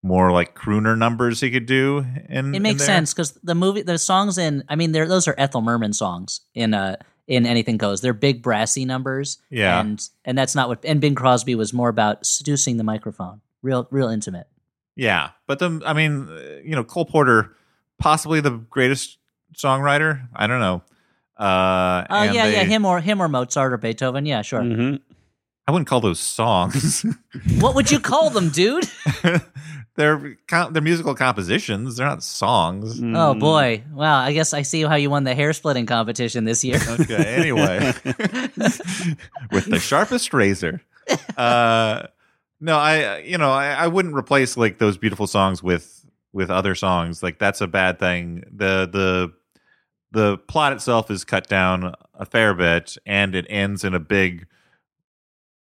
more 0.02 0.32
like 0.32 0.56
crooner 0.56 0.98
numbers 0.98 1.42
he 1.42 1.52
could 1.52 1.66
do. 1.66 2.06
In 2.30 2.56
It 2.56 2.62
makes 2.62 2.82
in 2.82 2.86
sense 2.86 3.14
because 3.14 3.34
the 3.44 3.56
movie, 3.56 3.82
the 3.82 3.98
songs 3.98 4.38
in, 4.38 4.64
I 4.70 4.76
mean, 4.76 4.92
those 4.94 5.28
are 5.28 5.36
Ethel 5.38 5.62
Merman 5.62 5.94
songs 5.94 6.42
in 6.54 6.74
uh 6.74 6.96
in 7.30 7.46
Anything 7.46 7.78
Goes. 7.78 8.02
They're 8.02 8.12
big 8.14 8.42
brassy 8.42 8.84
numbers. 8.84 9.38
Yeah. 9.50 9.80
and 9.80 10.02
and 10.26 10.38
that's 10.38 10.56
not 10.56 10.68
what. 10.68 10.84
And 10.84 11.00
Bing 11.00 11.16
Crosby 11.16 11.56
was 11.56 11.72
more 11.72 11.88
about 11.88 12.26
seducing 12.26 12.76
the 12.76 12.84
microphone, 12.84 13.40
real 13.62 13.88
real 13.92 14.10
intimate. 14.10 14.48
Yeah, 14.98 15.30
but 15.48 15.60
the 15.60 15.82
I 15.86 15.94
mean, 15.94 16.28
uh, 16.28 16.60
you 16.64 16.76
know, 16.76 16.84
Cole 16.84 17.06
Porter, 17.06 17.56
possibly 18.00 18.42
the 18.42 18.52
greatest 18.52 19.18
songwriter. 19.56 20.28
I 20.36 20.48
don't 20.48 20.60
know. 20.60 20.82
Uh, 21.38 22.06
Oh 22.10 22.16
and 22.18 22.34
yeah, 22.36 22.46
they- 22.48 22.54
yeah, 22.54 22.64
him 22.64 22.84
or 22.86 23.00
him 23.00 23.22
or 23.22 23.30
Mozart 23.30 23.72
or 23.72 23.78
Beethoven. 23.78 24.26
Yeah, 24.26 24.42
sure. 24.42 24.62
hmm 24.62 24.96
I 25.68 25.72
wouldn't 25.72 25.88
call 25.88 26.02
those 26.02 26.20
songs. 26.20 27.06
What 27.60 27.76
would 27.76 27.92
you 27.92 28.00
call 28.00 28.32
them, 28.32 28.50
dude? 28.50 28.86
they're 30.00 30.38
they're 30.72 30.82
musical 30.82 31.14
compositions. 31.14 31.98
They're 31.98 32.08
not 32.08 32.24
songs. 32.24 33.02
Oh 33.04 33.34
boy! 33.34 33.84
Wow, 33.92 34.20
I 34.20 34.32
guess 34.32 34.54
I 34.54 34.62
see 34.62 34.84
how 34.84 34.96
you 34.96 35.10
won 35.10 35.26
the 35.26 35.36
hair 35.36 35.52
splitting 35.52 35.86
competition 35.86 36.46
this 36.46 36.64
year. 36.64 36.80
Okay. 36.90 37.36
Anyway, 37.36 37.80
with 39.52 39.66
the 39.66 39.80
sharpest 39.80 40.34
razor. 40.34 40.82
Uh, 41.38 42.08
no, 42.62 42.78
I 42.78 43.20
you 43.20 43.38
know 43.38 43.52
I, 43.52 43.74
I 43.74 43.88
wouldn't 43.88 44.16
replace 44.16 44.56
like 44.56 44.80
those 44.80 44.98
beautiful 44.98 45.28
songs 45.28 45.62
with 45.62 46.06
with 46.32 46.50
other 46.50 46.76
songs. 46.76 47.22
Like 47.22 47.38
that's 47.38 47.60
a 47.62 47.68
bad 47.68 48.00
thing. 48.00 48.44
The 48.52 48.90
the 48.92 49.34
the 50.12 50.38
plot 50.38 50.74
itself 50.74 51.12
is 51.12 51.26
cut 51.26 51.48
down 51.48 51.94
a 52.14 52.26
fair 52.26 52.54
bit, 52.54 52.98
and 53.06 53.36
it 53.36 53.46
ends 53.50 53.84
in 53.84 53.94
a 53.94 54.00
big 54.00 54.48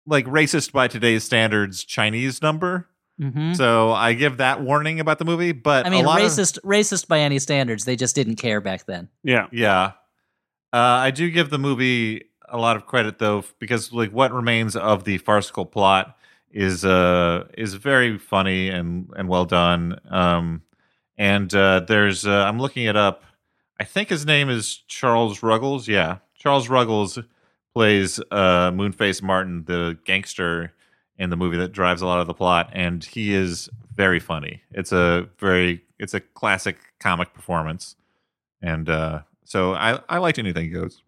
like 0.07 0.27
racist 0.27 0.73
by 0.73 0.87
today's 0.87 1.25
standards 1.25 1.83
Chinese 1.83 2.41
number. 2.41 2.89
Hmm 3.19 3.53
So 3.55 3.93
I 3.93 4.13
give 4.15 4.37
that 4.39 4.63
warning 4.63 5.01
about 5.01 5.19
the 5.19 5.25
movie. 5.25 5.53
But 5.53 5.87
I 5.87 5.91
mean, 5.91 6.05
a 6.05 6.09
lot 6.09 6.21
of- 6.21 6.27
racist, 6.29 6.59
racist 6.63 7.09
by 7.09 7.21
any 7.21 7.39
standards. 7.39 7.85
They 7.85 7.97
just 7.97 8.15
didn't 8.15 8.37
care 8.37 8.61
back 8.61 8.87
then. 8.87 9.09
Yeah. 9.23 9.47
Yeah. 9.53 9.93
Uh, 10.73 10.77
I 10.79 11.11
do 11.11 11.31
give 11.31 11.51
the 11.51 11.59
movie 11.59 12.25
a 12.49 12.59
lot 12.59 12.77
of 12.77 12.87
credit 12.87 13.19
though, 13.19 13.45
because 13.59 13.93
like 13.93 14.11
what 14.11 14.33
remains 14.33 14.77
of 14.77 15.05
the 15.05 15.19
farcical 15.19 15.65
plot 15.67 16.17
is 16.51 16.83
uh 16.85 17.45
is 17.59 17.75
very 17.75 18.17
funny 18.19 18.69
and 18.71 19.11
and 19.17 19.29
well 19.29 19.45
done. 19.45 19.99
Um, 20.11 20.63
and 21.17 21.53
uh, 21.55 21.81
there's 21.81 22.27
uh, 22.27 22.45
I'm 22.45 22.59
looking 22.59 22.85
it 22.85 22.97
up. 22.97 23.25
I 23.81 23.85
think 23.85 24.09
his 24.09 24.25
name 24.27 24.49
is 24.51 24.77
Charles 24.89 25.43
Ruggles. 25.43 25.89
Yeah, 25.89 26.19
Charles 26.39 26.69
Ruggles 26.69 27.19
plays 27.75 28.19
uh, 28.31 28.71
Moonface 28.73 29.23
Martin, 29.23 29.65
the 29.67 29.99
gangster 30.05 30.73
in 31.19 31.31
the 31.31 31.37
movie 31.37 31.57
that 31.59 31.73
drives 31.73 32.01
a 32.01 32.07
lot 32.07 32.21
of 32.21 32.27
the 32.27 32.35
plot, 32.35 32.71
and 32.73 33.05
he 33.05 33.35
is 33.35 33.69
very 33.95 34.21
funny. 34.21 34.63
It's 34.71 34.93
a 34.93 35.29
very 35.39 35.83
it's 35.99 36.15
a 36.15 36.21
classic 36.21 36.79
comic 37.01 37.35
performance, 37.35 37.97
and 38.63 38.89
uh, 38.89 39.23
so 39.45 39.75
I 39.75 40.01
I 40.09 40.19
liked 40.19 40.39
Anything 40.39 40.73
Goes. 40.73 41.03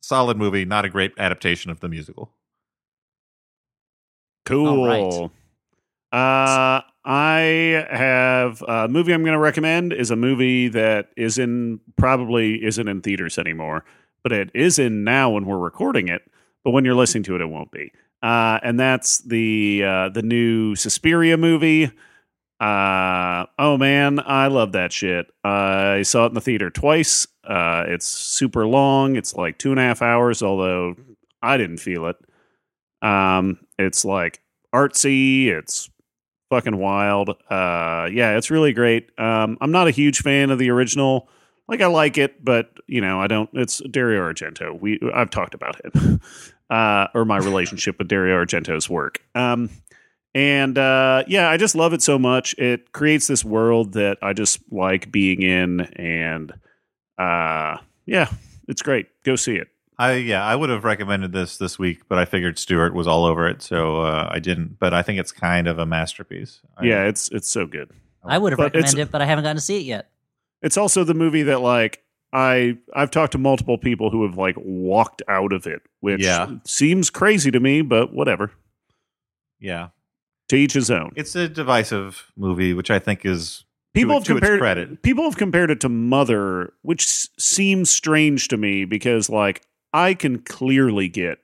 Solid 0.00 0.36
movie, 0.36 0.64
not 0.64 0.84
a 0.84 0.88
great 0.88 1.12
adaptation 1.18 1.70
of 1.70 1.80
the 1.80 1.88
musical. 1.88 2.32
Cool. 4.44 4.68
All 4.68 5.32
Uh, 6.12 6.80
I 7.04 7.86
have 7.90 8.62
a 8.62 8.88
movie 8.88 9.12
I'm 9.12 9.22
going 9.22 9.32
to 9.32 9.38
recommend 9.38 9.92
is 9.92 10.10
a 10.10 10.16
movie 10.16 10.68
that 10.68 11.10
is 11.16 11.38
in 11.38 11.80
probably 11.96 12.64
isn't 12.64 12.88
in 12.88 13.00
theaters 13.00 13.38
anymore, 13.38 13.84
but 14.22 14.32
it 14.32 14.50
is 14.54 14.78
in 14.78 15.04
now 15.04 15.30
when 15.30 15.44
we're 15.46 15.58
recording 15.58 16.08
it. 16.08 16.22
But 16.64 16.70
when 16.70 16.84
you're 16.84 16.94
listening 16.94 17.22
to 17.24 17.34
it, 17.36 17.40
it 17.40 17.48
won't 17.48 17.70
be. 17.70 17.92
Uh, 18.22 18.58
and 18.62 18.78
that's 18.80 19.18
the 19.18 19.84
uh, 19.84 20.08
the 20.08 20.22
new 20.22 20.74
Suspiria 20.74 21.36
movie. 21.36 21.90
Uh, 22.58 23.44
oh 23.58 23.76
man, 23.76 24.20
I 24.24 24.46
love 24.46 24.72
that 24.72 24.92
shit. 24.92 25.26
I 25.44 26.02
saw 26.02 26.24
it 26.24 26.28
in 26.28 26.34
the 26.34 26.40
theater 26.40 26.70
twice. 26.70 27.26
Uh, 27.44 27.84
it's 27.86 28.06
super 28.06 28.66
long. 28.66 29.16
It's 29.16 29.34
like 29.34 29.58
two 29.58 29.70
and 29.70 29.78
a 29.78 29.82
half 29.82 30.00
hours, 30.00 30.42
although 30.42 30.96
I 31.42 31.56
didn't 31.58 31.78
feel 31.78 32.06
it. 32.06 32.16
Um, 33.02 33.58
it's 33.78 34.04
like 34.04 34.40
artsy. 34.74 35.46
It's 35.48 35.90
fucking 36.50 36.76
wild. 36.78 37.30
Uh, 37.50 38.08
yeah, 38.10 38.36
it's 38.36 38.50
really 38.50 38.72
great. 38.72 39.10
Um, 39.18 39.58
I'm 39.60 39.70
not 39.70 39.88
a 39.88 39.92
huge 39.92 40.20
fan 40.22 40.50
of 40.50 40.58
the 40.58 40.70
original. 40.70 41.28
Like 41.68 41.80
I 41.80 41.86
like 41.86 42.16
it, 42.16 42.44
but 42.44 42.72
you 42.86 43.00
know, 43.00 43.20
I 43.20 43.26
don't. 43.26 43.50
It's 43.52 43.78
Dario 43.90 44.20
Argento. 44.22 44.78
We 44.78 45.00
I've 45.12 45.30
talked 45.30 45.54
about 45.54 45.80
it, 45.84 46.20
uh, 46.70 47.06
or 47.14 47.24
my 47.24 47.38
relationship 47.38 47.98
with 47.98 48.08
Dario 48.08 48.34
Argento's 48.44 48.88
work. 48.90 49.20
Um, 49.34 49.70
and 50.34 50.76
uh, 50.76 51.24
yeah, 51.26 51.48
I 51.48 51.56
just 51.56 51.74
love 51.74 51.92
it 51.92 52.02
so 52.02 52.18
much. 52.18 52.54
It 52.58 52.92
creates 52.92 53.26
this 53.26 53.44
world 53.44 53.94
that 53.94 54.18
I 54.22 54.32
just 54.34 54.60
like 54.70 55.10
being 55.10 55.42
in, 55.42 55.80
and 55.80 56.52
uh, 57.18 57.78
yeah, 58.04 58.28
it's 58.68 58.82
great. 58.82 59.06
Go 59.24 59.36
see 59.36 59.56
it. 59.56 59.68
I 59.98 60.14
yeah, 60.16 60.44
I 60.44 60.54
would 60.54 60.68
have 60.68 60.84
recommended 60.84 61.32
this 61.32 61.56
this 61.56 61.78
week, 61.78 62.02
but 62.08 62.18
I 62.18 62.26
figured 62.26 62.58
Stuart 62.58 62.92
was 62.94 63.06
all 63.06 63.24
over 63.24 63.48
it, 63.48 63.62
so 63.62 64.02
uh, 64.02 64.28
I 64.30 64.40
didn't. 64.40 64.78
But 64.78 64.92
I 64.92 65.00
think 65.02 65.18
it's 65.18 65.32
kind 65.32 65.66
of 65.66 65.78
a 65.78 65.86
masterpiece. 65.86 66.60
I- 66.76 66.84
Yeah, 66.84 67.04
it's 67.04 67.30
it's 67.30 67.48
so 67.48 67.66
good. 67.66 67.90
I 68.22 68.36
would 68.38 68.52
have 68.52 68.58
But 68.58 68.74
recommended 68.74 68.98
it, 68.98 69.10
but 69.10 69.22
I 69.22 69.24
haven't 69.24 69.44
gotten 69.44 69.56
to 69.56 69.62
see 69.62 69.78
it 69.78 69.84
yet. 69.84 70.10
It's 70.60 70.76
also 70.76 71.04
the 71.04 71.14
movie 71.14 71.44
that 71.44 71.60
like 71.62 72.02
I 72.36 72.76
I've 72.94 73.10
talked 73.10 73.32
to 73.32 73.38
multiple 73.38 73.78
people 73.78 74.10
who 74.10 74.26
have 74.26 74.36
like 74.36 74.56
walked 74.58 75.22
out 75.26 75.52
of 75.54 75.66
it, 75.66 75.80
which 76.00 76.22
Yeah. 76.22 76.56
seems 76.64 77.08
crazy 77.08 77.50
to 77.50 77.58
me, 77.60 77.80
but 77.82 78.12
whatever. 78.12 78.50
yeah. 79.58 79.88
To 80.50 80.56
each 80.56 80.74
his 80.74 80.90
own. 80.90 81.12
It's 81.16 81.34
a 81.34 81.48
divisive 81.48 82.30
movie, 82.36 82.72
which 82.72 82.90
I 82.90 82.98
think 83.00 83.24
is 83.24 83.64
People 83.94 84.20
to, 84.20 84.34
have 84.34 84.40
compared 84.40 84.60
credit. 84.60 85.02
people 85.02 85.24
have 85.24 85.36
compared 85.38 85.70
it 85.70 85.80
to 85.80 85.88
Mother, 85.88 86.72
which 86.82 87.02
s- 87.04 87.28
seems 87.38 87.88
strange 87.90 88.48
to 88.48 88.56
me 88.56 88.84
because 88.84 89.28
like 89.30 89.62
I 89.94 90.12
can 90.14 90.38
clearly 90.40 91.08
get 91.08 91.38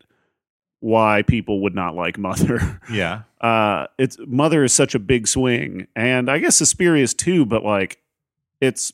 why 0.80 1.22
people 1.22 1.62
would 1.62 1.74
not 1.74 1.94
like 1.96 2.18
Mother. 2.18 2.80
Yeah, 2.92 3.22
uh 3.40 3.86
it's 3.98 4.18
mother 4.26 4.62
is 4.62 4.72
such 4.72 4.94
a 4.94 4.98
big 5.00 5.26
swing 5.26 5.86
and 5.96 6.30
i 6.30 6.38
guess 6.38 6.56
Suspiria 6.56 7.02
is 7.02 7.14
too 7.14 7.44
but 7.46 7.64
like 7.64 7.98
it's 8.60 8.92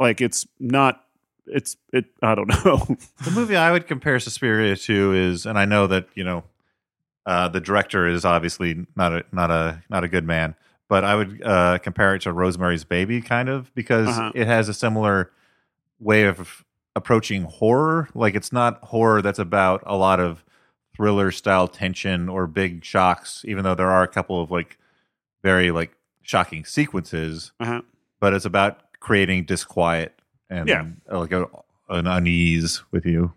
like 0.00 0.20
it's 0.20 0.44
not 0.58 1.04
it's 1.46 1.76
it 1.92 2.06
i 2.22 2.34
don't 2.34 2.48
know 2.64 2.76
the 3.24 3.30
movie 3.32 3.56
I 3.56 3.70
would 3.72 3.86
compare 3.86 4.18
Suspiria 4.20 4.76
to 4.76 5.12
is, 5.14 5.46
and 5.46 5.58
I 5.58 5.64
know 5.64 5.86
that 5.86 6.08
you 6.14 6.24
know, 6.24 6.44
uh, 7.24 7.48
the 7.48 7.60
director 7.60 8.06
is 8.06 8.24
obviously 8.24 8.86
not 8.96 9.12
a 9.12 9.24
not 9.32 9.50
a 9.50 9.82
not 9.88 10.04
a 10.04 10.08
good 10.08 10.24
man, 10.24 10.54
but 10.88 11.04
I 11.04 11.14
would 11.16 11.42
uh, 11.44 11.78
compare 11.78 12.14
it 12.14 12.22
to 12.22 12.32
Rosemary's 12.32 12.84
Baby, 12.84 13.20
kind 13.22 13.48
of 13.48 13.74
because 13.74 14.08
Uh-huh. 14.08 14.32
it 14.34 14.46
has 14.46 14.68
a 14.68 14.74
similar 14.74 15.30
way 16.00 16.24
of 16.24 16.64
approaching 16.94 17.42
horror. 17.44 18.08
Like 18.14 18.34
it's 18.34 18.52
not 18.52 18.82
horror 18.84 19.22
that's 19.22 19.38
about 19.38 19.82
a 19.86 19.96
lot 19.96 20.20
of 20.20 20.44
thriller 20.96 21.30
style 21.30 21.68
tension 21.68 22.28
or 22.28 22.46
big 22.46 22.84
shocks, 22.84 23.44
even 23.46 23.64
though 23.64 23.74
there 23.74 23.90
are 23.90 24.02
a 24.02 24.08
couple 24.08 24.40
of 24.40 24.50
like 24.50 24.78
very 25.42 25.70
like 25.70 25.92
shocking 26.22 26.64
sequences. 26.64 27.52
uh-huh. 27.60 27.82
But 28.18 28.32
it's 28.34 28.46
about 28.46 28.80
creating 29.00 29.44
disquiet 29.44 30.18
and 30.50 30.68
Yeah. 30.68 30.86
uh, 31.10 31.18
like 31.20 31.32
a, 31.32 31.46
an 31.88 32.06
unease 32.06 32.82
with 32.90 33.06
you. 33.06 33.32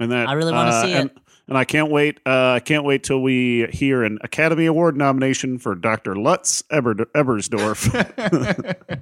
and 0.00 0.10
that 0.12 0.28
I 0.28 0.32
really 0.34 0.52
wanna 0.52 0.70
uh, 0.70 0.82
see 0.84 0.92
and, 0.94 1.10
and 1.48 1.56
i 1.58 1.64
can't 1.64 1.90
wait 1.90 2.18
uh 2.26 2.52
i 2.52 2.60
can't 2.60 2.84
wait 2.84 3.02
till 3.04 3.20
we 3.22 3.66
hear 3.72 4.02
an 4.04 4.18
academy 4.22 4.66
award 4.66 4.96
nomination 4.96 5.58
for 5.58 5.74
dr 5.74 6.16
lutz 6.16 6.62
Eber, 6.70 6.94
ebersdorf 6.94 7.86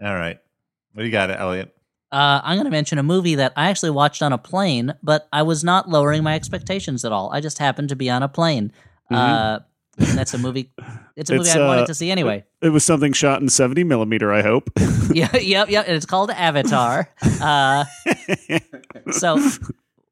All 0.00 0.14
right. 0.14 0.38
What 0.92 1.02
do 1.02 1.06
you 1.06 1.12
got, 1.12 1.30
Elliott? 1.30 1.74
Uh, 2.12 2.40
I'm 2.44 2.56
going 2.56 2.64
to 2.66 2.70
mention 2.70 2.98
a 2.98 3.02
movie 3.02 3.34
that 3.34 3.52
I 3.56 3.68
actually 3.68 3.90
watched 3.90 4.22
on 4.22 4.32
a 4.32 4.38
plane, 4.38 4.94
but 5.02 5.28
I 5.32 5.42
was 5.42 5.64
not 5.64 5.88
lowering 5.88 6.22
my 6.22 6.34
expectations 6.34 7.04
at 7.04 7.10
all. 7.12 7.30
I 7.32 7.40
just 7.40 7.58
happened 7.58 7.88
to 7.90 7.96
be 7.96 8.08
on 8.08 8.22
a 8.22 8.28
plane. 8.28 8.72
Uh, 9.10 9.58
and 9.98 10.18
that's 10.18 10.34
a 10.34 10.38
movie. 10.38 10.72
It's 11.16 11.30
a 11.30 11.34
movie 11.34 11.48
It's, 11.48 11.56
I 11.56 11.66
wanted 11.66 11.82
uh, 11.82 11.86
to 11.86 11.94
see 11.94 12.10
anyway. 12.10 12.44
it 12.62 12.68
was 12.70 12.84
something 12.84 13.12
shot 13.12 13.40
in 13.42 13.48
70 13.48 13.84
millimeter 13.84 14.32
i 14.32 14.42
hope 14.42 14.70
yeah, 15.12 15.34
yep, 15.36 15.68
yep. 15.70 15.86
And 15.86 15.96
it's 15.96 16.06
called 16.06 16.30
Avatar. 16.30 17.08
Uh, 17.40 17.84
so 19.10 19.38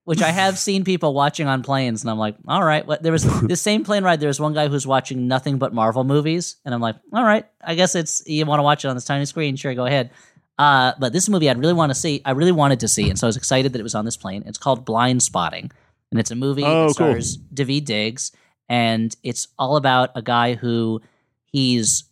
which 0.05 0.23
I 0.23 0.31
have 0.31 0.57
seen 0.57 0.85
people 0.85 1.13
watching 1.15 1.49
on 1.49 1.63
planes, 1.65 2.03
and 2.03 2.11
I'm 2.11 2.19
like, 2.19 2.37
all 2.47 2.63
right. 2.63 2.87
What 2.87 3.03
there 3.03 3.11
was 3.13 3.25
this 3.43 3.61
same 3.61 3.85
plane 3.85 4.05
ride. 4.05 4.21
There 4.21 4.29
was 4.29 4.41
one 4.41 4.55
guy 4.55 4.69
who's 4.69 4.87
watching 4.87 5.27
nothing 5.27 5.59
but 5.59 5.75
Marvel 5.75 6.05
movies, 6.05 6.57
and 6.65 6.73
I'm 6.75 6.81
like, 6.81 6.97
all 7.13 7.25
right. 7.25 7.45
I 7.63 7.75
guess 7.75 7.95
it's 7.95 8.23
you 8.27 8.47
want 8.47 8.61
to 8.61 8.63
watch 8.63 8.85
it 8.85 8.89
on 8.89 8.95
this 8.97 9.05
tiny 9.05 9.25
screen. 9.27 9.57
Sure, 9.57 9.75
go 9.75 9.85
ahead. 9.85 10.11
Uh, 10.59 10.93
but 10.99 11.13
this 11.13 11.29
movie 11.29 11.51
I'd 11.51 11.59
really 11.59 11.75
want 11.75 11.91
to 11.91 11.95
see. 11.95 12.23
I 12.25 12.31
really 12.31 12.53
wanted 12.53 12.81
to 12.81 12.89
see, 12.89 13.11
and 13.11 13.19
so 13.19 13.27
I 13.27 13.29
was 13.29 13.37
excited 13.37 13.73
that 13.73 13.81
it 13.81 13.83
was 13.83 13.95
on 13.97 14.05
this 14.05 14.17
plane. 14.17 14.45
It's 14.47 14.59
called 14.59 14.87
Blindspotting, 14.87 15.71
and 16.11 16.21
it's 16.21 16.31
a 16.31 16.37
movie 16.37 16.63
Oh, 16.65 16.89
that 16.89 16.97
cool. 16.97 17.13
stars 17.13 17.37
Daveed 17.53 17.85
Diggs, 17.85 18.31
and 18.69 19.15
it's 19.23 19.49
all 19.59 19.77
about 19.77 20.11
a 20.15 20.23
guy 20.23 20.55
who 20.55 21.01
he's 21.47 22.05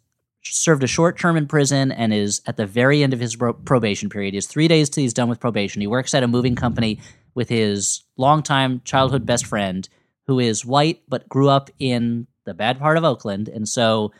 served 0.43 0.82
a 0.82 0.86
short 0.86 1.18
term 1.18 1.36
in 1.36 1.47
prison 1.47 1.90
and 1.90 2.12
is 2.12 2.43
at 2.47 2.56
the 2.56 2.66
very 2.66 3.02
end 3.02 3.12
of 3.12 3.20
his 3.20 3.35
pro- 3.36 3.52
probation 3.55 4.09
period. 4.09 4.35
He 4.35 4.36
has 4.36 4.47
three 4.47 4.68
days 4.68 4.90
till 4.90 5.02
he's 5.02 5.14
done 5.14 5.28
with 5.28 5.40
probation. 5.40 5.81
He 5.81 5.86
works 5.86 6.14
at 6.14 6.22
a 6.22 6.28
moving 6.28 6.55
company 6.55 7.01
with 7.35 7.48
his 7.48 8.02
longtime 8.16 8.82
childhood 8.85 9.26
best 9.26 9.47
friend, 9.47 9.89
who 10.26 10.39
is 10.39 10.64
white 10.64 11.02
but 11.09 11.28
grew 11.28 11.48
up 11.48 11.70
in 11.78 12.26
the 12.44 12.55
bad 12.55 12.78
part 12.78 12.97
of 12.97 13.05
Oakland, 13.05 13.48
and 13.48 13.68
so 13.68 14.12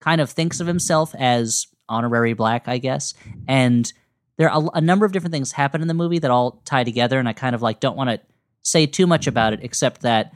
kind 0.00 0.20
of 0.20 0.30
thinks 0.30 0.60
of 0.60 0.66
himself 0.66 1.14
as 1.14 1.66
honorary 1.88 2.34
black, 2.34 2.68
I 2.68 2.78
guess. 2.78 3.14
And 3.48 3.90
there 4.36 4.50
are 4.50 4.62
a, 4.62 4.78
a 4.78 4.80
number 4.80 5.06
of 5.06 5.12
different 5.12 5.32
things 5.32 5.52
happen 5.52 5.82
in 5.82 5.88
the 5.88 5.94
movie 5.94 6.18
that 6.18 6.30
all 6.30 6.62
tie 6.64 6.84
together, 6.84 7.18
and 7.18 7.28
I 7.28 7.32
kind 7.32 7.54
of 7.54 7.62
like 7.62 7.80
don't 7.80 7.96
want 7.96 8.10
to 8.10 8.20
say 8.62 8.86
too 8.86 9.06
much 9.06 9.26
about 9.26 9.52
it, 9.52 9.60
except 9.62 10.02
that 10.02 10.34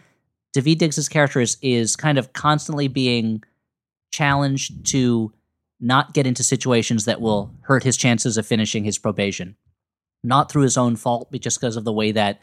Daveed 0.57 0.79
Diggs' 0.79 1.09
character 1.09 1.41
is, 1.41 1.59
is 1.61 1.97
kind 1.97 2.19
of 2.19 2.33
constantly 2.33 2.89
being 2.89 3.43
challenged 4.11 4.87
to 4.93 5.33
not 5.79 6.15
get 6.15 6.27
into 6.27 6.43
situations 6.43 7.05
that 7.05 7.21
will 7.21 7.55
hurt 7.63 7.83
his 7.83 7.97
chances 7.97 8.39
of 8.39 8.47
finishing 8.47 8.85
his 8.85 8.97
probation. 8.97 9.57
Not 10.25 10.51
through 10.51 10.63
his 10.63 10.79
own 10.79 10.97
fault, 10.97 11.29
but 11.31 11.43
just 11.43 11.61
because 11.61 11.77
of 11.77 11.85
the 11.85 11.93
way 11.93 12.13
that 12.13 12.41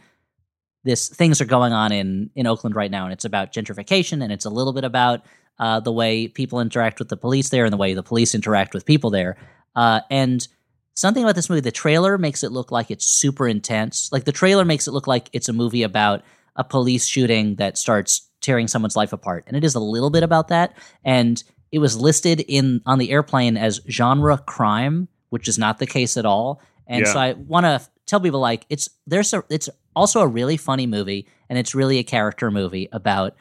this 0.84 1.10
things 1.10 1.42
are 1.42 1.46
going 1.46 1.74
on 1.74 1.92
in 1.92 2.30
in 2.36 2.46
Oakland 2.46 2.76
right 2.76 2.92
now, 2.92 3.06
and 3.06 3.14
it's 3.14 3.26
about 3.26 3.52
gentrification, 3.52 4.22
and 4.24 4.32
it's 4.32 4.46
a 4.46 4.50
little 4.50 4.74
bit 4.74 4.84
about 4.84 5.26
uh, 5.58 5.80
the 5.80 5.92
way 5.92 6.28
people 6.28 6.60
interact 6.60 7.00
with 7.00 7.10
the 7.10 7.18
police 7.18 7.50
there, 7.50 7.66
and 7.66 7.74
the 7.74 7.78
way 7.78 7.94
the 7.94 8.04
police 8.04 8.36
interact 8.36 8.74
with 8.74 8.86
people 8.86 9.10
there. 9.10 9.36
Uh, 9.76 10.02
and 10.12 10.48
something 10.94 11.24
about 11.24 11.36
this 11.36 11.50
movie, 11.50 11.62
the 11.62 11.72
trailer 11.72 12.18
makes 12.18 12.44
it 12.44 12.52
look 12.52 12.72
like 12.72 12.92
it's 12.92 13.06
super 13.06 13.48
intense. 13.48 14.12
Like 14.12 14.26
the 14.26 14.32
trailer 14.32 14.66
makes 14.66 14.88
it 14.88 14.92
look 14.92 15.08
like 15.08 15.30
it's 15.34 15.50
a 15.50 15.54
movie 15.54 15.84
about 15.84 16.22
a 16.56 16.64
police 16.64 17.06
shooting 17.06 17.56
that 17.56 17.78
starts 17.78 18.30
tearing 18.42 18.68
someone's 18.68 18.96
life 18.96 19.14
apart, 19.14 19.46
and 19.48 19.56
it 19.56 19.64
is 19.64 19.76
a 19.76 19.80
little 19.80 20.10
bit 20.10 20.24
about 20.24 20.50
that. 20.50 20.76
And 21.04 21.44
it 21.72 21.80
was 21.80 21.98
listed 22.00 22.42
in 22.42 22.82
on 22.86 23.00
the 23.00 23.12
airplane 23.12 23.58
as 23.58 23.82
genre 23.90 24.38
crime, 24.38 25.08
which 25.30 25.48
is 25.48 25.58
not 25.58 25.80
the 25.80 25.88
case 25.88 26.18
at 26.18 26.26
all. 26.26 26.62
And 26.88 27.06
Yeah. 27.06 27.14
so 27.14 27.20
I 27.20 27.34
want 27.34 27.66
to 27.66 27.82
tell 28.06 28.20
people 28.20 28.40
like 28.40 28.66
it's 28.70 28.90
there's 29.08 29.34
a 29.34 29.44
it's 29.50 29.70
also 29.96 30.22
a 30.22 30.28
really 30.28 30.58
funny 30.58 30.86
movie, 30.88 31.28
and 31.50 31.58
it's 31.58 31.74
really 31.74 31.98
a 32.00 32.04
character 32.04 32.52
movie 32.52 32.90
about 32.92 33.36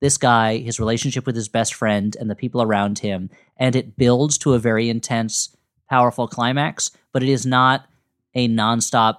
this 0.00 0.18
guy, 0.18 0.58
his 0.58 0.80
relationship 0.80 1.26
with 1.26 1.36
his 1.36 1.48
best 1.48 1.74
friend, 1.74 2.16
and 2.18 2.28
the 2.28 2.34
people 2.34 2.60
around 2.60 2.98
him, 2.98 3.30
and 3.56 3.74
it 3.76 3.96
builds 3.96 4.36
to 4.38 4.52
a 4.54 4.58
very 4.58 4.88
intense, 4.88 5.56
powerful 5.88 6.26
climax. 6.28 6.90
But 7.12 7.22
it 7.22 7.28
is 7.28 7.46
not 7.46 7.86
a 8.34 8.48
nonstop 8.48 9.18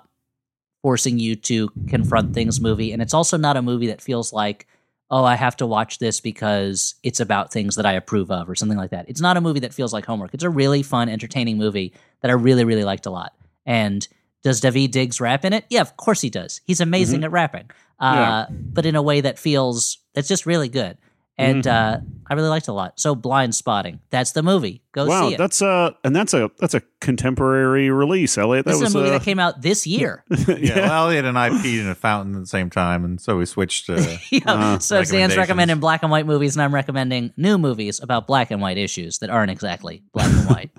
forcing 0.83 1.17
you 1.17 1.35
to 1.35 1.69
confront 1.87 2.35
things 2.35 2.61
movie, 2.61 2.91
and 2.91 3.01
it's 3.01 3.15
also 3.15 3.37
not 3.37 3.57
a 3.57 3.63
movie 3.63 3.87
that 3.87 4.01
feels 4.01 4.31
like 4.31 4.67
oh, 5.13 5.23
I 5.23 5.35
have 5.35 5.55
to 5.57 5.67
watch 5.67 5.99
this 5.99 6.19
because 6.19 6.95
it's 7.03 7.19
about 7.19 7.51
things 7.51 7.75
that 7.75 7.85
I 7.85 7.93
approve 7.93 8.31
of 8.31 8.49
or 8.49 8.55
something 8.55 8.79
like 8.79 8.89
that. 8.89 9.07
It's 9.07 9.21
not 9.21 9.37
a 9.37 9.41
movie 9.41 9.59
that 9.59 9.71
feels 9.71 9.93
like 9.93 10.05
homework. 10.05 10.33
It's 10.33 10.43
a 10.43 10.49
really 10.49 10.81
fun, 10.81 11.07
entertaining 11.07 11.59
movie 11.59 11.93
that 12.21 12.31
I 12.31 12.33
really, 12.33 12.63
really 12.63 12.83
liked 12.83 13.05
a 13.05 13.11
lot. 13.11 13.33
And 13.63 14.07
does 14.41 14.59
Daveed 14.59 14.89
Diggs 14.89 15.21
rap 15.21 15.45
in 15.45 15.53
it? 15.53 15.65
Yeah, 15.69 15.81
of 15.81 15.95
course 15.97 16.21
he 16.21 16.31
does. 16.31 16.61
He's 16.65 16.81
amazing 16.81 17.23
at 17.23 17.31
rapping, 17.31 17.69
uh, 17.99 18.47
but 18.49 18.87
in 18.87 18.95
a 18.95 19.03
way 19.03 19.21
that 19.21 19.37
feels 19.37 19.99
that's 20.15 20.27
just 20.27 20.47
really 20.47 20.67
good. 20.67 20.97
And 21.35 21.65
uh, 21.65 21.97
I 22.27 22.33
really 22.35 22.49
liked 22.49 22.67
it 22.67 22.71
a 22.71 22.73
lot. 22.73 22.99
So, 22.99 23.15
Blindspotting, 23.15 23.99
that's 24.11 24.33
the 24.33 24.43
movie. 24.43 24.83
Go 24.91 25.07
wow, 25.07 25.27
see 25.27 25.33
it. 25.33 25.37
that's 25.39 25.63
a 25.63 25.95
and 26.03 26.15
that's 26.15 26.35
a 26.35 26.51
that's 26.59 26.75
a 26.75 26.81
contemporary 27.01 27.89
release, 27.89 28.37
Elliott. 28.37 28.65
That 28.65 28.73
this 28.73 28.81
was 28.81 28.89
is 28.89 28.95
a 28.95 28.97
movie 28.99 29.09
uh, 29.09 29.13
that 29.17 29.23
came 29.25 29.39
out 29.39 29.61
this 29.61 29.87
year. 29.87 30.23
Yeah, 30.47 30.75
well, 30.75 31.05
Elliott 31.07 31.25
and 31.25 31.37
I 31.39 31.49
peed 31.49 31.79
in 31.81 31.87
a 31.87 31.95
fountain 31.95 32.35
at 32.35 32.41
the 32.41 32.45
same 32.47 32.69
time, 32.69 33.03
and 33.03 33.19
so 33.19 33.37
we 33.37 33.45
switched. 33.45 33.89
Uh, 33.89 34.17
Yeah. 34.29 34.77
so 34.77 35.03
Dan's 35.03 35.35
recommending 35.35 35.79
black 35.79 36.03
and 36.03 36.11
white 36.11 36.27
movies, 36.27 36.55
and 36.55 36.61
I'm 36.61 36.73
recommending 36.73 37.33
new 37.35 37.57
movies 37.57 37.99
about 37.99 38.27
black 38.27 38.51
and 38.51 38.61
white 38.61 38.77
issues 38.77 39.17
that 39.19 39.29
aren't 39.31 39.49
exactly 39.51 40.03
black 40.13 40.29
and 40.31 40.47
white. 40.49 40.71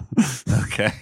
okay. 0.73 0.93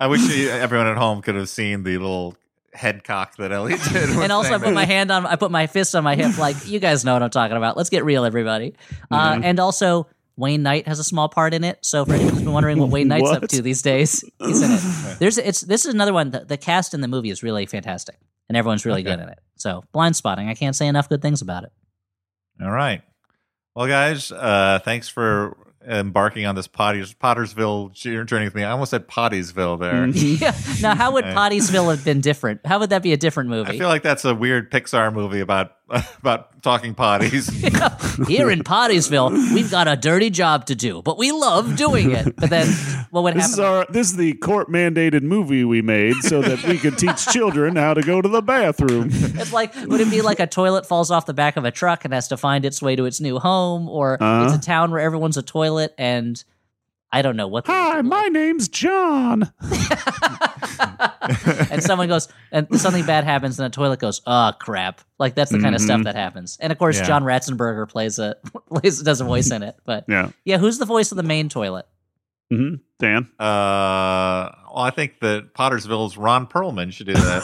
I 0.00 0.08
wish 0.08 0.28
everyone 0.48 0.88
at 0.88 0.96
home 0.96 1.22
could 1.22 1.36
have 1.36 1.48
seen 1.48 1.84
the 1.84 1.96
little 1.98 2.36
head 2.72 3.04
cock 3.04 3.36
that 3.36 3.52
Elliott 3.52 3.80
did. 3.92 4.10
and 4.10 4.32
also, 4.32 4.54
I 4.54 4.58
put 4.58 4.72
my 4.72 4.84
hand 4.84 5.10
on, 5.10 5.26
I 5.26 5.36
put 5.36 5.50
my 5.50 5.66
fist 5.66 5.94
on 5.94 6.04
my 6.04 6.16
hip, 6.16 6.38
like 6.38 6.66
you 6.66 6.78
guys 6.78 7.04
know 7.04 7.12
what 7.14 7.22
I'm 7.22 7.30
talking 7.30 7.56
about. 7.56 7.76
Let's 7.76 7.90
get 7.90 8.04
real, 8.04 8.24
everybody. 8.24 8.74
Uh, 9.10 9.40
and 9.42 9.60
also, 9.60 10.06
Wayne 10.36 10.62
Knight 10.62 10.88
has 10.88 10.98
a 10.98 11.04
small 11.04 11.28
part 11.28 11.54
in 11.54 11.64
it. 11.64 11.78
So 11.82 12.04
for 12.04 12.14
anyone 12.14 12.32
who's 12.32 12.42
been 12.42 12.52
wondering 12.52 12.78
what 12.78 12.88
Wayne 12.88 13.08
Knight's 13.08 13.30
up 13.30 13.48
to 13.48 13.62
these 13.62 13.82
days, 13.82 14.24
he's 14.38 14.62
in 14.62 14.70
it. 14.70 15.16
There's 15.18 15.38
it's 15.38 15.60
this 15.60 15.84
is 15.84 15.92
another 15.92 16.12
one. 16.12 16.30
The, 16.30 16.40
the 16.40 16.56
cast 16.56 16.94
in 16.94 17.00
the 17.00 17.08
movie 17.08 17.30
is 17.30 17.42
really 17.42 17.66
fantastic, 17.66 18.16
and 18.48 18.56
everyone's 18.56 18.86
really 18.86 19.02
good 19.02 19.20
in 19.20 19.28
it. 19.28 19.38
So 19.56 19.84
Blindspotting, 19.94 20.48
I 20.48 20.54
can't 20.54 20.74
say 20.74 20.86
enough 20.86 21.08
good 21.08 21.22
things 21.22 21.42
about 21.42 21.64
it. 21.64 21.72
All 22.62 22.70
right. 22.70 23.02
Well, 23.74 23.86
guys, 23.86 24.30
uh, 24.30 24.80
thanks 24.84 25.08
for 25.08 25.56
embarking 25.86 26.46
on 26.46 26.54
this 26.54 26.66
Potters, 26.66 27.14
Pottersville 27.14 27.92
journey 27.92 28.44
with 28.44 28.54
me. 28.54 28.64
I 28.64 28.70
almost 28.70 28.90
said 28.90 29.08
Pottiesville 29.08 29.78
there. 29.78 30.06
Mm-hmm. 30.06 30.42
yeah. 30.42 30.56
Now, 30.80 30.96
how 30.96 31.12
would 31.12 31.24
Pottiesville 31.24 31.90
have 31.90 32.04
been 32.04 32.20
different? 32.20 32.64
How 32.64 32.78
would 32.78 32.90
that 32.90 33.02
be 33.02 33.12
a 33.12 33.16
different 33.16 33.50
movie? 33.50 33.72
I 33.72 33.78
feel 33.78 33.88
like 33.88 34.02
that's 34.02 34.24
a 34.24 34.34
weird 34.34 34.70
Pixar 34.70 35.12
movie 35.12 35.40
about 35.40 35.72
about 36.20 36.62
talking 36.62 36.94
potties. 36.94 37.50
Here 38.28 38.50
in 38.50 38.60
Pottiesville, 38.60 39.30
we've 39.52 39.70
got 39.70 39.88
a 39.88 39.96
dirty 39.96 40.30
job 40.30 40.66
to 40.66 40.74
do, 40.74 41.02
but 41.02 41.18
we 41.18 41.32
love 41.32 41.76
doing 41.76 42.12
it. 42.12 42.34
But 42.36 42.50
then, 42.50 42.66
what 43.10 43.24
would 43.24 43.34
This 43.34 43.42
happen? 43.42 43.52
is 43.54 43.58
our 43.60 43.86
this 43.90 44.10
is 44.10 44.16
the 44.16 44.34
court 44.34 44.70
mandated 44.70 45.22
movie 45.22 45.64
we 45.64 45.82
made 45.82 46.14
so 46.22 46.40
that 46.40 46.62
we 46.64 46.78
could 46.78 46.96
teach 46.96 47.26
children 47.26 47.76
how 47.76 47.94
to 47.94 48.00
go 48.02 48.22
to 48.22 48.28
the 48.28 48.42
bathroom. 48.42 49.10
It's 49.42 49.52
like, 49.52 49.74
would 49.86 50.00
it 50.00 50.10
be 50.10 50.22
like 50.22 50.40
a 50.40 50.46
toilet 50.46 50.86
falls 50.86 51.10
off 51.10 51.26
the 51.26 51.34
back 51.34 51.56
of 51.56 51.64
a 51.64 51.70
truck 51.70 52.04
and 52.04 52.14
has 52.14 52.28
to 52.28 52.36
find 52.36 52.64
its 52.64 52.80
way 52.80 52.96
to 52.96 53.04
its 53.06 53.20
new 53.20 53.38
home, 53.38 53.88
or 53.88 54.22
Uh-huh. 54.22 54.44
it's 54.44 54.54
a 54.54 54.66
town 54.66 54.90
where 54.92 55.00
everyone's 55.00 55.36
a 55.36 55.42
toilet 55.42 55.94
and 55.98 56.42
I 57.12 57.20
don't 57.22 57.36
know 57.36 57.48
what. 57.48 57.64
they 57.66 57.72
Hi, 57.72 58.00
do. 58.00 58.08
my 58.08 58.28
name's 58.28 58.68
John. 58.68 59.52
and 61.70 61.82
someone 61.82 62.08
goes, 62.08 62.28
and 62.50 62.66
something 62.80 63.04
bad 63.06 63.24
happens, 63.24 63.58
and 63.58 63.70
the 63.70 63.74
toilet 63.74 64.00
goes, 64.00 64.20
"Oh 64.26 64.52
crap!" 64.58 65.00
Like 65.18 65.34
that's 65.34 65.50
the 65.50 65.58
kind 65.60 65.74
of 65.74 65.80
Mm-hmm. 65.80 65.86
stuff 65.86 66.04
that 66.04 66.14
happens. 66.14 66.58
And 66.60 66.72
of 66.72 66.78
course, 66.78 66.98
Yeah. 66.98 67.06
John 67.06 67.24
Ratzenberger 67.24 67.88
plays 67.88 68.18
a 68.18 68.36
plays 68.68 69.00
does 69.02 69.20
a 69.20 69.24
voice 69.24 69.50
in 69.50 69.62
it. 69.62 69.76
But 69.84 70.04
Yeah. 70.08 70.30
yeah, 70.44 70.58
who's 70.58 70.78
the 70.78 70.86
voice 70.86 71.12
of 71.12 71.16
the 71.16 71.22
main 71.22 71.48
toilet? 71.48 71.86
hmm 72.50 72.74
Dan. 72.98 73.28
Uh, 73.38 74.50
well, 74.72 74.84
I 74.84 74.90
think 74.94 75.20
that 75.20 75.54
Pottersville's 75.54 76.16
Ron 76.16 76.46
Perlman 76.46 76.92
should 76.92 77.06
do 77.06 77.14
that. 77.14 77.42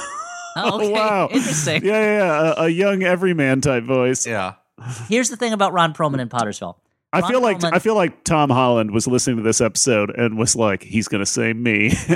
Oh, 0.57 0.77
okay, 0.77 0.93
wow. 0.93 1.28
interesting. 1.31 1.85
Yeah, 1.85 2.01
yeah, 2.01 2.19
yeah. 2.19 2.55
A, 2.57 2.62
a 2.65 2.69
young 2.69 3.03
everyman 3.03 3.61
type 3.61 3.85
voice. 3.85 4.27
yeah. 4.27 4.55
Here's 5.09 5.28
the 5.28 5.36
thing 5.36 5.53
about 5.53 5.73
Ron 5.73 5.93
Perlman 5.95 6.20
in 6.20 6.28
Pottersville. 6.28 6.77
I 7.13 7.27
feel 7.27 7.41
like 7.41 7.59
Perlman- 7.59 7.73
I 7.73 7.79
feel 7.79 7.95
like 7.95 8.23
Tom 8.25 8.51
Holland 8.51 8.91
was 8.91 9.07
listening 9.07 9.37
to 9.39 9.43
this 9.43 9.61
episode 9.63 10.11
and 10.11 10.37
was 10.37 10.55
like, 10.55 10.83
he's 10.83 11.09
gonna 11.09 11.25
say 11.27 11.53
me, 11.55 11.93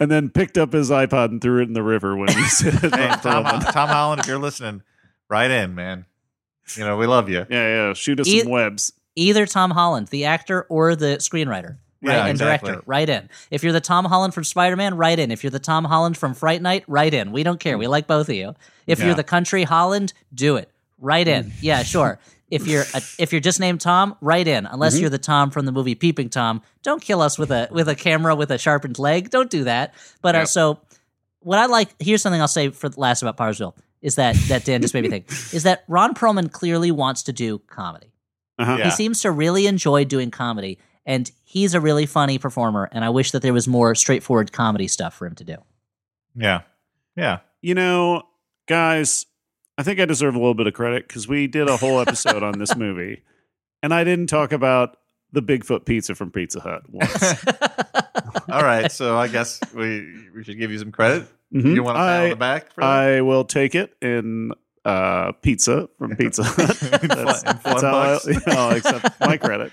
and 0.00 0.10
then 0.10 0.28
picked 0.30 0.58
up 0.58 0.72
his 0.72 0.90
iPod 0.90 1.26
and 1.26 1.40
threw 1.40 1.60
it 1.62 1.68
in 1.68 1.72
the 1.72 1.82
river 1.82 2.16
when 2.16 2.28
he 2.28 2.42
said 2.44 2.72
Hey, 2.94 3.08
Tom, 3.22 3.44
Tom 3.60 3.88
Holland, 3.88 4.20
if 4.20 4.26
you're 4.26 4.38
listening, 4.38 4.82
write 5.28 5.50
in, 5.50 5.74
man. 5.74 6.04
You 6.76 6.84
know, 6.84 6.96
we 6.96 7.06
love 7.06 7.28
you. 7.28 7.46
Yeah, 7.48 7.86
yeah. 7.88 7.92
Shoot 7.94 8.20
us 8.20 8.28
E- 8.28 8.40
some 8.40 8.50
webs. 8.50 8.92
Either 9.14 9.46
Tom 9.46 9.70
Holland, 9.70 10.08
the 10.08 10.24
actor, 10.26 10.66
or 10.68 10.94
the 10.96 11.16
screenwriter. 11.18 11.78
Right, 12.02 12.12
Yeah, 12.12 12.20
and 12.22 12.30
exactly. 12.32 12.68
director, 12.72 12.84
write 12.86 13.08
in. 13.08 13.30
If 13.50 13.62
you're 13.62 13.72
the 13.72 13.80
Tom 13.80 14.04
Holland 14.04 14.34
from 14.34 14.44
Spider 14.44 14.76
Man, 14.76 14.96
write 14.96 15.18
in. 15.18 15.30
If 15.30 15.42
you're 15.42 15.50
the 15.50 15.58
Tom 15.58 15.84
Holland 15.84 16.16
from 16.18 16.34
Fright 16.34 16.60
Night, 16.60 16.84
write 16.86 17.14
in. 17.14 17.32
We 17.32 17.42
don't 17.42 17.58
care. 17.58 17.78
We 17.78 17.86
like 17.86 18.06
both 18.06 18.28
of 18.28 18.34
you. 18.34 18.54
If 18.86 18.98
Yeah. 18.98 19.06
you're 19.06 19.14
the 19.14 19.24
country 19.24 19.62
Holland, 19.64 20.12
do 20.34 20.56
it. 20.56 20.70
Write 20.98 21.28
in. 21.28 21.52
Yeah, 21.62 21.82
sure. 21.82 22.18
If 22.50 22.66
you're 22.66 22.84
a, 22.94 23.02
if 23.18 23.32
you're 23.32 23.40
just 23.40 23.60
named 23.60 23.80
Tom, 23.80 24.16
write 24.20 24.48
in. 24.48 24.66
Unless 24.66 24.98
you're 24.98 25.10
the 25.10 25.18
Tom 25.18 25.50
from 25.50 25.66
the 25.66 25.72
movie 25.72 25.94
Peeping 25.94 26.30
Tom, 26.30 26.62
don't 26.82 27.02
kill 27.02 27.20
us 27.20 27.38
with 27.38 27.50
a 27.50 27.68
with 27.70 27.88
a 27.88 27.94
camera 27.94 28.34
with 28.34 28.50
a 28.50 28.58
sharpened 28.58 28.98
leg. 28.98 29.30
Don't 29.30 29.50
do 29.50 29.64
that. 29.64 29.94
But 30.22 30.34
uh, 30.36 30.46
so 30.46 30.80
what 31.40 31.58
I 31.58 31.66
like 31.66 31.90
here's 32.00 32.22
something 32.22 32.40
I'll 32.40 32.48
say 32.48 32.70
for 32.70 32.88
the 32.88 33.00
last 33.00 33.22
about 33.22 33.36
Pottersville 33.36 33.74
is 34.02 34.16
that 34.16 34.36
that 34.48 34.64
Dan 34.64 34.82
just 34.82 34.94
made 34.94 35.02
me 35.02 35.10
think 35.10 35.28
is 35.52 35.64
that 35.64 35.84
Ron 35.88 36.14
Perlman 36.14 36.50
clearly 36.50 36.90
wants 36.90 37.24
to 37.24 37.32
do 37.32 37.58
comedy. 37.58 38.12
Uh-huh. 38.58 38.76
Yeah. 38.78 38.84
He 38.84 38.90
seems 38.90 39.20
to 39.22 39.30
really 39.30 39.66
enjoy 39.66 40.04
doing 40.04 40.30
comedy, 40.30 40.78
and 41.04 41.30
he's 41.44 41.74
a 41.74 41.80
really 41.80 42.06
funny 42.06 42.38
performer. 42.38 42.88
And 42.90 43.04
I 43.04 43.10
wish 43.10 43.32
that 43.32 43.42
there 43.42 43.52
was 43.52 43.68
more 43.68 43.94
straightforward 43.94 44.52
comedy 44.52 44.88
stuff 44.88 45.14
for 45.14 45.26
him 45.26 45.34
to 45.36 45.44
do. 45.44 45.56
Yeah. 46.34 46.62
Yeah. 47.16 47.40
You 47.60 47.74
know, 47.74 48.22
guys, 48.66 49.26
I 49.78 49.82
think 49.82 50.00
I 50.00 50.04
deserve 50.06 50.34
a 50.34 50.38
little 50.38 50.54
bit 50.54 50.66
of 50.66 50.72
credit 50.74 51.06
because 51.06 51.28
we 51.28 51.46
did 51.46 51.68
a 51.68 51.76
whole 51.76 52.00
episode 52.00 52.42
on 52.42 52.58
this 52.58 52.74
movie, 52.78 53.22
and 53.82 53.92
I 53.92 54.04
didn't 54.04 54.28
talk 54.28 54.52
about 54.52 54.96
the 55.32 55.42
Bigfoot 55.42 55.84
pizza 55.84 56.14
from 56.14 56.30
Pizza 56.30 56.60
Hut 56.60 56.82
once. 56.88 57.44
All 58.48 58.62
right, 58.62 58.90
so 58.90 59.16
I 59.18 59.28
guess 59.28 59.60
we 59.74 60.06
we 60.34 60.44
should 60.44 60.58
give 60.58 60.70
you 60.70 60.78
some 60.78 60.92
credit. 60.92 61.26
Mhm. 61.54 61.74
You 61.74 61.82
want 61.82 61.96
a 61.96 62.00
pat 62.00 62.20
on 62.20 62.26
I- 62.26 62.28
the 62.30 62.36
back 62.36 62.72
for 62.72 62.80
that? 62.80 62.86
I 62.86 63.20
will 63.20 63.44
take 63.44 63.74
it 63.74 63.94
in 64.00 64.52
uh, 64.84 65.32
pizza 65.42 65.88
from 65.98 66.14
Pizza 66.16 66.42
Hut. 66.44 66.56
That's, 66.78 67.42
in 67.42 67.58
that's 67.62 67.82
how 67.82 67.96
I, 67.96 68.18
bucks. 68.24 68.46
I'll 68.46 68.76
accept 68.76 69.20
my 69.20 69.36
credit. 69.36 69.72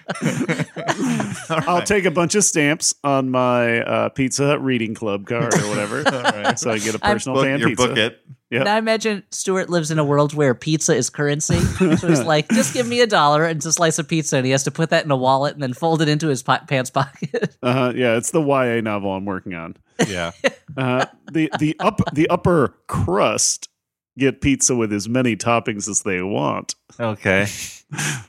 All 1.49 1.75
I'll 1.77 1.81
take 1.83 2.05
a 2.05 2.11
bunch 2.11 2.35
of 2.35 2.43
stamps 2.43 2.95
on 3.03 3.29
my 3.29 3.81
uh, 3.81 4.09
Pizza 4.09 4.45
Hut 4.47 4.63
reading 4.63 4.93
club 4.95 5.27
card 5.27 5.53
or 5.53 5.67
whatever, 5.69 6.01
right. 6.03 6.57
so 6.59 6.71
I 6.71 6.79
get 6.79 6.95
a 6.95 7.03
I'm- 7.05 7.15
personal 7.15 7.35
book, 7.37 7.45
fan 7.45 7.59
your 7.59 7.69
pizza. 7.69 7.87
book 7.87 7.97
it. 7.97 8.19
Yep. 8.53 8.65
Now 8.65 8.75
I 8.75 8.77
imagine 8.77 9.23
Stuart 9.31 9.67
lives 9.71 9.89
in 9.89 9.97
a 9.97 10.03
world 10.03 10.35
where 10.35 10.53
pizza 10.53 10.95
is 10.95 11.09
currency. 11.09 11.57
So 11.59 12.07
he's 12.07 12.21
like, 12.23 12.47
just 12.49 12.71
give 12.71 12.87
me 12.87 13.01
a 13.01 13.07
dollar 13.07 13.45
and 13.45 13.57
it's 13.57 13.65
a 13.65 13.73
slice 13.73 13.97
of 13.97 14.07
pizza, 14.07 14.37
and 14.37 14.45
he 14.45 14.51
has 14.51 14.63
to 14.65 14.71
put 14.71 14.91
that 14.91 15.03
in 15.05 15.09
a 15.09 15.17
wallet 15.17 15.55
and 15.55 15.63
then 15.63 15.73
fold 15.73 16.03
it 16.03 16.07
into 16.07 16.27
his 16.27 16.43
po- 16.43 16.59
pants 16.67 16.91
pocket. 16.91 17.57
Uh-huh, 17.63 17.93
yeah, 17.95 18.15
it's 18.17 18.29
the 18.31 18.41
YA 18.41 18.81
novel 18.81 19.11
I'm 19.13 19.25
working 19.25 19.55
on. 19.55 19.75
Yeah. 20.07 20.31
Uh, 20.75 21.05
the 21.31 21.51
the 21.59 21.75
up 21.79 22.01
the 22.13 22.27
upper 22.29 22.75
crust 22.87 23.69
get 24.17 24.41
pizza 24.41 24.75
with 24.75 24.91
as 24.91 25.07
many 25.07 25.35
toppings 25.35 25.87
as 25.87 26.01
they 26.01 26.19
want. 26.23 26.73
Okay. 26.99 27.41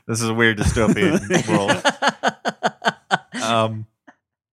This 0.07 0.21
is 0.21 0.29
a 0.29 0.33
weird 0.33 0.59
dystopian 0.59 1.47
world. 3.33 3.43
Um. 3.43 3.87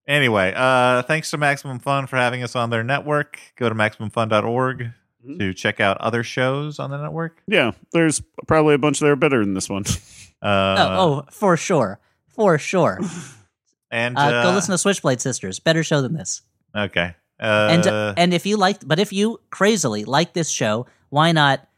Anyway, 0.08 0.54
uh, 0.56 1.02
thanks 1.02 1.30
to 1.30 1.38
Maximum 1.38 1.78
Fun 1.80 2.06
for 2.06 2.16
having 2.16 2.42
us 2.42 2.56
on 2.56 2.70
their 2.70 2.82
network. 2.82 3.38
Go 3.56 3.68
to 3.68 3.74
maximumfun.org 3.74 4.92
to 5.38 5.54
check 5.54 5.80
out 5.80 5.98
other 5.98 6.22
shows 6.22 6.78
on 6.78 6.90
the 6.90 6.96
network. 7.00 7.42
Yeah, 7.46 7.72
there's 7.92 8.22
probably 8.46 8.74
a 8.74 8.78
bunch 8.78 9.00
that 9.00 9.06
are 9.08 9.16
better 9.16 9.44
than 9.44 9.54
this 9.54 9.68
one. 9.68 9.84
Uh, 10.42 10.74
oh, 10.76 10.88
oh, 10.98 11.30
for 11.30 11.56
sure, 11.56 12.00
for 12.26 12.58
sure. 12.58 12.98
and 13.92 14.18
Uh, 14.18 14.42
go 14.42 14.50
uh, 14.50 14.54
listen 14.56 14.72
to 14.72 14.78
Switchblade 14.78 15.20
Sisters. 15.20 15.60
Better 15.60 15.84
show 15.84 16.02
than 16.02 16.14
this. 16.14 16.42
Okay. 16.76 17.14
Uh, 17.38 17.68
and 17.70 17.86
and 18.18 18.34
if 18.34 18.44
you 18.44 18.56
liked, 18.56 18.88
but 18.88 18.98
if 18.98 19.12
you 19.12 19.40
crazily 19.50 20.04
like 20.04 20.32
this 20.32 20.50
show, 20.50 20.86
why 21.10 21.30
not 21.30 21.68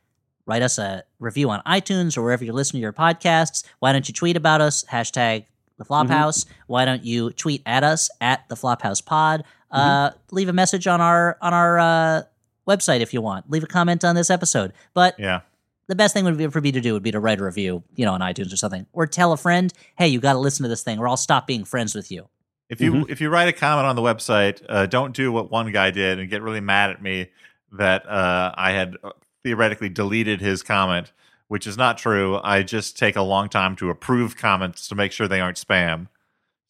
write 0.46 0.62
us 0.62 0.78
a 0.78 1.04
review 1.18 1.50
on 1.50 1.60
iTunes 1.66 2.16
or 2.16 2.22
wherever 2.22 2.42
you're 2.42 2.54
listening 2.54 2.80
to 2.80 2.84
your 2.84 2.94
podcasts? 2.94 3.64
Why 3.80 3.92
don't 3.92 4.08
you 4.08 4.14
tweet 4.14 4.36
about 4.38 4.62
us? 4.62 4.82
Hashtag 4.84 5.44
the 5.76 5.84
Flophouse. 5.84 6.46
Why 6.66 6.86
don't 6.86 7.04
you 7.04 7.32
tweet 7.32 7.60
at 7.66 7.84
us 7.84 8.08
at 8.22 8.48
the 8.48 8.54
Flophouse 8.54 9.04
Pod? 9.04 9.44
Uh, 9.70 10.12
leave 10.30 10.48
a 10.48 10.54
message 10.54 10.86
on 10.86 11.02
our 11.02 11.36
on 11.42 11.52
our 11.52 11.78
uh, 11.78 12.22
website 12.68 13.00
if 13.00 13.12
you 13.14 13.20
want. 13.20 13.50
Leave 13.50 13.62
a 13.62 13.66
comment 13.66 14.04
on 14.04 14.14
this 14.14 14.30
episode. 14.30 14.72
But 14.92 15.18
yeah. 15.18 15.40
the 15.88 15.94
best 15.94 16.14
thing 16.14 16.24
would 16.24 16.36
be 16.36 16.48
for 16.48 16.60
me 16.60 16.72
to 16.72 16.80
do 16.80 16.92
would 16.94 17.02
be 17.02 17.12
to 17.12 17.20
write 17.20 17.40
a 17.40 17.44
review, 17.44 17.82
you 17.94 18.04
know, 18.04 18.12
on 18.12 18.20
iTunes 18.20 18.52
or 18.52 18.56
something, 18.56 18.86
or 18.92 19.06
tell 19.06 19.32
a 19.32 19.36
friend, 19.36 19.72
hey, 19.96 20.08
you 20.08 20.20
got 20.20 20.34
to 20.34 20.38
listen 20.38 20.62
to 20.62 20.68
this 20.68 20.82
thing, 20.82 20.98
or 20.98 21.08
I'll 21.08 21.16
stop 21.16 21.46
being 21.46 21.64
friends 21.64 21.94
with 21.94 22.10
you. 22.10 22.28
If 22.70 22.80
you 22.80 23.06
if 23.10 23.20
you 23.20 23.28
write 23.28 23.48
a 23.48 23.52
comment 23.52 23.86
on 23.86 23.94
the 23.94 24.02
website, 24.02 24.64
uh, 24.68 24.86
don't 24.86 25.14
do 25.14 25.30
what 25.30 25.50
one 25.50 25.70
guy 25.70 25.90
did 25.90 26.18
and 26.18 26.30
get 26.30 26.42
really 26.42 26.60
mad 26.60 26.90
at 26.90 27.02
me 27.02 27.28
that 27.72 28.08
uh, 28.08 28.52
I 28.56 28.72
had 28.72 28.96
theoretically 29.42 29.90
deleted 29.90 30.40
his 30.40 30.62
comment, 30.62 31.12
which 31.48 31.66
is 31.66 31.76
not 31.76 31.98
true. 31.98 32.40
I 32.42 32.62
just 32.62 32.98
take 32.98 33.16
a 33.16 33.22
long 33.22 33.48
time 33.48 33.76
to 33.76 33.90
approve 33.90 34.36
comments 34.36 34.88
to 34.88 34.94
make 34.94 35.12
sure 35.12 35.28
they 35.28 35.40
aren't 35.40 35.58
spam. 35.58 36.08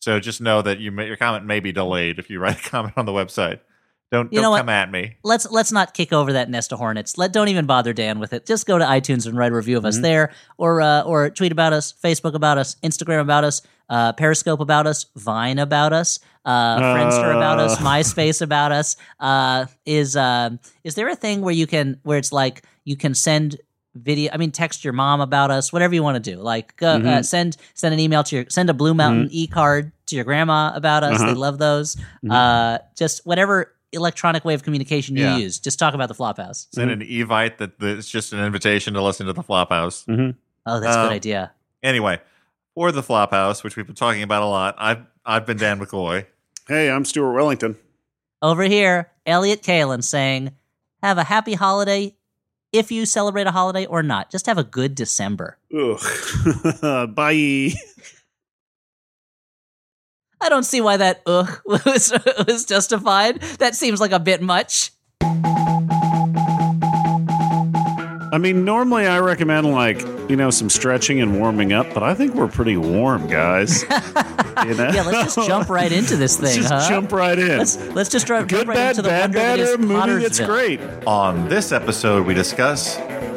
So 0.01 0.21
just 0.21 0.41
know 0.41 0.61
that 0.62 0.81
you 0.81 0.91
may, 0.91 1.07
your 1.07 1.16
comment 1.16 1.47
may 1.47 1.61
be 1.61 1.73
delayed 1.73 2.19
if 2.19 2.29
you 2.29 2.41
write 2.41 2.59
a 2.59 2.62
comment 2.71 2.95
on 2.97 3.07
the 3.07 3.12
website. 3.12 3.61
Don't 4.12 4.32
You 4.32 4.39
know 4.39 4.43
don't 4.44 4.51
what? 4.52 4.59
come 4.59 4.68
at 4.68 4.90
me. 4.93 5.16
let's 5.24 5.51
let's 5.51 5.72
not 5.72 5.93
kick 5.94 6.12
over 6.12 6.32
that 6.35 6.48
nest 6.48 6.72
of 6.72 6.78
hornets. 6.78 7.18
Let 7.18 7.32
don't 7.32 7.48
even 7.48 7.66
bother 7.66 7.93
Dan 7.93 8.20
with 8.20 8.32
it. 8.32 8.47
Just 8.47 8.66
go 8.66 8.78
to 8.78 8.85
iTunes 8.85 9.26
and 9.26 9.36
write 9.36 9.51
a 9.51 9.55
review 9.55 9.76
of 9.76 9.85
us 9.85 9.98
there, 9.98 10.32
or 10.56 10.81
uh, 10.81 11.02
or 11.02 11.31
tweet 11.31 11.51
about 11.52 11.72
us, 11.72 11.93
Facebook 11.93 12.35
about 12.35 12.56
us, 12.59 12.76
Instagram 12.85 13.20
about 13.22 13.43
us, 13.44 13.62
uh, 13.89 14.12
Periscope 14.12 14.60
about 14.60 14.86
us, 14.86 15.06
Vine 15.16 15.59
about 15.59 15.93
us, 15.93 16.20
uh, 16.44 16.78
Friendster 16.78 17.35
about 17.35 17.59
us, 17.59 17.81
Uh. 17.81 17.85
MySpace 17.85 18.40
about 18.40 18.70
us. 18.72 18.97
Uh, 19.18 19.66
is 19.85 20.16
um 20.16 20.60
is 20.85 20.94
there 20.94 21.09
a 21.09 21.16
thing 21.16 21.40
where 21.40 21.55
you 21.55 21.66
can 21.66 21.98
where 22.05 22.18
it's 22.18 22.31
like 22.32 22.62
you 22.85 22.97
can 22.97 23.14
send 23.14 23.56
video? 23.97 24.31
I 24.32 24.36
mean, 24.36 24.52
text 24.52 24.85
your 24.85 24.93
mom 24.93 25.22
about 25.22 25.51
us, 25.51 25.72
whatever 25.72 25.94
you 25.94 26.05
want 26.05 26.22
to 26.22 26.31
do. 26.35 26.39
Like 26.40 26.76
go, 26.76 26.89
uh, 26.98 27.22
send 27.22 27.56
send 27.74 27.93
an 27.94 27.98
email 27.98 28.22
to 28.24 28.36
your 28.36 28.44
send 28.48 28.70
a 28.70 28.74
Blue 28.74 28.94
Mountain 28.94 29.28
e 29.32 29.48
card 29.48 29.90
to 30.06 30.14
your 30.14 30.24
grandma 30.24 30.70
about 30.74 31.02
us. 31.02 31.18
They 31.20 31.35
love 31.35 31.59
those. 31.59 31.97
Uh, 32.31 32.78
just 32.97 33.24
whatever 33.26 33.74
electronic 33.95 34.45
way 34.45 34.55
of 34.55 34.62
communication 34.62 35.16
you 35.16 35.23
Yeah. 35.25 35.37
use. 35.39 35.59
Just 35.59 35.79
talk 35.79 35.95
about 35.95 36.09
the 36.09 36.15
Flophouse. 36.15 36.66
Send 36.75 36.91
an 36.91 37.01
evite 37.01 37.57
that 37.59 37.79
that 37.79 37.99
it's 37.99 38.09
just 38.11 38.33
an 38.33 38.41
invitation 38.45 38.95
to 38.95 39.03
listen 39.03 39.27
to 39.27 39.33
the 39.33 39.43
Flophouse. 39.43 40.05
Oh, 40.66 40.81
that's 40.81 40.97
a 40.97 41.01
Um, 41.01 41.07
good 41.09 41.15
idea. 41.15 41.53
Anyway, 41.83 42.21
for 42.75 42.91
the 42.93 43.03
Flophouse, 43.03 43.62
which 43.65 43.77
we've 43.77 43.87
been 43.87 43.95
talking 43.95 44.23
about 44.23 44.43
a 44.43 44.47
lot, 44.47 44.75
I've 44.79 45.03
I've 45.25 45.47
been 45.47 45.57
Dan 45.57 45.79
McCoy. 45.81 46.27
Hey, 46.69 46.91
I'm 46.91 47.05
Stuart 47.05 47.33
Wellington. 47.33 47.77
Over 48.43 48.65
here, 48.65 49.11
Elliott 49.27 49.62
Kalan 49.62 50.03
saying, 50.05 50.53
"Have 51.03 51.16
a 51.19 51.25
happy 51.25 51.55
holiday." 51.55 52.15
If 52.73 52.91
you 52.91 53.07
celebrate 53.07 53.47
a 53.47 53.53
holiday 53.53 53.87
or 53.87 54.03
not, 54.03 54.31
just 54.33 54.47
have 54.47 54.59
a 54.59 54.65
good 54.65 54.95
December. 54.97 55.59
Ugh. 55.73 56.01
Bye. 57.15 57.73
I 60.45 60.51
don't 60.51 60.65
see 60.65 60.83
why 60.83 60.99
that 60.99 61.23
ugh 61.25 61.59
was, 61.66 62.12
was 62.47 62.66
justified. 62.66 63.41
That 63.61 63.75
seems 63.75 63.99
like 63.99 64.12
a 64.12 64.21
bit 64.21 64.43
much. 64.43 64.91
I 68.31 68.39
mean, 68.39 68.66
normally 68.66 69.07
I 69.07 69.21
recommend 69.21 69.71
like 69.71 70.03
you 70.29 70.37
know 70.37 70.51
some 70.51 70.69
stretching 70.69 71.23
and 71.23 71.39
warming 71.39 71.73
up, 71.73 71.95
but 71.95 72.03
I 72.03 72.15
think 72.15 72.35
we're 72.35 72.49
pretty 72.49 72.77
warm, 72.77 73.27
guys. 73.27 73.83
you 74.66 74.75
know? 74.75 74.91
Yeah, 74.93 75.05
let's 75.07 75.35
just 75.35 75.49
jump 75.49 75.71
right 75.71 75.91
into 75.91 76.16
this 76.16 76.39
Let's 76.39 76.53
thing, 76.55 76.62
just 76.62 76.75
huh? 76.75 76.89
jump 76.91 77.12
right 77.12 77.39
in. 77.39 77.57
Let's 77.57 77.79
let's 77.95 78.11
just 78.11 78.27
dri- 78.27 78.41
Good, 78.41 78.49
jump 78.51 78.69
right 78.69 78.75
bad, 78.75 78.91
into 78.91 79.03
the 79.03 79.09
bad, 79.09 79.21
wonder 79.23 79.39
bad, 79.39 79.59
that 79.61 79.62
is 79.62 79.75
or 79.75 79.79
movie 79.79 80.23
that's 80.25 80.41
great. 80.41 80.81
On 81.07 81.49
this 81.49 81.73
episode, 81.73 82.27
we 82.27 82.35
discuss 82.35 82.97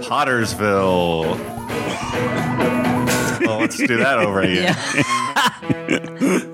Pottersville. 0.09 1.37
well, 3.45 3.59
let's 3.61 3.77
do 3.77 3.95
that 3.95 4.19
over 4.19 4.41
again. 4.41 4.75
Yeah. 5.89 6.53